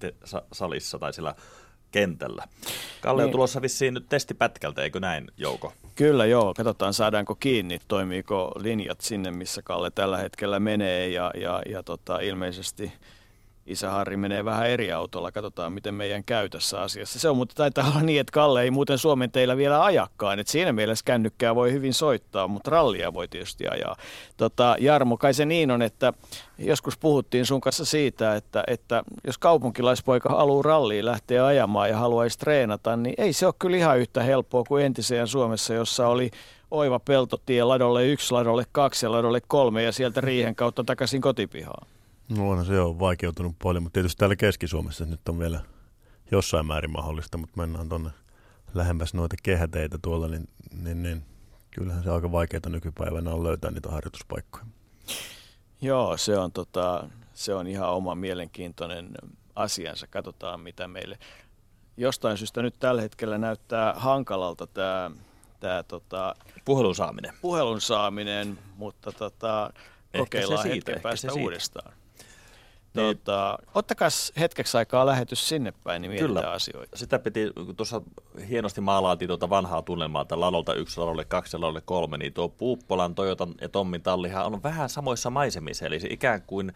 salissa 0.51 0.99
tai 0.99 1.13
siellä 1.13 1.35
kentällä. 1.91 2.43
Kalle 3.01 3.21
niin. 3.21 3.25
on 3.25 3.31
tulossa 3.31 3.61
vissiin 3.61 3.93
nyt 3.93 4.09
testipätkältä, 4.09 4.83
eikö 4.83 4.99
näin 4.99 5.27
Jouko? 5.37 5.73
Kyllä 5.95 6.25
joo, 6.25 6.53
katsotaan 6.53 6.93
saadaanko 6.93 7.35
kiinni, 7.35 7.79
toimiiko 7.87 8.51
linjat 8.55 9.01
sinne, 9.01 9.31
missä 9.31 9.61
Kalle 9.61 9.91
tällä 9.91 10.17
hetkellä 10.17 10.59
menee 10.59 11.07
ja, 11.07 11.31
ja, 11.35 11.61
ja 11.69 11.83
tota, 11.83 12.19
ilmeisesti– 12.19 12.91
isä 13.65 13.89
Harri 13.89 14.17
menee 14.17 14.45
vähän 14.45 14.69
eri 14.69 14.91
autolla, 14.91 15.31
katsotaan 15.31 15.73
miten 15.73 15.93
meidän 15.93 16.23
käytössä 16.23 16.81
asiassa. 16.81 17.19
Se 17.19 17.29
on, 17.29 17.37
mutta 17.37 17.55
taitaa 17.55 17.87
olla 17.91 18.01
niin, 18.01 18.19
että 18.19 18.31
Kalle 18.31 18.61
ei 18.61 18.71
muuten 18.71 18.97
Suomen 18.97 19.31
teillä 19.31 19.57
vielä 19.57 19.83
ajakkaan, 19.83 20.39
että 20.39 20.51
siinä 20.51 20.73
mielessä 20.73 21.05
kännykkää 21.05 21.55
voi 21.55 21.71
hyvin 21.71 21.93
soittaa, 21.93 22.47
mutta 22.47 22.71
rallia 22.71 23.13
voi 23.13 23.27
tietysti 23.27 23.67
ajaa. 23.67 23.95
Tota, 24.37 24.75
Jarmo, 24.79 25.17
kai 25.17 25.33
se 25.33 25.45
niin 25.45 25.71
on, 25.71 25.81
että 25.81 26.13
joskus 26.57 26.97
puhuttiin 26.97 27.45
sun 27.45 27.61
kanssa 27.61 27.85
siitä, 27.85 28.35
että, 28.35 28.63
että 28.67 29.03
jos 29.27 29.37
kaupunkilaispoika 29.37 30.29
haluaa 30.29 30.63
ralliin 30.63 31.05
lähteä 31.05 31.45
ajamaan 31.45 31.89
ja 31.89 31.97
haluaisi 31.97 32.39
treenata, 32.39 32.95
niin 32.95 33.15
ei 33.17 33.33
se 33.33 33.45
ole 33.45 33.53
kyllä 33.59 33.77
ihan 33.77 33.99
yhtä 33.99 34.23
helppoa 34.23 34.63
kuin 34.67 34.85
entiseen 34.85 35.27
Suomessa, 35.27 35.73
jossa 35.73 36.07
oli 36.07 36.31
oiva 36.71 36.99
peltotie 36.99 37.63
ladolle 37.63 38.07
yksi, 38.07 38.33
ladolle 38.33 38.65
kaksi 38.71 39.05
ja 39.05 39.11
ladolle 39.11 39.41
kolme 39.47 39.83
ja 39.83 39.91
sieltä 39.91 40.21
riihen 40.21 40.55
kautta 40.55 40.83
takaisin 40.83 41.21
kotipihaan. 41.21 41.94
No 42.29 42.49
on 42.49 42.65
se 42.65 42.81
on 42.81 42.99
vaikeutunut 42.99 43.55
paljon, 43.63 43.83
mutta 43.83 43.93
tietysti 43.93 44.19
täällä 44.19 44.35
Keski-Suomessa 44.35 45.05
nyt 45.05 45.29
on 45.29 45.39
vielä 45.39 45.59
jossain 46.31 46.65
määrin 46.65 46.91
mahdollista, 46.91 47.37
mutta 47.37 47.57
mennään 47.57 47.89
tuonne 47.89 48.09
lähemmäs 48.73 49.13
noita 49.13 49.35
kehäteitä 49.43 49.97
tuolla, 50.01 50.27
niin, 50.27 50.47
niin, 50.83 51.03
niin 51.03 51.23
kyllähän 51.71 52.03
se 52.03 52.09
aika 52.09 52.31
vaikeaa 52.31 52.69
nykypäivänä 52.69 53.31
on 53.31 53.43
löytää 53.43 53.71
niitä 53.71 53.89
harjoituspaikkoja. 53.89 54.65
Joo, 55.81 56.17
se 56.17 56.37
on, 56.37 56.51
tota, 56.51 57.09
se 57.33 57.53
on 57.53 57.67
ihan 57.67 57.89
oma 57.89 58.15
mielenkiintoinen 58.15 59.09
asiansa. 59.55 60.07
Katsotaan, 60.07 60.59
mitä 60.59 60.87
meille 60.87 61.17
jostain 61.97 62.37
syystä 62.37 62.61
nyt 62.61 62.75
tällä 62.79 63.01
hetkellä 63.01 63.37
näyttää 63.37 63.93
hankalalta 63.93 64.67
tämä 64.67 65.11
tämä 65.59 65.83
tota, 65.83 66.35
puhelun 66.65 66.95
saaminen. 66.95 67.33
Puhelun 67.41 67.81
saaminen, 67.81 68.59
mutta 68.75 69.11
tota, 69.11 69.73
kokeillaan 70.17 70.61
siitä, 70.61 70.75
hetken 70.75 71.01
päästä 71.01 71.33
uudestaan. 71.33 71.93
Niin, 72.95 73.17
tota, 73.17 73.57
ottakaa 73.73 74.09
hetkeksi 74.39 74.77
aikaa 74.77 75.05
lähetys 75.05 75.49
sinne 75.49 75.73
päin, 75.83 76.01
niin 76.01 76.09
mietitään 76.11 76.35
kyllä. 76.35 76.51
asioita. 76.51 76.97
Sitä 76.97 77.19
piti, 77.19 77.51
kun 77.55 77.75
tuossa 77.75 78.01
hienosti 78.49 78.81
maalaatiin 78.81 79.27
tuota 79.27 79.49
vanhaa 79.49 79.81
tunnelmaa, 79.81 80.21
että 80.21 80.39
ladolta 80.39 80.73
yksi, 80.73 80.99
ladolta 80.99 81.25
kaksi 81.25 81.57
ladolta 81.57 81.81
kolme, 81.81 82.17
niin 82.17 82.33
tuo 82.33 82.49
Puuppolan, 82.49 83.15
Toyotan 83.15 83.53
ja 83.61 83.69
Tommin 83.69 84.01
tallihan 84.01 84.45
on 84.45 84.63
vähän 84.63 84.89
samoissa 84.89 85.29
maisemissa, 85.29 85.85
eli 85.85 85.99
se 85.99 86.07
ikään 86.11 86.41
kuin 86.41 86.73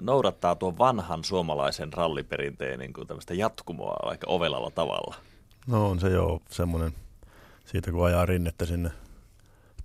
noudattaa 0.00 0.54
tuon 0.54 0.78
vanhan 0.78 1.24
suomalaisen 1.24 1.92
ralliperinteen 1.92 2.78
niin 2.78 2.92
kuin 2.92 3.06
tämmöistä 3.06 3.34
jatkumoa 3.34 3.96
aika 4.02 4.26
ovelalla 4.30 4.70
tavalla. 4.70 5.14
No 5.66 5.90
on 5.90 6.00
se 6.00 6.08
joo, 6.08 6.40
semmoinen, 6.48 6.92
siitä 7.64 7.90
kun 7.90 8.06
ajaa 8.06 8.26
rinnettä 8.26 8.66
sinne 8.66 8.90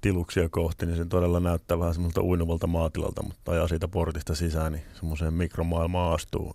tiluksia 0.01 0.49
kohti, 0.49 0.85
niin 0.85 0.97
se 0.97 1.05
todella 1.05 1.39
näyttää 1.39 1.79
vähän 1.79 1.93
semmoista 1.93 2.21
uinuvalta 2.21 2.67
maatilalta, 2.67 3.23
mutta 3.23 3.51
ajaa 3.51 3.67
siitä 3.67 3.87
portista 3.87 4.35
sisään, 4.35 4.71
niin 4.71 4.83
semmoiseen 4.93 5.33
mikromaailmaan 5.33 6.15
astuu. 6.15 6.53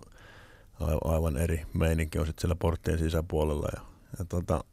Aivan 1.04 1.36
eri 1.36 1.62
meininki 1.72 2.18
on 2.18 2.26
sitten 2.26 2.40
siellä 2.40 2.56
porttien 2.56 2.98
sisäpuolella. 2.98 3.68
Ja, 3.74 3.80
ja 4.18 4.24
tota, 4.24 4.64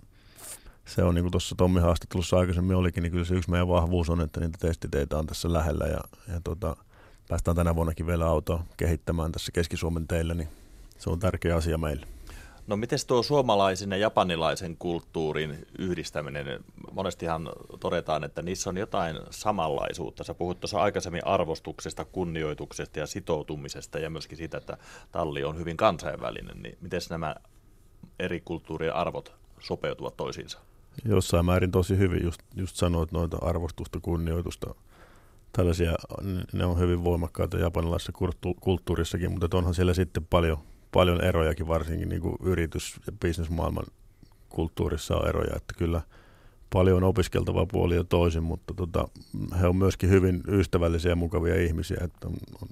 se 0.85 1.03
on 1.03 1.15
niin 1.15 1.23
kuin 1.23 1.31
tuossa 1.31 1.55
Tommi 1.55 1.79
haastattelussa 1.79 2.37
aikaisemmin 2.37 2.75
olikin, 2.75 3.03
niin 3.03 3.11
kyllä 3.11 3.25
se 3.25 3.35
yksi 3.35 3.49
meidän 3.49 3.67
vahvuus 3.67 4.09
on, 4.09 4.21
että 4.21 4.39
niitä 4.39 4.57
testiteitä 4.61 5.17
on 5.17 5.27
tässä 5.27 5.53
lähellä 5.53 5.85
ja, 5.85 5.99
ja 6.33 6.41
tota, 6.43 6.75
päästään 7.29 7.55
tänä 7.55 7.75
vuonnakin 7.75 8.07
vielä 8.07 8.25
autoa 8.25 8.65
kehittämään 8.77 9.31
tässä 9.31 9.51
Keski-Suomen 9.51 10.07
teillä, 10.07 10.33
niin 10.33 10.47
se 10.97 11.09
on 11.09 11.19
tärkeä 11.19 11.55
asia 11.55 11.77
meille. 11.77 12.07
No 12.67 12.77
miten 12.77 12.99
tuo 13.07 13.23
suomalaisen 13.23 13.91
ja 13.91 13.97
japanilaisen 13.97 14.77
kulttuurin 14.77 15.67
yhdistäminen, 15.79 16.63
monestihan 16.91 17.49
todetaan, 17.79 18.23
että 18.23 18.41
niissä 18.41 18.69
on 18.69 18.77
jotain 18.77 19.19
samanlaisuutta. 19.29 20.23
Sä 20.23 20.33
puhut 20.33 20.59
tuossa 20.59 20.81
aikaisemmin 20.81 21.27
arvostuksesta, 21.27 22.05
kunnioituksesta 22.05 22.99
ja 22.99 23.07
sitoutumisesta 23.07 23.99
ja 23.99 24.09
myöskin 24.09 24.37
siitä, 24.37 24.57
että 24.57 24.77
talli 25.11 25.43
on 25.43 25.57
hyvin 25.57 25.77
kansainvälinen. 25.77 26.63
Niin 26.63 26.77
miten 26.81 27.01
nämä 27.09 27.35
eri 28.19 28.41
kulttuurien 28.41 28.95
arvot 28.95 29.35
sopeutuvat 29.59 30.17
toisiinsa? 30.17 30.59
Jossain 31.05 31.45
määrin 31.45 31.71
tosi 31.71 31.97
hyvin, 31.97 32.23
just, 32.23 32.41
just 32.55 32.75
sanoit 32.75 33.11
noita 33.11 33.37
arvostusta, 33.41 33.99
kunnioitusta. 33.99 34.75
Tällaisia, 35.51 35.95
ne 36.53 36.65
on 36.65 36.79
hyvin 36.79 37.03
voimakkaita 37.03 37.57
japanilaisessa 37.57 38.11
kulttuurissakin, 38.61 39.31
mutta 39.31 39.57
onhan 39.57 39.73
siellä 39.73 39.93
sitten 39.93 40.25
paljon 40.25 40.57
paljon 40.93 41.23
erojakin, 41.23 41.67
varsinkin 41.67 42.09
niin 42.09 42.21
kuin 42.21 42.35
yritys- 42.43 42.99
ja 43.05 43.13
bisnesmaailman 43.21 43.85
kulttuurissa 44.49 45.15
on 45.15 45.29
eroja, 45.29 45.55
että 45.55 45.73
kyllä 45.77 46.01
paljon 46.73 46.97
on 46.97 47.03
opiskeltavaa 47.03 47.65
puoli 47.65 48.03
toisin, 48.09 48.43
mutta 48.43 48.73
tota, 48.73 49.07
he 49.61 49.67
on 49.67 49.75
myöskin 49.75 50.09
hyvin 50.09 50.43
ystävällisiä 50.47 51.11
ja 51.11 51.15
mukavia 51.15 51.55
ihmisiä, 51.55 51.97
että 52.01 52.27
on, 52.27 52.33
on 52.61 52.67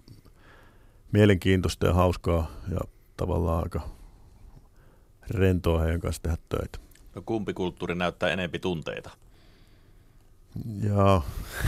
mielenkiintoista 1.11 1.87
ja 1.87 1.93
hauskaa 1.93 2.51
ja 2.71 2.79
tavallaan 3.17 3.63
aika 3.63 3.81
rentoa 5.29 5.79
heidän 5.79 6.01
kanssa 6.01 6.21
tehdä 6.21 6.37
töitä. 6.49 6.79
No 7.15 7.21
kumpi 7.25 7.53
kulttuuri 7.53 7.95
näyttää 7.95 8.29
enempi 8.29 8.59
tunteita? 8.59 9.09
Joo. 10.83 11.23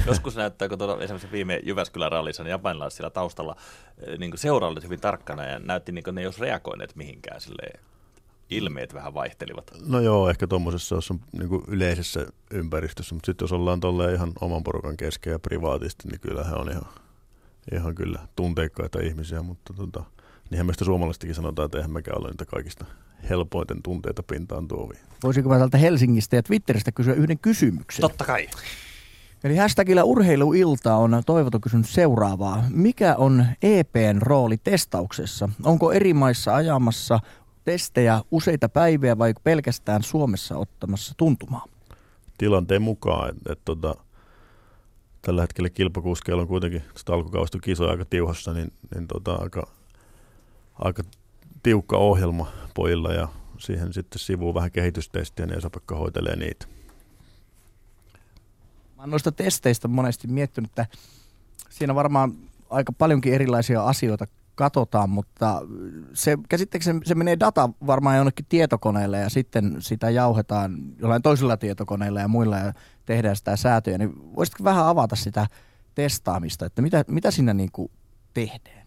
Joskus 0.06 0.36
näyttää, 0.36 0.70
kun 0.70 0.78
tuolla 0.78 1.04
esimerkiksi 1.04 1.32
viime 1.32 1.60
Jyväskylän 1.64 2.12
rallissa, 2.12 2.44
niin 2.44 2.52
japanilaiset 2.52 2.98
siellä 2.98 3.10
taustalla 3.10 3.56
eh, 4.08 4.18
niin 4.18 4.32
seuraalivat 4.36 4.84
hyvin 4.84 5.00
tarkkana 5.00 5.44
ja 5.44 5.60
näytti, 5.60 5.92
niin 5.92 6.04
kuin 6.04 6.16
ne 6.16 6.22
ei 6.22 6.28
olisi 6.28 6.42
reagoineet 6.42 6.96
mihinkään 6.96 7.42
silleen 7.42 7.80
ilmeet 8.50 8.94
vähän 8.94 9.14
vaihtelivat. 9.14 9.72
No 9.86 10.00
joo, 10.00 10.30
ehkä 10.30 10.48
tuommoisessa 10.48 10.96
on 10.96 11.20
niin 11.32 11.64
yleisessä 11.68 12.28
ympäristössä, 12.52 13.16
mutta 13.16 13.26
sitten 13.26 13.44
jos 13.44 13.52
ollaan 13.52 13.80
tolleen 13.80 14.16
ihan 14.16 14.32
oman 14.42 14.64
porukan 14.64 14.98
kesken 14.98 15.32
ja 15.32 15.40
privaatisti, 15.40 16.08
niin 16.08 16.20
kyllä 16.20 16.44
he 16.44 16.54
on 16.54 16.72
ihan, 16.72 16.86
ihan 17.74 17.96
kyllä 17.96 18.20
tunteikkaita 18.36 19.00
ihmisiä, 19.00 19.42
mutta 19.42 19.74
tota, 19.74 20.04
niinhän 20.50 20.66
meistä 20.66 20.86
suomalaistikin 20.86 21.36
sanotaan, 21.36 21.66
että 21.66 21.78
eihän 21.78 21.92
mekään 21.92 22.18
ole 22.22 22.30
niitä 22.30 22.46
kaikista 22.46 22.86
helpoiten 23.30 23.84
tunteita 23.84 24.24
pintaan 24.24 24.68
tuoviin. 24.68 25.02
Voisiko 25.24 25.50
mä 25.50 25.58
täältä 25.58 25.78
Helsingistä 25.78 26.36
ja 26.36 26.44
Twitteristä 26.44 26.92
kysyä 26.92 27.14
yhden 27.14 27.40
kysymyksen? 27.40 28.02
Totta 28.02 28.26
kai. 28.26 28.48
Eli 29.44 29.56
hashtagillä 29.56 30.04
urheiluilta 30.04 30.96
on 30.96 31.24
Toivoto 31.26 31.60
kysynyt 31.60 31.90
seuraavaa. 31.90 32.64
Mikä 32.70 33.16
on 33.16 33.46
EPn 33.62 34.18
rooli 34.22 34.58
testauksessa? 34.58 35.50
Onko 35.64 35.92
eri 35.92 36.14
maissa 36.14 36.56
ajamassa 36.56 37.20
testejä 37.64 38.22
useita 38.32 38.70
päiviä 38.70 39.18
vai 39.18 39.34
pelkästään 39.44 40.04
Suomessa 40.04 40.58
ottamassa 40.58 41.14
tuntumaa? 41.18 41.66
Tilanteen 42.38 42.82
mukaan, 42.82 43.30
että 43.30 43.54
et, 43.54 43.60
tota, 43.66 43.96
tällä 45.22 45.42
hetkellä 45.42 45.70
kilpakuskeilla 45.70 46.42
on 46.42 46.48
kuitenkin 46.48 46.84
alkukausta 47.10 47.60
kisoja 47.60 47.92
aika 47.92 48.06
tiuhassa, 48.06 48.54
niin, 48.54 48.74
niin 48.96 49.08
tota, 49.08 49.34
aika, 49.34 49.68
aika 50.74 51.04
tiukka 51.64 51.98
ohjelma 51.98 52.48
pojilla 52.74 53.14
ja 53.14 53.28
siihen 53.58 53.94
sitten 53.94 54.20
sivuun 54.20 54.56
vähän 54.56 54.72
kehitystestiä, 54.72 55.46
niin 55.46 55.58
Esa-Pekka 55.58 55.96
hoitelee 55.96 56.36
niitä. 56.36 56.66
Mä 58.96 59.04
oon 59.04 59.10
noista 59.10 59.32
testeistä 59.32 59.88
monesti 59.88 60.28
miettinyt, 60.28 60.72
että 60.72 60.86
siinä 61.70 61.96
varmaan 61.96 62.34
aika 62.70 62.94
paljonkin 62.94 63.34
erilaisia 63.34 63.84
asioita 63.84 64.28
katsotaan, 64.56 65.10
mutta 65.10 65.62
se, 66.14 66.38
käsitteeksi 66.50 66.92
se 67.06 67.16
menee 67.16 67.40
data 67.40 67.70
varmaan 67.88 68.18
jonnekin 68.18 68.46
tietokoneelle 68.50 69.20
ja 69.20 69.30
sitten 69.30 69.76
sitä 69.80 70.10
jauhetaan 70.10 70.78
jollain 71.00 71.22
toisella 71.22 71.58
tietokoneella 71.58 72.20
ja 72.20 72.28
muilla 72.28 72.58
ja 72.58 72.74
tehdään 73.06 73.36
sitä 73.36 73.56
säätöjä. 73.56 73.98
Niin 73.98 74.36
voisitko 74.36 74.64
vähän 74.64 74.86
avata 74.86 75.16
sitä 75.16 75.48
testaamista, 75.96 76.66
että 76.66 76.82
mitä, 76.82 77.06
mitä 77.08 77.32
siinä 77.32 77.54
niin 77.54 77.70
kuin 77.72 77.92
tehdään? 78.34 78.83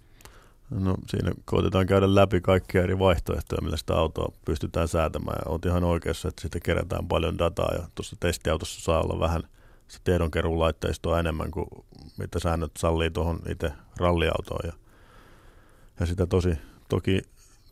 No 0.70 0.94
siinä 1.08 1.32
koitetaan 1.44 1.86
käydä 1.86 2.14
läpi 2.14 2.40
kaikkia 2.40 2.82
eri 2.82 2.98
vaihtoehtoja, 2.98 3.62
millä 3.62 3.76
sitä 3.76 3.94
autoa 3.94 4.32
pystytään 4.44 4.88
säätämään. 4.88 5.38
Ja 5.44 5.50
olet 5.50 5.64
ihan 5.64 5.84
oikeassa, 5.84 6.28
että 6.28 6.42
sitten 6.42 6.62
kerätään 6.62 7.08
paljon 7.08 7.38
dataa 7.38 7.74
ja 7.74 7.88
tuossa 7.94 8.16
testiautossa 8.20 8.80
saa 8.80 9.02
olla 9.02 9.20
vähän 9.20 9.42
se 9.88 9.98
tiedonkeruun 10.04 10.58
laitteistoa 10.58 11.20
enemmän 11.20 11.50
kuin 11.50 11.66
mitä 12.18 12.38
säännöt 12.38 12.72
sallii 12.78 13.10
tuohon 13.10 13.40
itse 13.48 13.72
ralliautoon. 13.96 14.60
Ja 14.64 14.72
ja 16.00 16.06
sitä 16.06 16.26
tosi, 16.26 16.58
toki 16.88 17.22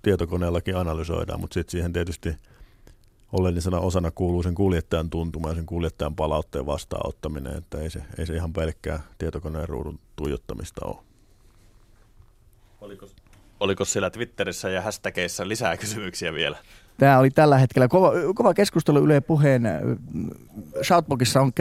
tietokoneellakin 0.03 0.77
analysoidaan, 0.77 1.41
mutta 1.41 1.55
sitten 1.55 1.71
siihen 1.71 1.93
tietysti 1.93 2.37
oleellisena 3.33 3.79
osana 3.79 4.11
kuuluu 4.11 4.43
sen 4.43 4.55
kuljettajan 4.55 5.11
tuntuma 5.11 5.49
ja 5.49 5.55
sen 5.55 5.67
kuljettajan 5.67 6.17
palautteen 6.17 6.67
vastaanottaminen, 6.67 7.57
että 7.57 7.79
ei 7.79 7.91
se, 7.91 8.03
ei 8.19 8.27
se 8.27 8.35
ihan 8.35 8.53
pelkkää 8.53 9.01
tietokoneen 9.19 9.69
ruudun 9.69 9.99
tuijottamista 10.17 10.87
ole. 10.87 11.14
Oliko, 12.85 13.09
oliko 13.61 13.85
siellä 13.85 14.11
Twitterissä 14.11 14.69
ja 14.71 14.83
hashtageissa 14.83 15.49
lisää 15.49 15.77
kysymyksiä 15.77 16.33
vielä? 16.33 16.57
Tämä 16.99 17.19
oli 17.19 17.31
tällä 17.31 17.59
hetkellä 17.59 17.89
kova, 17.89 18.13
kova 18.35 18.55
keskustelu 18.55 19.05
Yle 19.05 19.21
puheen 19.21 19.63
Shoutboxissa 20.83 21.41
on 21.41 21.53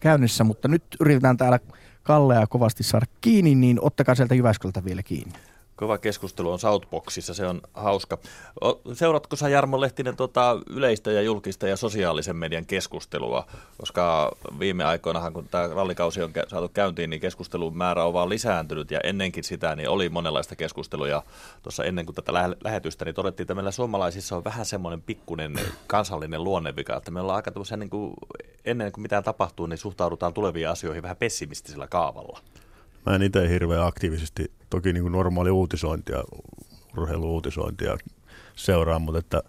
käynnissä, 0.00 0.44
mutta 0.44 0.68
nyt 0.68 0.82
yritetään 1.00 1.36
täällä 1.36 1.58
Kallea 2.02 2.46
kovasti 2.46 2.82
saada 2.82 3.06
kiinni, 3.20 3.54
niin 3.54 3.78
ottakaa 3.80 4.14
sieltä 4.14 4.34
Jyväskylältä 4.34 4.84
vielä 4.84 5.02
kiinni. 5.02 5.34
Kova 5.80 5.98
keskustelu 5.98 6.52
on 6.52 6.58
Southboxissa, 6.58 7.34
se 7.34 7.46
on 7.46 7.60
hauska. 7.74 8.18
Seuratko 8.92 9.36
sä 9.36 9.48
Jarmo 9.48 9.80
Lehtinen 9.80 10.16
tuota 10.16 10.58
yleistä 10.70 11.12
ja 11.12 11.22
julkista 11.22 11.68
ja 11.68 11.76
sosiaalisen 11.76 12.36
median 12.36 12.66
keskustelua? 12.66 13.46
Koska 13.78 14.32
viime 14.58 14.84
aikoinahan, 14.84 15.32
kun 15.32 15.48
tämä 15.48 15.68
rallikausi 15.74 16.22
on 16.22 16.32
saatu 16.48 16.68
käyntiin, 16.68 17.10
niin 17.10 17.20
keskustelun 17.20 17.76
määrä 17.76 18.04
on 18.04 18.12
vaan 18.12 18.28
lisääntynyt 18.28 18.90
ja 18.90 19.00
ennenkin 19.04 19.44
sitä 19.44 19.76
niin 19.76 19.88
oli 19.88 20.08
monenlaista 20.08 20.56
keskustelua. 20.56 21.22
Tuossa 21.62 21.84
ennen 21.84 22.06
kuin 22.06 22.16
tätä 22.16 22.32
lähetystä, 22.64 23.04
niin 23.04 23.14
todettiin, 23.14 23.44
että 23.44 23.54
meillä 23.54 23.70
suomalaisissa 23.70 24.36
on 24.36 24.44
vähän 24.44 24.66
semmoinen 24.66 25.02
pikkuinen 25.02 25.60
kansallinen 25.86 26.44
luonnevika, 26.44 26.96
että 26.96 27.10
me 27.10 27.20
ollaan 27.20 27.36
aika 27.36 27.52
niin 27.76 27.90
kuin, 27.90 28.14
ennen 28.64 28.92
kuin 28.92 29.02
mitään 29.02 29.24
tapahtuu, 29.24 29.66
niin 29.66 29.78
suhtaudutaan 29.78 30.34
tuleviin 30.34 30.68
asioihin 30.68 31.02
vähän 31.02 31.16
pessimistisellä 31.16 31.86
kaavalla. 31.86 32.40
Mä 33.06 33.14
en 33.14 33.22
itse 33.22 33.48
hirveän 33.48 33.86
aktiivisesti, 33.86 34.52
toki 34.70 34.92
niin 34.92 35.02
kuin 35.02 35.12
normaali 35.12 35.50
uutisointia, 35.50 36.24
urheiluuutisointia 36.96 37.96
seuraan, 38.56 39.02
mutta 39.02 39.18
että 39.18 39.42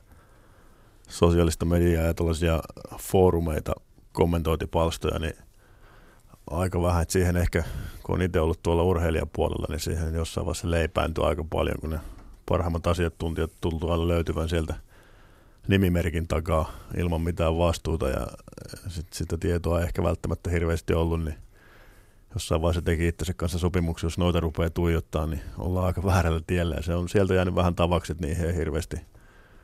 sosiaalista 1.09 1.65
mediaa 1.65 2.03
ja 2.03 2.13
tällaisia 2.13 2.59
foorumeita, 2.99 3.73
kommentointipalstoja, 4.13 5.19
niin 5.19 5.35
aika 6.49 6.81
vähän, 6.81 7.01
että 7.01 7.11
siihen 7.11 7.37
ehkä, 7.37 7.63
kun 8.03 8.15
on 8.15 8.21
itse 8.21 8.39
ollut 8.39 8.63
tuolla 8.63 8.83
urheilijapuolella, 8.83 9.65
niin 9.69 9.79
siihen 9.79 10.13
jossain 10.13 10.45
vaiheessa 10.45 10.71
leipääntyy 10.71 11.27
aika 11.27 11.45
paljon, 11.49 11.79
kun 11.81 11.89
ne 11.89 11.99
parhaimmat 12.49 12.87
asiantuntijat 12.87 13.51
tultua 13.61 14.07
löytyvän 14.07 14.49
sieltä 14.49 14.75
nimimerkin 15.67 16.27
takaa 16.27 16.71
ilman 16.97 17.21
mitään 17.21 17.57
vastuuta 17.57 18.09
ja 18.09 18.27
sit, 18.87 19.13
sitä 19.13 19.37
tietoa 19.37 19.81
ehkä 19.81 20.03
välttämättä 20.03 20.49
hirveästi 20.49 20.93
ollut, 20.93 21.23
niin 21.23 21.35
jossain 22.33 22.61
vaiheessa 22.61 22.81
teki 22.81 23.07
itsensä 23.07 23.33
kanssa 23.33 23.59
sopimuksia, 23.59 24.05
jos 24.05 24.17
noita 24.17 24.39
rupeaa 24.39 24.69
tuijottaa, 24.69 25.27
niin 25.27 25.41
ollaan 25.57 25.85
aika 25.85 26.03
väärällä 26.03 26.41
tiellä. 26.47 26.75
Ja 26.75 26.81
se 26.81 26.95
on 26.95 27.09
sieltä 27.09 27.33
jäänyt 27.33 27.55
vähän 27.55 27.75
tavaksi, 27.75 28.11
että 28.11 28.25
niihin 28.25 28.45
ei 28.45 28.55
hirveästi 28.55 28.97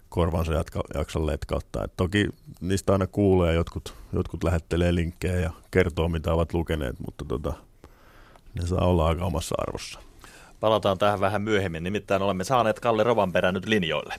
korvansa 0.09 0.53
jatka, 0.53 0.83
jaksa 0.93 1.25
letkauttaa. 1.25 1.83
Et 1.83 1.93
toki 1.97 2.27
niistä 2.61 2.93
aina 2.93 3.07
kuulee, 3.07 3.53
jotkut, 3.53 3.93
jotkut 4.13 4.43
lähettelee 4.43 4.95
linkkejä 4.95 5.39
ja 5.39 5.51
kertoo, 5.71 6.09
mitä 6.09 6.33
ovat 6.33 6.53
lukeneet, 6.53 6.95
mutta 7.05 7.25
tota, 7.25 7.53
ne 8.53 8.67
saa 8.67 8.85
olla 8.85 9.07
aika 9.07 9.25
omassa 9.25 9.55
arvossa. 9.57 9.99
Palataan 10.59 10.97
tähän 10.97 11.19
vähän 11.19 11.41
myöhemmin, 11.41 11.83
nimittäin 11.83 12.21
olemme 12.21 12.43
saaneet 12.43 12.79
Kalle 12.79 13.03
Rovanperän 13.03 13.53
nyt 13.53 13.65
linjoille. 13.65 14.15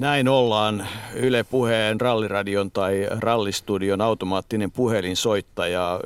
Näin 0.00 0.28
ollaan 0.28 0.86
Yle 1.14 1.44
Puheen 1.44 2.00
ralliradion 2.00 2.70
tai 2.70 3.06
rallistudion 3.18 4.00
automaattinen 4.00 4.70
puhelinsoittaja 4.70 6.00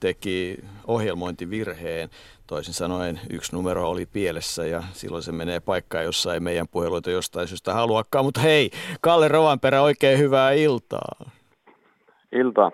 teki 0.00 0.58
ohjelmointivirheen. 0.86 2.10
Toisin 2.46 2.74
sanoen 2.74 3.20
yksi 3.30 3.52
numero 3.52 3.90
oli 3.90 4.06
pielessä 4.06 4.66
ja 4.66 4.82
silloin 4.92 5.22
se 5.22 5.32
menee 5.32 5.60
paikkaan, 5.60 6.04
jossa 6.04 6.34
ei 6.34 6.40
meidän 6.40 6.68
puheluita 6.68 7.10
jostain 7.10 7.48
syystä 7.48 7.74
haluakaan. 7.74 8.24
Mutta 8.24 8.40
hei, 8.40 8.70
Kalle 9.00 9.28
Rovanperä, 9.28 9.82
oikein 9.82 10.18
hyvää 10.18 10.52
iltaa. 10.52 11.30
Iltaa. 12.32 12.70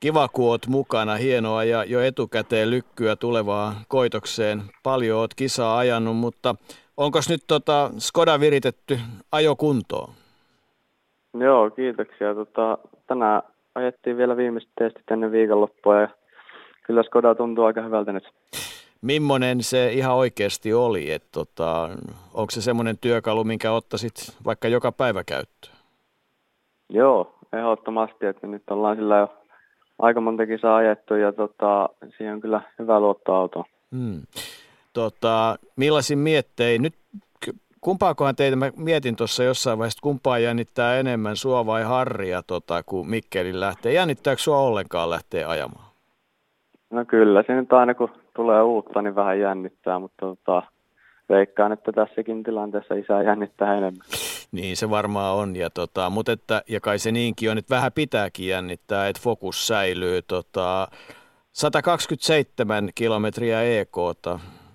Kiva, 0.00 0.28
kun 0.28 0.48
oot 0.48 0.66
mukana. 0.66 1.14
Hienoa 1.14 1.64
ja 1.64 1.84
jo 1.84 2.00
etukäteen 2.00 2.70
lykkyä 2.70 3.16
tulevaa 3.16 3.80
koitokseen. 3.88 4.62
Paljon 4.82 5.18
oot 5.18 5.34
kisaa 5.34 5.78
ajanut, 5.78 6.16
mutta 6.16 6.54
onko 6.98 7.18
nyt 7.28 7.40
tota 7.46 7.90
Skoda 7.98 8.40
viritetty 8.40 8.98
ajokuntoon? 9.32 10.10
Joo, 11.34 11.70
kiitoksia. 11.70 12.34
Tota, 12.34 12.78
tänään 13.06 13.42
ajettiin 13.74 14.16
vielä 14.16 14.36
viimeiset 14.36 14.70
testit 14.78 15.10
ennen 15.10 15.32
viikonloppua 15.32 16.00
ja 16.00 16.08
kyllä 16.86 17.02
Skoda 17.02 17.34
tuntuu 17.34 17.64
aika 17.64 17.82
hyvältä 17.82 18.12
nyt. 18.12 18.28
Mimmonen 19.02 19.62
se 19.62 19.92
ihan 19.92 20.16
oikeasti 20.16 20.74
oli? 20.74 21.12
Et 21.12 21.24
tota, 21.32 21.88
onko 22.34 22.50
se 22.50 22.62
semmoinen 22.62 22.98
työkalu, 22.98 23.44
minkä 23.44 23.72
ottaisit 23.72 24.14
vaikka 24.44 24.68
joka 24.68 24.92
päivä 24.92 25.24
käyttöön? 25.24 25.74
Joo, 26.90 27.34
ehdottomasti, 27.52 28.26
että 28.26 28.46
nyt 28.46 28.62
ollaan 28.70 28.96
sillä 28.96 29.18
jo 29.18 29.28
aika 29.98 30.20
monta 30.20 30.46
kisaa 30.46 30.76
ajettu 30.76 31.14
ja 31.14 31.32
tota, 31.32 31.88
siihen 32.16 32.34
on 32.34 32.40
kyllä 32.40 32.60
hyvä 32.78 33.00
luottoauto. 33.00 33.64
Hmm. 33.96 34.22
Tota, 34.98 35.56
millaisin 35.76 36.18
miettein, 36.18 36.82
nyt 36.82 36.94
kumpaakohan 37.80 38.36
teitä, 38.36 38.56
mä 38.56 38.70
mietin 38.76 39.16
tuossa 39.16 39.44
jossain 39.44 39.78
vaiheessa, 39.78 40.02
kumpaa 40.02 40.38
jännittää 40.38 40.98
enemmän, 40.98 41.36
sua 41.36 41.66
vai 41.66 41.82
Harria, 41.82 42.42
tota, 42.42 42.82
kun 42.82 43.10
Mikkelin 43.10 43.60
lähtee. 43.60 43.92
Jännittääkö 43.92 44.42
sua 44.42 44.58
ollenkaan 44.58 45.10
lähtee 45.10 45.44
ajamaan? 45.44 45.84
No 46.90 47.04
kyllä, 47.04 47.42
se 47.46 47.52
nyt 47.52 47.72
aina 47.72 47.94
kun 47.94 48.08
tulee 48.36 48.62
uutta, 48.62 49.02
niin 49.02 49.14
vähän 49.14 49.40
jännittää, 49.40 49.98
mutta 49.98 50.26
tota, 50.26 50.62
veikkaan, 51.28 51.72
että 51.72 51.92
tässäkin 51.92 52.42
tilanteessa 52.42 52.94
isä 52.94 53.22
jännittää 53.22 53.76
enemmän. 53.76 54.06
Niin 54.52 54.76
se 54.76 54.90
varmaan 54.90 55.36
on, 55.36 55.56
ja, 55.56 55.70
tota, 55.70 56.10
mutta 56.10 56.32
että, 56.32 56.62
ja 56.68 56.80
kai 56.80 56.98
se 56.98 57.12
niinkin 57.12 57.50
on, 57.50 57.58
että 57.58 57.74
vähän 57.74 57.92
pitääkin 57.92 58.48
jännittää, 58.48 59.08
että 59.08 59.22
fokus 59.22 59.66
säilyy. 59.66 60.22
Tota, 60.22 60.88
127 61.52 62.88
kilometriä 62.94 63.62
EK, 63.62 63.96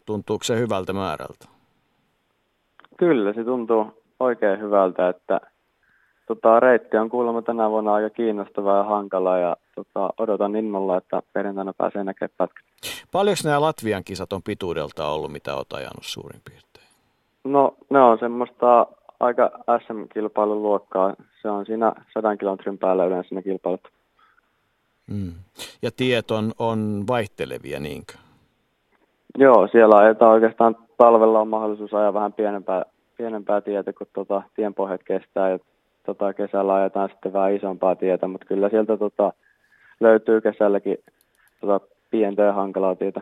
tuntuuko 0.06 0.44
se 0.44 0.60
hyvältä 0.60 0.94
määrältä? 0.94 1.48
Kyllä, 2.98 3.34
se 3.34 3.44
tuntuu 3.44 4.04
oikein 4.20 4.60
hyvältä, 4.60 5.10
että 5.10 5.42
tota, 6.28 6.60
reitti 6.60 6.98
on 6.98 7.10
kuulemma 7.10 7.42
tänä 7.42 7.70
vuonna 7.70 7.94
aika 7.94 8.10
kiinnostava 8.10 8.78
ja 8.78 8.84
hankala 8.84 9.38
ja 9.38 9.58
tota, 9.76 10.14
odotan 10.18 10.56
innolla, 10.56 10.98
että 10.98 11.22
perjantaina 11.34 11.74
pääsee 11.78 12.04
näkemään 12.04 12.36
pätkät. 12.38 12.66
Paljonko 13.12 13.42
nämä 13.44 13.62
Latvian 13.62 14.04
kisat 14.04 14.34
on 14.34 14.44
pituudelta 14.44 15.08
ollut, 15.08 15.32
mitä 15.32 15.56
olet 15.56 15.74
ajanut 15.74 16.04
suurin 16.04 16.42
piirtein? 16.50 16.88
No 17.44 17.76
ne 17.90 18.00
on 18.00 18.20
semmoista 18.20 18.88
aika 19.20 19.52
SM-kilpailun 19.86 20.64
luokkaa. 20.64 21.14
Se 21.42 21.50
on 21.50 21.66
siinä 21.66 21.94
sadan 22.14 22.38
kilometrin 22.38 22.78
päällä 22.78 23.06
yleensä 23.06 23.36
ne 23.36 23.42
kilpailut. 23.42 23.88
Mm. 25.08 25.34
Ja 25.82 25.92
tiet 25.92 26.32
on, 26.32 26.52
on 26.60 27.04
vaihtelevia, 27.08 27.80
niinkö? 27.80 28.14
Joo, 29.38 29.68
siellä 29.68 29.98
ajetaan 29.98 30.32
oikeastaan 30.32 30.76
talvella 30.98 31.40
on 31.40 31.48
mahdollisuus 31.48 31.94
ajaa 31.94 32.14
vähän 32.14 32.34
pienempää, 32.34 32.86
pienempää 33.18 33.62
tietä, 33.62 33.94
kun 33.94 34.08
tota, 34.14 34.44
tienpohjat 34.56 35.04
kestää. 35.04 35.50
Ja 35.50 35.60
tota, 36.06 36.34
kesällä 36.34 36.74
ajetaan 36.74 37.10
sitten 37.10 37.34
vähän 37.34 37.56
isompaa 37.56 37.96
tietä, 37.96 38.28
mutta 38.28 38.46
kyllä 38.46 38.70
sieltä 38.70 38.98
tota, 38.98 39.34
löytyy 40.00 40.42
kesälläkin 40.42 40.98
tota 41.62 41.80
pientä 42.12 42.42
ja 42.42 42.54
hankalaa 42.54 42.96
tietä. 42.96 43.22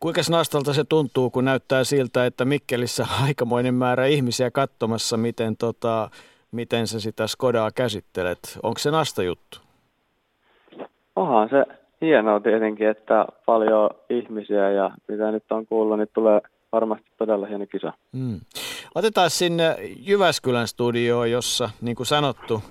Kuinka 0.00 0.20
nastalta 0.30 0.72
se 0.72 0.84
tuntuu, 0.84 1.30
kun 1.30 1.44
näyttää 1.44 1.84
siltä, 1.84 2.26
että 2.26 2.44
Mikkelissä 2.44 3.06
aikamoinen 3.24 3.74
määrä 3.74 4.06
ihmisiä 4.06 4.50
katsomassa, 4.50 5.16
miten, 5.16 5.56
tota, 5.56 6.10
miten 6.52 6.86
sä 6.86 7.00
sitä 7.00 7.26
Skodaa 7.26 7.70
käsittelet? 7.74 8.58
Onko 8.62 8.78
se 8.78 8.90
nasta 8.90 9.22
juttu? 9.22 9.58
Onhan 11.16 11.48
se 11.48 11.64
hienoa 12.00 12.40
tietenkin, 12.40 12.88
että 12.88 13.26
paljon 13.46 13.90
ihmisiä 14.10 14.70
ja 14.70 14.90
mitä 15.08 15.32
nyt 15.32 15.44
on 15.50 15.66
kuullut, 15.66 15.98
niin 15.98 16.08
tulee 16.14 16.40
varmasti 16.72 17.06
todella 17.18 17.46
hieno 17.46 17.66
kisa. 17.66 17.92
Mm. 18.12 18.40
Otetaan 18.94 19.30
sinne 19.30 19.76
Jyväskylän 19.98 20.68
studioon, 20.68 21.30
jossa 21.30 21.70
niin 21.80 21.96
kuin 21.96 22.06
sanottu 22.06 22.62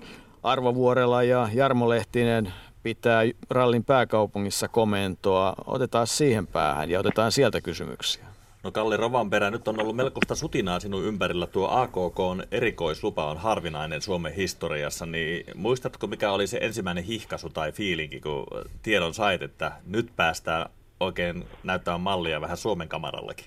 Arvo 0.44 0.76
Vuorela 0.76 1.24
ja 1.24 1.50
Jarmo 1.54 1.90
Lehtinen 1.90 2.54
pitää 2.84 3.22
rallin 3.50 3.84
pääkaupungissa 3.84 4.68
komentoa. 4.68 5.54
Otetaan 5.66 6.08
siihen 6.08 6.48
päähän 6.48 6.90
ja 6.90 7.00
otetaan 7.00 7.32
sieltä 7.32 7.62
kysymyksiä. 7.62 8.26
No 8.68 8.72
Kalli 8.72 8.98
Rovanperä, 8.98 9.52
nyt 9.52 9.68
on 9.68 9.82
ollut 9.82 9.96
melkoista 9.96 10.36
sutinaa 10.36 10.80
sinun 10.80 11.04
ympärillä. 11.04 11.48
Tuo 11.48 11.68
AKK 11.72 12.20
on 12.20 12.44
erikoislupa 12.52 13.26
on 13.26 13.38
harvinainen 13.38 14.02
Suomen 14.02 14.34
historiassa, 14.34 15.06
niin 15.06 15.46
muistatko 15.56 16.08
mikä 16.08 16.32
oli 16.32 16.48
se 16.48 16.58
ensimmäinen 16.62 17.04
hihkasu 17.04 17.50
tai 17.50 17.72
fiilinki, 17.72 18.20
kun 18.20 18.46
tiedon 18.84 19.14
sait, 19.14 19.42
että 19.42 19.72
nyt 19.92 20.08
päästään 20.16 20.66
oikein 21.00 21.44
näyttämään 21.64 22.02
mallia 22.02 22.42
vähän 22.42 22.58
Suomen 22.58 22.88
kamarallakin? 22.88 23.46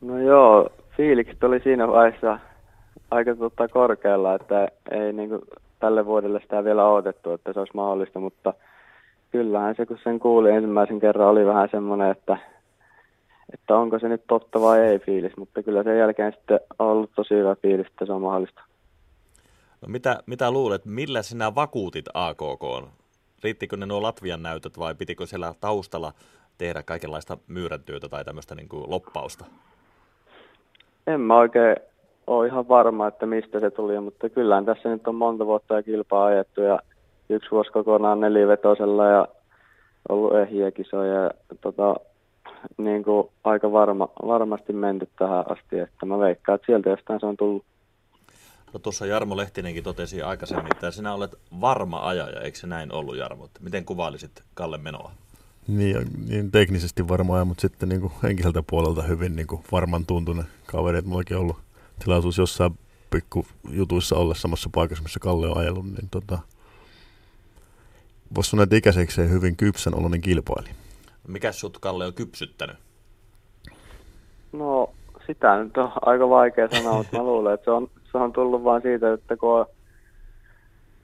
No 0.00 0.18
joo, 0.18 0.68
fiilikset 0.96 1.44
oli 1.44 1.60
siinä 1.60 1.88
vaiheessa 1.88 2.38
aika 3.10 3.34
tota 3.34 3.68
korkealla, 3.68 4.34
että 4.34 4.68
ei 4.90 5.12
niin 5.12 5.28
kuin 5.28 5.42
tälle 5.78 6.06
vuodelle 6.06 6.40
sitä 6.40 6.64
vielä 6.64 6.88
odotettu, 6.88 7.32
että 7.32 7.52
se 7.52 7.58
olisi 7.58 7.76
mahdollista, 7.76 8.20
mutta 8.20 8.54
kyllähän 9.32 9.74
se, 9.76 9.86
kun 9.86 9.98
sen 10.04 10.18
kuuli 10.18 10.50
ensimmäisen 10.50 11.00
kerran, 11.00 11.28
oli 11.28 11.46
vähän 11.46 11.68
semmoinen, 11.72 12.10
että, 12.10 12.38
että 13.52 13.76
onko 13.76 13.98
se 13.98 14.08
nyt 14.08 14.22
totta 14.26 14.60
vai 14.60 14.80
ei 14.80 14.98
fiilis, 14.98 15.36
mutta 15.36 15.62
kyllä 15.62 15.82
sen 15.82 15.98
jälkeen 15.98 16.32
sitten 16.32 16.60
on 16.78 16.86
ollut 16.86 17.10
tosi 17.16 17.34
hyvä 17.34 17.54
fiilis, 17.54 17.86
että 17.86 18.06
se 18.06 18.12
on 18.12 18.22
mahdollista. 18.22 18.60
No 19.80 19.88
mitä, 19.88 20.22
mitä 20.26 20.50
luulet, 20.50 20.84
millä 20.84 21.22
sinä 21.22 21.54
vakuutit 21.54 22.04
AKK? 22.14 22.88
Riittikö 23.44 23.76
ne 23.76 23.86
nuo 23.86 24.02
Latvian 24.02 24.42
näytöt 24.42 24.78
vai 24.78 24.94
pitikö 24.94 25.26
siellä 25.26 25.54
taustalla 25.60 26.12
tehdä 26.58 26.82
kaikenlaista 26.82 27.38
myyräntyötä 27.48 28.08
tai 28.08 28.24
tämmöistä 28.24 28.54
niin 28.54 28.68
kuin 28.68 28.90
loppausta? 28.90 29.44
En 31.06 31.20
mä 31.20 31.36
oikein 31.38 31.76
ole 32.26 32.46
ihan 32.46 32.68
varma, 32.68 33.06
että 33.06 33.26
mistä 33.26 33.60
se 33.60 33.70
tuli, 33.70 34.00
mutta 34.00 34.28
kyllähän 34.28 34.64
tässä 34.64 34.88
nyt 34.88 35.08
on 35.08 35.14
monta 35.14 35.46
vuotta 35.46 35.74
ja 35.74 35.82
kilpaa 35.82 36.24
ajettu 36.24 36.60
ja 36.60 36.78
yksi 37.28 37.50
vuosi 37.50 37.72
kokonaan 37.72 38.20
nelivetosella 38.20 39.06
ja 39.06 39.28
ollut 40.08 40.36
ehjiä 40.36 40.70
kisoja 40.70 41.22
ja 41.22 41.30
tota, 41.60 41.96
niin 42.78 43.04
kuin 43.04 43.28
aika 43.44 43.72
varma, 43.72 44.08
varmasti 44.26 44.72
menty 44.72 45.08
tähän 45.18 45.44
asti, 45.50 45.78
että 45.78 46.06
mä 46.06 46.18
veikkaan, 46.18 46.56
että 46.56 46.66
sieltä 46.66 46.90
jostain 46.90 47.20
se 47.20 47.26
on 47.26 47.36
tullut. 47.36 47.64
No 48.72 48.80
tuossa 48.80 49.06
Jarmo 49.06 49.36
Lehtinenkin 49.36 49.84
totesi 49.84 50.22
aikaisemmin, 50.22 50.72
että 50.72 50.90
sinä 50.90 51.14
olet 51.14 51.34
varma 51.60 52.08
ajaja, 52.08 52.40
eikö 52.40 52.58
se 52.58 52.66
näin 52.66 52.92
ollut 52.92 53.16
Jarmo? 53.16 53.48
Miten 53.60 53.84
kuvailisit 53.84 54.42
Kalle 54.54 54.78
menoa? 54.78 55.12
Niin, 55.68 55.96
niin 56.28 56.50
teknisesti 56.50 57.08
varmaan, 57.08 57.46
mutta 57.46 57.60
sitten 57.60 57.88
niin 57.88 58.00
kuin 58.00 58.12
henkiseltä 58.22 58.62
puolelta 58.70 59.02
hyvin 59.02 59.36
niin 59.36 59.46
kuin 59.46 59.62
varman 59.72 60.06
tuntunen 60.06 60.44
kaveri. 60.66 60.98
Että 60.98 61.08
mullakin 61.08 61.36
on 61.36 61.42
ollut 61.42 61.56
tilaisuus 62.04 62.38
jossain 62.38 62.78
pikku 63.10 63.46
jutuissa 63.70 64.16
olla 64.16 64.34
samassa 64.34 64.70
paikassa, 64.74 65.02
missä 65.02 65.20
Kalle 65.20 65.48
on 65.48 65.58
ajellut, 65.58 65.86
niin 65.86 66.08
tota, 66.10 66.38
voisi 68.34 68.50
sanoa, 68.50 68.62
että 68.62 68.76
ikäisekseen 68.76 69.30
hyvin 69.30 69.56
kypsän 69.56 69.94
oloinen 69.94 70.20
kilpaili. 70.20 70.68
Mikä 71.28 71.52
sut 71.52 71.78
Kalle 71.78 72.06
on 72.06 72.14
kypsyttänyt? 72.14 72.76
No 74.52 74.90
sitä 75.26 75.64
nyt 75.64 75.76
on 75.76 75.92
aika 76.02 76.28
vaikea 76.28 76.68
sanoa, 76.68 76.96
mutta 76.96 77.16
mä 77.16 77.22
luulen, 77.32 77.54
että 77.54 77.64
se 77.64 77.70
on, 77.70 77.88
se 78.12 78.18
on 78.18 78.32
tullut 78.32 78.64
vain 78.64 78.82
siitä, 78.82 79.12
että 79.12 79.36
kun 79.36 79.60
on 79.60 79.66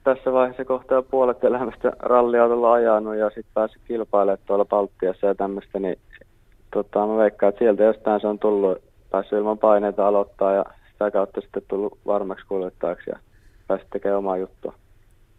tässä 0.03 0.33
vaiheessa 0.33 0.65
kohtaa 0.65 1.01
puolet 1.01 1.43
elämästä 1.43 1.91
ralliautolla 1.99 2.73
ajanut 2.73 3.15
ja 3.15 3.27
sitten 3.27 3.53
päässyt 3.53 3.81
kilpailemaan 3.87 4.45
tuolla 4.45 4.65
Baltiassa 4.65 5.27
ja 5.27 5.35
tämmöistä, 5.35 5.79
niin 5.79 5.99
tota, 6.73 7.07
mä 7.07 7.17
veikkaan, 7.17 7.49
että 7.49 7.59
sieltä 7.59 7.83
jostain 7.83 8.21
se 8.21 8.27
on 8.27 8.39
tullut, 8.39 8.77
päässyt 9.11 9.39
ilman 9.39 9.57
paineita 9.57 10.07
aloittaa 10.07 10.53
ja 10.53 10.65
sitä 10.91 11.11
kautta 11.11 11.41
sitten 11.41 11.63
tullut 11.67 11.97
varmaksi 12.05 12.45
kuljettajaksi 12.45 13.09
ja 13.09 13.19
päässyt 13.67 13.89
tekemään 13.89 14.17
omaa 14.17 14.37
juttua. 14.37 14.73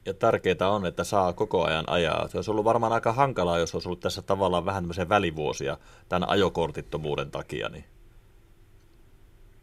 Ja 0.06 0.14
tärkeää 0.14 0.70
on, 0.70 0.86
että 0.86 1.04
saa 1.04 1.32
koko 1.32 1.64
ajan 1.64 1.84
ajaa. 1.86 2.28
Se 2.28 2.38
olisi 2.38 2.50
ollut 2.50 2.64
varmaan 2.64 2.92
aika 2.92 3.12
hankalaa, 3.12 3.58
jos 3.58 3.74
olisi 3.74 3.88
ollut 3.88 4.00
tässä 4.00 4.22
tavallaan 4.22 4.64
vähän 4.64 4.82
tämmöisiä 4.82 5.08
välivuosia 5.08 5.76
tämän 6.08 6.28
ajokortittomuuden 6.28 7.30
takia. 7.30 7.68
Niin. 7.68 7.84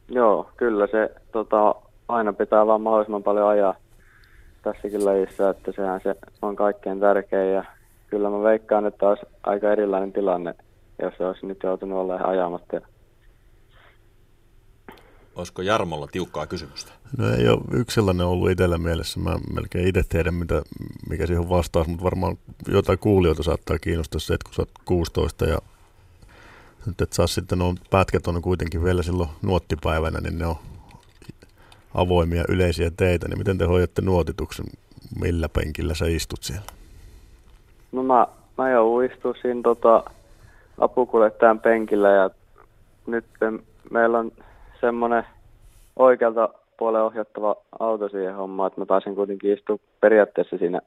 Joo, 0.10 0.50
kyllä 0.58 0.88
se 0.88 1.16
tota, 1.32 1.76
aina 2.08 2.34
pitää 2.34 2.68
vaan 2.68 2.82
mahdollisimman 2.82 3.24
paljon 3.24 3.48
ajaa 3.48 3.76
tässäkin 4.64 5.06
lajissa, 5.06 5.50
että 5.50 5.72
sehän 5.72 6.02
se 6.04 6.16
on 6.42 6.56
kaikkein 6.56 7.00
tärkein 7.00 7.54
ja 7.54 7.64
kyllä 8.08 8.30
mä 8.30 8.44
veikkaan, 8.44 8.86
että 8.86 9.10
olisi 9.10 9.26
aika 9.44 9.72
erilainen 9.72 10.14
tilanne, 10.14 10.56
jos 11.02 11.14
se 11.18 11.26
olisi 11.26 11.46
nyt 11.46 11.64
joutunut 11.64 12.00
olla 12.00 12.16
ajamatta. 12.16 12.82
Olisiko 15.40 15.62
Jarmolla 15.62 16.08
tiukkaa 16.08 16.48
kysymystä? 16.48 16.92
No 17.18 17.34
ei 17.34 17.50
ole 17.50 17.62
yksi 17.74 17.96
sellainen 17.96 18.26
ollut 18.26 18.50
itsellä 18.50 18.78
mielessä. 18.78 19.20
Mä 19.20 19.36
melkein 19.54 19.88
itse 19.88 20.04
tiedän, 20.10 20.34
mitä, 20.34 20.62
mikä 21.10 21.26
siihen 21.26 21.42
on 21.42 21.50
vastaus, 21.50 21.88
mutta 21.88 22.04
varmaan 22.04 22.38
jotain 22.68 23.00
kuulijoita 23.00 23.44
saattaa 23.44 23.80
kiinnostaa 23.80 24.20
se, 24.20 24.34
että 24.34 24.46
kun 24.46 24.54
sä 24.54 24.62
oot 24.62 24.70
16 24.86 25.46
ja 25.46 25.58
nyt 26.86 27.02
et 27.02 27.14
saa 27.14 27.28
sitten, 27.28 27.60
nuo 27.60 27.76
pätkät 27.90 28.28
on 28.28 28.42
kuitenkin 28.42 28.84
vielä 28.84 29.04
silloin 29.04 29.30
nuottipäivänä, 29.42 30.20
niin 30.22 30.38
ne 30.38 30.46
on 30.46 30.56
avoimia 31.94 32.44
yleisiä 32.50 32.92
teitä, 32.98 33.28
niin 33.28 33.38
miten 33.38 33.58
te 33.58 33.66
hoidatte 33.66 34.02
nuotituksen? 34.02 34.66
Millä 35.22 35.50
penkillä 35.50 35.94
sä 35.94 36.06
istut 36.08 36.44
siellä? 36.44 36.66
No 37.92 38.04
mä, 38.04 38.28
mä 38.58 38.70
jo 38.70 39.00
istuin 39.02 39.36
siinä 39.42 39.62
tota, 39.64 40.04
apukuljettajan 40.80 41.60
penkillä 41.60 42.10
ja 42.10 42.30
nyt 43.08 43.26
meillä 43.92 44.20
on 44.20 44.32
semmoinen 44.82 45.24
oikealta 45.96 46.50
puolella 46.78 47.06
ohjattava 47.06 47.56
auto 47.80 48.10
siihen 48.10 48.36
hommaan, 48.36 48.68
että 48.68 48.82
mä 48.82 48.86
pääsen 48.86 49.16
kuitenkin 49.16 49.54
istumaan 49.54 49.88
periaatteessa 50.02 50.58
siinä 50.58 50.82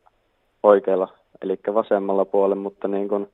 oikealla, 0.63 1.09
eli 1.43 1.59
vasemmalla 1.75 2.25
puolella, 2.25 2.63
mutta 2.63 2.89
niin 2.89 3.09
kun, 3.09 3.29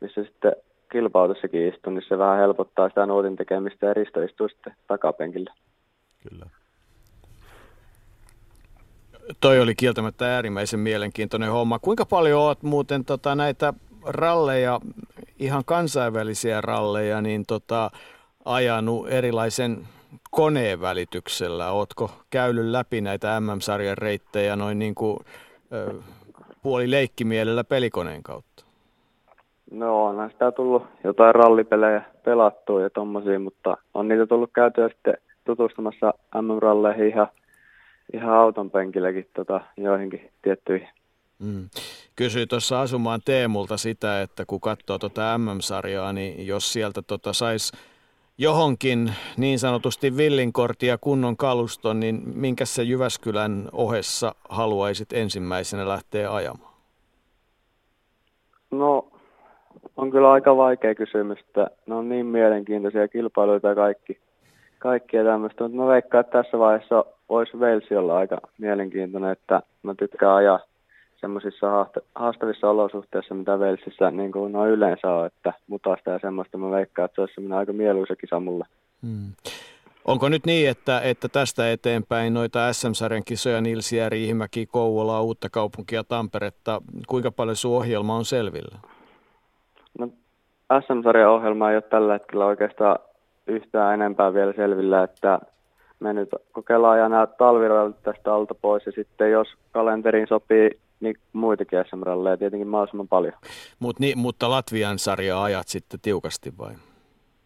missä 0.00 0.24
sitten 0.24 0.52
kilpautossakin 0.92 1.68
istun, 1.68 1.94
niin 1.94 2.04
se 2.08 2.18
vähän 2.18 2.38
helpottaa 2.38 2.88
sitä 2.88 3.06
nuotin 3.06 3.36
tekemistä 3.36 3.86
ja 3.86 3.94
Risto 3.94 4.22
istuu 4.22 4.48
sitten 4.48 4.74
takapenkillä. 4.86 5.54
Kyllä. 6.28 6.46
Toi 9.40 9.60
oli 9.60 9.74
kieltämättä 9.74 10.34
äärimmäisen 10.34 10.80
mielenkiintoinen 10.80 11.50
homma. 11.50 11.78
Kuinka 11.78 12.06
paljon 12.06 12.40
oot 12.40 12.62
muuten 12.62 13.04
tota, 13.04 13.34
näitä 13.34 13.74
ralleja, 14.06 14.80
ihan 15.38 15.64
kansainvälisiä 15.64 16.60
ralleja, 16.60 17.22
niin 17.22 17.44
tota, 17.46 17.90
ajanut 18.44 19.08
erilaisen 19.08 19.86
koneen 20.30 20.80
välityksellä? 20.80 21.70
Ootko 21.70 22.10
käynyt 22.30 22.64
läpi 22.64 23.00
näitä 23.00 23.40
MM-sarjan 23.40 23.98
reittejä 23.98 24.56
noin 24.56 24.78
niin 24.78 24.94
kuin, 24.94 25.18
ö, 25.72 25.94
puoli 26.62 26.90
leikkimielellä 26.90 27.64
pelikoneen 27.64 28.22
kautta? 28.22 28.64
No 29.70 30.04
on 30.04 30.30
sitä 30.30 30.52
tullut 30.52 30.86
jotain 31.04 31.34
rallipelejä 31.34 32.02
pelattua 32.24 32.82
ja 32.82 32.90
tommosia, 32.90 33.38
mutta 33.38 33.76
on 33.94 34.08
niitä 34.08 34.26
tullut 34.26 34.50
käytyä 34.54 34.88
sitten 34.88 35.16
tutustumassa 35.44 36.14
MM-ralleihin 36.34 37.08
ihan 37.08 37.28
ihan 38.14 38.34
auton 38.34 38.70
penkilläkin 38.70 39.28
tota, 39.34 39.60
joihinkin 39.76 40.30
tiettyihin. 40.42 40.88
Mm. 41.38 41.68
Kysyi 42.16 42.46
tuossa 42.46 42.80
asumaan 42.80 43.20
Teemulta 43.24 43.76
sitä, 43.76 44.22
että 44.22 44.44
kun 44.46 44.60
katsoo 44.60 44.98
tuota 44.98 45.38
MM-sarjaa, 45.38 46.12
niin 46.12 46.46
jos 46.46 46.72
sieltä 46.72 47.02
tota 47.02 47.32
saisi 47.32 47.72
johonkin 48.40 49.12
niin 49.36 49.58
sanotusti 49.58 50.16
villinkortti 50.16 50.86
ja 50.86 50.98
kunnon 50.98 51.36
kaluston, 51.36 52.00
niin 52.00 52.22
minkä 52.34 52.64
se 52.64 52.82
Jyväskylän 52.82 53.68
ohessa 53.72 54.34
haluaisit 54.48 55.12
ensimmäisenä 55.12 55.88
lähteä 55.88 56.34
ajamaan? 56.34 56.74
No, 58.70 59.08
on 59.96 60.10
kyllä 60.10 60.32
aika 60.32 60.56
vaikea 60.56 60.94
kysymys, 60.94 61.38
että 61.38 61.70
ne 61.86 61.94
on 61.94 62.08
niin 62.08 62.26
mielenkiintoisia 62.26 63.08
kilpailuita 63.08 63.74
kaikki, 63.74 64.18
kaikkia 64.78 65.24
tämmöistä, 65.24 65.64
mutta 65.64 65.76
mä 65.76 65.86
veikkaan, 65.86 66.20
että 66.20 66.42
tässä 66.42 66.58
vaiheessa 66.58 67.04
voisi 67.28 67.60
Velsi 67.60 67.96
olla 67.96 68.18
aika 68.18 68.38
mielenkiintoinen, 68.58 69.30
että 69.30 69.62
mä 69.82 69.94
tykkään 69.94 70.34
ajaa 70.34 70.58
semmoisissa 71.20 71.86
haastavissa 72.14 72.70
olosuhteissa, 72.70 73.34
mitä 73.34 73.58
Velsissä 73.58 74.10
niin 74.10 74.32
kuin 74.32 74.52
no 74.52 74.66
yleensä 74.66 75.08
on, 75.08 75.26
että 75.26 75.52
mutasta 75.66 76.10
ja 76.10 76.18
semmoista 76.18 76.58
mä 76.58 76.70
veikkaan, 76.70 77.04
että 77.04 77.14
se 77.14 77.20
olisi 77.20 77.34
semmoinen 77.34 77.58
aika 77.58 77.72
mieluisa 77.72 78.16
kisa 78.16 78.40
mulle. 78.40 78.64
Hmm. 79.02 79.32
Onko 80.04 80.28
nyt 80.28 80.46
niin, 80.46 80.70
että, 80.70 81.00
että 81.00 81.28
tästä 81.28 81.72
eteenpäin 81.72 82.34
noita 82.34 82.72
SM-sarjan 82.72 83.24
kisoja, 83.24 83.60
Nilsiä, 83.60 84.08
Riihimäki, 84.08 84.66
Kouvolaa, 84.66 85.22
Uutta 85.22 85.48
kaupunkia, 85.50 86.04
Tamperetta, 86.04 86.82
kuinka 87.08 87.30
paljon 87.30 87.56
sun 87.56 87.76
ohjelma 87.76 88.16
on 88.16 88.24
selvillä? 88.24 88.78
No, 89.98 90.08
SM-sarjan 90.80 91.30
ohjelma 91.30 91.70
ei 91.70 91.76
ole 91.76 91.82
tällä 91.82 92.12
hetkellä 92.12 92.46
oikeastaan 92.46 92.98
yhtään 93.46 93.94
enempää 93.94 94.34
vielä 94.34 94.52
selvillä, 94.52 95.02
että 95.02 95.40
me 96.00 96.12
nyt 96.12 96.28
kokeillaan 96.52 96.94
ajan 96.94 97.10
nämä 97.10 97.26
tästä 98.02 98.34
alta 98.34 98.54
pois 98.54 98.86
ja 98.86 98.92
sitten 98.92 99.30
jos 99.30 99.48
kalenteriin 99.72 100.26
sopii, 100.26 100.70
niin 101.00 101.16
muitakin 101.32 101.84
SM-ralleja 101.90 102.36
tietenkin 102.36 102.68
mahdollisimman 102.68 103.08
paljon. 103.08 103.32
Mut 103.78 103.98
niin, 103.98 104.18
mutta 104.18 104.50
Latvian 104.50 104.98
sarja 104.98 105.42
ajat 105.42 105.68
sitten 105.68 106.00
tiukasti 106.00 106.52
vai? 106.58 106.72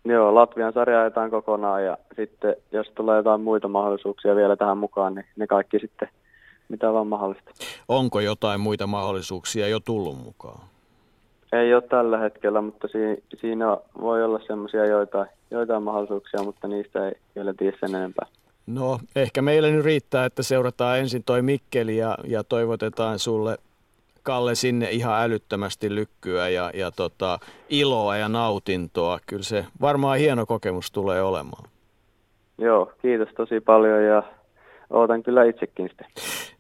Joo, 0.05 0.35
Latvian 0.35 0.73
sarja 0.73 1.01
ajetaan 1.01 1.31
kokonaan 1.31 1.85
ja 1.85 1.99
sitten 2.17 2.57
jos 2.73 2.87
tulee 2.95 3.17
jotain 3.17 3.41
muita 3.41 3.69
mahdollisuuksia 3.69 4.37
vielä 4.37 4.57
tähän 4.57 4.79
mukaan, 4.79 5.15
niin 5.15 5.27
ne 5.37 5.47
kaikki 5.47 5.79
sitten 5.79 6.09
mitä 6.69 6.93
vaan 6.93 7.07
mahdollista. 7.07 7.51
Onko 7.89 8.21
jotain 8.21 8.61
muita 8.61 8.87
mahdollisuuksia 8.87 9.69
jo 9.69 9.81
tullut 9.81 10.25
mukaan? 10.25 10.61
Ei 11.53 11.75
ole 11.75 11.83
tällä 11.83 12.19
hetkellä, 12.19 12.61
mutta 12.61 12.89
si- 12.89 13.25
siinä 13.41 13.77
voi 14.01 14.25
olla 14.25 14.41
semmoisia 14.47 14.87
joitain, 14.87 15.29
joitain 15.51 15.83
mahdollisuuksia, 15.83 16.43
mutta 16.43 16.69
niistä 16.69 17.09
ei 17.09 17.13
vielä 17.37 17.55
tiedä 17.55 17.77
sen 17.81 17.95
enempää. 17.95 18.27
No, 18.67 18.99
ehkä 19.17 19.43
meillä 19.43 19.69
nyt 19.69 19.85
riittää, 19.85 20.25
että 20.25 20.43
seurataan 20.43 20.99
ensin 20.99 21.25
toi 21.25 21.43
Mikkeli 21.43 21.97
ja, 21.97 22.19
ja 22.25 22.45
toivotetaan 22.45 23.19
sulle 23.19 23.59
Kalle 24.23 24.55
sinne 24.55 24.91
ihan 24.91 25.23
älyttömästi 25.23 25.95
lykkyä 25.95 26.49
ja, 26.49 26.71
ja 26.75 26.91
tota, 26.91 27.39
iloa 27.69 28.17
ja 28.17 28.29
nautintoa. 28.29 29.19
Kyllä 29.27 29.43
se 29.43 29.65
varmaan 29.81 30.19
hieno 30.19 30.47
kokemus 30.47 30.91
tulee 30.91 31.23
olemaan. 31.23 31.69
Joo, 32.59 32.93
kiitos 33.03 33.29
tosi 33.37 33.61
paljon 33.61 34.05
ja 34.05 34.23
ootan 34.91 35.23
kyllä 35.23 35.45
itsekin 35.45 35.89
sitä. 35.89 36.05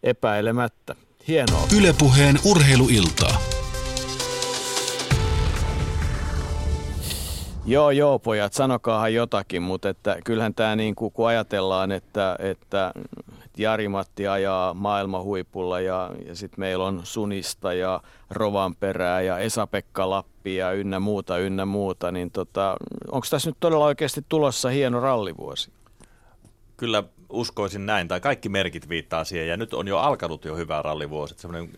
Epäilemättä. 0.02 0.94
Hienoa. 1.28 1.62
Ylepuheen 1.78 2.35
urheiluiltaa. 2.51 3.64
Joo, 7.66 7.91
joo, 7.91 8.19
pojat, 8.19 8.53
sanokaahan 8.53 9.15
jotakin, 9.15 9.62
mutta 9.62 9.89
että 9.89 10.16
kyllähän 10.24 10.55
tämä 10.55 10.77
niin 10.77 10.95
kuin, 10.95 11.12
kun 11.12 11.28
ajatellaan, 11.28 11.93
että, 11.93 12.36
että 12.39 12.93
Jari-Matti 13.57 14.27
ajaa 14.28 14.74
maailman 14.74 15.23
huipulla 15.23 15.81
ja, 15.81 16.11
ja 16.27 16.35
sitten 16.35 16.61
meillä 16.61 16.85
on 16.85 17.01
Sunista 17.05 17.73
ja 17.73 18.01
Rovanperää 18.31 19.20
ja 19.20 19.39
Esa-Pekka 19.39 20.11
Lappi 20.11 20.57
ja 20.57 20.73
ynnä 20.73 21.01
muuta, 21.01 21.39
ynnä 21.39 21.65
muuta, 21.65 22.12
niin 22.12 22.31
tota, 22.31 22.77
onko 23.11 23.27
tässä 23.31 23.51
nyt 23.51 23.57
todella 23.61 23.85
oikeasti 23.85 24.24
tulossa 24.28 24.69
hieno 24.69 25.01
rallivuosi? 25.01 25.70
Kyllä 26.77 27.03
uskoisin 27.28 27.86
näin, 27.86 28.09
tai 28.09 28.20
kaikki 28.20 28.49
merkit 28.49 28.89
viittaa 28.89 29.24
siihen, 29.24 29.49
ja 29.49 29.57
nyt 29.57 29.74
on 29.74 29.89
jo 29.89 29.99
alkanut 29.99 30.45
jo 30.45 30.57
hyvä 30.57 30.82
rallivuosi. 30.82 31.35
Semmoinen 31.39 31.70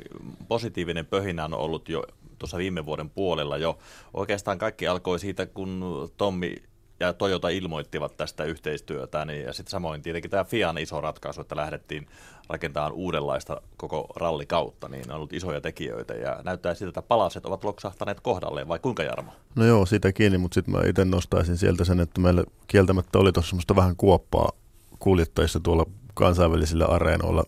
positiivinen 0.49 1.07
pöhinä 1.07 1.45
on 1.45 1.55
ollut 1.55 1.89
jo 1.89 2.03
tuossa 2.39 2.59
viime 2.59 2.87
vuoden 2.87 3.11
puolella 3.11 3.57
jo. 3.57 3.79
Oikeastaan 4.15 4.59
kaikki 4.59 4.89
alkoi 4.89 5.19
siitä, 5.19 5.47
kun 5.47 5.85
Tommi 6.17 6.55
ja 7.01 7.13
Toyota 7.13 7.49
ilmoittivat 7.49 8.17
tästä 8.17 8.45
yhteistyötä, 8.45 9.25
niin, 9.25 9.45
ja 9.45 9.53
sitten 9.53 9.71
samoin 9.71 10.03
tietenkin 10.03 10.31
tämä 10.31 10.45
Fian 10.45 10.79
iso 10.79 11.01
ratkaisu, 11.01 11.41
että 11.41 11.57
lähdettiin 11.57 12.07
rakentamaan 12.49 12.93
uudenlaista 12.93 13.61
koko 13.77 14.07
rallikautta, 14.17 14.89
niin 14.89 15.11
on 15.11 15.17
ollut 15.17 15.33
isoja 15.33 15.61
tekijöitä, 15.61 16.15
ja 16.15 16.41
näyttää 16.45 16.75
siltä, 16.75 16.89
että 16.89 17.09
palaset 17.09 17.47
ovat 17.47 17.65
loksahtaneet 17.65 18.21
kohdalleen, 18.21 18.69
vai 18.69 18.79
kuinka 18.79 19.03
Jarmo? 19.03 19.33
No 19.55 19.65
joo, 19.65 19.87
siitä 19.87 20.13
kiinni, 20.13 20.39
mutta 20.39 20.55
sitten 20.55 20.75
mä 20.75 20.81
itse 20.87 21.05
nostaisin 21.05 21.57
sieltä 21.57 21.85
sen, 21.85 22.01
että 22.01 22.21
meillä 22.21 22.45
kieltämättä 22.67 23.19
oli 23.19 23.33
tuossa 23.33 23.51
semmoista 23.51 23.77
vähän 23.77 23.97
kuoppaa 23.97 24.53
kuljettajissa 24.99 25.61
tuolla 25.61 25.87
kansainvälisillä 26.15 26.85
areenoilla 26.85 27.45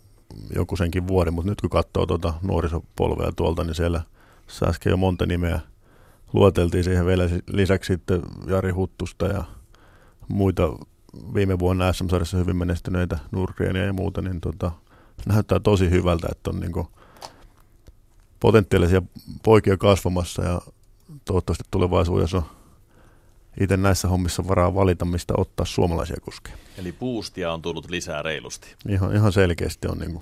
joku 0.54 0.76
senkin 0.76 1.08
vuoden, 1.08 1.34
mutta 1.34 1.50
nyt 1.50 1.60
kun 1.60 1.70
katsoo 1.70 2.06
tuota 2.06 2.34
nuorisopolvea 2.42 3.32
tuolta, 3.36 3.64
niin 3.64 3.74
siellä 3.74 4.00
äsken 4.68 4.90
jo 4.90 4.96
monta 4.96 5.26
nimeä 5.26 5.60
luoteltiin 6.32 6.84
siihen 6.84 7.06
vielä 7.06 7.24
lisäksi 7.46 7.92
sitten 7.92 8.22
Jari 8.46 8.70
Huttusta 8.70 9.26
ja 9.26 9.44
muita 10.28 10.62
viime 11.34 11.58
vuonna 11.58 11.92
SM-sarjassa 11.92 12.36
hyvin 12.36 12.56
menestyneitä 12.56 13.18
Nurgreenia 13.30 13.84
ja 13.84 13.92
muuta, 13.92 14.22
niin 14.22 14.40
tota, 14.40 14.72
näyttää 15.26 15.60
tosi 15.60 15.90
hyvältä, 15.90 16.28
että 16.30 16.50
on 16.50 16.60
niin 16.60 16.86
potentiaalisia 18.40 19.02
poikia 19.42 19.76
kasvamassa 19.76 20.42
ja 20.42 20.60
toivottavasti 21.24 21.64
tulevaisuudessa 21.70 22.36
on 22.36 22.44
itse 23.60 23.76
näissä 23.76 24.08
hommissa 24.08 24.48
varaa 24.48 24.74
valita, 24.74 25.04
mistä 25.04 25.34
ottaa 25.36 25.66
suomalaisia 25.66 26.16
kuskeja. 26.22 26.56
Eli 26.78 26.92
puustia 26.92 27.52
on 27.52 27.62
tullut 27.62 27.90
lisää 27.90 28.22
reilusti. 28.22 28.74
Ihan, 28.88 29.14
ihan 29.14 29.32
selkeästi 29.32 29.88
on 29.88 29.98
niin 29.98 30.20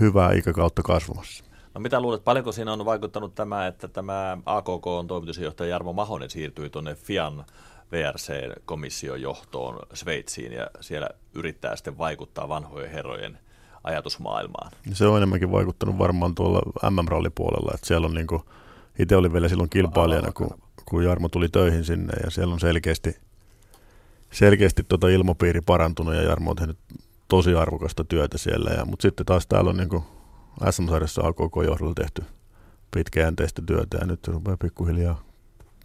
hyvää 0.00 0.32
ikäkautta 0.32 0.82
kasvamassa. 0.82 1.44
No 1.74 1.80
mitä 1.80 2.00
luulet, 2.00 2.24
paljonko 2.24 2.52
siinä 2.52 2.72
on 2.72 2.84
vaikuttanut 2.84 3.34
tämä, 3.34 3.66
että 3.66 3.88
tämä 3.88 4.38
AKK 4.46 4.86
on 4.86 5.06
toimitusjohtaja 5.06 5.70
Jarmo 5.70 5.92
Mahonen 5.92 6.30
siirtyi 6.30 6.70
tuonne 6.70 6.94
FIAN 6.94 7.44
VRC-komission 7.92 9.20
johtoon 9.20 9.78
Sveitsiin 9.94 10.52
ja 10.52 10.70
siellä 10.80 11.08
yrittää 11.34 11.76
sitten 11.76 11.98
vaikuttaa 11.98 12.48
vanhojen 12.48 12.90
herrojen 12.90 13.38
ajatusmaailmaan. 13.84 14.70
Se 14.92 15.06
on 15.06 15.16
enemmänkin 15.16 15.52
vaikuttanut 15.52 15.98
varmaan 15.98 16.34
tuolla 16.34 16.90
MM-rallipuolella, 16.90 17.72
että 17.74 17.86
siellä 17.86 18.06
on 18.06 18.14
niin 18.14 18.26
kuin, 18.26 18.42
itse 18.98 19.16
oli 19.16 19.32
vielä 19.32 19.48
silloin 19.48 19.70
kilpailijana, 19.70 20.32
kun, 20.32 20.50
kun 20.84 21.04
Jarmo 21.04 21.28
tuli 21.28 21.48
töihin 21.48 21.84
sinne 21.84 22.12
ja 22.24 22.30
siellä 22.30 22.54
on 22.54 22.60
selkeästi, 22.60 23.16
selkeästi 24.32 24.82
tuota 24.88 25.08
ilmapiiri 25.08 25.60
parantunut 25.60 26.14
ja 26.14 26.22
Jarmo 26.22 26.50
on 26.50 26.56
tehnyt 26.56 26.78
tosi 27.28 27.54
arvokasta 27.54 28.04
työtä 28.04 28.38
siellä. 28.38 28.70
Ja, 28.70 28.84
mutta 28.84 29.02
sitten 29.02 29.26
taas 29.26 29.46
täällä 29.46 29.70
on 29.70 29.76
niin 29.76 29.88
kuin 29.88 30.02
SM-sarjassa 30.70 31.22
AKK-johdolla 31.26 31.94
tehty 31.94 32.22
pitkäjänteistä 32.90 33.62
työtä 33.66 33.98
ja 34.00 34.06
nyt 34.06 34.28
rupeaa 34.28 34.56
pikkuhiljaa 34.56 35.22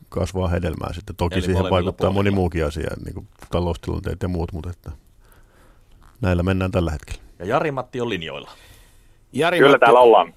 kasvaa 0.10 0.48
hedelmää 0.48 0.94
sitten. 0.94 1.16
Toki 1.16 1.36
Eli 1.36 1.42
siihen 1.42 1.70
vaikuttaa 1.70 2.12
moni 2.12 2.32
muukin 2.32 2.66
asia, 2.66 2.90
niin 3.06 3.14
kuin 3.14 3.28
taloustilanteet 3.52 4.22
ja 4.22 4.28
muut, 4.28 4.54
mutta 4.54 4.70
että 4.70 4.92
näillä 6.22 6.44
mennään 6.44 6.72
tällä 6.72 6.92
hetkellä. 6.92 7.22
Ja 7.40 7.46
Jari-Matti 7.46 8.02
on 8.02 8.10
linjoilla. 8.10 8.52
Jari 9.34 9.58
Kyllä 9.58 9.72
Matti, 9.72 9.80
täällä 9.80 10.00
ollaan. 10.00 10.34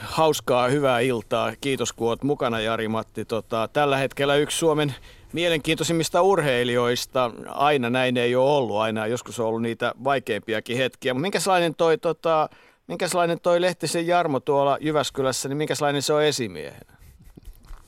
Hauskaa, 0.00 0.68
hyvää 0.68 1.00
iltaa. 1.00 1.52
Kiitos 1.60 1.92
kun 1.92 2.08
olet 2.08 2.22
mukana 2.22 2.60
Jari-Matti. 2.60 3.24
Tota, 3.24 3.68
tällä 3.72 3.96
hetkellä 3.96 4.36
yksi 4.36 4.58
Suomen 4.58 4.94
mielenkiintoisimmista 5.32 6.22
urheilijoista. 6.22 7.30
Aina 7.48 7.90
näin 7.90 8.16
ei 8.16 8.36
ole 8.36 8.50
ollut, 8.50 8.76
aina 8.76 9.06
joskus 9.06 9.40
on 9.40 9.46
ollut 9.46 9.62
niitä 9.62 9.94
vaikeampiakin 10.04 10.76
hetkiä. 10.76 11.14
Mutta 11.14 11.22
minkälainen 11.22 11.74
toi 11.74 11.98
tota, 11.98 12.48
Minkälainen 12.88 13.40
toi 13.42 13.60
Lehtisen 13.60 14.06
Jarmo 14.06 14.40
tuolla 14.40 14.78
Jyväskylässä, 14.80 15.48
niin 15.48 15.56
minkälainen 15.56 16.02
se 16.02 16.12
on 16.12 16.24
esimiehenä? 16.24 16.92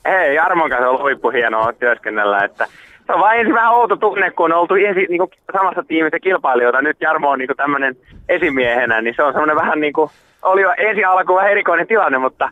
Hei, 0.04 0.34
Jarmon 0.34 0.70
kanssa 0.70 0.90
on 0.90 1.00
huippu 1.00 1.30
hienoa 1.30 1.72
työskennellä, 1.72 2.44
että 2.44 2.66
se 3.06 3.12
on 3.12 3.20
vain 3.20 3.54
vähän 3.54 3.72
outo 3.72 3.96
tunne, 3.96 4.30
kun 4.30 4.52
on 4.52 4.58
oltu 4.58 4.74
ensi, 4.74 5.06
niin 5.08 5.18
kuin 5.18 5.30
samassa 5.52 5.82
tiimissä 5.88 6.18
kilpailijoita. 6.20 6.82
Nyt 6.82 6.96
Jarmo 7.00 7.30
on 7.30 7.38
niin 7.38 7.56
tämmöinen 7.56 7.96
esimiehenä, 8.28 9.00
niin 9.00 9.14
se 9.16 9.22
on 9.22 9.32
semmoinen 9.32 9.56
vähän 9.56 9.80
niin 9.80 9.92
kuin, 9.92 10.10
oli 10.42 10.62
jo 10.62 10.74
ensi 10.78 11.04
alkuun 11.04 11.36
vähän 11.36 11.50
erikoinen 11.50 11.86
tilanne, 11.86 12.18
mutta, 12.18 12.50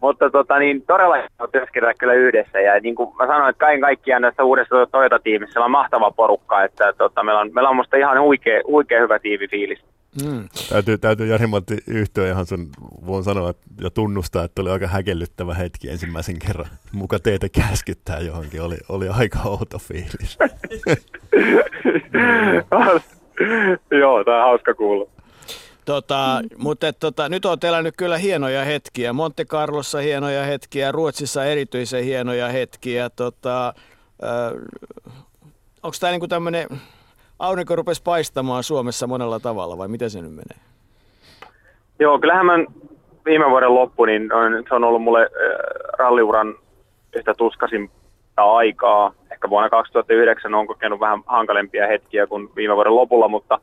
mutta 0.00 0.30
tota, 0.30 0.58
niin 0.58 0.82
todella 0.82 1.16
työskennellä 1.52 1.94
kyllä 1.98 2.14
yhdessä. 2.14 2.60
Ja 2.60 2.80
niin 2.80 2.94
kuin 2.94 3.16
mä 3.16 3.26
sanoin, 3.26 3.50
että 3.50 3.60
kaiken 3.60 3.80
kaikkiaan 3.80 4.22
tässä 4.22 4.44
uudessa 4.44 4.86
Toyota-tiimissä 4.86 5.60
on 5.60 5.70
mahtava 5.70 6.10
porukka, 6.10 6.64
että 6.64 6.92
tota, 6.98 7.22
meillä, 7.22 7.40
on, 7.40 7.50
meillä 7.54 7.70
on 7.70 7.76
musta 7.76 7.96
ihan 7.96 8.20
huikea, 8.20 8.60
huikea 8.66 9.00
hyvä 9.00 9.18
tiivifiilis. 9.18 9.84
Mm. 10.24 10.48
Täytyy, 10.68 10.98
täytyy 10.98 11.26
Jari-Matti 11.26 11.78
yhtyä 11.86 12.28
ihan 12.28 12.46
sun, 12.46 12.70
voin 13.06 13.24
sanoa 13.24 13.50
että, 13.50 13.66
ja 13.80 13.90
tunnustaa, 13.90 14.44
että 14.44 14.62
oli 14.62 14.70
aika 14.70 14.86
häkellyttävä 14.86 15.54
hetki 15.54 15.90
ensimmäisen 15.90 16.38
kerran. 16.38 16.70
Muka 16.92 17.18
teitä 17.18 17.48
käskyttää 17.48 18.20
johonkin, 18.20 18.62
oli, 18.62 18.76
oli 18.88 19.08
aika 19.08 19.38
outo 19.44 19.78
fiilis. 19.78 20.38
Joo, 24.00 24.24
tämä 24.24 24.36
on 24.36 24.42
hauska 24.42 24.74
kuulla. 24.74 25.10
Tota, 25.84 26.42
mutta 26.58 26.88
et, 26.88 26.98
tota, 26.98 27.28
nyt 27.28 27.44
on 27.44 27.58
elänyt 27.62 27.94
kyllä 27.96 28.18
hienoja 28.18 28.64
hetkiä. 28.64 29.12
Monte 29.12 29.44
Carlossa 29.44 29.98
hienoja 29.98 30.44
hetkiä, 30.44 30.92
Ruotsissa 30.92 31.44
erityisen 31.44 32.04
hienoja 32.04 32.48
hetkiä. 32.48 33.10
Tota, 33.10 33.74
äh, 34.24 34.52
Onko 35.82 35.96
tämä 36.00 36.10
niinku 36.10 36.28
tämmöinen 36.28 36.66
aurinko 37.40 37.76
rupesi 37.76 38.02
paistamaan 38.02 38.62
Suomessa 38.62 39.06
monella 39.06 39.40
tavalla 39.40 39.78
vai 39.78 39.88
miten 39.88 40.10
se 40.10 40.22
nyt 40.22 40.30
menee? 40.30 40.58
Joo, 41.98 42.18
kyllähän 42.18 42.46
mä 42.46 42.58
viime 43.24 43.50
vuoden 43.50 43.74
loppu, 43.74 44.04
niin 44.04 44.32
on, 44.32 44.64
se 44.68 44.74
on 44.74 44.84
ollut 44.84 45.02
mulle 45.02 45.28
ralliuran 45.98 46.54
yhtä 47.16 47.34
tuskasin 47.34 47.90
aikaa. 48.36 49.12
Ehkä 49.32 49.50
vuonna 49.50 49.70
2009 49.70 50.54
on 50.54 50.66
kokenut 50.66 51.00
vähän 51.00 51.20
hankalempia 51.26 51.86
hetkiä 51.86 52.26
kuin 52.26 52.50
viime 52.56 52.76
vuoden 52.76 52.96
lopulla, 52.96 53.28
mutta 53.28 53.58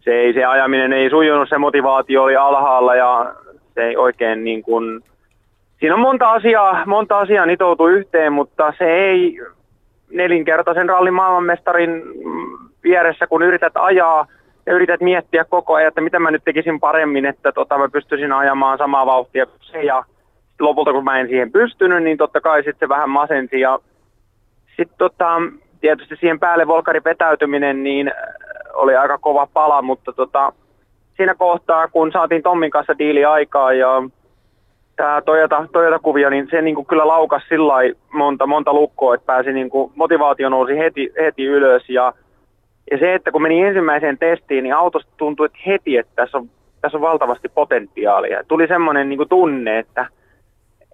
se, 0.00 0.10
ei, 0.10 0.32
se 0.32 0.44
ajaminen 0.44 0.92
ei 0.92 1.10
sujunut, 1.10 1.48
se 1.48 1.58
motivaatio 1.58 2.22
oli 2.22 2.36
alhaalla 2.36 2.94
ja 2.94 3.34
se 3.74 3.82
ei 3.82 3.96
oikein 3.96 4.44
niin 4.44 4.62
kuin, 4.62 5.04
siinä 5.80 5.94
on 5.94 6.00
monta 6.00 6.30
asiaa, 6.30 6.86
monta 6.86 7.18
asiaa 7.18 7.46
nitoutu 7.46 7.86
yhteen, 7.86 8.32
mutta 8.32 8.72
se 8.78 8.84
ei 8.84 9.40
nelinkertaisen 10.10 10.88
rallin 10.88 11.14
maailmanmestarin 11.14 12.02
vieressä, 12.84 13.26
kun 13.26 13.42
yrität 13.42 13.72
ajaa 13.74 14.26
ja 14.66 14.74
yrität 14.74 15.00
miettiä 15.00 15.44
koko 15.44 15.74
ajan, 15.74 15.88
että 15.88 16.00
mitä 16.00 16.18
mä 16.18 16.30
nyt 16.30 16.44
tekisin 16.44 16.80
paremmin, 16.80 17.26
että 17.26 17.52
tota, 17.52 17.78
mä 17.78 17.88
pystyisin 17.88 18.32
ajamaan 18.32 18.78
samaa 18.78 19.06
vauhtia 19.06 19.46
kuin 19.46 19.58
se. 19.60 19.82
Ja 19.82 20.04
lopulta 20.60 20.92
kun 20.92 21.04
mä 21.04 21.20
en 21.20 21.28
siihen 21.28 21.52
pystynyt, 21.52 22.02
niin 22.02 22.18
totta 22.18 22.40
kai 22.40 22.62
sitten 22.62 22.86
se 22.86 22.88
vähän 22.88 23.10
masensi. 23.10 23.60
Ja 23.60 23.78
sitten 24.76 24.98
tota, 24.98 25.42
tietysti 25.80 26.16
siihen 26.16 26.40
päälle 26.40 26.66
volkari 26.66 27.00
vetäytyminen 27.04 27.82
niin 27.82 28.12
oli 28.74 28.96
aika 28.96 29.18
kova 29.18 29.48
pala, 29.52 29.82
mutta 29.82 30.12
tota, 30.12 30.52
siinä 31.16 31.34
kohtaa, 31.34 31.88
kun 31.88 32.12
saatiin 32.12 32.42
Tommin 32.42 32.70
kanssa 32.70 32.98
diili 32.98 33.24
aikaa 33.24 33.72
ja 33.72 34.02
tämä 34.96 35.22
Toyota, 35.24 35.66
Toyota-kuvio, 35.72 36.30
niin 36.30 36.48
se 36.50 36.62
niin 36.62 36.74
kuin 36.74 36.86
kyllä 36.86 37.06
laukas 37.06 37.42
sillä 37.48 37.74
monta, 38.12 38.46
monta 38.46 38.72
lukkoa, 38.72 39.14
että 39.14 39.26
pääsi 39.26 39.52
niin 39.52 39.70
kuin, 39.70 39.92
motivaatio 39.94 40.48
nousi 40.48 40.78
heti, 40.78 41.12
heti 41.20 41.44
ylös 41.44 41.88
ja, 41.88 42.12
ja 42.90 42.98
se, 42.98 43.14
että 43.14 43.30
kun 43.30 43.42
meni 43.42 43.62
ensimmäiseen 43.62 44.18
testiin, 44.18 44.64
niin 44.64 44.74
autosta 44.74 45.12
tuntui 45.16 45.46
että 45.46 45.58
heti, 45.66 45.96
että 45.96 46.12
tässä 46.16 46.38
on, 46.38 46.48
tässä 46.80 46.98
on 46.98 47.02
valtavasti 47.02 47.48
potentiaalia. 47.48 48.44
Tuli 48.48 48.66
semmoinen 48.66 49.08
niin 49.08 49.28
tunne, 49.28 49.78
että, 49.78 50.06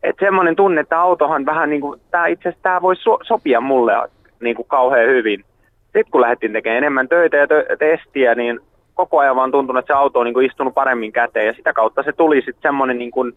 että 0.03 0.25
semmoinen 0.25 0.57
tunne, 0.57 0.81
että 0.81 1.01
autohan 1.01 1.47
vähän 1.47 1.71
niin 1.71 1.81
kuin, 1.81 2.01
tämä 2.11 2.27
itse 2.27 2.49
asiassa 2.49 2.62
tämä 2.62 2.83
voisi 2.83 3.03
so, 3.03 3.19
sopia 3.23 3.61
mulle 3.61 3.93
niin 4.41 4.57
kuin 4.57 4.69
kauhean 4.69 5.09
hyvin. 5.09 5.45
Sitten 5.85 6.11
kun 6.11 6.21
lähdettiin 6.21 6.53
tekemään 6.53 6.79
enemmän 6.79 7.09
töitä 7.09 7.37
ja 7.37 7.47
tö- 7.47 7.77
testiä, 7.79 8.35
niin 8.35 8.61
koko 8.95 9.19
ajan 9.19 9.37
vaan 9.37 9.51
tuntunut, 9.51 9.81
että 9.81 9.95
se 9.95 9.99
auto 9.99 10.19
on 10.19 10.25
niin 10.25 10.35
kuin 10.35 10.47
istunut 10.47 10.75
paremmin 10.75 11.12
käteen 11.12 11.47
ja 11.47 11.53
sitä 11.53 11.73
kautta 11.73 12.03
se 12.03 12.12
tuli 12.12 12.37
sitten 12.37 12.62
semmoinen, 12.62 12.99
niin 12.99 13.11
kuin, 13.11 13.33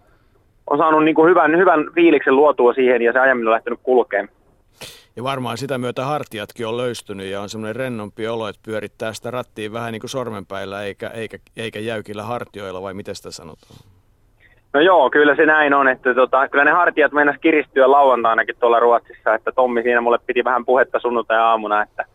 on 0.69 0.77
saanut 0.77 1.03
niin 1.03 1.15
kuin 1.15 1.29
hyvän, 1.29 1.57
hyvän 1.57 1.85
fiiliksen 1.95 2.35
luotua 2.35 2.73
siihen 2.73 3.01
ja 3.01 3.13
se 3.13 3.19
ajaminen 3.19 3.47
on 3.47 3.53
lähtenyt 3.53 3.79
kulkemaan. 3.84 4.36
Ja 5.18 5.23
varmaan 5.23 5.57
sitä 5.57 5.77
myötä 5.77 6.06
hartiatkin 6.06 6.68
on 6.68 6.77
löystynyt 6.77 7.27
ja 7.27 7.41
on 7.41 7.49
semmoinen 7.49 7.76
rennompi 7.76 8.27
olo, 8.27 8.48
että 8.48 8.61
pyörittää 8.65 9.14
sitä 9.14 9.31
rattiin 9.31 9.73
vähän 9.73 9.91
niin 9.91 9.99
kuin 9.99 10.10
sormenpäillä 10.10 10.84
eikä, 10.84 11.07
eikä, 11.07 11.38
eikä 11.57 11.80
jäykillä 11.80 12.23
hartioilla 12.23 12.81
vai 12.81 12.94
miten 12.94 13.15
sitä 13.15 13.31
sanotaan? 13.31 13.77
No 14.73 14.81
joo, 14.81 15.10
kyllä 15.10 15.35
se 15.35 15.45
näin 15.45 15.73
on, 15.73 15.88
että 15.88 16.14
tota, 16.14 16.48
kyllä 16.48 16.64
ne 16.64 16.72
hartiat 16.72 17.11
mennäs 17.11 17.35
kiristyä 17.41 17.91
lauantainakin 17.91 18.56
tuolla 18.60 18.80
Ruotsissa, 18.80 19.35
että 19.35 19.52
Tommi 19.52 19.84
siinä 19.84 20.02
mulle 20.02 20.19
piti 20.26 20.44
vähän 20.44 20.65
puhetta 20.65 20.99
sunnuntai-aamuna, 20.99 21.81
että 21.81 22.06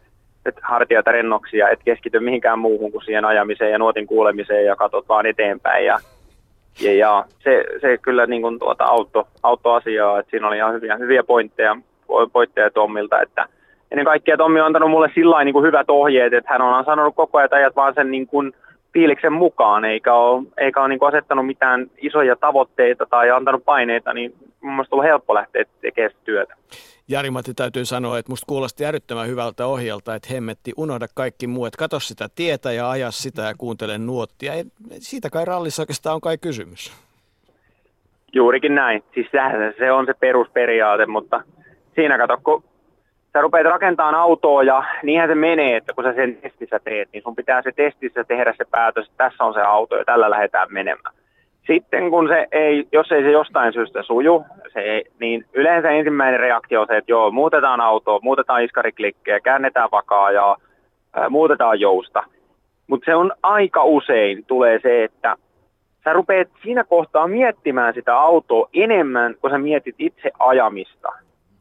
että 0.46 0.60
hartiata 0.64 1.12
rennoksi 1.12 1.56
ja 1.56 1.68
et 1.68 1.80
keskity 1.84 2.20
mihinkään 2.20 2.58
muuhun 2.58 2.92
kuin 2.92 3.04
siihen 3.04 3.24
ajamiseen 3.24 3.72
ja 3.72 3.78
nuotin 3.78 4.06
kuulemiseen 4.06 4.64
ja 4.64 4.76
katsot 4.76 5.08
vaan 5.08 5.26
eteenpäin. 5.26 5.86
Ja, 5.86 5.98
ja, 6.80 6.94
ja 6.94 7.24
se, 7.44 7.64
se, 7.80 7.98
kyllä 7.98 8.26
niin 8.26 8.42
kuin 8.42 8.58
tuota 8.58 8.84
auto, 8.84 9.28
autoasiaa, 9.42 10.18
että 10.18 10.30
siinä 10.30 10.48
oli 10.48 10.56
ihan 10.56 10.74
hyviä, 10.74 10.96
hyviä 10.96 11.22
pointteja, 11.22 11.76
pointteja 12.32 12.70
Tommilta, 12.70 13.20
että 13.20 13.48
ennen 13.90 14.06
kaikkea 14.06 14.36
Tommi 14.36 14.60
on 14.60 14.66
antanut 14.66 14.90
mulle 14.90 15.10
sillä 15.14 15.44
niin 15.44 15.52
kuin 15.52 15.66
hyvät 15.66 15.90
ohjeet, 15.90 16.32
että 16.32 16.50
hän 16.52 16.62
on 16.62 16.84
sanonut 16.84 17.14
koko 17.14 17.38
ajan, 17.38 17.44
että 17.44 17.56
ajat 17.56 17.76
vaan 17.76 17.94
sen 17.94 18.10
niin 18.10 18.26
kuin 18.26 18.52
fiiliksen 18.92 19.32
mukaan, 19.32 19.84
eikä 19.84 20.14
ole, 20.14 20.42
eikä 20.58 20.80
ole 20.80 20.88
niin 20.88 20.98
kuin 20.98 21.08
asettanut 21.08 21.46
mitään 21.46 21.90
isoja 21.98 22.36
tavoitteita 22.36 23.06
tai 23.06 23.30
antanut 23.30 23.64
paineita, 23.64 24.12
niin 24.12 24.34
mun 24.60 24.72
mielestä 24.72 24.94
on 24.94 24.98
ollut 24.98 25.10
helppo 25.10 25.34
lähteä 25.34 25.64
tekemään 25.80 26.16
työtä. 26.24 26.54
Jari-Matti 27.08 27.54
täytyy 27.54 27.84
sanoa, 27.84 28.18
että 28.18 28.32
musta 28.32 28.46
kuulosti 28.48 28.84
järjettömän 28.84 29.28
hyvältä 29.28 29.66
ohjelta, 29.66 30.14
että 30.14 30.28
hemmetti, 30.34 30.72
unohda 30.76 31.06
kaikki 31.14 31.46
muu, 31.46 31.66
että 31.66 31.78
katso 31.78 32.00
sitä 32.00 32.28
tietä 32.34 32.72
ja 32.72 32.90
aja 32.90 33.10
sitä 33.10 33.42
ja 33.42 33.54
kuuntele 33.58 33.98
nuottia. 33.98 34.52
Ei, 34.52 34.64
siitä 34.90 35.30
kai 35.30 35.44
rallissa 35.44 35.82
oikeastaan 35.82 36.14
on 36.14 36.20
kai 36.20 36.38
kysymys. 36.38 36.92
Juurikin 38.32 38.74
näin. 38.74 39.04
Siis 39.14 39.26
se 39.78 39.92
on 39.92 40.06
se 40.06 40.14
perusperiaate, 40.20 41.06
mutta 41.06 41.40
siinä 41.94 42.18
kato, 42.18 42.38
kun 42.44 42.64
sä 43.32 43.40
rupeat 43.40 43.66
rakentamaan 43.66 44.14
autoa 44.14 44.62
ja 44.62 44.84
niinhän 45.02 45.28
se 45.28 45.34
menee, 45.34 45.76
että 45.76 45.92
kun 45.94 46.04
sä 46.04 46.12
sen 46.12 46.36
testissä 46.36 46.80
teet, 46.84 47.08
niin 47.12 47.22
sun 47.22 47.36
pitää 47.36 47.62
se 47.62 47.72
testissä 47.72 48.24
tehdä 48.24 48.54
se 48.58 48.64
päätös, 48.70 49.06
että 49.06 49.24
tässä 49.24 49.44
on 49.44 49.54
se 49.54 49.60
auto 49.60 49.96
ja 49.96 50.04
tällä 50.04 50.30
lähdetään 50.30 50.68
menemään. 50.70 51.14
Sitten 51.66 52.10
kun 52.10 52.28
se 52.28 52.46
ei, 52.52 52.88
jos 52.92 53.12
ei 53.12 53.22
se 53.22 53.30
jostain 53.30 53.72
syystä 53.72 54.02
suju, 54.02 54.44
se 54.72 54.80
ei, 54.80 55.04
niin 55.20 55.44
yleensä 55.52 55.90
ensimmäinen 55.90 56.40
reaktio 56.40 56.80
on 56.80 56.86
se, 56.86 56.96
että 56.96 57.12
joo, 57.12 57.30
muutetaan 57.30 57.80
autoa, 57.80 58.20
muutetaan 58.22 58.64
iskariklikkejä, 58.64 59.40
käännetään 59.40 59.88
ja 60.34 60.56
ää, 61.14 61.28
muutetaan 61.28 61.80
jousta. 61.80 62.24
Mutta 62.86 63.04
se 63.04 63.14
on 63.14 63.32
aika 63.42 63.84
usein 63.84 64.44
tulee 64.46 64.80
se, 64.82 65.04
että 65.04 65.36
sä 66.04 66.12
rupeat 66.12 66.48
siinä 66.62 66.84
kohtaa 66.84 67.28
miettimään 67.28 67.94
sitä 67.94 68.18
autoa 68.18 68.68
enemmän, 68.74 69.34
kun 69.40 69.50
sä 69.50 69.58
mietit 69.58 69.94
itse 69.98 70.30
ajamista. 70.38 71.12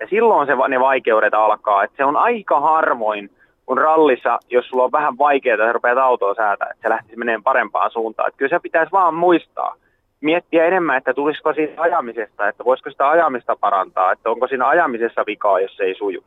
Ja 0.02 0.07
silloin 0.10 0.48
se, 0.48 0.53
ne 0.68 0.80
vaikeudet 0.80 1.34
alkaa. 1.34 1.84
Et 1.84 1.91
se 1.98 2.06
on 2.06 2.18
aika 2.18 2.60
harvoin, 2.60 3.30
kun 3.65 3.78
rallissa, 3.78 4.40
jos 4.49 4.68
sulla 4.68 4.84
on 4.84 4.91
vähän 4.91 5.18
vaikeaa, 5.18 5.53
että 5.53 5.73
rupeat 5.73 5.98
autoa 5.98 6.36
säätää, 6.36 6.68
että 6.72 6.82
se 6.82 6.90
lähtisi 6.90 7.18
menemään 7.18 7.44
parempaan 7.44 7.91
suuntaan. 7.91 8.28
Et 8.30 8.36
kyllä 8.38 8.49
se 8.49 8.60
pitäisi 8.60 8.91
vaan 8.91 9.14
muistaa, 9.14 9.76
miettiä 10.22 10.65
enemmän, 10.65 10.98
että 10.98 11.14
tulisiko 11.14 11.53
siitä 11.53 11.82
ajamisesta, 11.82 12.48
että 12.48 12.65
voisiko 12.65 12.90
sitä 12.90 13.10
ajamista 13.10 13.56
parantaa, 13.56 14.11
että 14.11 14.30
onko 14.30 14.48
siinä 14.48 14.68
ajamisessa 14.68 15.23
vikaa, 15.28 15.60
jos 15.60 15.78
se 15.78 15.84
ei 15.84 15.95
suju. 15.95 16.23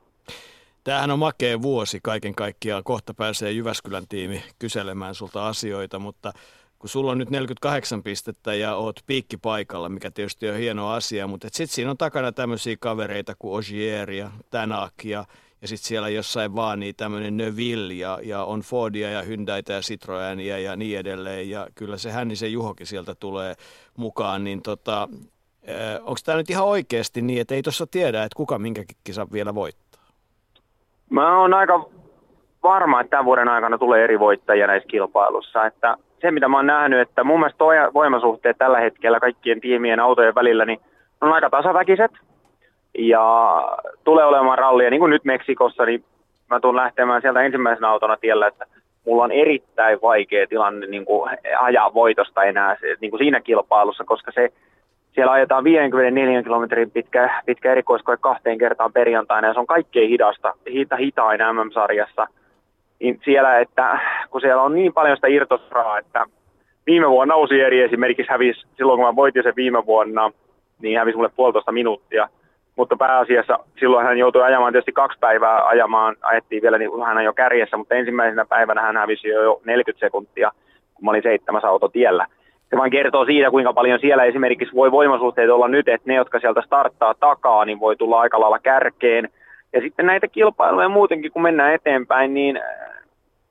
Tämähän 0.85 1.11
on 1.11 1.19
makea 1.19 1.63
vuosi 1.63 1.99
kaiken 2.03 2.35
kaikkiaan. 2.35 2.85
Kohta 2.85 3.15
pääsee 3.15 3.51
Jyväskylän 3.51 4.09
tiimi 4.09 4.43
kyselemään 4.59 5.15
sulta 5.15 5.47
asioita, 5.47 5.99
mutta 5.99 6.33
kun 6.85 6.89
sulla 6.89 7.13
on 7.13 7.19
nyt 7.19 7.31
48 7.31 8.03
pistettä 8.03 8.55
ja 8.55 8.77
oot 8.77 9.01
piikkipaikalla, 9.07 9.89
mikä 9.89 10.11
tietysti 10.11 10.49
on 10.49 10.57
hieno 10.57 10.91
asia, 10.91 11.27
mutta 11.27 11.49
sitten 11.53 11.75
siinä 11.75 11.91
on 11.91 11.97
takana 11.97 12.33
tämmöisiä 12.33 12.77
kavereita 12.81 13.33
kuin 13.39 13.59
Ogier 13.59 14.11
ja 14.11 14.31
Tänak 14.51 14.93
ja 15.05 15.25
ja 15.63 15.69
sitten 15.69 15.89
siellä 15.89 16.09
jossain 16.09 16.55
vaan 16.57 16.81
niin 16.81 16.95
tämmöinen 16.97 17.37
Neville 17.37 17.95
ja, 17.95 18.19
ja 18.23 18.45
on 18.45 18.61
Fordia 18.61 19.11
ja 19.11 19.23
Hyundaita 19.23 19.73
ja 19.73 19.81
Citroenia 19.81 20.59
ja 20.59 20.77
niin 20.77 20.99
edelleen. 20.99 21.51
Ja 21.51 21.67
kyllä 21.75 21.97
se 21.97 22.11
Hännisen 22.11 22.53
Juhokin 22.53 22.87
sieltä 22.87 23.15
tulee 23.15 23.55
mukaan, 23.97 24.45
niin 24.45 24.63
tota, 24.63 25.09
onko 26.01 26.21
tämä 26.25 26.39
nyt 26.39 26.51
ihan 26.51 26.67
oikeasti 26.67 27.23
niin, 27.23 27.41
että 27.41 27.55
ei 27.55 27.63
tuossa 27.63 27.87
tiedä, 27.87 28.23
että 28.23 28.37
kuka 28.37 28.59
minkäkin 28.59 28.97
kisa 29.05 29.27
vielä 29.33 29.55
voittaa? 29.55 30.03
Mä 31.11 31.41
oon 31.41 31.55
aika 31.55 31.89
varma, 32.63 33.01
että 33.01 33.11
tämän 33.11 33.25
vuoden 33.25 33.49
aikana 33.49 33.79
tulee 33.79 34.05
eri 34.05 34.19
voittajia 34.19 34.67
näissä 34.67 34.89
kilpailussa. 34.89 35.67
Että 35.67 35.97
se, 36.25 36.31
mitä 36.31 36.49
mä 36.49 36.57
oon 36.57 36.67
nähnyt, 36.67 37.01
että 37.01 37.25
mun 37.25 37.41
mielestä 37.41 37.65
voimasuhteet 37.95 38.59
tällä 38.59 38.81
hetkellä 38.81 39.21
kaikkien 39.21 39.61
tiimien 39.61 40.01
autojen 40.01 40.35
välillä, 40.35 40.65
niin 40.65 40.81
on 41.21 41.33
aika 41.33 41.51
tasaväkiset. 41.51 42.11
Ja 42.99 43.25
tulee 44.05 44.25
olemaan 44.25 44.59
rallia, 44.59 44.91
niin 44.91 45.01
kuin 45.01 45.11
nyt 45.11 45.25
Meksikossa, 45.25 45.85
niin 45.85 46.05
mä 46.51 46.61
tuun 46.61 46.77
lähtemään 46.77 47.23
sieltä 47.23 47.43
ensimmäisenä 47.43 47.89
autona 47.89 48.17
tiellä, 48.17 48.47
että 48.47 48.67
mulla 49.07 49.25
on 49.25 49.33
erittäin 49.33 49.99
vaikea 50.03 50.47
tilanne 50.47 50.87
niin 50.87 51.05
kuin 51.05 51.31
ajaa 51.61 51.95
voitosta 51.95 52.43
enää 52.43 52.77
niin 53.01 53.11
kuin 53.11 53.19
siinä 53.19 53.41
kilpailussa, 53.41 54.05
koska 54.05 54.33
se, 54.33 54.53
siellä 55.13 55.33
ajetaan 55.33 55.65
54 55.65 56.43
kilometrin 56.43 56.91
pitkä, 56.91 57.43
pitkä 57.47 57.73
erikoiskoe 57.73 58.17
kahteen 58.17 58.59
kertaan 58.59 58.93
perjantaina, 58.93 59.49
ja 59.49 59.55
se 59.55 59.61
on 59.61 59.67
kaikkein 59.67 60.09
hidasta, 60.09 60.55
hita, 60.73 60.97
hitain 60.97 61.41
MM-sarjassa. 61.41 62.27
Siellä, 63.25 63.61
että 63.61 64.01
kun 64.31 64.41
siellä 64.41 64.63
on 64.63 64.75
niin 64.75 64.93
paljon 64.93 65.17
sitä 65.17 65.29
irtosraa, 65.29 65.99
että 65.99 66.27
viime 66.87 67.11
vuonna 67.11 67.35
eri 67.67 67.83
esimerkiksi 67.83 68.33
hävisi, 68.33 68.67
silloin 68.77 68.99
kun 68.99 69.07
mä 69.07 69.17
voitin 69.17 69.43
sen 69.43 69.57
viime 69.57 69.87
vuonna, 69.87 70.33
niin 70.83 70.99
hävisi 70.99 71.17
mulle 71.17 71.31
puolitoista 71.37 71.73
minuuttia– 71.73 72.29
mutta 72.77 72.97
pääasiassa 72.97 73.59
silloin 73.81 74.07
hän 74.07 74.19
joutui 74.19 74.43
ajamaan 74.43 74.73
tietysti 74.73 74.93
kaksi 74.93 75.19
päivää 75.19 75.67
ajamaan, 75.67 76.17
ajettiin 76.23 76.63
vielä 76.63 76.79
niin 76.79 76.91
hän 77.07 77.17
on 77.17 77.25
jo 77.25 77.33
kärjessä, 77.33 77.77
mutta 77.77 77.95
ensimmäisenä 77.95 78.45
päivänä 78.45 78.83
hän 78.83 78.97
hävisi 78.97 79.29
jo 79.29 79.61
40 79.65 80.07
sekuntia, 80.07 80.53
kun 80.95 81.05
mä 81.05 81.11
olin 81.11 81.23
seitsemäs 81.23 81.65
auto 81.65 81.89
tiellä. 81.89 82.27
Se 82.71 82.77
vain 82.77 82.91
kertoo 82.91 83.25
siitä, 83.25 83.51
kuinka 83.51 83.73
paljon 83.73 84.01
siellä 84.01 84.25
esimerkiksi 84.25 84.75
voi 84.75 84.93
voimasuhteet 84.93 85.51
olla 85.51 85.69
nyt, 85.69 85.89
että 85.89 86.09
ne, 86.11 86.15
jotka 86.15 86.41
sieltä 86.41 86.63
starttaa 86.67 87.15
takaa, 87.21 87.65
niin 87.65 87.81
voi 87.81 87.97
tulla 87.97 88.21
aika 88.21 88.41
lailla 88.41 88.59
kärkeen. 88.59 89.29
Ja 89.75 89.81
sitten 89.81 90.07
näitä 90.07 90.29
kilpailuja 90.29 90.89
muutenkin, 90.89 91.33
kun 91.33 91.43
mennään 91.43 91.75
eteenpäin, 91.75 92.35
niin 92.35 92.61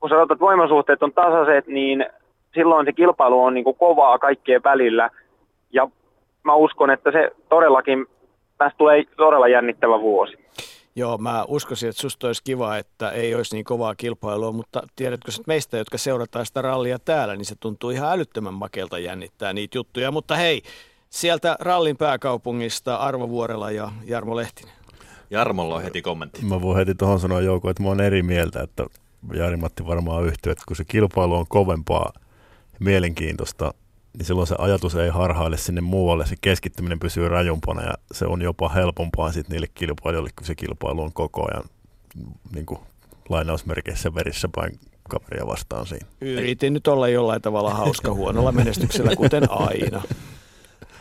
kun 0.00 0.08
sanotaan, 0.08 0.36
että 0.36 0.44
voimasuhteet 0.44 1.02
on 1.02 1.12
tasaiset, 1.12 1.66
niin 1.66 2.06
silloin 2.54 2.86
se 2.86 2.92
kilpailu 2.92 3.44
on 3.44 3.54
niin 3.54 3.64
kuin 3.64 3.76
kovaa 3.76 4.18
kaikkien 4.18 4.60
välillä. 4.64 5.10
Ja 5.72 5.88
mä 6.42 6.54
uskon, 6.54 6.90
että 6.90 7.12
se 7.12 7.30
todellakin 7.48 8.06
tästä 8.58 8.78
tulee 8.78 9.04
todella 9.16 9.48
jännittävä 9.48 10.00
vuosi. 10.00 10.44
Joo, 10.96 11.18
mä 11.18 11.44
uskoisin, 11.48 11.88
että 11.88 12.02
susta 12.02 12.26
olisi 12.26 12.44
kiva, 12.44 12.76
että 12.76 13.10
ei 13.10 13.34
olisi 13.34 13.56
niin 13.56 13.64
kovaa 13.64 13.94
kilpailua, 13.94 14.52
mutta 14.52 14.82
tiedätkö 14.96 15.30
että 15.30 15.42
meistä, 15.46 15.76
jotka 15.76 15.98
seurataan 15.98 16.46
sitä 16.46 16.62
rallia 16.62 16.98
täällä, 16.98 17.36
niin 17.36 17.44
se 17.44 17.54
tuntuu 17.60 17.90
ihan 17.90 18.12
älyttömän 18.12 18.54
makelta 18.54 18.98
jännittää 18.98 19.52
niitä 19.52 19.78
juttuja. 19.78 20.10
Mutta 20.10 20.36
hei, 20.36 20.62
sieltä 21.10 21.56
rallin 21.60 21.96
pääkaupungista 21.96 22.96
Arvo 22.96 23.28
Vuorela 23.28 23.70
ja 23.70 23.88
Jarmo 24.04 24.36
Lehtinen. 24.36 24.83
Jarmolla 25.34 25.74
on 25.74 25.82
heti 25.82 26.02
kommentti. 26.02 26.44
Mä 26.44 26.62
voin 26.62 26.76
heti 26.76 26.94
tuohon 26.94 27.20
sanoa 27.20 27.40
Jouko, 27.40 27.70
että 27.70 27.82
mä 27.82 27.88
oon 27.88 28.00
eri 28.00 28.22
mieltä, 28.22 28.62
että 28.62 28.86
Jari-Matti 29.32 29.86
varmaan 29.86 30.24
yhtyy, 30.24 30.52
että 30.52 30.64
kun 30.68 30.76
se 30.76 30.84
kilpailu 30.84 31.34
on 31.34 31.46
kovempaa 31.48 32.12
ja 32.72 32.78
mielenkiintoista, 32.80 33.74
niin 34.18 34.26
silloin 34.26 34.46
se 34.46 34.54
ajatus 34.58 34.94
ei 34.94 35.08
harhaile 35.08 35.56
sinne 35.56 35.80
muualle, 35.80 36.26
se 36.26 36.34
keskittyminen 36.40 36.98
pysyy 37.00 37.28
rajumpana 37.28 37.82
ja 37.82 37.94
se 38.12 38.26
on 38.26 38.42
jopa 38.42 38.68
helpompaa 38.68 39.32
sitten 39.32 39.52
niille 39.52 39.66
kilpailijoille, 39.74 40.30
kun 40.38 40.46
se 40.46 40.54
kilpailu 40.54 41.02
on 41.02 41.12
koko 41.12 41.46
ajan 41.50 41.64
niin 42.54 42.66
kuin 42.66 42.80
lainausmerkeissä 43.28 44.14
verissä 44.14 44.48
päin 44.54 44.78
kaveria 45.08 45.46
vastaan 45.46 45.86
siinä. 45.86 46.06
Yritin 46.20 46.72
nyt 46.72 46.86
olla 46.86 47.08
jollain 47.08 47.42
tavalla 47.42 47.74
hauska 47.74 48.14
huonolla 48.14 48.52
menestyksellä, 48.52 49.16
kuten 49.16 49.50
aina. 49.50 50.02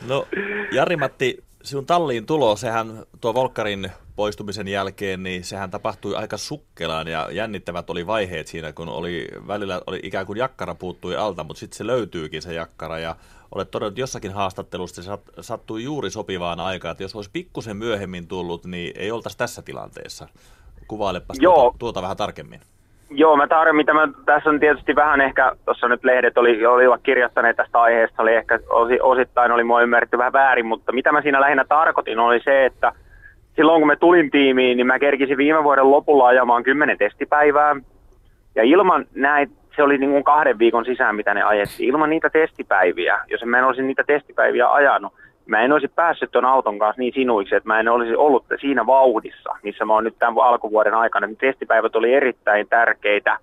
No 0.08 0.28
Jari-Matti, 0.72 1.44
sinun 1.64 1.86
talliin 1.86 2.26
tulo, 2.26 2.56
sehän 2.56 3.04
tuo 3.22 3.34
Volkkarin 3.34 3.92
poistumisen 4.16 4.68
jälkeen, 4.68 5.24
niin 5.24 5.44
sehän 5.44 5.72
tapahtui 5.72 6.16
aika 6.16 6.38
sukkelaan 6.38 7.08
ja 7.08 7.28
jännittävät 7.32 7.90
oli 7.90 8.08
vaiheet 8.08 8.48
siinä, 8.48 8.74
kun 8.74 8.90
oli 8.90 9.28
välillä 9.48 9.82
oli 9.88 10.00
ikään 10.04 10.26
kuin 10.26 10.38
jakkara 10.38 10.76
puuttui 10.76 11.16
alta, 11.16 11.44
mutta 11.44 11.60
sitten 11.60 11.78
se 11.78 11.88
löytyykin 11.88 12.42
se 12.42 12.54
jakkara 12.54 13.00
ja 13.00 13.16
olet 13.56 13.72
todennut 13.72 13.98
jossakin 13.98 14.34
haastattelusta, 14.34 15.02
se 15.02 15.12
sattui 15.42 15.84
juuri 15.84 16.10
sopivaan 16.10 16.60
aikaan, 16.60 16.92
että 16.92 17.04
jos 17.04 17.16
olisi 17.16 17.30
pikkusen 17.34 17.78
myöhemmin 17.78 18.28
tullut, 18.28 18.66
niin 18.66 18.94
ei 18.98 19.12
oltaisi 19.12 19.38
tässä 19.38 19.62
tilanteessa. 19.62 20.28
Kuvailepas 20.88 21.38
tuota, 21.40 21.78
tuota 21.80 22.02
vähän 22.02 22.18
tarkemmin. 22.18 22.60
Joo, 23.10 23.38
mä 23.38 23.48
tarvitsen, 23.48 23.76
mitä 23.76 23.94
mä, 23.94 24.08
tässä 24.26 24.50
on 24.50 24.60
tietysti 24.60 24.96
vähän 24.96 25.22
ehkä, 25.22 25.56
tuossa 25.66 25.88
nyt 25.88 26.04
lehdet 26.04 26.38
oli, 26.38 26.66
olivat 26.66 27.02
kirjoittaneet 27.04 27.56
tästä 27.56 27.82
aiheesta, 27.82 28.22
oli 28.22 28.36
ehkä 28.36 28.60
osi, 28.70 29.02
osittain 29.02 29.52
oli 29.52 29.64
mua 29.64 29.82
ymmärretty 29.82 30.18
vähän 30.18 30.34
väärin, 30.34 30.66
mutta 30.66 30.92
mitä 30.92 31.12
mä 31.12 31.22
siinä 31.22 31.42
lähinnä 31.42 31.66
tarkoitin 31.70 32.20
oli 32.20 32.40
se, 32.44 32.66
että 32.66 32.92
silloin 33.56 33.82
kun 33.82 33.88
me 33.88 33.96
tulin 33.96 34.32
tiimiin, 34.32 34.78
niin 34.78 34.88
mä 34.88 35.00
kerkisin 35.00 35.38
viime 35.38 35.64
vuoden 35.64 35.92
lopulla 35.92 36.28
ajamaan 36.28 36.64
kymmenen 36.64 36.98
testipäivää. 36.98 37.76
Ja 38.56 38.64
ilman 38.64 39.06
näitä, 39.16 39.54
se 39.76 39.84
oli 39.84 39.98
niin 39.98 40.12
kuin 40.12 40.24
kahden 40.24 40.60
viikon 40.60 40.86
sisään, 40.86 41.16
mitä 41.16 41.34
ne 41.34 41.44
ajettiin. 41.44 41.90
Ilman 41.90 42.10
niitä 42.10 42.30
testipäiviä, 42.30 43.18
jos 43.28 43.44
mä 43.46 43.58
en 43.58 43.64
olisi 43.64 43.82
niitä 43.82 44.04
testipäiviä 44.08 44.72
ajanut, 44.72 45.14
mä 45.46 45.62
en 45.62 45.72
olisi 45.72 45.88
päässyt 45.88 46.32
tuon 46.32 46.46
auton 46.46 46.80
kanssa 46.80 47.00
niin 47.00 47.14
sinuiksi, 47.14 47.56
että 47.56 47.68
mä 47.68 47.80
en 47.80 47.88
olisi 47.88 48.16
ollut 48.16 48.46
siinä 48.62 48.86
vauhdissa, 48.86 49.56
missä 49.64 49.86
mä 49.86 49.94
oon 49.94 50.04
nyt 50.04 50.16
tämän 50.20 50.38
alkuvuoden 50.38 50.94
aikana. 50.94 51.28
Niin 51.28 51.38
testipäivät 51.38 51.96
oli 51.96 52.14
erittäin 52.14 52.68
tärkeitä 52.70 53.38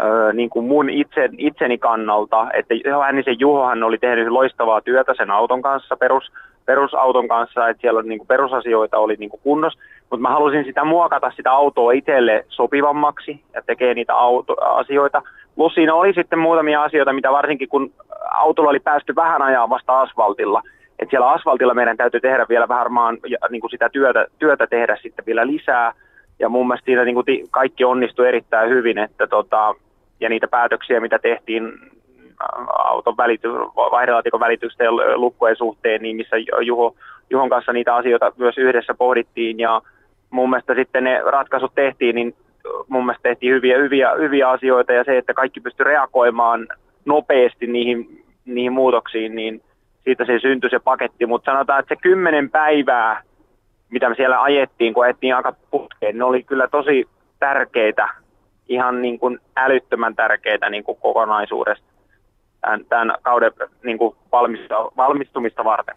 öö, 0.00 0.32
niin 0.32 0.50
kuin 0.50 0.66
mun 0.66 0.90
itse, 0.90 1.28
itseni 1.38 1.78
kannalta, 1.78 2.46
että 2.52 2.74
Hännisen 3.04 3.40
Juhohan 3.40 3.82
oli 3.82 3.98
tehnyt 3.98 4.28
loistavaa 4.28 4.80
työtä 4.80 5.14
sen 5.14 5.30
auton 5.30 5.62
kanssa, 5.62 5.96
perus, 5.96 6.32
perusauton 6.70 7.28
kanssa, 7.28 7.68
että 7.68 7.80
siellä 7.80 8.02
niin 8.02 8.18
kuin 8.18 8.26
perusasioita 8.26 8.98
oli 8.98 9.16
niin 9.18 9.30
kuin 9.30 9.40
kunnossa, 9.42 9.80
mutta 10.10 10.22
mä 10.22 10.28
halusin 10.28 10.64
sitä 10.64 10.84
muokata 10.84 11.32
sitä 11.36 11.50
autoa 11.52 11.92
itselle 11.92 12.44
sopivammaksi 12.48 13.40
ja 13.54 13.62
tekee 13.62 13.94
niitä 13.94 14.14
auto- 14.14 14.64
asioita. 14.64 15.22
Plus 15.56 15.74
siinä 15.74 15.94
oli 15.94 16.12
sitten 16.14 16.38
muutamia 16.38 16.82
asioita, 16.82 17.12
mitä 17.12 17.32
varsinkin 17.32 17.68
kun 17.68 17.92
autolla 18.30 18.70
oli 18.70 18.80
päästy 18.80 19.14
vähän 19.16 19.42
ajaa 19.42 19.70
vasta 19.70 20.00
asfaltilla, 20.00 20.62
että 20.98 21.10
siellä 21.10 21.30
asfaltilla 21.30 21.74
meidän 21.74 21.96
täytyy 21.96 22.20
tehdä 22.20 22.46
vielä 22.48 22.68
varmaan 22.68 23.18
niin 23.50 23.60
kuin 23.60 23.70
sitä 23.70 23.88
työtä, 23.88 24.26
työtä 24.38 24.66
tehdä 24.66 24.96
sitten 25.02 25.26
vielä 25.26 25.46
lisää. 25.46 25.92
Ja 26.38 26.48
mun 26.48 26.66
mielestä 26.66 26.84
siinä 26.84 27.04
niin 27.04 27.14
kuin 27.14 27.26
kaikki 27.50 27.84
onnistui 27.84 28.28
erittäin 28.28 28.70
hyvin, 28.70 28.98
että 28.98 29.26
tota, 29.26 29.74
ja 30.20 30.28
niitä 30.28 30.48
päätöksiä, 30.48 31.00
mitä 31.00 31.18
tehtiin 31.18 31.72
auton 32.84 33.16
välity, 33.16 33.48
vaihdelaatikon 33.76 34.40
välitysten 34.40 34.84
ja 34.84 34.92
lukkojen 35.16 35.56
suhteen, 35.56 36.02
niin 36.02 36.16
missä 36.16 36.36
Juho, 36.60 36.94
Juhon 37.30 37.48
kanssa 37.48 37.72
niitä 37.72 37.94
asioita 37.94 38.32
myös 38.36 38.58
yhdessä 38.58 38.94
pohdittiin 38.94 39.58
ja 39.58 39.82
mun 40.30 40.50
mielestä 40.50 40.74
sitten 40.74 41.04
ne 41.04 41.20
ratkaisut 41.24 41.74
tehtiin, 41.74 42.14
niin 42.14 42.34
mun 42.88 43.06
mielestä 43.06 43.28
tehtiin 43.28 43.54
hyviä, 43.54 43.78
hyviä, 43.78 44.10
hyviä 44.18 44.50
asioita 44.50 44.92
ja 44.92 45.04
se, 45.04 45.18
että 45.18 45.34
kaikki 45.34 45.60
pystyi 45.60 45.84
reagoimaan 45.84 46.68
nopeasti 47.04 47.66
niihin, 47.66 48.24
niihin 48.44 48.72
muutoksiin, 48.72 49.34
niin 49.34 49.62
siitä 50.04 50.24
se 50.24 50.38
syntyi 50.38 50.70
se 50.70 50.78
paketti, 50.78 51.26
mutta 51.26 51.52
sanotaan, 51.52 51.80
että 51.80 51.94
se 51.94 52.00
kymmenen 52.02 52.50
päivää, 52.50 53.22
mitä 53.90 54.08
me 54.08 54.14
siellä 54.14 54.42
ajettiin, 54.42 54.94
kun 54.94 55.04
ajettiin 55.04 55.36
aika 55.36 55.54
putkeen, 55.70 56.18
ne 56.18 56.24
oli 56.24 56.42
kyllä 56.42 56.68
tosi 56.68 57.08
tärkeitä, 57.38 58.08
ihan 58.68 59.02
niin 59.02 59.18
kuin 59.18 59.38
älyttömän 59.56 60.16
tärkeitä 60.16 60.70
niin 60.70 60.84
kuin 60.84 60.98
kokonaisuudesta 61.00 61.86
tämän, 62.60 62.84
tämän 62.88 63.16
kauden 63.22 63.52
niin 63.82 63.98
kuin 63.98 64.16
valmistumista 64.96 65.64
varten. 65.64 65.94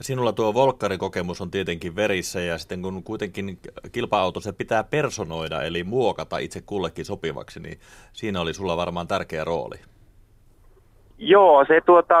Sinulla 0.00 0.32
tuo 0.32 0.54
Volkkarikokemus 0.54 1.40
on 1.40 1.50
tietenkin 1.50 1.96
verissä 1.96 2.40
ja 2.40 2.58
sitten 2.58 2.82
kun 2.82 3.02
kuitenkin 3.02 3.58
kilpa-auto 3.92 4.40
se 4.40 4.52
pitää 4.52 4.84
personoida 4.84 5.62
eli 5.62 5.84
muokata 5.84 6.38
itse 6.38 6.60
kullekin 6.66 7.04
sopivaksi, 7.04 7.60
niin 7.60 7.78
siinä 8.12 8.40
oli 8.40 8.54
sulla 8.54 8.76
varmaan 8.76 9.08
tärkeä 9.08 9.44
rooli. 9.44 9.76
Joo, 11.18 11.64
se 11.64 11.80
tuota, 11.86 12.14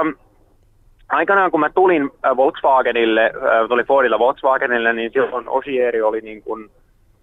aikanaan 1.08 1.50
kun 1.50 1.60
mä 1.60 1.70
tulin 1.70 2.10
äh, 2.26 2.36
Volkswagenille, 2.36 3.24
äh, 3.24 3.68
tuli 3.68 3.84
Fordilla 3.84 4.18
Volkswagenille, 4.18 4.92
niin 4.92 5.12
silloin 5.12 5.48
Osieri 5.48 6.02
oli 6.02 6.20
niin 6.20 6.42
kuin 6.42 6.70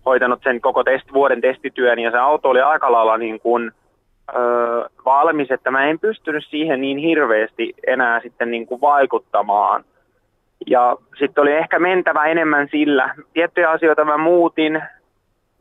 hoitanut 0.05 0.39
sen 0.43 0.61
koko 0.61 0.83
test, 0.83 1.13
vuoden 1.13 1.41
testityön 1.41 1.99
ja 1.99 2.11
se 2.11 2.17
auto 2.17 2.49
oli 2.49 2.61
aika 2.61 2.91
lailla 2.91 3.17
niin 3.17 3.39
kuin, 3.39 3.71
ö, 4.35 4.89
valmis, 5.05 5.51
että 5.51 5.71
mä 5.71 5.85
en 5.85 5.99
pystynyt 5.99 6.45
siihen 6.49 6.81
niin 6.81 6.97
hirveästi 6.97 7.73
enää 7.87 8.19
sitten 8.19 8.51
niin 8.51 8.67
kuin 8.67 8.81
vaikuttamaan. 8.81 9.83
Ja 10.67 10.97
sitten 11.19 11.41
oli 11.41 11.51
ehkä 11.51 11.79
mentävä 11.79 12.25
enemmän 12.25 12.67
sillä. 12.71 13.15
Tiettyjä 13.33 13.69
asioita 13.69 14.05
mä 14.05 14.17
muutin, 14.17 14.81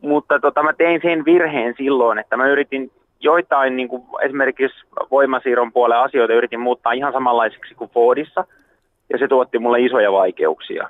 mutta 0.01 0.39
tota, 0.39 0.63
mä 0.63 0.73
tein 0.73 1.01
sen 1.01 1.25
virheen 1.25 1.73
silloin, 1.77 2.19
että 2.19 2.37
mä 2.37 2.47
yritin 2.47 2.91
joitain 3.19 3.75
niin 3.75 3.87
kuin 3.87 4.03
esimerkiksi 4.21 4.85
voimasiirron 5.11 5.71
puolen 5.71 5.97
asioita 5.97 6.33
yritin 6.33 6.59
muuttaa 6.59 6.91
ihan 6.91 7.13
samanlaiseksi 7.13 7.75
kuin 7.75 7.89
Fordissa, 7.89 8.45
ja 9.09 9.17
se 9.17 9.27
tuotti 9.27 9.59
mulle 9.59 9.81
isoja 9.81 10.11
vaikeuksia. 10.11 10.89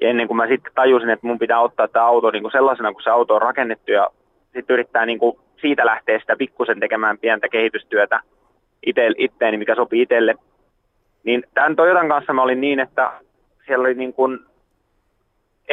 Ja 0.00 0.08
ennen 0.08 0.26
kuin 0.26 0.36
mä 0.36 0.46
sitten 0.46 0.72
tajusin, 0.74 1.10
että 1.10 1.26
mun 1.26 1.38
pitää 1.38 1.60
ottaa 1.60 1.88
tämä 1.88 2.06
auto 2.06 2.30
niin 2.30 2.42
kuin 2.42 2.52
sellaisena, 2.52 2.92
kun 2.92 3.02
se 3.02 3.10
auto 3.10 3.34
on 3.34 3.42
rakennettu, 3.42 3.92
ja 3.92 4.08
sitten 4.52 4.74
yrittää 4.74 5.06
niin 5.06 5.18
kuin 5.18 5.38
siitä 5.60 5.86
lähteä 5.86 6.18
sitä 6.18 6.36
pikkusen 6.36 6.80
tekemään 6.80 7.18
pientä 7.18 7.48
kehitystyötä 7.48 8.20
ite, 8.86 9.10
itteeni, 9.18 9.56
mikä 9.56 9.74
sopii 9.74 10.02
itselle. 10.02 10.34
Niin 11.24 11.42
tämän 11.54 11.76
Toyotan 11.76 12.08
kanssa 12.08 12.32
mä 12.32 12.42
olin 12.42 12.60
niin, 12.60 12.80
että 12.80 13.12
siellä 13.66 13.82
oli 13.82 13.94
niin 13.94 14.12
kuin 14.12 14.38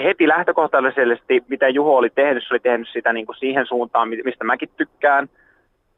heti 0.04 0.28
lähtökohtaisesti, 0.28 1.44
mitä 1.48 1.70
Juho 1.70 1.98
oli 1.98 2.10
tehnyt, 2.10 2.44
se 2.48 2.54
oli 2.54 2.60
tehnyt 2.60 2.88
sitä 2.94 3.14
niin 3.14 3.26
kuin 3.26 3.36
siihen 3.36 3.66
suuntaan, 3.66 4.10
mistä 4.10 4.44
mäkin 4.44 4.70
tykkään– 4.78 5.30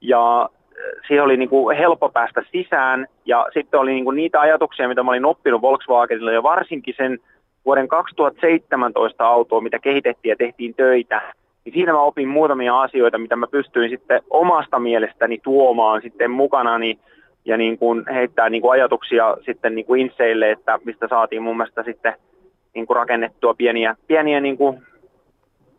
ja 0.01 0.41
äh, 0.41 1.01
siihen 1.07 1.23
oli 1.23 1.37
niin 1.37 1.49
kuin 1.49 1.77
helppo 1.77 2.09
päästä 2.09 2.41
sisään. 2.51 3.07
Ja 3.25 3.47
sitten 3.53 3.79
oli 3.79 3.91
niin 3.91 4.03
kuin 4.03 4.15
niitä 4.15 4.39
ajatuksia, 4.39 4.87
mitä 4.87 5.03
mä 5.03 5.11
olin 5.11 5.25
oppinut 5.25 5.61
Volkswagenilla 5.61 6.31
ja 6.31 6.43
varsinkin 6.43 6.93
sen 6.97 7.19
vuoden 7.65 7.87
2017 7.87 9.27
autoa, 9.27 9.61
mitä 9.61 9.79
kehitettiin 9.79 10.29
ja 10.29 10.35
tehtiin 10.35 10.73
töitä, 10.73 11.33
niin 11.69 11.73
siinä 11.73 11.93
mä 11.93 12.01
opin 12.01 12.27
muutamia 12.27 12.81
asioita, 12.81 13.17
mitä 13.17 13.35
mä 13.35 13.47
pystyin 13.47 13.89
sitten 13.89 14.21
omasta 14.29 14.79
mielestäni 14.79 15.39
tuomaan 15.43 16.01
sitten 16.01 16.31
mukanani 16.31 16.99
ja 17.45 17.57
niin 17.57 17.77
kuin 17.77 18.05
heittää 18.13 18.49
niin 18.49 18.61
kuin 18.61 18.71
ajatuksia 18.71 19.37
sitten 19.45 19.75
niin 19.75 19.85
kuin 19.85 20.01
inseille, 20.01 20.51
että 20.51 20.79
mistä 20.85 21.07
saatiin 21.07 21.43
mun 21.43 21.57
mielestä 21.57 21.83
sitten 21.83 22.13
niin 22.73 22.87
kuin 22.87 22.95
rakennettua 22.95 23.53
pieniä, 23.53 23.95
pieniä, 24.07 24.39
niin 24.39 24.57
kuin, 24.57 24.83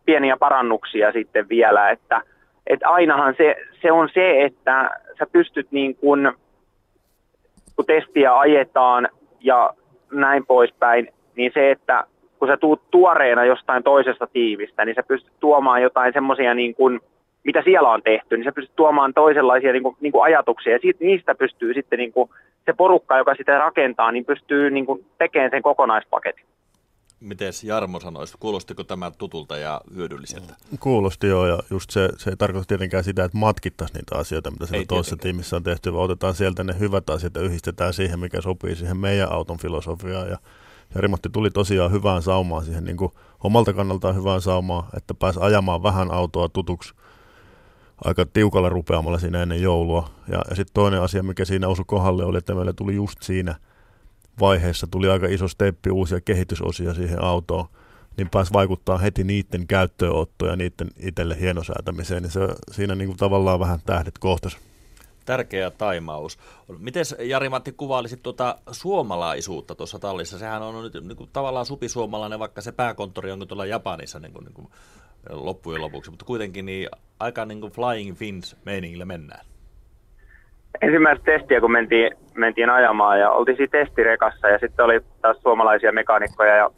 pieniä 0.05 0.37
parannuksia 0.37 1.11
sitten 1.11 1.49
vielä, 1.49 1.89
että 1.89 2.21
että 2.67 2.89
ainahan 2.89 3.33
se, 3.37 3.55
se 3.81 3.91
on 3.91 4.09
se, 4.13 4.43
että 4.43 4.99
sä 5.19 5.25
pystyt 5.31 5.67
niin 5.71 5.95
kun, 5.95 6.33
kun 7.75 7.85
testiä 7.85 8.39
ajetaan 8.39 9.09
ja 9.39 9.69
näin 10.11 10.45
poispäin, 10.45 11.07
niin 11.35 11.51
se, 11.53 11.71
että 11.71 12.03
kun 12.41 12.47
sä 12.47 12.57
tuut 12.57 12.81
tuoreena 12.91 13.45
jostain 13.45 13.83
toisesta 13.83 14.27
tiivistä, 14.27 14.85
niin 14.85 14.95
sä 14.95 15.03
pystyt 15.03 15.33
tuomaan 15.39 15.81
jotain 15.81 16.13
semmoisia 16.13 16.53
niin 16.53 16.75
kuin, 16.75 16.99
mitä 17.43 17.61
siellä 17.63 17.89
on 17.89 18.01
tehty, 18.03 18.37
niin 18.37 18.45
sä 18.45 18.51
pystyt 18.51 18.75
tuomaan 18.75 19.13
toisenlaisia 19.13 19.71
niin 19.71 19.83
kuin, 19.83 19.97
niin 19.99 20.11
kuin 20.11 20.23
ajatuksia, 20.23 20.73
ja 20.73 20.79
siitä, 20.79 21.03
niistä 21.03 21.35
pystyy 21.35 21.73
sitten 21.73 21.99
niin 21.99 22.11
kuin, 22.11 22.29
se 22.65 22.73
porukka, 22.73 23.17
joka 23.17 23.35
sitä 23.35 23.57
rakentaa, 23.57 24.11
niin 24.11 24.25
pystyy 24.25 24.69
niin 24.69 24.85
kuin, 24.85 25.05
tekemään 25.17 25.51
sen 25.51 25.61
kokonaispaketin. 25.61 26.45
Miten 27.19 27.51
Jarmo 27.63 27.99
sanoisi, 27.99 28.37
kuulostiko 28.39 28.83
tämä 28.83 29.11
tutulta 29.17 29.57
ja 29.57 29.81
hyödylliseltä? 29.95 30.53
Kuulosti 30.79 31.27
joo, 31.27 31.47
ja 31.47 31.59
just 31.71 31.89
se, 31.89 32.09
se 32.17 32.29
ei 32.29 32.35
tarkoita 32.37 32.67
tietenkään 32.67 33.03
sitä, 33.03 33.23
että 33.23 33.37
matkittaisiin 33.37 33.97
niitä 33.97 34.17
asioita, 34.17 34.51
mitä 34.51 34.65
siellä 34.65 34.85
toisessa 34.87 35.17
tiimissä 35.17 35.55
on 35.55 35.63
tehty, 35.63 35.93
vaan 35.93 36.03
otetaan 36.03 36.33
sieltä 36.33 36.63
ne 36.63 36.73
hyvät 36.79 37.09
asiat 37.09 37.35
ja 37.35 37.41
yhdistetään 37.41 37.93
siihen, 37.93 38.19
mikä 38.19 38.41
sopii 38.41 38.75
siihen 38.75 38.97
meidän 38.97 39.31
auton 39.31 39.57
filosofiaan. 39.57 40.29
Ja 40.29 40.37
Jari-Matti 40.95 41.29
tuli 41.29 41.51
tosiaan 41.51 41.91
hyvään 41.91 42.21
saumaan 42.21 42.65
siihen 42.65 42.83
niin 42.83 42.97
kuin 42.97 43.11
omalta 43.43 43.73
kannaltaan 43.73 44.15
hyvään 44.15 44.41
saumaan, 44.41 44.83
että 44.97 45.13
pääsi 45.13 45.39
ajamaan 45.41 45.83
vähän 45.83 46.11
autoa 46.11 46.49
tutuksi 46.49 46.93
aika 48.05 48.25
tiukalla 48.25 48.69
rupeamalla 48.69 49.19
siinä 49.19 49.41
ennen 49.41 49.61
joulua. 49.61 50.09
Ja, 50.27 50.41
ja 50.49 50.55
sitten 50.55 50.73
toinen 50.73 51.01
asia, 51.01 51.23
mikä 51.23 51.45
siinä 51.45 51.67
osui 51.67 51.85
kohdalle, 51.87 52.25
oli, 52.25 52.37
että 52.37 52.55
meille 52.55 52.73
tuli 52.73 52.95
just 52.95 53.23
siinä– 53.23 53.55
vaiheessa 54.39 54.87
tuli 54.87 55.09
aika 55.09 55.27
iso 55.27 55.47
steppi 55.47 55.91
uusia 55.91 56.21
kehitysosia 56.21 56.93
siihen 56.93 57.23
autoon, 57.23 57.65
niin 58.17 58.29
pääsi 58.29 58.53
vaikuttaa 58.53 58.97
heti 58.97 59.23
niiden 59.23 59.67
käyttöönottoon 59.67 60.51
ja 60.51 60.55
niiden 60.55 60.87
itselle 60.97 61.39
hienosäätämiseen, 61.39 62.23
niin 62.23 62.31
se, 62.31 62.39
siinä 62.71 62.95
niin 62.95 63.07
kuin 63.07 63.17
tavallaan 63.17 63.59
vähän 63.59 63.79
tähdet 63.85 64.17
kohtas. 64.17 64.57
Tärkeä 65.25 65.69
taimaus. 65.69 66.39
Miten 66.79 67.03
Jari-Matti 67.19 67.71
kuvailisit 67.71 68.23
tuota 68.23 68.55
suomalaisuutta 68.71 69.75
tuossa 69.75 69.99
tallissa? 69.99 70.39
Sehän 70.39 70.61
on 70.61 70.83
nyt 70.83 70.93
niin 71.07 71.17
kuin, 71.17 71.29
tavallaan 71.33 71.65
supisuomalainen, 71.65 72.39
vaikka 72.39 72.61
se 72.61 72.71
pääkonttori 72.71 73.31
on 73.31 73.47
tuolla 73.47 73.65
Japanissa 73.65 74.19
niin 74.19 74.33
kuin, 74.33 74.45
niin 74.45 74.53
kuin 74.53 74.67
loppujen 75.29 75.81
lopuksi, 75.81 76.11
mutta 76.11 76.25
kuitenkin 76.25 76.65
niin 76.65 76.89
aika 77.19 77.45
niin 77.45 77.61
kuin 77.61 77.73
Flying 77.73 78.17
Fins 78.17 78.57
meiningillä 78.65 79.05
mennään. 79.05 79.45
Ensimmäistä 80.81 81.25
testiä, 81.25 81.61
kun 81.61 81.71
mentiin, 81.71 82.11
mentiin 82.35 82.69
ajamaan 82.69 83.19
ja 83.19 83.31
oltiin 83.31 83.57
siinä 83.57 83.71
testirekassa 83.71 84.47
ja 84.47 84.59
sitten 84.59 84.85
oli 84.85 84.99
taas 85.21 85.37
suomalaisia 85.41 85.91
mekaanikkoja 85.91 86.55
ja 86.55 86.71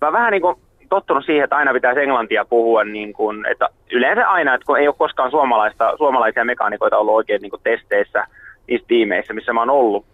mä 0.00 0.12
vähän 0.12 0.32
niin 0.32 0.42
kuin 0.42 0.56
tottunut 0.88 1.24
siihen, 1.24 1.44
että 1.44 1.56
aina 1.56 1.72
pitäisi 1.72 2.00
englantia 2.00 2.44
puhua, 2.44 2.84
niin 2.84 3.12
kuin, 3.12 3.46
että 3.46 3.68
yleensä 3.92 4.28
aina, 4.28 4.54
että 4.54 4.66
kun 4.66 4.78
ei 4.78 4.88
ole 4.88 4.94
koskaan 4.98 5.30
suomalaista, 5.30 5.96
suomalaisia 5.96 6.44
mekaanikoita 6.44 6.98
ollut 6.98 7.14
oikein 7.14 7.42
niin 7.42 7.50
kuin 7.50 7.62
testeissä 7.62 8.24
niissä 8.66 8.86
tiimeissä, 8.88 9.34
missä 9.34 9.52
mä 9.52 9.60
oon 9.60 9.70
ollut, 9.70 10.04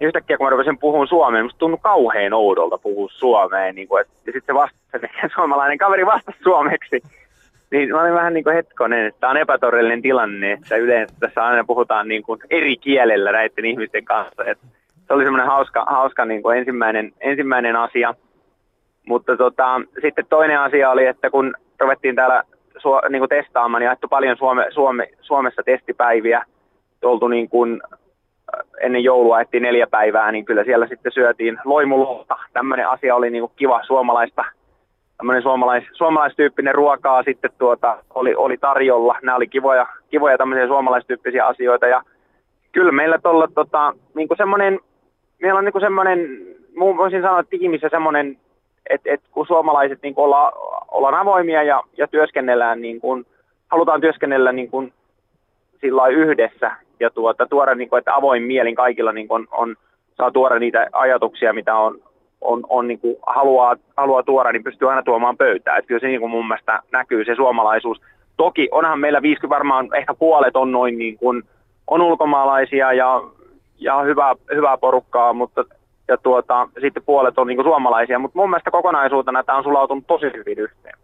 niin 0.00 0.06
yhtäkkiä 0.06 0.36
kun 0.36 0.46
mä 0.46 0.50
rupesin 0.50 0.78
puhumaan 0.78 1.08
suomeen, 1.08 1.44
musta 1.44 1.58
tuntui 1.58 1.78
kauhean 1.82 2.32
oudolta 2.32 2.78
puhua 2.78 3.08
suomeen, 3.12 3.74
niin 3.74 3.88
kuin, 3.88 4.00
että, 4.00 4.12
ja 4.26 4.32
sitten 4.32 4.54
se 4.54 4.54
vastasi, 4.54 5.06
suomalainen 5.34 5.78
kaveri 5.78 6.06
vastasi 6.06 6.38
suomeksi, 6.42 7.02
niin 7.70 7.90
mä 7.90 8.00
olin 8.00 8.14
vähän 8.14 8.34
niin 8.34 8.44
kuin 8.44 8.56
hetkonen, 8.56 9.06
että 9.06 9.20
tämä 9.20 9.30
on 9.30 9.36
epätodellinen 9.36 10.02
tilanne, 10.02 10.52
että 10.52 10.76
yleensä 10.76 11.14
tässä 11.20 11.44
aina 11.44 11.64
puhutaan 11.64 12.08
niin 12.08 12.22
kuin 12.22 12.40
eri 12.50 12.76
kielellä 12.76 13.32
näiden 13.32 13.64
ihmisten 13.64 14.04
kanssa. 14.04 14.44
Että 14.44 14.66
se 15.08 15.14
oli 15.14 15.24
semmoinen 15.24 15.46
hauska, 15.46 15.84
hauska 15.90 16.24
niin 16.24 16.42
kuin 16.42 16.58
ensimmäinen, 16.58 17.12
ensimmäinen 17.20 17.76
asia. 17.76 18.14
Mutta 19.06 19.36
tota, 19.36 19.80
sitten 20.02 20.26
toinen 20.28 20.60
asia 20.60 20.90
oli, 20.90 21.06
että 21.06 21.30
kun 21.30 21.54
ruvettiin 21.80 22.14
täällä 22.14 22.42
su, 22.78 22.88
niin 23.08 23.20
kuin 23.20 23.28
testaamaan, 23.28 23.80
niin 23.80 23.88
ajettu 23.88 24.08
paljon 24.08 24.36
Suome, 24.36 24.66
Suome, 24.70 25.08
Suomessa 25.20 25.62
testipäiviä. 25.62 26.44
Oltu 27.02 27.28
niin 27.28 27.48
kuin, 27.48 27.80
äh, 27.94 28.66
ennen 28.80 29.04
joulua 29.04 29.36
ajettiin 29.36 29.62
neljä 29.62 29.86
päivää, 29.86 30.32
niin 30.32 30.44
kyllä 30.44 30.64
siellä 30.64 30.86
sitten 30.86 31.12
syötiin 31.12 31.58
loimulohta. 31.64 32.36
Tämmöinen 32.52 32.88
asia 32.88 33.16
oli 33.16 33.30
niin 33.30 33.42
kuin 33.42 33.52
kiva 33.56 33.84
suomalaista 33.86 34.44
tämmöinen 35.20 35.42
suomalais, 35.42 35.84
suomalaistyyppinen 35.92 36.74
ruokaa 36.74 37.22
sitten 37.22 37.50
tuota, 37.58 37.98
oli, 38.14 38.34
oli 38.34 38.56
tarjolla. 38.56 39.18
Nämä 39.22 39.36
oli 39.36 39.48
kivoja, 39.48 39.86
kivoja 40.10 40.38
tämmöisiä 40.38 40.66
suomalaistyyppisiä 40.66 41.46
asioita 41.46 41.86
ja 41.86 42.02
kyllä 42.72 42.92
meillä 42.92 43.18
tuolla 43.18 43.48
tota, 43.54 43.94
niin 44.14 44.28
semmoinen, 44.36 44.80
meillä 45.42 45.58
on 45.58 45.64
niin 45.64 45.80
semmoinen, 45.80 46.18
voisin 46.78 47.22
sanoa 47.22 47.40
että 47.40 47.50
tiimissä 47.50 47.88
semmoinen, 47.90 48.36
että, 48.90 49.10
että 49.12 49.28
kun 49.32 49.46
suomalaiset 49.46 50.02
niin 50.02 50.14
kuin 50.14 50.24
olla, 50.24 50.52
ollaan 50.90 51.14
avoimia 51.14 51.62
ja, 51.62 51.82
ja 51.96 52.08
työskennellään, 52.08 52.80
niin 52.80 53.00
kuin, 53.00 53.26
halutaan 53.70 54.00
työskennellä 54.00 54.52
niin 54.52 54.70
kuin, 54.70 54.92
sillä 55.80 56.06
yhdessä 56.06 56.70
ja 57.00 57.10
tuota, 57.10 57.46
tuoda, 57.46 57.74
niin 57.74 57.88
kuin, 57.88 57.98
että 57.98 58.14
avoin 58.14 58.42
mielin 58.42 58.74
kaikilla 58.74 59.12
niin 59.12 59.28
kuin, 59.28 59.48
on, 59.50 59.76
saa 60.16 60.30
tuoda 60.30 60.58
niitä 60.58 60.86
ajatuksia, 60.92 61.52
mitä 61.52 61.76
on, 61.76 61.98
on, 62.40 62.60
on 62.68 62.88
niin 62.88 62.98
kuin 63.00 63.16
haluaa, 63.26 63.76
haluaa 63.96 64.22
tuoda, 64.22 64.52
niin 64.52 64.64
pystyy 64.64 64.90
aina 64.90 65.02
tuomaan 65.02 65.36
pöytään. 65.36 65.78
Että 65.78 65.88
kyllä 65.88 66.00
se 66.00 66.06
niin 66.06 66.20
kuin 66.20 66.30
mun 66.30 66.48
mielestä 66.48 66.82
näkyy 66.92 67.24
se 67.24 67.34
suomalaisuus. 67.34 68.00
Toki 68.36 68.68
onhan 68.70 69.00
meillä 69.00 69.22
50 69.22 69.54
varmaan 69.54 69.88
ehkä 69.96 70.14
puolet 70.14 70.56
on 70.56 70.72
noin 70.72 70.98
niin 70.98 71.18
kuin, 71.18 71.42
on 71.86 72.02
ulkomaalaisia 72.02 72.92
ja, 72.92 73.22
ja 73.78 74.00
hyvää, 74.00 74.34
hyvää 74.54 74.76
porukkaa, 74.78 75.32
mutta 75.32 75.64
ja 76.10 76.16
tuota, 76.18 76.68
sitten 76.80 77.02
puolet 77.02 77.38
on 77.38 77.46
niin 77.46 77.56
kuin 77.56 77.66
suomalaisia, 77.66 78.18
mutta 78.18 78.38
mun 78.38 78.50
mielestä 78.50 78.70
kokonaisuutena 78.70 79.44
tämä 79.44 79.58
on 79.58 79.64
sulautunut 79.64 80.06
tosi 80.06 80.26
hyvin 80.36 80.58
yhteen. 80.58 80.98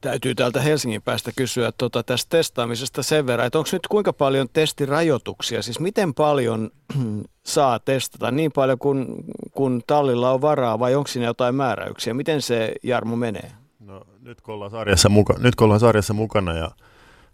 Täytyy 0.00 0.34
täältä 0.34 0.60
Helsingin 0.60 1.02
päästä 1.02 1.30
kysyä 1.36 1.72
tuota, 1.78 2.02
tästä 2.02 2.36
testaamisesta 2.36 3.02
sen 3.02 3.26
verran, 3.26 3.46
että 3.46 3.58
onko 3.58 3.70
nyt 3.72 3.86
kuinka 3.86 4.12
paljon 4.12 4.48
testirajoituksia, 4.52 5.62
siis 5.62 5.80
miten 5.80 6.14
paljon 6.14 6.70
saa 7.42 7.78
testata, 7.78 8.30
niin 8.30 8.52
paljon 8.52 8.78
kuin 8.78 9.06
kun 9.52 9.82
tallilla 9.86 10.30
on 10.30 10.40
varaa 10.40 10.78
vai 10.78 10.94
onko 10.94 11.08
siinä 11.08 11.26
jotain 11.26 11.54
määräyksiä? 11.54 12.14
Miten 12.14 12.42
se 12.42 12.72
Jarmo 12.82 13.16
menee? 13.16 13.50
No, 13.80 14.02
nyt, 14.22 14.40
kun 14.40 14.54
ollaan 14.54 14.70
sarjassa 14.70 15.08
muka, 15.08 15.34
nyt 15.38 15.54
kun 15.54 15.64
ollaan 15.64 15.80
sarjassa 15.80 16.14
mukana 16.14 16.52
ja 16.52 16.70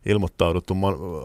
ilmoittauduttu 0.06 0.76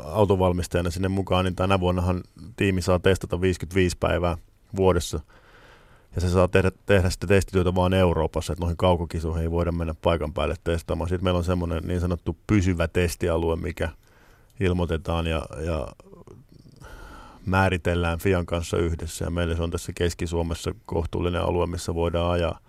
autovalmistajana 0.06 0.92
sinne 0.92 1.08
mukaan, 1.08 1.46
niin 1.46 1.56
tänä 1.56 1.80
vuonnahan 1.80 2.24
tiimi 2.56 2.82
saa 2.82 3.00
testata 3.00 3.42
55 3.42 3.98
päivää 4.00 4.38
vuodessa– 4.76 5.20
ja 6.18 6.22
se 6.22 6.30
saa 6.30 6.48
tehdä, 6.48 6.72
tehdä 6.86 7.10
sitten 7.10 7.30
testityötä 7.30 7.76
vain 7.76 7.94
Euroopassa, 7.94 8.54
että 8.54 8.62
noihin 8.62 8.78
kaukokisoihin 8.78 9.42
ei 9.42 9.52
voida 9.52 9.72
mennä 9.72 9.96
paikan 10.02 10.34
päälle 10.34 10.56
testaamaan. 10.64 11.10
Sitten 11.10 11.24
meillä 11.24 11.38
on 11.38 11.44
semmoinen 11.44 11.84
niin 11.84 12.00
sanottu 12.00 12.38
pysyvä 12.48 12.88
testialue, 12.88 13.56
mikä 13.56 13.90
ilmoitetaan 14.60 15.28
ja, 15.28 15.46
ja 15.66 15.88
määritellään 17.46 18.20
Fian 18.20 18.46
kanssa 18.46 18.78
yhdessä. 18.78 19.26
Ja 19.26 19.32
meillä 19.32 19.56
se 19.56 19.64
on 19.64 19.72
tässä 19.72 19.92
Keski-Suomessa 19.96 20.72
kohtuullinen 20.86 21.42
alue, 21.42 21.68
missä 21.68 21.96
voidaan 21.96 22.32
ajaa. 22.32 22.60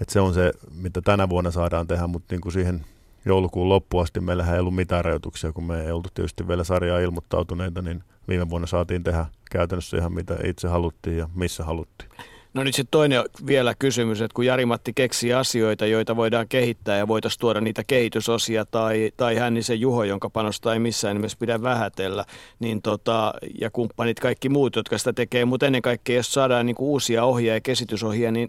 Et 0.00 0.08
se 0.08 0.20
on 0.20 0.34
se, 0.34 0.52
mitä 0.74 1.02
tänä 1.02 1.28
vuonna 1.28 1.50
saadaan 1.50 1.86
tehdä, 1.86 2.06
mutta 2.06 2.34
niin 2.34 2.40
kuin 2.40 2.52
siihen 2.52 2.84
joulukuun 3.26 3.68
loppuun 3.68 4.02
asti 4.02 4.20
meillä 4.20 4.52
ei 4.52 4.60
ollut 4.60 4.74
mitään 4.74 5.04
rajoituksia, 5.04 5.52
kun 5.52 5.64
me 5.64 5.84
ei 5.84 5.92
oltu 5.92 6.08
tietysti 6.14 6.48
vielä 6.48 6.64
sarjaa 6.64 6.98
ilmoittautuneita, 6.98 7.82
niin 7.82 8.02
viime 8.28 8.50
vuonna 8.50 8.66
saatiin 8.66 9.02
tehdä 9.02 9.26
käytännössä 9.50 9.96
ihan 9.96 10.12
mitä 10.12 10.36
itse 10.44 10.68
haluttiin 10.68 11.18
ja 11.18 11.28
missä 11.34 11.64
haluttiin. 11.64 12.10
No 12.54 12.64
nyt 12.64 12.74
sitten 12.74 12.90
toinen 12.90 13.24
vielä 13.46 13.74
kysymys, 13.78 14.20
että 14.20 14.34
kun 14.34 14.46
Jari-Matti 14.46 14.92
keksii 14.94 15.32
asioita, 15.32 15.86
joita 15.86 16.16
voidaan 16.16 16.48
kehittää 16.48 16.98
ja 16.98 17.08
voitaisiin 17.08 17.40
tuoda 17.40 17.60
niitä 17.60 17.84
kehitysosia 17.86 18.64
tai, 18.64 19.10
tai 19.16 19.36
hän 19.36 19.54
niin 19.54 19.64
se 19.64 19.74
Juho, 19.74 20.04
jonka 20.04 20.30
panosta 20.30 20.72
ei 20.72 20.78
missään 20.78 21.16
nimessä 21.16 21.38
pidä 21.40 21.62
vähätellä, 21.62 22.24
niin 22.58 22.82
tota, 22.82 23.34
ja 23.60 23.70
kumppanit 23.70 24.20
kaikki 24.20 24.48
muut, 24.48 24.76
jotka 24.76 24.98
sitä 24.98 25.12
tekee, 25.12 25.44
mutta 25.44 25.66
ennen 25.66 25.82
kaikkea 25.82 26.16
jos 26.16 26.34
saadaan 26.34 26.66
niin 26.66 26.76
uusia 26.78 27.24
ohjia 27.24 27.54
ja 27.54 27.60
kehitysohia, 27.60 28.32
niin 28.32 28.48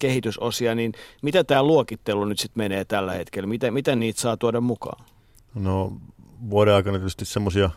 kehitysosia, 0.00 0.74
niin 0.74 0.92
mitä 1.22 1.44
tämä 1.44 1.62
luokittelu 1.62 2.24
nyt 2.24 2.38
sitten 2.38 2.60
menee 2.62 2.84
tällä 2.84 3.12
hetkellä? 3.12 3.46
Miten, 3.46 3.74
miten 3.74 4.00
niitä 4.00 4.20
saa 4.20 4.36
tuoda 4.36 4.60
mukaan? 4.60 5.04
No 5.54 5.92
vuoden 6.50 6.74
aikana 6.74 6.98
tietysti 6.98 7.24
semmoisia, 7.24 7.70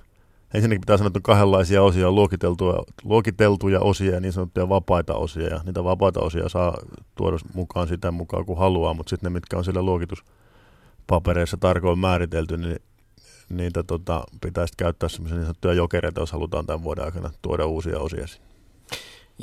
ensinnäkin 0.53 0.81
pitää 0.81 0.98
sanoa, 0.98 1.07
että 1.07 1.18
on 1.18 1.23
kahdenlaisia 1.23 1.84
osia, 1.84 2.11
luokiteltuja, 2.11 2.84
luokiteltuja 3.03 3.80
osia 3.80 4.14
ja 4.14 4.19
niin 4.19 4.34
sanottuja 4.34 4.69
vapaita 4.69 5.14
osia. 5.14 5.48
Ja 5.48 5.61
niitä 5.65 5.84
vapaita 5.84 6.19
osia 6.19 6.49
saa 6.49 6.77
tuoda 7.15 7.38
mukaan 7.53 7.88
sitä 7.88 8.11
mukaan 8.11 8.45
kuin 8.45 8.60
haluaa, 8.60 8.93
mutta 8.93 9.10
sitten 9.10 9.34
ne, 9.34 9.34
mitkä 9.34 9.57
on 9.57 9.64
siellä 9.64 9.81
luokituspapereissa 9.81 11.57
tarkoin 11.57 11.99
määritelty, 11.99 12.57
niin 12.57 12.80
niitä 13.49 13.84
tota, 13.84 14.23
pitäisi 14.41 14.73
käyttää 14.77 15.10
semmoisia 15.10 15.38
niin 15.38 15.45
sanottuja 15.45 15.73
jokereita, 15.73 16.22
jos 16.22 16.31
halutaan 16.31 16.65
tämän 16.65 16.84
vuoden 16.84 17.06
aikana 17.06 17.30
tuoda 17.41 17.65
uusia 17.65 17.99
osia 17.99 18.27
sinne. 18.27 18.51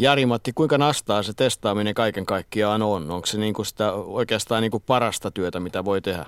Jari-Matti, 0.01 0.53
kuinka 0.55 0.79
nastaa 0.79 1.23
se 1.23 1.33
testaaminen 1.37 1.95
kaiken 1.95 2.27
kaikkiaan 2.27 2.83
on? 2.83 3.11
Onko 3.11 3.27
se 3.27 3.39
niin 3.39 3.55
kuin 3.55 3.67
sitä 3.67 3.93
oikeastaan 3.93 4.63
niin 4.63 4.71
kuin 4.71 4.83
parasta 4.87 5.31
työtä, 5.31 5.61
mitä 5.61 5.85
voi 5.85 6.01
tehdä? 6.01 6.25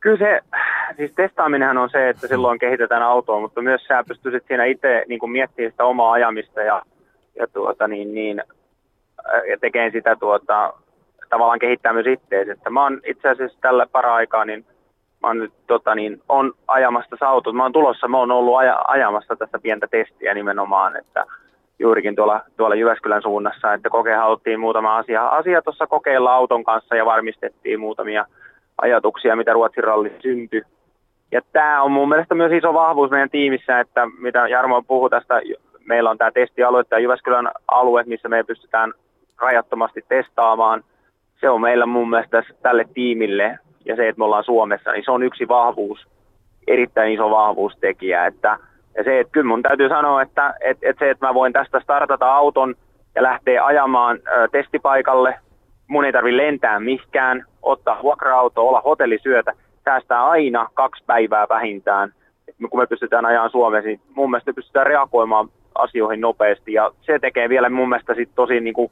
Kyllä 0.00 0.18
se, 0.18 0.40
siis 0.96 1.12
testaaminen 1.16 1.78
on 1.78 1.90
se, 1.90 2.08
että 2.08 2.28
silloin 2.28 2.58
kehitetään 2.58 3.02
autoa, 3.02 3.40
mutta 3.40 3.62
myös 3.62 3.84
sä 3.88 4.04
pystyisit 4.08 4.44
siinä 4.48 4.64
itse 4.64 5.04
niin 5.08 5.20
kuin 5.20 5.32
miettimään 5.32 5.70
sitä 5.70 5.84
omaa 5.84 6.12
ajamista 6.12 6.60
ja, 6.62 6.82
ja, 7.36 7.46
tuota, 7.46 7.88
niin, 7.88 8.14
niin, 8.14 8.42
ja 9.50 9.58
tekemään 9.60 9.92
sitä 9.92 10.16
tuota, 10.16 10.72
tavallaan 11.28 11.58
kehittää 11.58 11.92
myös 11.92 12.06
itseäsi. 12.06 12.50
Että 12.50 12.70
mä 12.70 12.82
oon 12.82 13.00
itse 13.06 13.28
asiassa 13.28 13.58
tällä 13.60 13.86
para-aikaa, 13.92 14.44
niin 14.44 14.66
mä 15.22 15.28
oon 15.28 15.38
nyt 15.38 15.52
tota, 15.66 15.94
niin, 15.94 16.22
on 16.28 16.52
ajamassa 16.66 17.16
autot. 17.20 17.54
Mä 17.54 17.62
oon 17.62 17.72
tulossa, 17.72 18.08
mä 18.08 18.18
oon 18.18 18.30
ollut 18.30 18.56
aja, 18.56 18.84
ajamassa 18.88 19.36
tästä 19.36 19.58
pientä 19.58 19.86
testiä 19.90 20.34
nimenomaan, 20.34 20.96
että 20.96 21.26
juurikin 21.80 22.16
tuolla, 22.16 22.40
tuolla 22.56 22.74
Jyväskylän 22.74 23.22
suunnassa, 23.22 23.74
että 23.74 23.90
kokea 23.90 24.18
haluttiin 24.20 24.60
muutama 24.60 24.96
asia, 24.96 25.26
asia 25.26 25.62
tuossa 25.62 25.86
kokeilla 25.86 26.34
auton 26.34 26.64
kanssa 26.64 26.96
ja 26.96 27.04
varmistettiin 27.04 27.80
muutamia 27.80 28.26
ajatuksia, 28.82 29.36
mitä 29.36 29.52
Ruotsin 29.52 29.84
ralli 29.84 30.12
syntyi. 30.22 30.62
Ja 31.32 31.40
tämä 31.52 31.82
on 31.82 31.92
mun 31.92 32.08
mielestä 32.08 32.34
myös 32.34 32.52
iso 32.52 32.74
vahvuus 32.74 33.10
meidän 33.10 33.30
tiimissä, 33.30 33.80
että 33.80 34.06
mitä 34.18 34.48
Jarmo 34.48 34.82
puhui 34.82 35.10
tästä, 35.10 35.40
meillä 35.84 36.10
on 36.10 36.18
tämä 36.18 36.30
testialue, 36.30 36.84
tämä 36.84 37.00
Jyväskylän 37.00 37.50
alue, 37.68 38.02
missä 38.06 38.28
me 38.28 38.44
pystytään 38.44 38.92
rajattomasti 39.40 40.04
testaamaan. 40.08 40.84
Se 41.40 41.48
on 41.50 41.60
meillä 41.60 41.86
mun 41.86 42.10
mielestä 42.10 42.42
tälle 42.62 42.84
tiimille 42.94 43.58
ja 43.84 43.96
se, 43.96 44.08
että 44.08 44.18
me 44.18 44.24
ollaan 44.24 44.44
Suomessa, 44.44 44.92
niin 44.92 45.04
se 45.04 45.10
on 45.10 45.22
yksi 45.22 45.48
vahvuus, 45.48 46.06
erittäin 46.68 47.12
iso 47.12 47.30
vahvuustekijä, 47.30 48.26
että– 48.26 48.58
ja 48.96 49.04
se, 49.04 49.20
että 49.20 49.32
kyllä 49.32 49.48
mun 49.48 49.62
täytyy 49.62 49.88
sanoa, 49.88 50.22
että, 50.22 50.54
että, 50.60 50.88
että 50.88 51.04
se, 51.04 51.10
että 51.10 51.26
mä 51.26 51.34
voin 51.34 51.52
tästä 51.52 51.80
startata 51.80 52.34
auton 52.34 52.74
ja 53.14 53.22
lähteä 53.22 53.64
ajamaan 53.64 54.16
ö, 54.16 54.48
testipaikalle, 54.52 55.34
mun 55.86 56.04
ei 56.04 56.12
tarvitse 56.12 56.36
lentää 56.36 56.80
mihinkään, 56.80 57.44
ottaa 57.62 58.02
vuokra-auto, 58.02 58.68
olla 58.68 58.80
hotellisyötä, 58.80 59.52
säästää 59.84 60.28
aina 60.28 60.68
kaksi 60.74 61.04
päivää 61.06 61.46
vähintään. 61.48 62.12
Kun 62.70 62.80
me 62.80 62.86
pystytään 62.86 63.26
ajamaan 63.26 63.50
Suomessa, 63.50 63.88
niin 63.88 64.00
mun 64.14 64.30
mielestä 64.30 64.52
pystytään 64.52 64.86
reagoimaan 64.86 65.48
asioihin 65.74 66.20
nopeasti 66.20 66.72
ja 66.72 66.90
se 67.00 67.18
tekee 67.18 67.48
vielä 67.48 67.70
mun 67.70 67.88
mielestä 67.88 68.14
sit 68.14 68.30
tosi 68.34 68.60
niin 68.60 68.74
kuin 68.74 68.90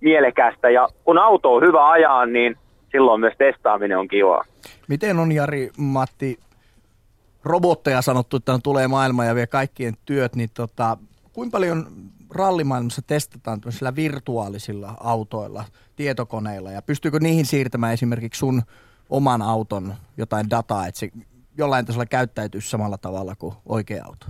mielekästä. 0.00 0.70
Ja 0.70 0.88
kun 1.04 1.18
auto 1.18 1.54
on 1.54 1.62
hyvä 1.62 1.90
ajaa, 1.90 2.26
niin 2.26 2.56
silloin 2.92 3.20
myös 3.20 3.34
testaaminen 3.38 3.98
on 3.98 4.08
kivaa. 4.08 4.44
Miten 4.88 5.18
on 5.18 5.32
Jari 5.32 5.70
Matti 5.78 6.38
robotteja 7.46 8.02
sanottu, 8.02 8.36
että 8.36 8.58
tulee 8.62 8.88
maailma 8.88 9.24
ja 9.24 9.34
vie 9.34 9.46
kaikkien 9.46 9.94
työt, 10.04 10.36
niin 10.36 10.50
tota, 10.54 10.96
kuinka 11.32 11.56
paljon 11.56 11.86
rallimaailmassa 12.34 13.02
testataan 13.06 13.60
tämmöisillä 13.60 13.96
virtuaalisilla 13.96 14.94
autoilla, 15.00 15.64
tietokoneilla 15.96 16.70
ja 16.70 16.82
pystyykö 16.82 17.18
niihin 17.20 17.46
siirtämään 17.46 17.92
esimerkiksi 17.92 18.38
sun 18.38 18.62
oman 19.10 19.42
auton 19.42 19.94
jotain 20.16 20.50
dataa, 20.50 20.86
että 20.86 21.00
se 21.00 21.08
jollain 21.58 21.86
tasolla 21.86 22.06
käyttäytyisi 22.06 22.70
samalla 22.70 22.98
tavalla 22.98 23.34
kuin 23.38 23.54
oikea 23.66 24.04
auto? 24.04 24.26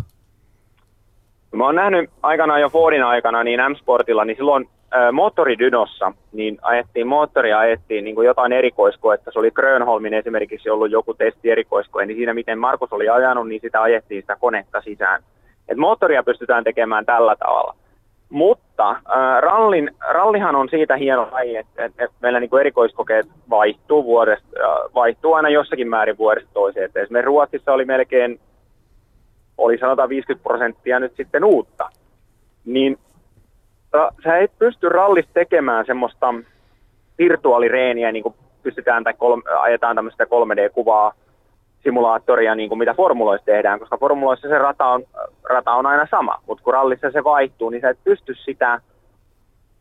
Mä 1.54 1.64
oon 1.64 1.74
nähnyt 1.74 2.10
aikanaan 2.22 2.60
jo 2.60 2.68
Fordin 2.68 3.04
aikana 3.04 3.44
niin 3.44 3.60
M-Sportilla, 3.60 4.24
niin 4.24 4.36
silloin 4.36 4.68
moottoridynossa, 5.12 6.12
niin 6.32 6.58
ajettiin 6.62 7.06
moottoria, 7.06 7.58
ajettiin 7.58 8.04
niin 8.04 8.14
kuin 8.14 8.26
jotain 8.26 8.52
erikoiskoetta. 8.52 9.30
Se 9.30 9.38
oli 9.38 9.50
Grönholmin 9.50 10.14
esimerkiksi 10.14 10.70
ollut 10.70 10.90
joku 10.90 11.14
testi 11.14 11.50
erikoiskoe, 11.50 12.06
niin 12.06 12.16
siinä 12.16 12.34
miten 12.34 12.58
Markus 12.58 12.92
oli 12.92 13.08
ajanut, 13.08 13.48
niin 13.48 13.60
sitä 13.60 13.82
ajettiin 13.82 14.22
sitä 14.22 14.36
konetta 14.40 14.80
sisään. 14.80 15.22
Et 15.68 15.78
moottoria 15.78 16.22
pystytään 16.22 16.64
tekemään 16.64 17.06
tällä 17.06 17.36
tavalla. 17.36 17.74
Mutta 18.28 18.90
äh, 18.90 19.40
rallin, 19.40 19.90
rallihan 20.08 20.56
on 20.56 20.68
siitä 20.68 20.96
hieno 20.96 21.28
laji, 21.32 21.56
että, 21.56 21.84
että, 21.84 22.04
että 22.04 22.16
meillä 22.20 22.40
niin 22.40 22.50
kuin 22.50 22.60
erikoiskokeet 22.60 23.26
vaihtuu, 23.50 24.04
vuodesta, 24.04 24.48
vaihtuu 24.94 25.32
aina 25.32 25.48
jossakin 25.48 25.88
määrin 25.88 26.18
vuodesta 26.18 26.50
toiseen. 26.54 26.84
Että 26.84 27.00
esimerkiksi 27.00 27.26
Ruotsissa 27.26 27.72
oli 27.72 27.84
melkein, 27.84 28.40
oli 29.58 29.78
sanotaan 29.78 30.08
50 30.08 30.42
prosenttia 30.48 31.00
nyt 31.00 31.12
sitten 31.16 31.44
uutta. 31.44 31.90
Niin 32.64 32.98
ra, 33.96 34.10
sä 34.24 34.36
ei 34.36 34.48
pysty 34.58 34.88
rallista 34.88 35.30
tekemään 35.34 35.86
semmoista 35.86 36.34
virtuaalireeniä, 37.18 38.12
niin 38.12 38.22
kuin 38.22 38.34
pystytään 38.62 39.04
tai 39.04 39.14
kolme, 39.14 39.42
ajetaan 39.60 39.96
tämmöistä 39.96 40.24
3D-kuvaa 40.24 41.12
simulaattoria, 41.82 42.54
niin 42.54 42.68
kuin 42.68 42.78
mitä 42.78 42.94
formuloissa 42.94 43.44
tehdään, 43.44 43.80
koska 43.80 43.98
formuloissa 43.98 44.48
se 44.48 44.58
rata 44.58 44.86
on, 44.86 45.02
rata 45.44 45.72
on 45.72 45.86
aina 45.86 46.06
sama, 46.10 46.42
mutta 46.46 46.64
kun 46.64 46.72
rallissa 46.72 47.10
se 47.10 47.24
vaihtuu, 47.24 47.70
niin 47.70 47.80
sä 47.80 47.90
et 47.90 48.04
pysty 48.04 48.34
sitä, 48.34 48.80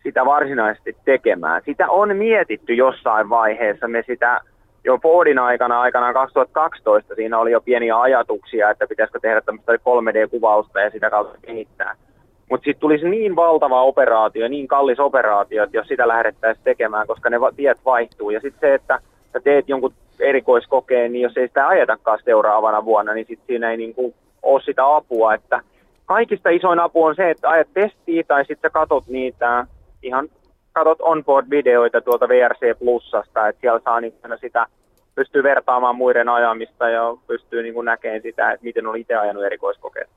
sitä 0.03 0.25
varsinaisesti 0.25 0.97
tekemään. 1.05 1.61
Sitä 1.65 1.89
on 1.89 2.17
mietitty 2.17 2.73
jossain 2.73 3.29
vaiheessa, 3.29 3.87
me 3.87 4.03
sitä 4.07 4.41
jo 4.83 4.97
Fordin 4.97 5.39
aikana, 5.39 5.81
aikanaan 5.81 6.13
2012, 6.13 7.15
siinä 7.15 7.39
oli 7.39 7.51
jo 7.51 7.61
pieniä 7.61 8.01
ajatuksia, 8.01 8.69
että 8.69 8.87
pitäisikö 8.87 9.19
tehdä 9.19 9.41
tämmöistä 9.41 9.73
3D-kuvausta 9.73 10.81
ja 10.81 10.89
sitä 10.89 11.09
kautta 11.09 11.37
kehittää. 11.41 11.95
Mutta 12.49 12.65
sitten 12.65 12.81
tulisi 12.81 13.09
niin 13.09 13.35
valtava 13.35 13.81
operaatio, 13.81 14.47
niin 14.47 14.67
kallis 14.67 14.99
operaatio, 14.99 15.63
että 15.63 15.77
jos 15.77 15.87
sitä 15.87 16.07
lähdettäisiin 16.07 16.63
tekemään, 16.63 17.07
koska 17.07 17.29
ne 17.29 17.37
tiet 17.55 17.77
vaihtuu. 17.85 18.29
Ja 18.29 18.39
sitten 18.39 18.69
se, 18.69 18.73
että 18.73 18.99
sä 19.33 19.39
teet 19.39 19.69
jonkun 19.69 19.93
erikoiskokeen, 20.19 21.13
niin 21.13 21.23
jos 21.23 21.37
ei 21.37 21.47
sitä 21.47 21.67
ajetakaan 21.67 22.19
seuraavana 22.25 22.85
vuonna, 22.85 23.13
niin 23.13 23.27
sitten 23.27 23.47
siinä 23.47 23.71
ei 23.71 23.77
niin 23.77 23.93
kuin 23.93 24.13
ole 24.41 24.61
sitä 24.61 24.95
apua. 24.95 25.33
Että 25.33 25.61
kaikista 26.05 26.49
isoin 26.49 26.79
apu 26.79 27.03
on 27.03 27.15
se, 27.15 27.29
että 27.29 27.49
ajat 27.49 27.67
testiä 27.73 28.23
tai 28.27 28.45
sitten 28.45 28.69
sä 28.69 28.73
katot 28.73 29.07
niitä 29.07 29.65
ihan 30.01 30.29
katot 30.73 31.01
onboard-videoita 31.01 32.01
tuolta 32.01 32.27
VRC 32.27 32.79
Plusasta, 32.79 33.47
että 33.47 33.61
siellä 33.61 33.79
saa 33.83 34.01
niin 34.01 34.13
sitä 34.41 34.67
pystyy 35.15 35.43
vertaamaan 35.43 35.95
muiden 35.95 36.29
ajamista 36.29 36.89
ja 36.89 37.17
pystyy 37.27 37.63
niin 37.63 37.85
näkemään 37.85 38.21
sitä, 38.21 38.51
että 38.51 38.63
miten 38.63 38.87
on 38.87 38.97
itse 38.97 39.15
ajanut 39.15 39.43
erikoiskokeet. 39.43 40.09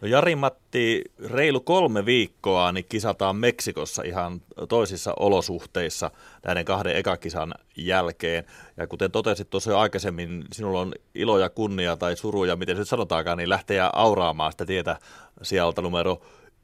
No 0.00 0.08
Jari-Matti, 0.08 1.02
reilu 1.26 1.60
kolme 1.60 2.06
viikkoa 2.06 2.72
niin 2.72 2.86
kisataan 2.88 3.36
Meksikossa 3.36 4.02
ihan 4.02 4.40
toisissa 4.68 5.14
olosuhteissa 5.20 6.10
näiden 6.46 6.64
kahden 6.64 6.96
ekakisan 6.96 7.54
jälkeen. 7.76 8.44
Ja 8.76 8.86
kuten 8.86 9.10
totesit 9.10 9.50
tuossa 9.50 9.70
jo 9.70 9.78
aikaisemmin, 9.78 10.44
sinulla 10.52 10.80
on 10.80 10.92
ilo 11.14 11.38
ja 11.38 11.50
kunnia 11.50 11.96
tai 11.96 12.16
suruja, 12.16 12.56
miten 12.56 12.76
se 12.76 12.80
nyt 12.80 12.88
sanotaankaan, 12.88 13.38
niin 13.38 13.48
lähteä 13.48 13.90
auraamaan 13.92 14.52
sitä 14.52 14.66
tietä 14.66 14.96
sieltä 15.42 15.82
numero 15.82 16.20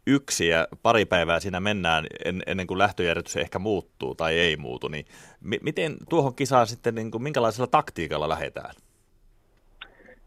yksi 0.07 0.49
ja 0.49 0.69
pari 0.83 1.05
päivää 1.05 1.41
siinä 1.41 1.61
mennään 1.61 2.07
en, 2.25 2.43
ennen 2.47 2.67
kuin 2.67 2.79
lähtöjärjestys 2.79 3.37
ehkä 3.37 3.59
muuttuu 3.59 4.15
tai 4.15 4.39
ei 4.39 4.57
muutu, 4.57 4.89
niin 4.89 5.07
m- 5.41 5.63
miten 5.63 5.97
tuohon 6.09 6.35
kisaan 6.35 6.67
sitten, 6.67 6.95
niin 6.95 7.11
kuin, 7.11 7.23
minkälaisella 7.23 7.67
taktiikalla 7.67 8.29
lähdetään? 8.29 8.75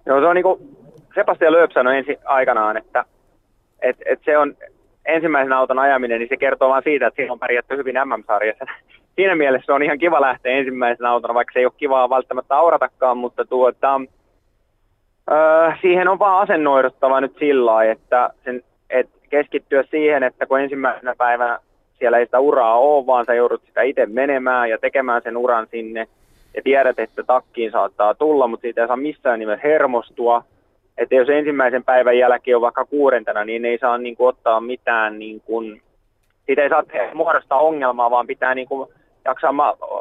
Joo, 0.06 0.19
se 0.19 0.26
on 0.26 0.36
niin 0.36 0.44
kuin 0.44 0.85
Sebastian 1.16 1.54
Lööp 1.54 1.72
sanoi 1.72 1.98
ensi 1.98 2.20
aikanaan, 2.26 2.78
että 2.78 3.06
et, 3.82 3.98
et 4.06 4.20
se 4.26 4.38
on 4.38 4.56
ensimmäisen 5.06 5.54
auton 5.54 5.80
ajaminen, 5.80 6.20
niin 6.20 6.30
se 6.30 6.38
kertoo 6.38 6.70
vain 6.70 6.84
siitä, 6.84 7.08
että 7.08 7.16
siinä 7.16 7.34
on 7.34 7.40
pärjätty 7.40 7.78
hyvin 7.78 7.96
MM-sarjassa. 7.96 8.66
Siinä 9.16 9.36
mielessä 9.36 9.74
on 9.74 9.84
ihan 9.84 9.98
kiva 9.98 10.22
lähteä 10.22 10.52
ensimmäisen 10.52 11.06
autona, 11.06 11.34
vaikka 11.34 11.54
se 11.54 11.60
ei 11.60 11.66
ole 11.66 11.74
kivaa 11.78 12.10
välttämättä 12.10 12.56
auratakaan, 12.56 13.18
mutta 13.18 13.46
tuota, 13.46 14.02
öö, 15.32 15.72
siihen 15.82 16.08
on 16.08 16.20
vaan 16.20 16.42
asennoiduttava 16.42 17.22
nyt 17.22 17.36
sillä 17.40 17.72
lailla, 17.72 17.92
että, 17.92 18.30
sen, 18.46 18.64
et 18.90 19.10
keskittyä 19.30 19.84
siihen, 19.84 20.24
että 20.24 20.46
kun 20.46 20.60
ensimmäisenä 20.60 21.16
päivänä 21.18 21.60
siellä 22.00 22.18
ei 22.18 22.26
sitä 22.26 22.40
uraa 22.40 22.80
ole, 22.80 23.06
vaan 23.06 23.26
sä 23.26 23.34
joudut 23.34 23.62
sitä 23.66 23.82
itse 23.82 24.06
menemään 24.06 24.70
ja 24.70 24.78
tekemään 24.78 25.22
sen 25.22 25.38
uran 25.38 25.68
sinne, 25.72 26.08
ja 26.56 26.62
tiedät, 26.64 27.00
että 27.00 27.24
takkiin 27.24 27.72
saattaa 27.72 28.16
tulla, 28.16 28.48
mutta 28.48 28.62
siitä 28.62 28.82
ei 28.82 28.88
saa 28.88 28.98
missään 28.98 29.40
nimessä 29.40 29.68
hermostua, 29.68 30.44
että 30.98 31.16
jos 31.16 31.30
ensimmäisen 31.30 31.84
päivän 31.84 32.18
jälkeen 32.18 32.56
on 32.56 32.62
vaikka 32.62 32.86
kuudentena, 32.86 33.46
niin 33.46 33.66
ei 33.66 33.78
saa 33.78 33.98
niin 33.98 34.16
kuin, 34.16 34.28
ottaa 34.28 34.62
mitään, 34.62 35.20
niin 35.20 35.42
kuin, 35.42 35.82
siitä 36.46 36.62
ei 36.62 36.70
saa 36.70 36.84
muodostaa 37.14 37.60
ongelmaa, 37.60 38.12
vaan 38.12 38.28
pitää 38.28 38.56
niin 38.56 38.68
kuin, 38.68 38.90
jaksaa, 39.26 39.52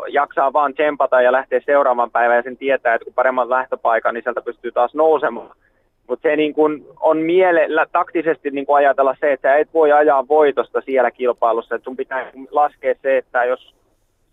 jaksaa 0.08 0.52
vaan 0.52 0.74
tsempata 0.74 1.22
ja 1.22 1.32
lähteä 1.32 1.60
seuraavan 1.66 2.10
päivän 2.10 2.36
ja 2.36 2.42
sen 2.42 2.56
tietää, 2.56 2.94
että 2.94 3.04
kun 3.04 3.14
paremman 3.14 3.50
lähtöpaikan, 3.50 4.14
niin 4.14 4.22
sieltä 4.22 4.42
pystyy 4.42 4.72
taas 4.72 4.94
nousemaan. 4.94 5.56
Mutta 6.08 6.28
se 6.28 6.36
niin 6.36 6.54
kun 6.54 6.86
on 7.00 7.18
mielellä 7.18 7.86
taktisesti 7.92 8.50
niin 8.50 8.66
kun 8.66 8.76
ajatella 8.76 9.16
se, 9.20 9.32
että 9.32 9.48
sä 9.48 9.56
et 9.56 9.68
voi 9.74 9.92
ajaa 9.92 10.28
voitosta 10.28 10.80
siellä 10.80 11.10
kilpailussa. 11.10 11.74
että 11.74 11.84
sun 11.84 11.96
pitää 11.96 12.30
laskea 12.50 12.94
se, 13.02 13.18
että 13.18 13.44
jos 13.44 13.74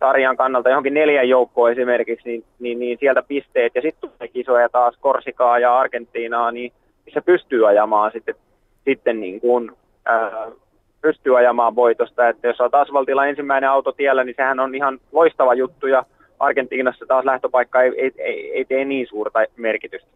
sarjan 0.02 0.38
kannalta 0.38 0.70
johonkin 0.70 0.94
neljän 0.94 1.30
joukkoon 1.30 1.72
esimerkiksi, 1.72 2.30
niin, 2.30 2.44
niin, 2.60 2.80
niin 2.80 2.98
sieltä 3.00 3.22
pisteet 3.22 3.76
ja 3.76 3.82
sitten 3.82 4.10
tulee 4.10 4.28
kisoja 4.34 4.70
taas 4.70 4.96
Korsikaa 5.00 5.60
ja 5.60 5.78
Argentiinaa, 5.78 6.52
niin 6.52 6.72
missä 7.06 7.22
pystyy 7.22 7.68
ajamaan 7.68 8.12
sitten, 8.12 8.36
sitten 8.86 9.20
niin 9.20 9.42
kuin, 9.42 9.72
ää, 10.06 10.48
pystyy 11.02 11.38
ajamaan 11.38 11.76
voitosta. 11.76 12.30
Että 12.30 12.48
jos 12.48 12.62
olet 12.62 12.76
asfaltilla 12.76 13.26
ensimmäinen 13.26 13.70
auto 13.70 13.92
tiellä, 13.92 14.24
niin 14.24 14.36
sehän 14.36 14.60
on 14.60 14.76
ihan 14.76 15.00
loistava 15.12 15.54
juttu 15.54 15.88
ja 15.88 16.06
Argentiinassa 16.40 17.06
taas 17.08 17.26
lähtöpaikka 17.26 17.82
ei, 17.82 17.92
ei, 17.98 18.12
ei, 18.18 18.52
ei 18.54 18.66
tee 18.66 18.86
niin 18.86 19.08
suurta 19.08 19.40
merkitystä. 19.58 20.10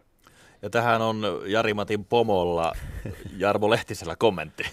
Ja 0.61 0.69
tähän 0.69 1.01
on 1.01 1.15
Jari-Matin 1.45 2.05
pomolla 2.05 2.71
Jarmo 3.37 3.69
Lehtisellä 3.69 4.15
kommentti. 4.17 4.63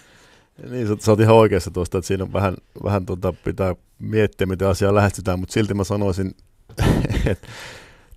Niin, 0.70 0.88
sä, 0.88 0.96
sä 0.98 1.12
oot 1.12 1.20
ihan 1.20 1.36
oikeassa 1.36 1.70
tuosta, 1.70 1.98
että 1.98 2.06
siinä 2.06 2.24
on 2.24 2.32
vähän, 2.32 2.56
vähän 2.84 3.06
tota, 3.06 3.32
pitää 3.44 3.74
miettiä, 3.98 4.46
miten 4.46 4.68
asiaa 4.68 4.94
lähestytään, 4.94 5.38
mutta 5.38 5.52
silti 5.52 5.74
mä 5.74 5.84
sanoisin, 5.84 6.34
että 7.26 7.48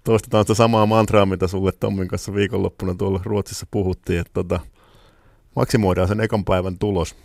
toistetaan 0.03 0.43
sitä 0.43 0.53
samaa 0.53 0.85
mantraa, 0.85 1.25
mitä 1.25 1.47
sulle 1.47 1.71
Tommin 1.71 2.07
kanssa 2.07 2.33
viikonloppuna 2.33 2.95
tuolla 2.95 3.21
Ruotsissa 3.23 3.67
puhuttiin, 3.71 4.19
että 4.19 4.33
tota, 4.33 4.59
maksimoidaan 5.55 6.07
sen 6.07 6.21
ekan 6.21 6.45
päivän 6.45 6.79
tulos 6.79 7.15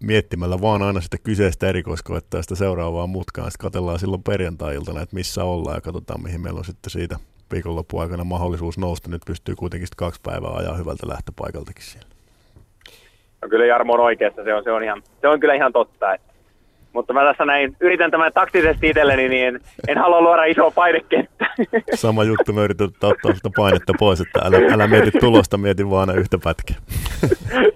miettimällä 0.00 0.60
vaan 0.60 0.82
aina 0.82 1.00
sitä 1.00 1.18
kyseistä 1.18 1.68
erikoiskoetta 1.68 2.36
ja 2.36 2.42
sitä 2.42 2.54
seuraavaa 2.54 3.06
mutkaa. 3.06 3.50
Sitten 3.50 3.64
katsellaan 3.64 3.98
silloin 3.98 4.22
perjantai-iltana, 4.22 5.00
että 5.00 5.16
missä 5.16 5.44
ollaan 5.44 5.76
ja 5.76 5.80
katsotaan, 5.80 6.22
mihin 6.22 6.40
meillä 6.40 6.58
on 6.58 6.64
sitten 6.64 6.90
siitä 6.90 7.18
viikonloppuaikana 7.52 8.12
aikana 8.12 8.24
mahdollisuus 8.24 8.78
nousta. 8.78 9.10
Nyt 9.10 9.22
pystyy 9.26 9.54
kuitenkin 9.54 9.88
kaksi 9.96 10.20
päivää 10.22 10.50
ajaa 10.50 10.76
hyvältä 10.76 11.08
lähtöpaikaltakin 11.08 11.84
siellä. 11.84 12.15
No 13.42 13.48
kyllä 13.48 13.66
Jarmo 13.66 13.92
on 13.92 14.00
oikeassa, 14.00 14.44
se 14.44 14.54
on, 14.54 14.64
se 14.64 14.72
on, 14.72 14.84
ihan, 14.84 15.02
se 15.20 15.28
on 15.28 15.40
kyllä 15.40 15.54
ihan 15.54 15.72
totta. 15.72 16.14
Että. 16.14 16.32
Mutta 16.92 17.12
mä 17.12 17.24
tässä 17.24 17.44
näin, 17.44 17.76
yritän 17.80 18.10
tämän 18.10 18.32
taktisesti 18.32 18.88
itselleni, 18.88 19.28
niin 19.28 19.46
en, 19.46 19.60
en 19.88 19.98
halua 19.98 20.20
luoda 20.20 20.44
isoa 20.44 20.70
painekenttä. 20.70 21.46
Sama 21.94 22.24
juttu, 22.24 22.52
mä 22.52 22.62
yritän 22.62 22.86
ottaa 22.86 23.34
sitä 23.34 23.50
painetta 23.56 23.92
pois, 23.98 24.20
että 24.20 24.40
älä, 24.44 24.56
älä 24.74 24.86
mieti 24.86 25.10
tulosta, 25.20 25.58
mieti 25.58 25.90
vaan 25.90 26.18
yhtä 26.18 26.38
pätkää. 26.44 26.76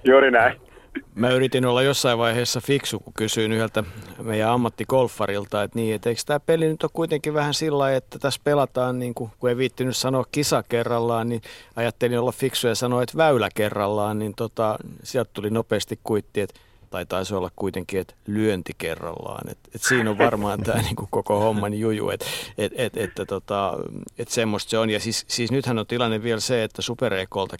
Juuri 0.04 0.30
näin. 0.30 0.69
Mä 1.14 1.30
yritin 1.30 1.66
olla 1.66 1.82
jossain 1.82 2.18
vaiheessa 2.18 2.60
fiksu, 2.60 3.00
kun 3.00 3.12
kysyin 3.12 3.52
yhdeltä 3.52 3.84
meidän 4.22 4.50
ammattikolfarilta, 4.50 5.62
että 5.62 5.78
niin, 5.78 5.94
että 5.94 6.08
eikö 6.08 6.22
tämä 6.26 6.40
peli 6.40 6.68
nyt 6.68 6.82
ole 6.82 6.90
kuitenkin 6.94 7.34
vähän 7.34 7.54
sillä 7.54 7.96
että 7.96 8.18
tässä 8.18 8.40
pelataan, 8.44 8.98
niin 8.98 9.14
kuin, 9.14 9.30
kun 9.38 9.50
ei 9.50 9.56
viittinyt 9.56 9.96
sanoa 9.96 10.24
kisa 10.32 10.62
kerrallaan, 10.62 11.28
niin 11.28 11.42
ajattelin 11.76 12.18
olla 12.18 12.32
fiksu 12.32 12.68
ja 12.68 12.74
sanoa, 12.74 13.02
että 13.02 13.16
väylä 13.16 13.48
kerrallaan, 13.54 14.18
niin 14.18 14.34
tota, 14.34 14.78
sieltä 15.02 15.30
tuli 15.34 15.50
nopeasti 15.50 15.98
kuitti, 16.04 16.40
että 16.40 16.60
tai 16.90 17.06
taisi 17.06 17.34
olla 17.34 17.50
kuitenkin, 17.56 18.00
että 18.00 18.14
lyönti 18.26 18.72
kerrallaan. 18.78 19.50
Et, 19.50 19.58
et 19.74 19.82
siinä 19.82 20.10
on 20.10 20.18
varmaan 20.18 20.60
tämä 20.60 20.82
niinku 20.88 21.08
koko 21.10 21.40
homman 21.40 21.74
juju, 21.74 22.10
että 22.10 22.26
et, 22.58 22.72
et, 22.76 22.96
et, 22.96 23.10
tota, 23.28 23.72
et 24.18 24.28
semmoista 24.28 24.70
se 24.70 24.78
on. 24.78 24.90
Ja 24.90 25.00
siis, 25.00 25.24
siis 25.28 25.50
nythän 25.50 25.78
on 25.78 25.86
tilanne 25.86 26.22
vielä 26.22 26.40
se, 26.40 26.64
että 26.64 26.82
Super 26.82 27.12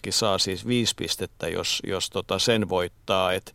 saa 0.09 0.37
siis 0.37 0.67
viisi 0.67 0.95
pistettä, 0.97 1.47
jos, 1.47 1.81
jos 1.87 2.09
tota 2.09 2.39
sen 2.39 2.69
voittaa, 2.69 3.33
että 3.33 3.51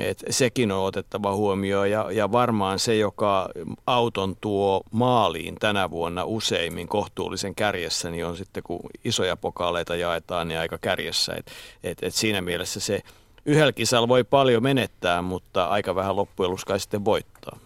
et 0.00 0.24
sekin 0.30 0.72
on 0.72 0.84
otettava 0.84 1.34
huomioon 1.34 1.90
ja, 1.90 2.10
ja 2.12 2.32
varmaan 2.32 2.78
se, 2.78 2.96
joka 2.96 3.48
auton 3.86 4.36
tuo 4.40 4.82
maaliin 4.90 5.54
tänä 5.54 5.90
vuonna 5.90 6.24
useimmin 6.24 6.88
kohtuullisen 6.88 7.54
kärjessä, 7.54 8.10
niin 8.10 8.26
on 8.26 8.36
sitten 8.36 8.62
kun 8.62 8.80
isoja 9.04 9.36
pokaaleita 9.36 9.96
jaetaan, 9.96 10.48
niin 10.48 10.60
aika 10.60 10.78
kärjessä. 10.78 11.34
Et, 11.34 11.50
et, 11.84 11.98
et 12.02 12.14
siinä 12.14 12.40
mielessä 12.40 12.80
se 12.80 13.02
yhdellä 13.46 14.08
voi 14.08 14.24
paljon 14.24 14.62
menettää, 14.62 15.22
mutta 15.22 15.64
aika 15.64 15.94
vähän 15.94 16.16
loppujen 16.16 16.50
lopuksi 16.50 16.78
sitten 16.78 17.04
voittaa. 17.04 17.58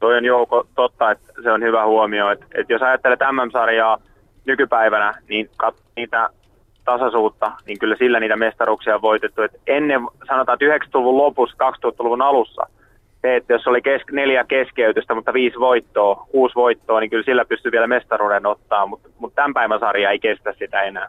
Toi 0.00 0.16
on 0.16 0.24
Jouko 0.24 0.66
totta, 0.74 1.10
että 1.10 1.32
se 1.42 1.52
on 1.52 1.62
hyvä 1.62 1.86
huomio, 1.86 2.30
että, 2.30 2.46
että 2.54 2.72
jos 2.72 2.82
ajattelet 2.82 3.20
MM-sarjaa 3.20 3.98
nykypäivänä, 4.44 5.14
niin 5.28 5.50
kat, 5.56 5.74
niitä 5.96 6.28
tasaisuutta, 6.84 7.52
niin 7.66 7.78
kyllä 7.78 7.96
sillä 7.98 8.20
niitä 8.20 8.36
mestaruuksia 8.36 8.94
on 8.94 9.02
voitettu. 9.02 9.42
Et 9.42 9.60
ennen, 9.66 10.00
sanotaan, 10.28 10.58
että 10.62 10.86
90-luvun 10.86 11.18
lopussa, 11.18 11.56
2000-luvun 11.72 12.22
alussa, 12.22 12.66
se, 13.22 13.36
että 13.36 13.52
jos 13.52 13.66
oli 13.66 13.82
kes, 13.82 14.02
neljä 14.12 14.44
keskeytystä, 14.44 15.14
mutta 15.14 15.32
viisi 15.32 15.58
voittoa, 15.58 16.26
kuusi 16.30 16.54
voittoa, 16.54 17.00
niin 17.00 17.10
kyllä 17.10 17.24
sillä 17.24 17.44
pystyy 17.44 17.72
vielä 17.72 17.86
mestaruuden 17.86 18.46
ottaa, 18.46 18.86
mutta, 18.86 19.08
mutta 19.18 19.36
tämän 19.36 19.54
päivän 19.54 19.80
sarja 19.80 20.10
ei 20.10 20.18
kestä 20.18 20.54
sitä 20.58 20.82
enää. 20.82 21.08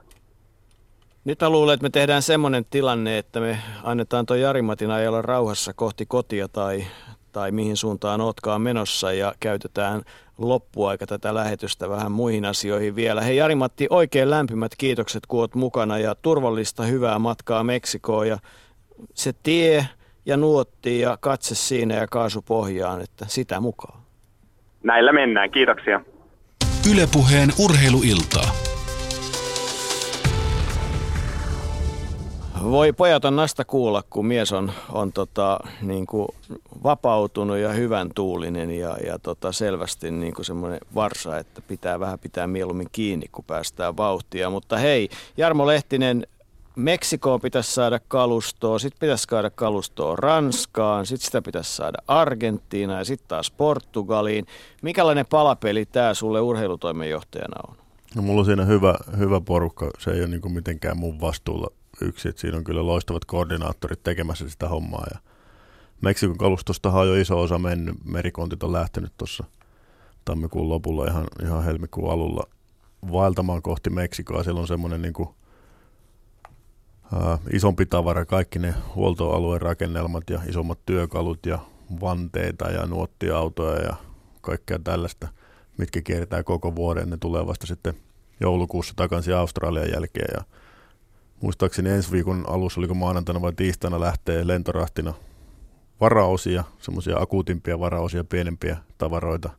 Nyt 1.25 1.41
mä 1.41 1.49
luulen, 1.49 1.73
että 1.73 1.83
me 1.83 1.89
tehdään 1.89 2.21
semmoinen 2.21 2.65
tilanne, 2.69 3.17
että 3.17 3.39
me 3.39 3.59
annetaan 3.83 4.25
tuo 4.25 4.35
Jari-Matin 4.35 4.91
ajalla 4.91 5.21
rauhassa 5.21 5.73
kohti 5.73 6.05
kotia 6.05 6.47
tai, 6.47 6.83
tai 7.31 7.51
mihin 7.51 7.77
suuntaan 7.77 8.21
otkaan 8.21 8.61
menossa 8.61 9.13
ja 9.13 9.33
käytetään 9.39 10.01
loppuaika 10.37 11.07
tätä 11.07 11.33
lähetystä 11.33 11.89
vähän 11.89 12.11
muihin 12.11 12.45
asioihin 12.45 12.95
vielä. 12.95 13.21
Hei 13.21 13.37
Jari-Matti, 13.37 13.87
oikein 13.89 14.29
lämpimät 14.29 14.71
kiitokset, 14.77 15.25
kun 15.25 15.39
oot 15.39 15.55
mukana 15.55 15.97
ja 15.97 16.15
turvallista 16.15 16.83
hyvää 16.83 17.19
matkaa 17.19 17.63
Meksikoon 17.63 18.27
ja 18.27 18.37
se 19.13 19.33
tie 19.43 19.87
ja 20.25 20.37
nuotti 20.37 20.99
ja 20.99 21.17
katse 21.21 21.55
siinä 21.55 21.95
ja 21.95 22.07
kaasu 22.07 22.41
pohjaan, 22.41 23.01
että 23.01 23.25
sitä 23.27 23.59
mukaan. 23.59 23.99
Näillä 24.83 25.11
mennään, 25.11 25.51
kiitoksia. 25.51 26.01
Ylepuheen 26.91 27.49
urheiluiltaa. 27.59 28.68
Voi 32.63 32.93
pojat 32.93 33.25
on 33.25 33.35
nasta 33.35 33.65
kuulla, 33.65 34.03
kun 34.09 34.25
mies 34.25 34.51
on, 34.53 34.71
on 34.91 35.13
tota, 35.13 35.59
niin 35.81 36.05
kuin 36.05 36.27
vapautunut 36.83 37.57
ja 37.57 37.69
hyvän 37.69 38.09
tuulinen 38.15 38.71
ja, 38.71 38.97
ja 39.05 39.19
tota, 39.19 39.51
selvästi 39.51 40.11
niin 40.11 40.33
kuin 40.33 40.45
semmoinen 40.45 40.79
varsa, 40.95 41.37
että 41.37 41.61
pitää 41.61 41.99
vähän 41.99 42.19
pitää 42.19 42.47
mieluummin 42.47 42.87
kiinni, 42.91 43.25
kun 43.31 43.45
päästään 43.45 43.97
vauhtia. 43.97 44.49
Mutta 44.49 44.77
hei, 44.77 45.09
Jarmo 45.37 45.67
Lehtinen, 45.67 46.27
Meksikoon 46.75 47.41
pitäisi 47.41 47.73
saada 47.73 47.99
kalustoa, 48.07 48.79
sitten 48.79 48.99
pitäisi 48.99 49.27
saada 49.29 49.49
kalustoa 49.49 50.15
Ranskaan, 50.15 51.05
sitten 51.05 51.25
sitä 51.25 51.41
pitäisi 51.41 51.75
saada 51.75 51.97
Argentiinaan 52.07 52.99
ja 52.99 53.05
sitten 53.05 53.27
taas 53.27 53.51
Portugaliin. 53.51 54.45
Mikälainen 54.81 55.25
palapeli 55.25 55.85
tämä 55.85 56.13
sulle 56.13 56.41
urheilutoimenjohtajana 56.41 57.61
on? 57.67 57.75
No 58.15 58.21
mulla 58.21 58.39
on 58.39 58.45
siinä 58.45 58.65
hyvä, 58.65 58.95
hyvä 59.17 59.41
porukka, 59.41 59.91
se 59.99 60.11
ei 60.11 60.19
ole 60.19 60.27
niin 60.27 60.53
mitenkään 60.53 60.97
mun 60.97 61.21
vastuulla 61.21 61.67
yksi, 62.01 62.29
että 62.29 62.41
siinä 62.41 62.57
on 62.57 62.63
kyllä 62.63 62.85
loistavat 62.85 63.25
koordinaattorit 63.25 64.03
tekemässä 64.03 64.49
sitä 64.49 64.69
hommaa. 64.69 65.05
Ja 65.13 65.19
Meksikon 66.01 66.37
kalustostahan 66.37 67.01
on 67.01 67.07
jo 67.07 67.15
iso 67.15 67.41
osa 67.41 67.59
mennyt, 67.59 67.95
merikontit 68.05 68.63
on 68.63 68.73
lähtenyt 68.73 69.13
tuossa 69.17 69.43
tammikuun 70.25 70.69
lopulla 70.69 71.05
ihan, 71.05 71.27
ihan 71.43 71.63
helmikuun 71.63 72.11
alulla 72.11 72.43
vaeltamaan 73.11 73.61
kohti 73.61 73.89
Meksikoa. 73.89 74.43
Siellä 74.43 74.61
on 74.61 74.67
semmoinen 74.67 75.01
niin 75.01 75.13
kuin, 75.13 75.29
isompi 77.53 77.85
tavara, 77.85 78.25
kaikki 78.25 78.59
ne 78.59 78.73
huoltoalueen 78.95 79.61
rakennelmat 79.61 80.29
ja 80.29 80.41
isommat 80.47 80.79
työkalut 80.85 81.45
ja 81.45 81.59
vanteita 82.01 82.69
ja 82.69 82.85
nuottiautoja 82.85 83.81
ja 83.81 83.95
kaikkea 84.41 84.79
tällaista, 84.79 85.27
mitkä 85.77 86.01
kierretään 86.01 86.43
koko 86.43 86.75
vuoden. 86.75 87.09
Ne 87.09 87.17
tulee 87.17 87.47
vasta 87.47 87.67
sitten 87.67 87.93
joulukuussa 88.39 88.93
takaisin 88.95 89.35
Australian 89.35 89.91
jälkeen 89.93 90.29
ja 90.37 90.43
muistaakseni 91.41 91.89
ensi 91.89 92.11
viikon 92.11 92.45
alussa, 92.47 92.81
oliko 92.81 92.93
maanantaina 92.93 93.41
vai 93.41 93.53
tiistaina, 93.53 93.99
lähtee 93.99 94.47
lentorahtina 94.47 95.13
varaosia, 96.01 96.63
semmoisia 96.79 97.17
akuutimpia 97.17 97.79
varaosia, 97.79 98.23
pienempiä 98.23 98.77
tavaroita. 98.97 99.49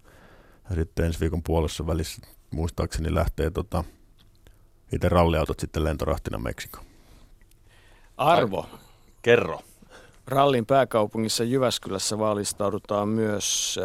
Ja 0.71 0.77
sitten 0.77 1.07
ensi 1.07 1.21
viikon 1.21 1.43
puolessa 1.43 1.87
välissä 1.87 2.23
muistaakseni 2.51 3.15
lähtee 3.15 3.51
tota, 3.51 3.85
itse 4.93 5.09
ralliautot 5.09 5.61
sitten 5.61 5.85
lentorahtina 5.85 6.39
Meksikoon. 6.39 6.87
Arvo. 8.17 8.67
Kerro. 9.23 9.61
Rallin 10.27 10.67
pääkaupungissa 10.67 11.45
Jyväskylässä 11.45 12.19
valistaudutaan 12.19 13.09
myös 13.09 13.79
27-30. 13.79 13.81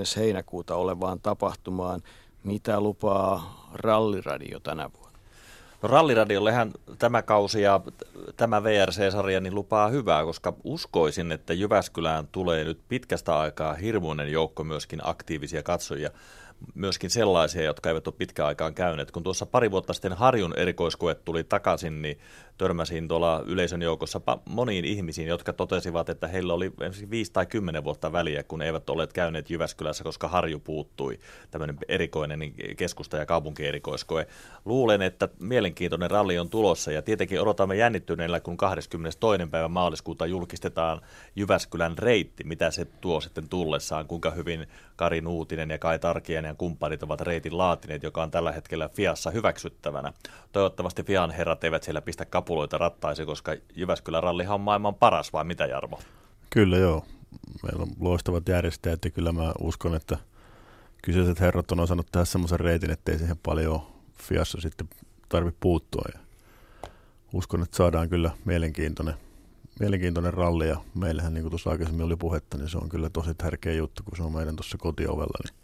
Äh, 0.00 0.16
heinäkuuta 0.16 0.74
olevaan 0.74 1.20
tapahtumaan. 1.20 2.00
Mitä 2.44 2.80
lupaa 2.80 3.70
ralliradio 3.74 4.60
tänä 4.60 4.90
vuonna? 4.92 5.09
No 5.82 5.88
ralliradiollahan 5.88 6.72
tämä 6.98 7.22
kausi 7.22 7.62
ja 7.62 7.80
tämä 8.36 8.62
VRC-sarja 8.62 9.40
niin 9.40 9.54
lupaa 9.54 9.88
hyvää, 9.88 10.24
koska 10.24 10.52
uskoisin, 10.64 11.32
että 11.32 11.52
Jyväskylään 11.52 12.28
tulee 12.32 12.64
nyt 12.64 12.80
pitkästä 12.88 13.38
aikaa 13.38 13.74
hirmuinen 13.74 14.32
joukko 14.32 14.64
myöskin 14.64 15.00
aktiivisia 15.02 15.62
katsojia 15.62 16.10
myöskin 16.74 17.10
sellaisia, 17.10 17.62
jotka 17.62 17.88
eivät 17.88 18.06
ole 18.06 18.14
pitkään 18.18 18.46
aikaan 18.46 18.74
käyneet. 18.74 19.10
Kun 19.10 19.22
tuossa 19.22 19.46
pari 19.46 19.70
vuotta 19.70 19.92
sitten 19.92 20.12
Harjun 20.12 20.54
erikoiskoe 20.56 21.14
tuli 21.14 21.44
takaisin, 21.44 22.02
niin 22.02 22.18
törmäsin 22.60 23.08
tuolla 23.08 23.42
yleisön 23.46 23.82
joukossa 23.82 24.20
moniin 24.44 24.84
ihmisiin, 24.84 25.28
jotka 25.28 25.52
totesivat, 25.52 26.08
että 26.08 26.28
heillä 26.28 26.54
oli 26.54 26.72
viisi 27.10 27.32
tai 27.32 27.46
kymmenen 27.46 27.84
vuotta 27.84 28.12
väliä, 28.12 28.42
kun 28.42 28.62
eivät 28.62 28.90
olleet 28.90 29.12
käyneet 29.12 29.50
Jyväskylässä, 29.50 30.04
koska 30.04 30.28
Harju 30.28 30.58
puuttui. 30.58 31.18
Tämmöinen 31.50 31.78
erikoinen 31.88 32.40
keskusta- 32.76 33.16
ja 33.16 33.26
kaupunkierikoiskoe. 33.26 34.26
Luulen, 34.64 35.02
että 35.02 35.28
mielenkiintoinen 35.38 36.10
ralli 36.10 36.38
on 36.38 36.50
tulossa 36.50 36.92
ja 36.92 37.02
tietenkin 37.02 37.40
odotamme 37.40 37.76
jännittyneellä, 37.76 38.40
kun 38.40 38.56
22. 38.56 39.46
päivä 39.50 39.68
maaliskuuta 39.68 40.26
julkistetaan 40.26 41.00
Jyväskylän 41.36 41.98
reitti, 41.98 42.44
mitä 42.44 42.70
se 42.70 42.84
tuo 42.84 43.20
sitten 43.20 43.48
tullessaan, 43.48 44.06
kuinka 44.06 44.30
hyvin 44.30 44.66
Kari 44.96 45.20
Nuutinen 45.20 45.70
ja 45.70 45.78
Kai 45.78 45.98
Tarkien 45.98 46.44
ja 46.44 46.54
kumppanit 46.54 47.02
ovat 47.02 47.20
reitin 47.20 47.58
laatineet, 47.58 48.02
joka 48.02 48.22
on 48.22 48.30
tällä 48.30 48.52
hetkellä 48.52 48.88
Fiassa 48.88 49.30
hyväksyttävänä. 49.30 50.12
Toivottavasti 50.52 51.02
Fian 51.02 51.30
herrat 51.30 51.64
eivät 51.64 51.82
siellä 51.82 52.00
pistä 52.02 52.24
kapuloita 52.50 52.78
rattaisi, 52.78 53.26
koska 53.26 53.56
Jyväskylän 53.76 54.22
rallihan 54.22 54.54
on 54.54 54.60
maailman 54.60 54.94
paras, 54.94 55.32
vai 55.32 55.44
mitä 55.44 55.66
Jarmo? 55.66 56.00
Kyllä 56.50 56.76
joo. 56.76 57.04
Meillä 57.62 57.82
on 57.82 57.88
loistavat 58.00 58.48
järjestäjät 58.48 59.04
ja 59.04 59.10
kyllä 59.10 59.32
mä 59.32 59.52
uskon, 59.60 59.94
että 59.94 60.18
kyseiset 61.02 61.40
herrat 61.40 61.72
on 61.72 61.80
osannut 61.80 62.06
tehdä 62.12 62.24
semmoisen 62.24 62.60
reitin, 62.60 62.90
ettei 62.90 63.18
siihen 63.18 63.38
paljon 63.42 63.82
Fiassa 64.22 64.60
sitten 64.60 64.88
tarvitse 65.28 65.58
puuttua. 65.60 66.04
Ja 66.14 66.20
uskon, 67.32 67.62
että 67.62 67.76
saadaan 67.76 68.08
kyllä 68.08 68.30
mielenkiintoinen, 68.44 69.14
mielenkiintoinen 69.80 70.34
ralli 70.34 70.68
ja 70.68 70.76
meillähän, 70.94 71.34
niin 71.34 71.42
kuin 71.42 71.50
tuossa 71.50 71.70
aikaisemmin 71.70 72.06
oli 72.06 72.16
puhetta, 72.16 72.58
niin 72.58 72.68
se 72.68 72.78
on 72.78 72.88
kyllä 72.88 73.10
tosi 73.10 73.34
tärkeä 73.34 73.72
juttu, 73.72 74.02
kun 74.02 74.16
se 74.16 74.22
on 74.22 74.32
meidän 74.32 74.56
tuossa 74.56 74.78
kotiovella, 74.78 75.38
niin 75.44 75.60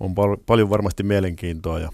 on 0.00 0.14
pal- 0.14 0.36
paljon 0.46 0.70
varmasti 0.70 1.02
mielenkiintoa 1.02 1.78
ja 1.78 1.92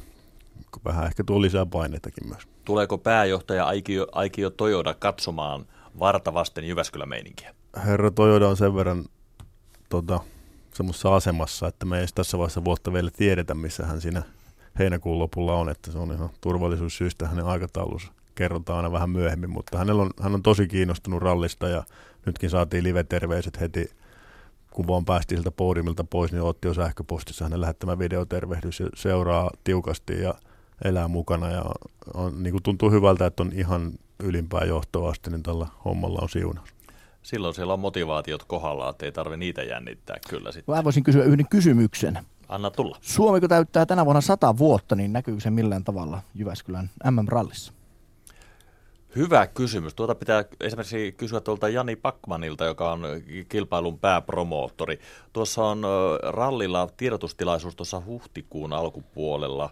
vähän 0.85 1.07
ehkä 1.07 1.24
tuo 1.24 1.43
lisää 1.43 1.66
paineitakin 1.66 2.28
myös. 2.28 2.49
Tuleeko 2.70 2.98
pääjohtaja 2.98 3.66
Aikio, 3.66 4.06
Aikio 4.12 4.51
Tojoda 4.51 4.94
katsomaan 4.94 5.66
vartavasten 5.98 6.64
Jyväskylän 6.64 7.09
meininkiä? 7.09 7.55
Herra 7.86 8.10
Tojoda 8.10 8.48
on 8.48 8.56
sen 8.56 8.74
verran 8.74 9.05
tota, 9.88 10.20
semmoisessa 10.74 11.14
asemassa, 11.14 11.68
että 11.68 11.86
me 11.86 12.01
ei 12.01 12.06
tässä 12.14 12.38
vaiheessa 12.38 12.64
vuotta 12.64 12.92
vielä 12.92 13.10
tiedetä, 13.10 13.55
missä 13.55 13.86
hän 13.86 14.01
siinä 14.01 14.22
heinäkuun 14.78 15.18
lopulla 15.18 15.55
on, 15.55 15.68
että 15.68 15.92
se 15.92 15.98
on 15.98 16.12
ihan 16.12 16.30
turvallisuussyistä 16.40 17.28
hänen 17.28 17.47
aikataulunsa 17.47 18.12
kerrotaan 18.34 18.76
aina 18.76 18.92
vähän 18.92 19.10
myöhemmin, 19.10 19.51
mutta 19.51 19.78
hänellä 19.78 20.02
on, 20.02 20.10
hän 20.20 20.34
on 20.34 20.42
tosi 20.42 20.68
kiinnostunut 20.68 21.22
rallista 21.22 21.68
ja 21.68 21.82
nytkin 22.26 22.51
saatiin 22.51 22.84
live-terveiset 22.84 23.60
heti 23.60 23.90
kun 24.70 24.86
vaan 24.86 25.05
päästiin 25.05 25.38
sieltä 25.38 25.51
podiumilta 25.51 26.05
pois, 26.05 26.32
niin 26.32 26.42
otti 26.42 26.68
jo 26.68 26.74
sähköpostissa 26.74 27.44
hänen 27.44 27.60
lähettämä 27.60 27.98
videotervehdys 27.98 28.80
ja 28.80 28.86
seuraa 28.94 29.51
tiukasti 29.64 30.22
ja 30.22 30.34
elää 30.85 31.09
mukana 31.09 31.51
ja 31.51 31.65
on, 32.15 32.43
niin 32.43 32.52
kuin 32.52 32.62
tuntuu 32.62 32.90
hyvältä, 32.90 33.27
että 33.27 33.43
on 33.43 33.52
ihan 33.55 33.93
ylimpää 34.23 34.65
johtoa 34.65 35.11
asti, 35.11 35.31
niin 35.31 35.43
tällä 35.43 35.66
hommalla 35.85 36.19
on 36.23 36.28
siunaus. 36.28 36.69
Silloin 37.23 37.55
siellä 37.55 37.73
on 37.73 37.81
motivaatiot 37.81 38.44
kohdalla, 38.44 38.90
että 38.90 39.07
ei 39.07 39.12
tarvitse 39.12 39.36
niitä 39.36 39.62
jännittää 39.62 40.16
kyllä 40.28 40.52
sitten. 40.52 40.74
Mä 40.74 40.85
voisin 40.85 41.05
kysyä 41.05 41.24
yhden 41.24 41.48
kysymyksen. 41.48 42.19
Anna 42.48 42.70
tulla. 42.70 42.98
Suomi 43.01 43.40
kun 43.40 43.48
täyttää 43.48 43.86
tänä 43.86 44.05
vuonna 44.05 44.20
sata 44.20 44.59
vuotta, 44.59 44.97
niin 44.97 45.12
näkyykö 45.12 45.40
se 45.40 45.51
millään 45.51 45.85
tavalla 45.85 46.23
Jyväskylän 46.35 46.90
MM-rallissa? 47.11 47.73
Hyvä 49.16 49.47
kysymys. 49.47 49.94
Tuota 49.94 50.15
pitää 50.15 50.44
esimerkiksi 50.61 51.12
kysyä 51.12 51.40
tuolta 51.40 51.69
Jani 51.69 51.97
Pakmanilta, 51.97 52.65
joka 52.65 52.93
on 52.93 53.02
kilpailun 53.48 53.98
pääpromoottori. 53.98 55.01
Tuossa 55.32 55.65
on 55.65 55.82
rallilla 56.23 56.89
tiedotustilaisuus 56.97 57.77
tuossa 57.77 58.02
huhtikuun 58.07 58.73
alkupuolella 58.73 59.70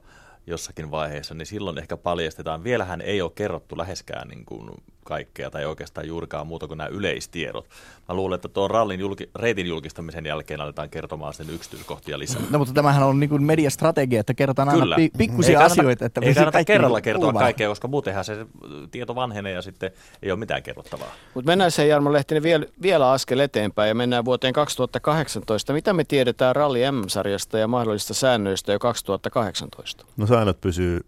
jossakin 0.48 0.90
vaiheessa, 0.90 1.34
niin 1.34 1.46
silloin 1.46 1.78
ehkä 1.78 1.96
paljastetaan. 1.96 2.64
Vielähän 2.64 3.00
ei 3.00 3.22
ole 3.22 3.32
kerrottu 3.34 3.78
läheskään 3.78 4.28
niin 4.28 4.44
kuin 4.44 4.70
kaikkea 5.08 5.50
tai 5.50 5.64
oikeastaan 5.64 6.06
juurikaan 6.06 6.46
muuta 6.46 6.66
kuin 6.66 6.78
nämä 6.78 6.88
yleistiedot. 6.88 7.68
Mä 8.08 8.14
luulen, 8.14 8.34
että 8.34 8.48
tuon 8.48 8.70
rallin 8.70 9.00
julki, 9.00 9.30
reitin 9.34 9.66
julkistamisen 9.66 10.26
jälkeen 10.26 10.60
aletaan 10.60 10.90
kertomaan 10.90 11.34
sen 11.34 11.50
yksityiskohtia 11.50 12.18
lisää. 12.18 12.42
No 12.50 12.58
mutta 12.58 12.74
tämähän 12.74 13.02
on 13.02 13.20
niin 13.20 13.30
kuin 13.30 13.42
mediastrategia, 13.42 14.20
että 14.20 14.34
kerrotaan 14.34 14.68
aina 14.68 14.96
pi- 14.96 15.10
pikkusia 15.18 15.50
ei 15.50 15.56
kannata, 15.56 15.72
asioita. 15.72 16.06
Että 16.06 16.20
ei 16.24 16.34
kannata 16.34 16.64
kerralla 16.64 17.00
kertoa 17.00 17.24
kuumaan. 17.24 17.44
kaikkea, 17.44 17.68
koska 17.68 17.88
muutenhan 17.88 18.24
se 18.24 18.46
tieto 18.90 19.14
vanhenee 19.14 19.52
ja 19.52 19.62
sitten 19.62 19.90
ei 20.22 20.30
ole 20.30 20.38
mitään 20.38 20.62
kerrottavaa. 20.62 21.12
Mutta 21.34 21.50
mennään 21.50 21.70
se 21.70 21.86
Jarmo 21.86 22.12
Lehtinen 22.12 22.42
vielä, 22.42 22.66
vielä 22.82 23.10
askel 23.10 23.38
eteenpäin 23.38 23.88
ja 23.88 23.94
mennään 23.94 24.24
vuoteen 24.24 24.52
2018. 24.52 25.72
Mitä 25.72 25.92
me 25.92 26.04
tiedetään 26.04 26.56
Ralli 26.56 26.80
M-sarjasta 26.92 27.58
ja 27.58 27.68
mahdollisista 27.68 28.14
säännöistä 28.14 28.72
jo 28.72 28.78
2018? 28.78 30.04
No 30.16 30.26
säännöt 30.26 30.60
pysyy 30.60 31.00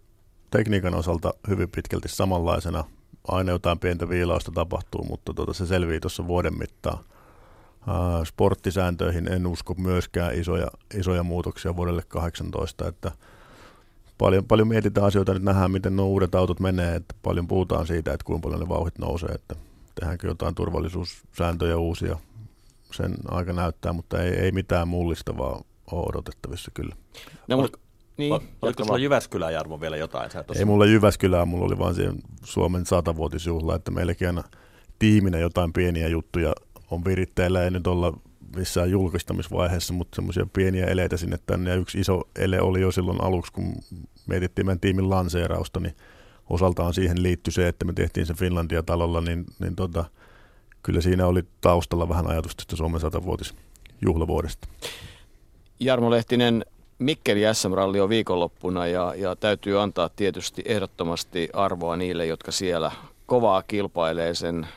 tekniikan 0.51 0.95
osalta 0.95 1.33
hyvin 1.47 1.69
pitkälti 1.69 2.07
samanlaisena. 2.07 2.83
Aina 3.27 3.51
jotain 3.51 3.79
pientä 3.79 4.09
viilausta 4.09 4.51
tapahtuu, 4.51 5.03
mutta 5.03 5.33
tuota, 5.33 5.53
se 5.53 5.65
selvii 5.65 5.99
tuossa 5.99 6.27
vuoden 6.27 6.57
mittaan. 6.57 7.03
Ää, 7.87 8.25
sporttisääntöihin 8.25 9.31
en 9.31 9.47
usko 9.47 9.73
myöskään 9.73 10.35
isoja, 10.35 10.67
isoja 10.93 11.23
muutoksia 11.23 11.75
vuodelle 11.75 12.03
18, 12.07 12.87
että 12.87 13.11
paljon, 14.17 14.45
paljon 14.45 14.67
mietitään 14.67 15.07
asioita, 15.07 15.33
nyt 15.33 15.43
nähdään 15.43 15.71
miten 15.71 15.95
nuo 15.95 16.05
uudet 16.05 16.35
autot 16.35 16.59
menee, 16.59 16.95
että 16.95 17.15
paljon 17.21 17.47
puhutaan 17.47 17.87
siitä, 17.87 18.13
että 18.13 18.25
kuinka 18.25 18.43
paljon 18.43 18.59
ne 18.59 18.69
vauhdit 18.69 18.99
nousee, 18.99 19.29
että 19.29 19.55
tehdäänkö 19.95 20.27
jotain 20.27 20.55
turvallisuussääntöjä 20.55 21.77
uusia, 21.77 22.17
sen 22.91 23.15
aika 23.27 23.53
näyttää, 23.53 23.93
mutta 23.93 24.23
ei, 24.23 24.29
ei 24.29 24.51
mitään 24.51 24.87
mullistavaa 24.87 25.61
ole 25.91 26.05
odotettavissa 26.09 26.71
kyllä. 26.73 26.95
No, 27.47 27.57
mutta, 27.57 27.77
niin, 28.17 28.33
Oliko 28.61 28.83
sulla 28.83 28.89
vaan. 28.89 29.03
Jyväskylän 29.03 29.53
Jarmo 29.53 29.81
vielä 29.81 29.97
jotain? 29.97 30.31
Sä 30.31 30.43
Ei 30.55 30.65
mulla 30.65 30.85
Jyväskylää, 30.85 31.45
mulla 31.45 31.65
oli 31.65 31.77
vaan 31.77 31.95
siihen 31.95 32.15
Suomen 32.43 32.85
satavuotisjuhla, 32.85 33.75
että 33.75 33.91
meilläkin 33.91 34.27
aina 34.27 34.43
tiiminä 34.99 35.37
jotain 35.37 35.73
pieniä 35.73 36.07
juttuja 36.07 36.53
on 36.91 37.05
viritteillä, 37.05 37.63
ei 37.63 37.71
nyt 37.71 37.87
olla 37.87 38.13
missään 38.55 38.91
julkistamisvaiheessa, 38.91 39.93
mutta 39.93 40.15
semmoisia 40.15 40.47
pieniä 40.53 40.85
eleitä 40.85 41.17
sinne 41.17 41.37
tänne. 41.45 41.69
Ja 41.69 41.75
yksi 41.75 41.99
iso 41.99 42.21
ele 42.39 42.61
oli 42.61 42.81
jo 42.81 42.91
silloin 42.91 43.23
aluksi, 43.23 43.51
kun 43.51 43.75
mietittiin 44.27 44.65
meidän 44.65 44.79
tiimin 44.79 45.09
lanseerausta, 45.09 45.79
niin 45.79 45.95
osaltaan 46.49 46.93
siihen 46.93 47.23
liittyi 47.23 47.53
se, 47.53 47.67
että 47.67 47.85
me 47.85 47.93
tehtiin 47.93 48.25
se 48.25 48.33
Finlandia-talolla, 48.33 49.21
niin, 49.21 49.45
niin 49.59 49.75
tota, 49.75 50.05
kyllä 50.83 51.01
siinä 51.01 51.27
oli 51.27 51.43
taustalla 51.61 52.09
vähän 52.09 52.27
ajatusta 52.27 52.57
tästä 52.57 52.75
Suomen 52.75 53.01
satavuotisjuhlavuodesta. 53.01 54.67
Jarmo 55.79 56.11
Lehtinen, 56.11 56.65
Mikkeli 57.01 57.41
SM-ralli 57.53 57.99
on 57.99 58.09
viikonloppuna 58.09 58.87
ja, 58.87 59.13
ja 59.17 59.35
täytyy 59.35 59.81
antaa 59.81 60.09
tietysti 60.09 60.61
ehdottomasti 60.65 61.49
arvoa 61.53 61.97
niille, 61.97 62.25
jotka 62.25 62.51
siellä 62.51 62.91
kovaa 63.25 63.63
kilpailee 63.63 64.35
sen 64.35 64.67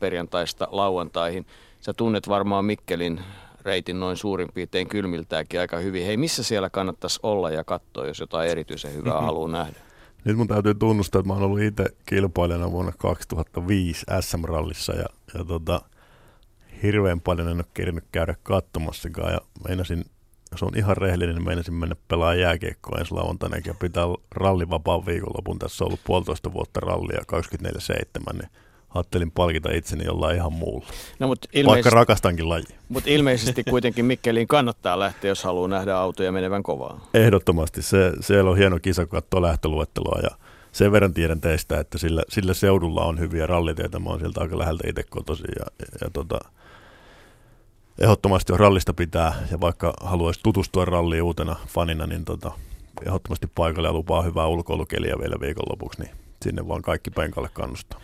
perjantaista 0.00 0.68
lauantaihin. 0.70 1.46
Sä 1.80 1.92
tunnet 1.92 2.28
varmaan 2.28 2.64
Mikkelin 2.64 3.20
reitin 3.62 4.00
noin 4.00 4.16
suurin 4.16 4.48
piirtein 4.54 4.88
kylmiltäänkin 4.88 5.60
aika 5.60 5.76
hyvin. 5.76 6.06
Hei, 6.06 6.16
missä 6.16 6.42
siellä 6.42 6.70
kannattaisi 6.70 7.20
olla 7.22 7.50
ja 7.50 7.64
katsoa, 7.64 8.06
jos 8.06 8.20
jotain 8.20 8.50
erityisen 8.50 8.94
hyvää 8.94 9.20
haluaa 9.20 9.48
nähdä? 9.48 9.80
Nyt 10.24 10.36
mun 10.36 10.48
täytyy 10.48 10.74
tunnustaa, 10.74 11.18
että 11.18 11.28
mä 11.28 11.34
oon 11.34 11.42
ollut 11.42 11.60
itse 11.60 11.84
kilpailijana 12.06 12.72
vuonna 12.72 12.92
2005 12.98 14.06
SM-rallissa 14.20 14.92
ja, 14.92 15.06
ja 15.34 15.44
tota, 15.44 15.80
hirveän 16.82 17.20
paljon 17.20 17.48
en 17.48 17.56
ole 17.56 17.64
kerinyt 17.74 18.04
käydä 18.12 18.34
katsomassakaan 18.42 19.32
ja 19.32 19.40
meinasin, 19.68 20.04
jos 20.54 20.62
on 20.62 20.78
ihan 20.78 20.96
rehellinen, 20.96 21.34
niin 21.34 21.46
meinasin 21.46 21.74
mennä 21.74 21.96
pelaamaan 22.08 22.40
jääkiekkoa 22.40 22.98
ensi 22.98 23.14
lauantaina 23.14 23.56
ja 23.66 23.74
pitää 23.74 24.04
rallivapaan 24.30 25.06
viikonlopun. 25.06 25.58
Tässä 25.58 25.84
on 25.84 25.88
ollut 25.88 26.00
puolitoista 26.04 26.52
vuotta 26.52 26.80
rallia 26.80 27.20
24-7, 28.32 28.36
niin 28.38 28.48
ajattelin 28.94 29.30
palkita 29.30 29.72
itseni 29.72 30.04
jollain 30.04 30.36
ihan 30.36 30.52
muulla. 30.52 30.86
No, 31.18 31.26
mutta 31.26 31.48
Vaikka 31.54 31.58
ilmeisesti, 31.60 31.94
rakastankin 31.94 32.48
laji. 32.48 32.64
mutta 32.88 33.10
ilmeisesti 33.10 33.64
kuitenkin 33.64 34.04
Mikkeliin 34.04 34.46
kannattaa 34.46 34.98
lähteä, 34.98 35.28
jos 35.28 35.44
haluaa 35.44 35.68
nähdä 35.68 35.96
autoja 35.96 36.32
menevän 36.32 36.62
kovaa. 36.62 37.08
Ehdottomasti. 37.14 37.82
Se, 37.82 38.12
siellä 38.20 38.50
on 38.50 38.56
hieno 38.56 38.78
kisa, 38.82 39.06
kun 39.06 39.10
katsoo 39.10 39.42
lähtöluetteloa 39.42 40.20
ja 40.22 40.30
sen 40.72 40.92
verran 40.92 41.14
tiedän 41.14 41.40
teistä, 41.40 41.80
että 41.80 41.98
sillä, 41.98 42.22
sillä 42.28 42.54
seudulla 42.54 43.04
on 43.04 43.18
hyviä 43.18 43.46
ralliteitä. 43.46 43.98
Mä 43.98 44.10
oon 44.10 44.20
sieltä 44.20 44.40
aika 44.40 44.58
läheltä 44.58 44.88
itse 44.88 45.02
kotoisin 45.02 45.52
ja, 45.58 45.64
ja, 45.78 45.86
ja 46.00 46.10
tota, 46.12 46.38
ehdottomasti 47.98 48.52
jos 48.52 48.60
rallista 48.60 48.94
pitää 48.94 49.34
ja 49.50 49.60
vaikka 49.60 49.94
haluaisi 50.00 50.40
tutustua 50.42 50.84
ralliin 50.84 51.22
uutena 51.22 51.56
fanina, 51.66 52.06
niin 52.06 52.24
tota, 52.24 52.52
ehdottomasti 53.06 53.46
paikalle 53.54 53.88
ja 53.88 53.92
lupaa 53.92 54.22
hyvää 54.22 54.46
ulkoilukeliä 54.46 55.18
vielä 55.18 55.36
viikonlopuksi, 55.40 56.02
niin 56.02 56.10
sinne 56.42 56.68
vaan 56.68 56.82
kaikki 56.82 57.10
penkalle 57.10 57.48
kannustaa. 57.52 58.00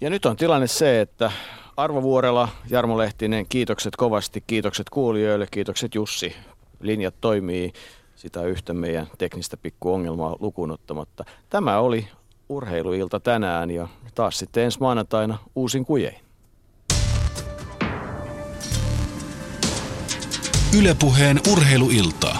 Ja 0.00 0.10
nyt 0.10 0.26
on 0.26 0.36
tilanne 0.36 0.66
se, 0.66 1.00
että 1.00 1.32
Arvo 1.76 2.02
Vuorela, 2.02 2.48
Jarmo 2.70 2.98
Lehtinen, 2.98 3.46
kiitokset 3.48 3.96
kovasti, 3.96 4.44
kiitokset 4.46 4.90
kuulijoille, 4.90 5.46
kiitokset 5.50 5.94
Jussi. 5.94 6.36
Linjat 6.80 7.14
toimii 7.20 7.72
sitä 8.16 8.42
yhtä 8.42 8.74
meidän 8.74 9.06
teknistä 9.18 9.56
pikkuongelmaa 9.56 10.36
lukuun 10.40 10.70
ottamatta. 10.70 11.24
Tämä 11.50 11.78
oli 11.78 12.08
urheiluilta 12.48 13.20
tänään 13.20 13.70
ja 13.70 13.88
taas 14.14 14.38
sitten 14.38 14.64
ensi 14.64 14.80
maanantaina 14.80 15.38
uusin 15.54 15.84
kujein. 15.84 16.23
Ylepuheen 20.74 21.40
urheiluilta. 21.52 22.36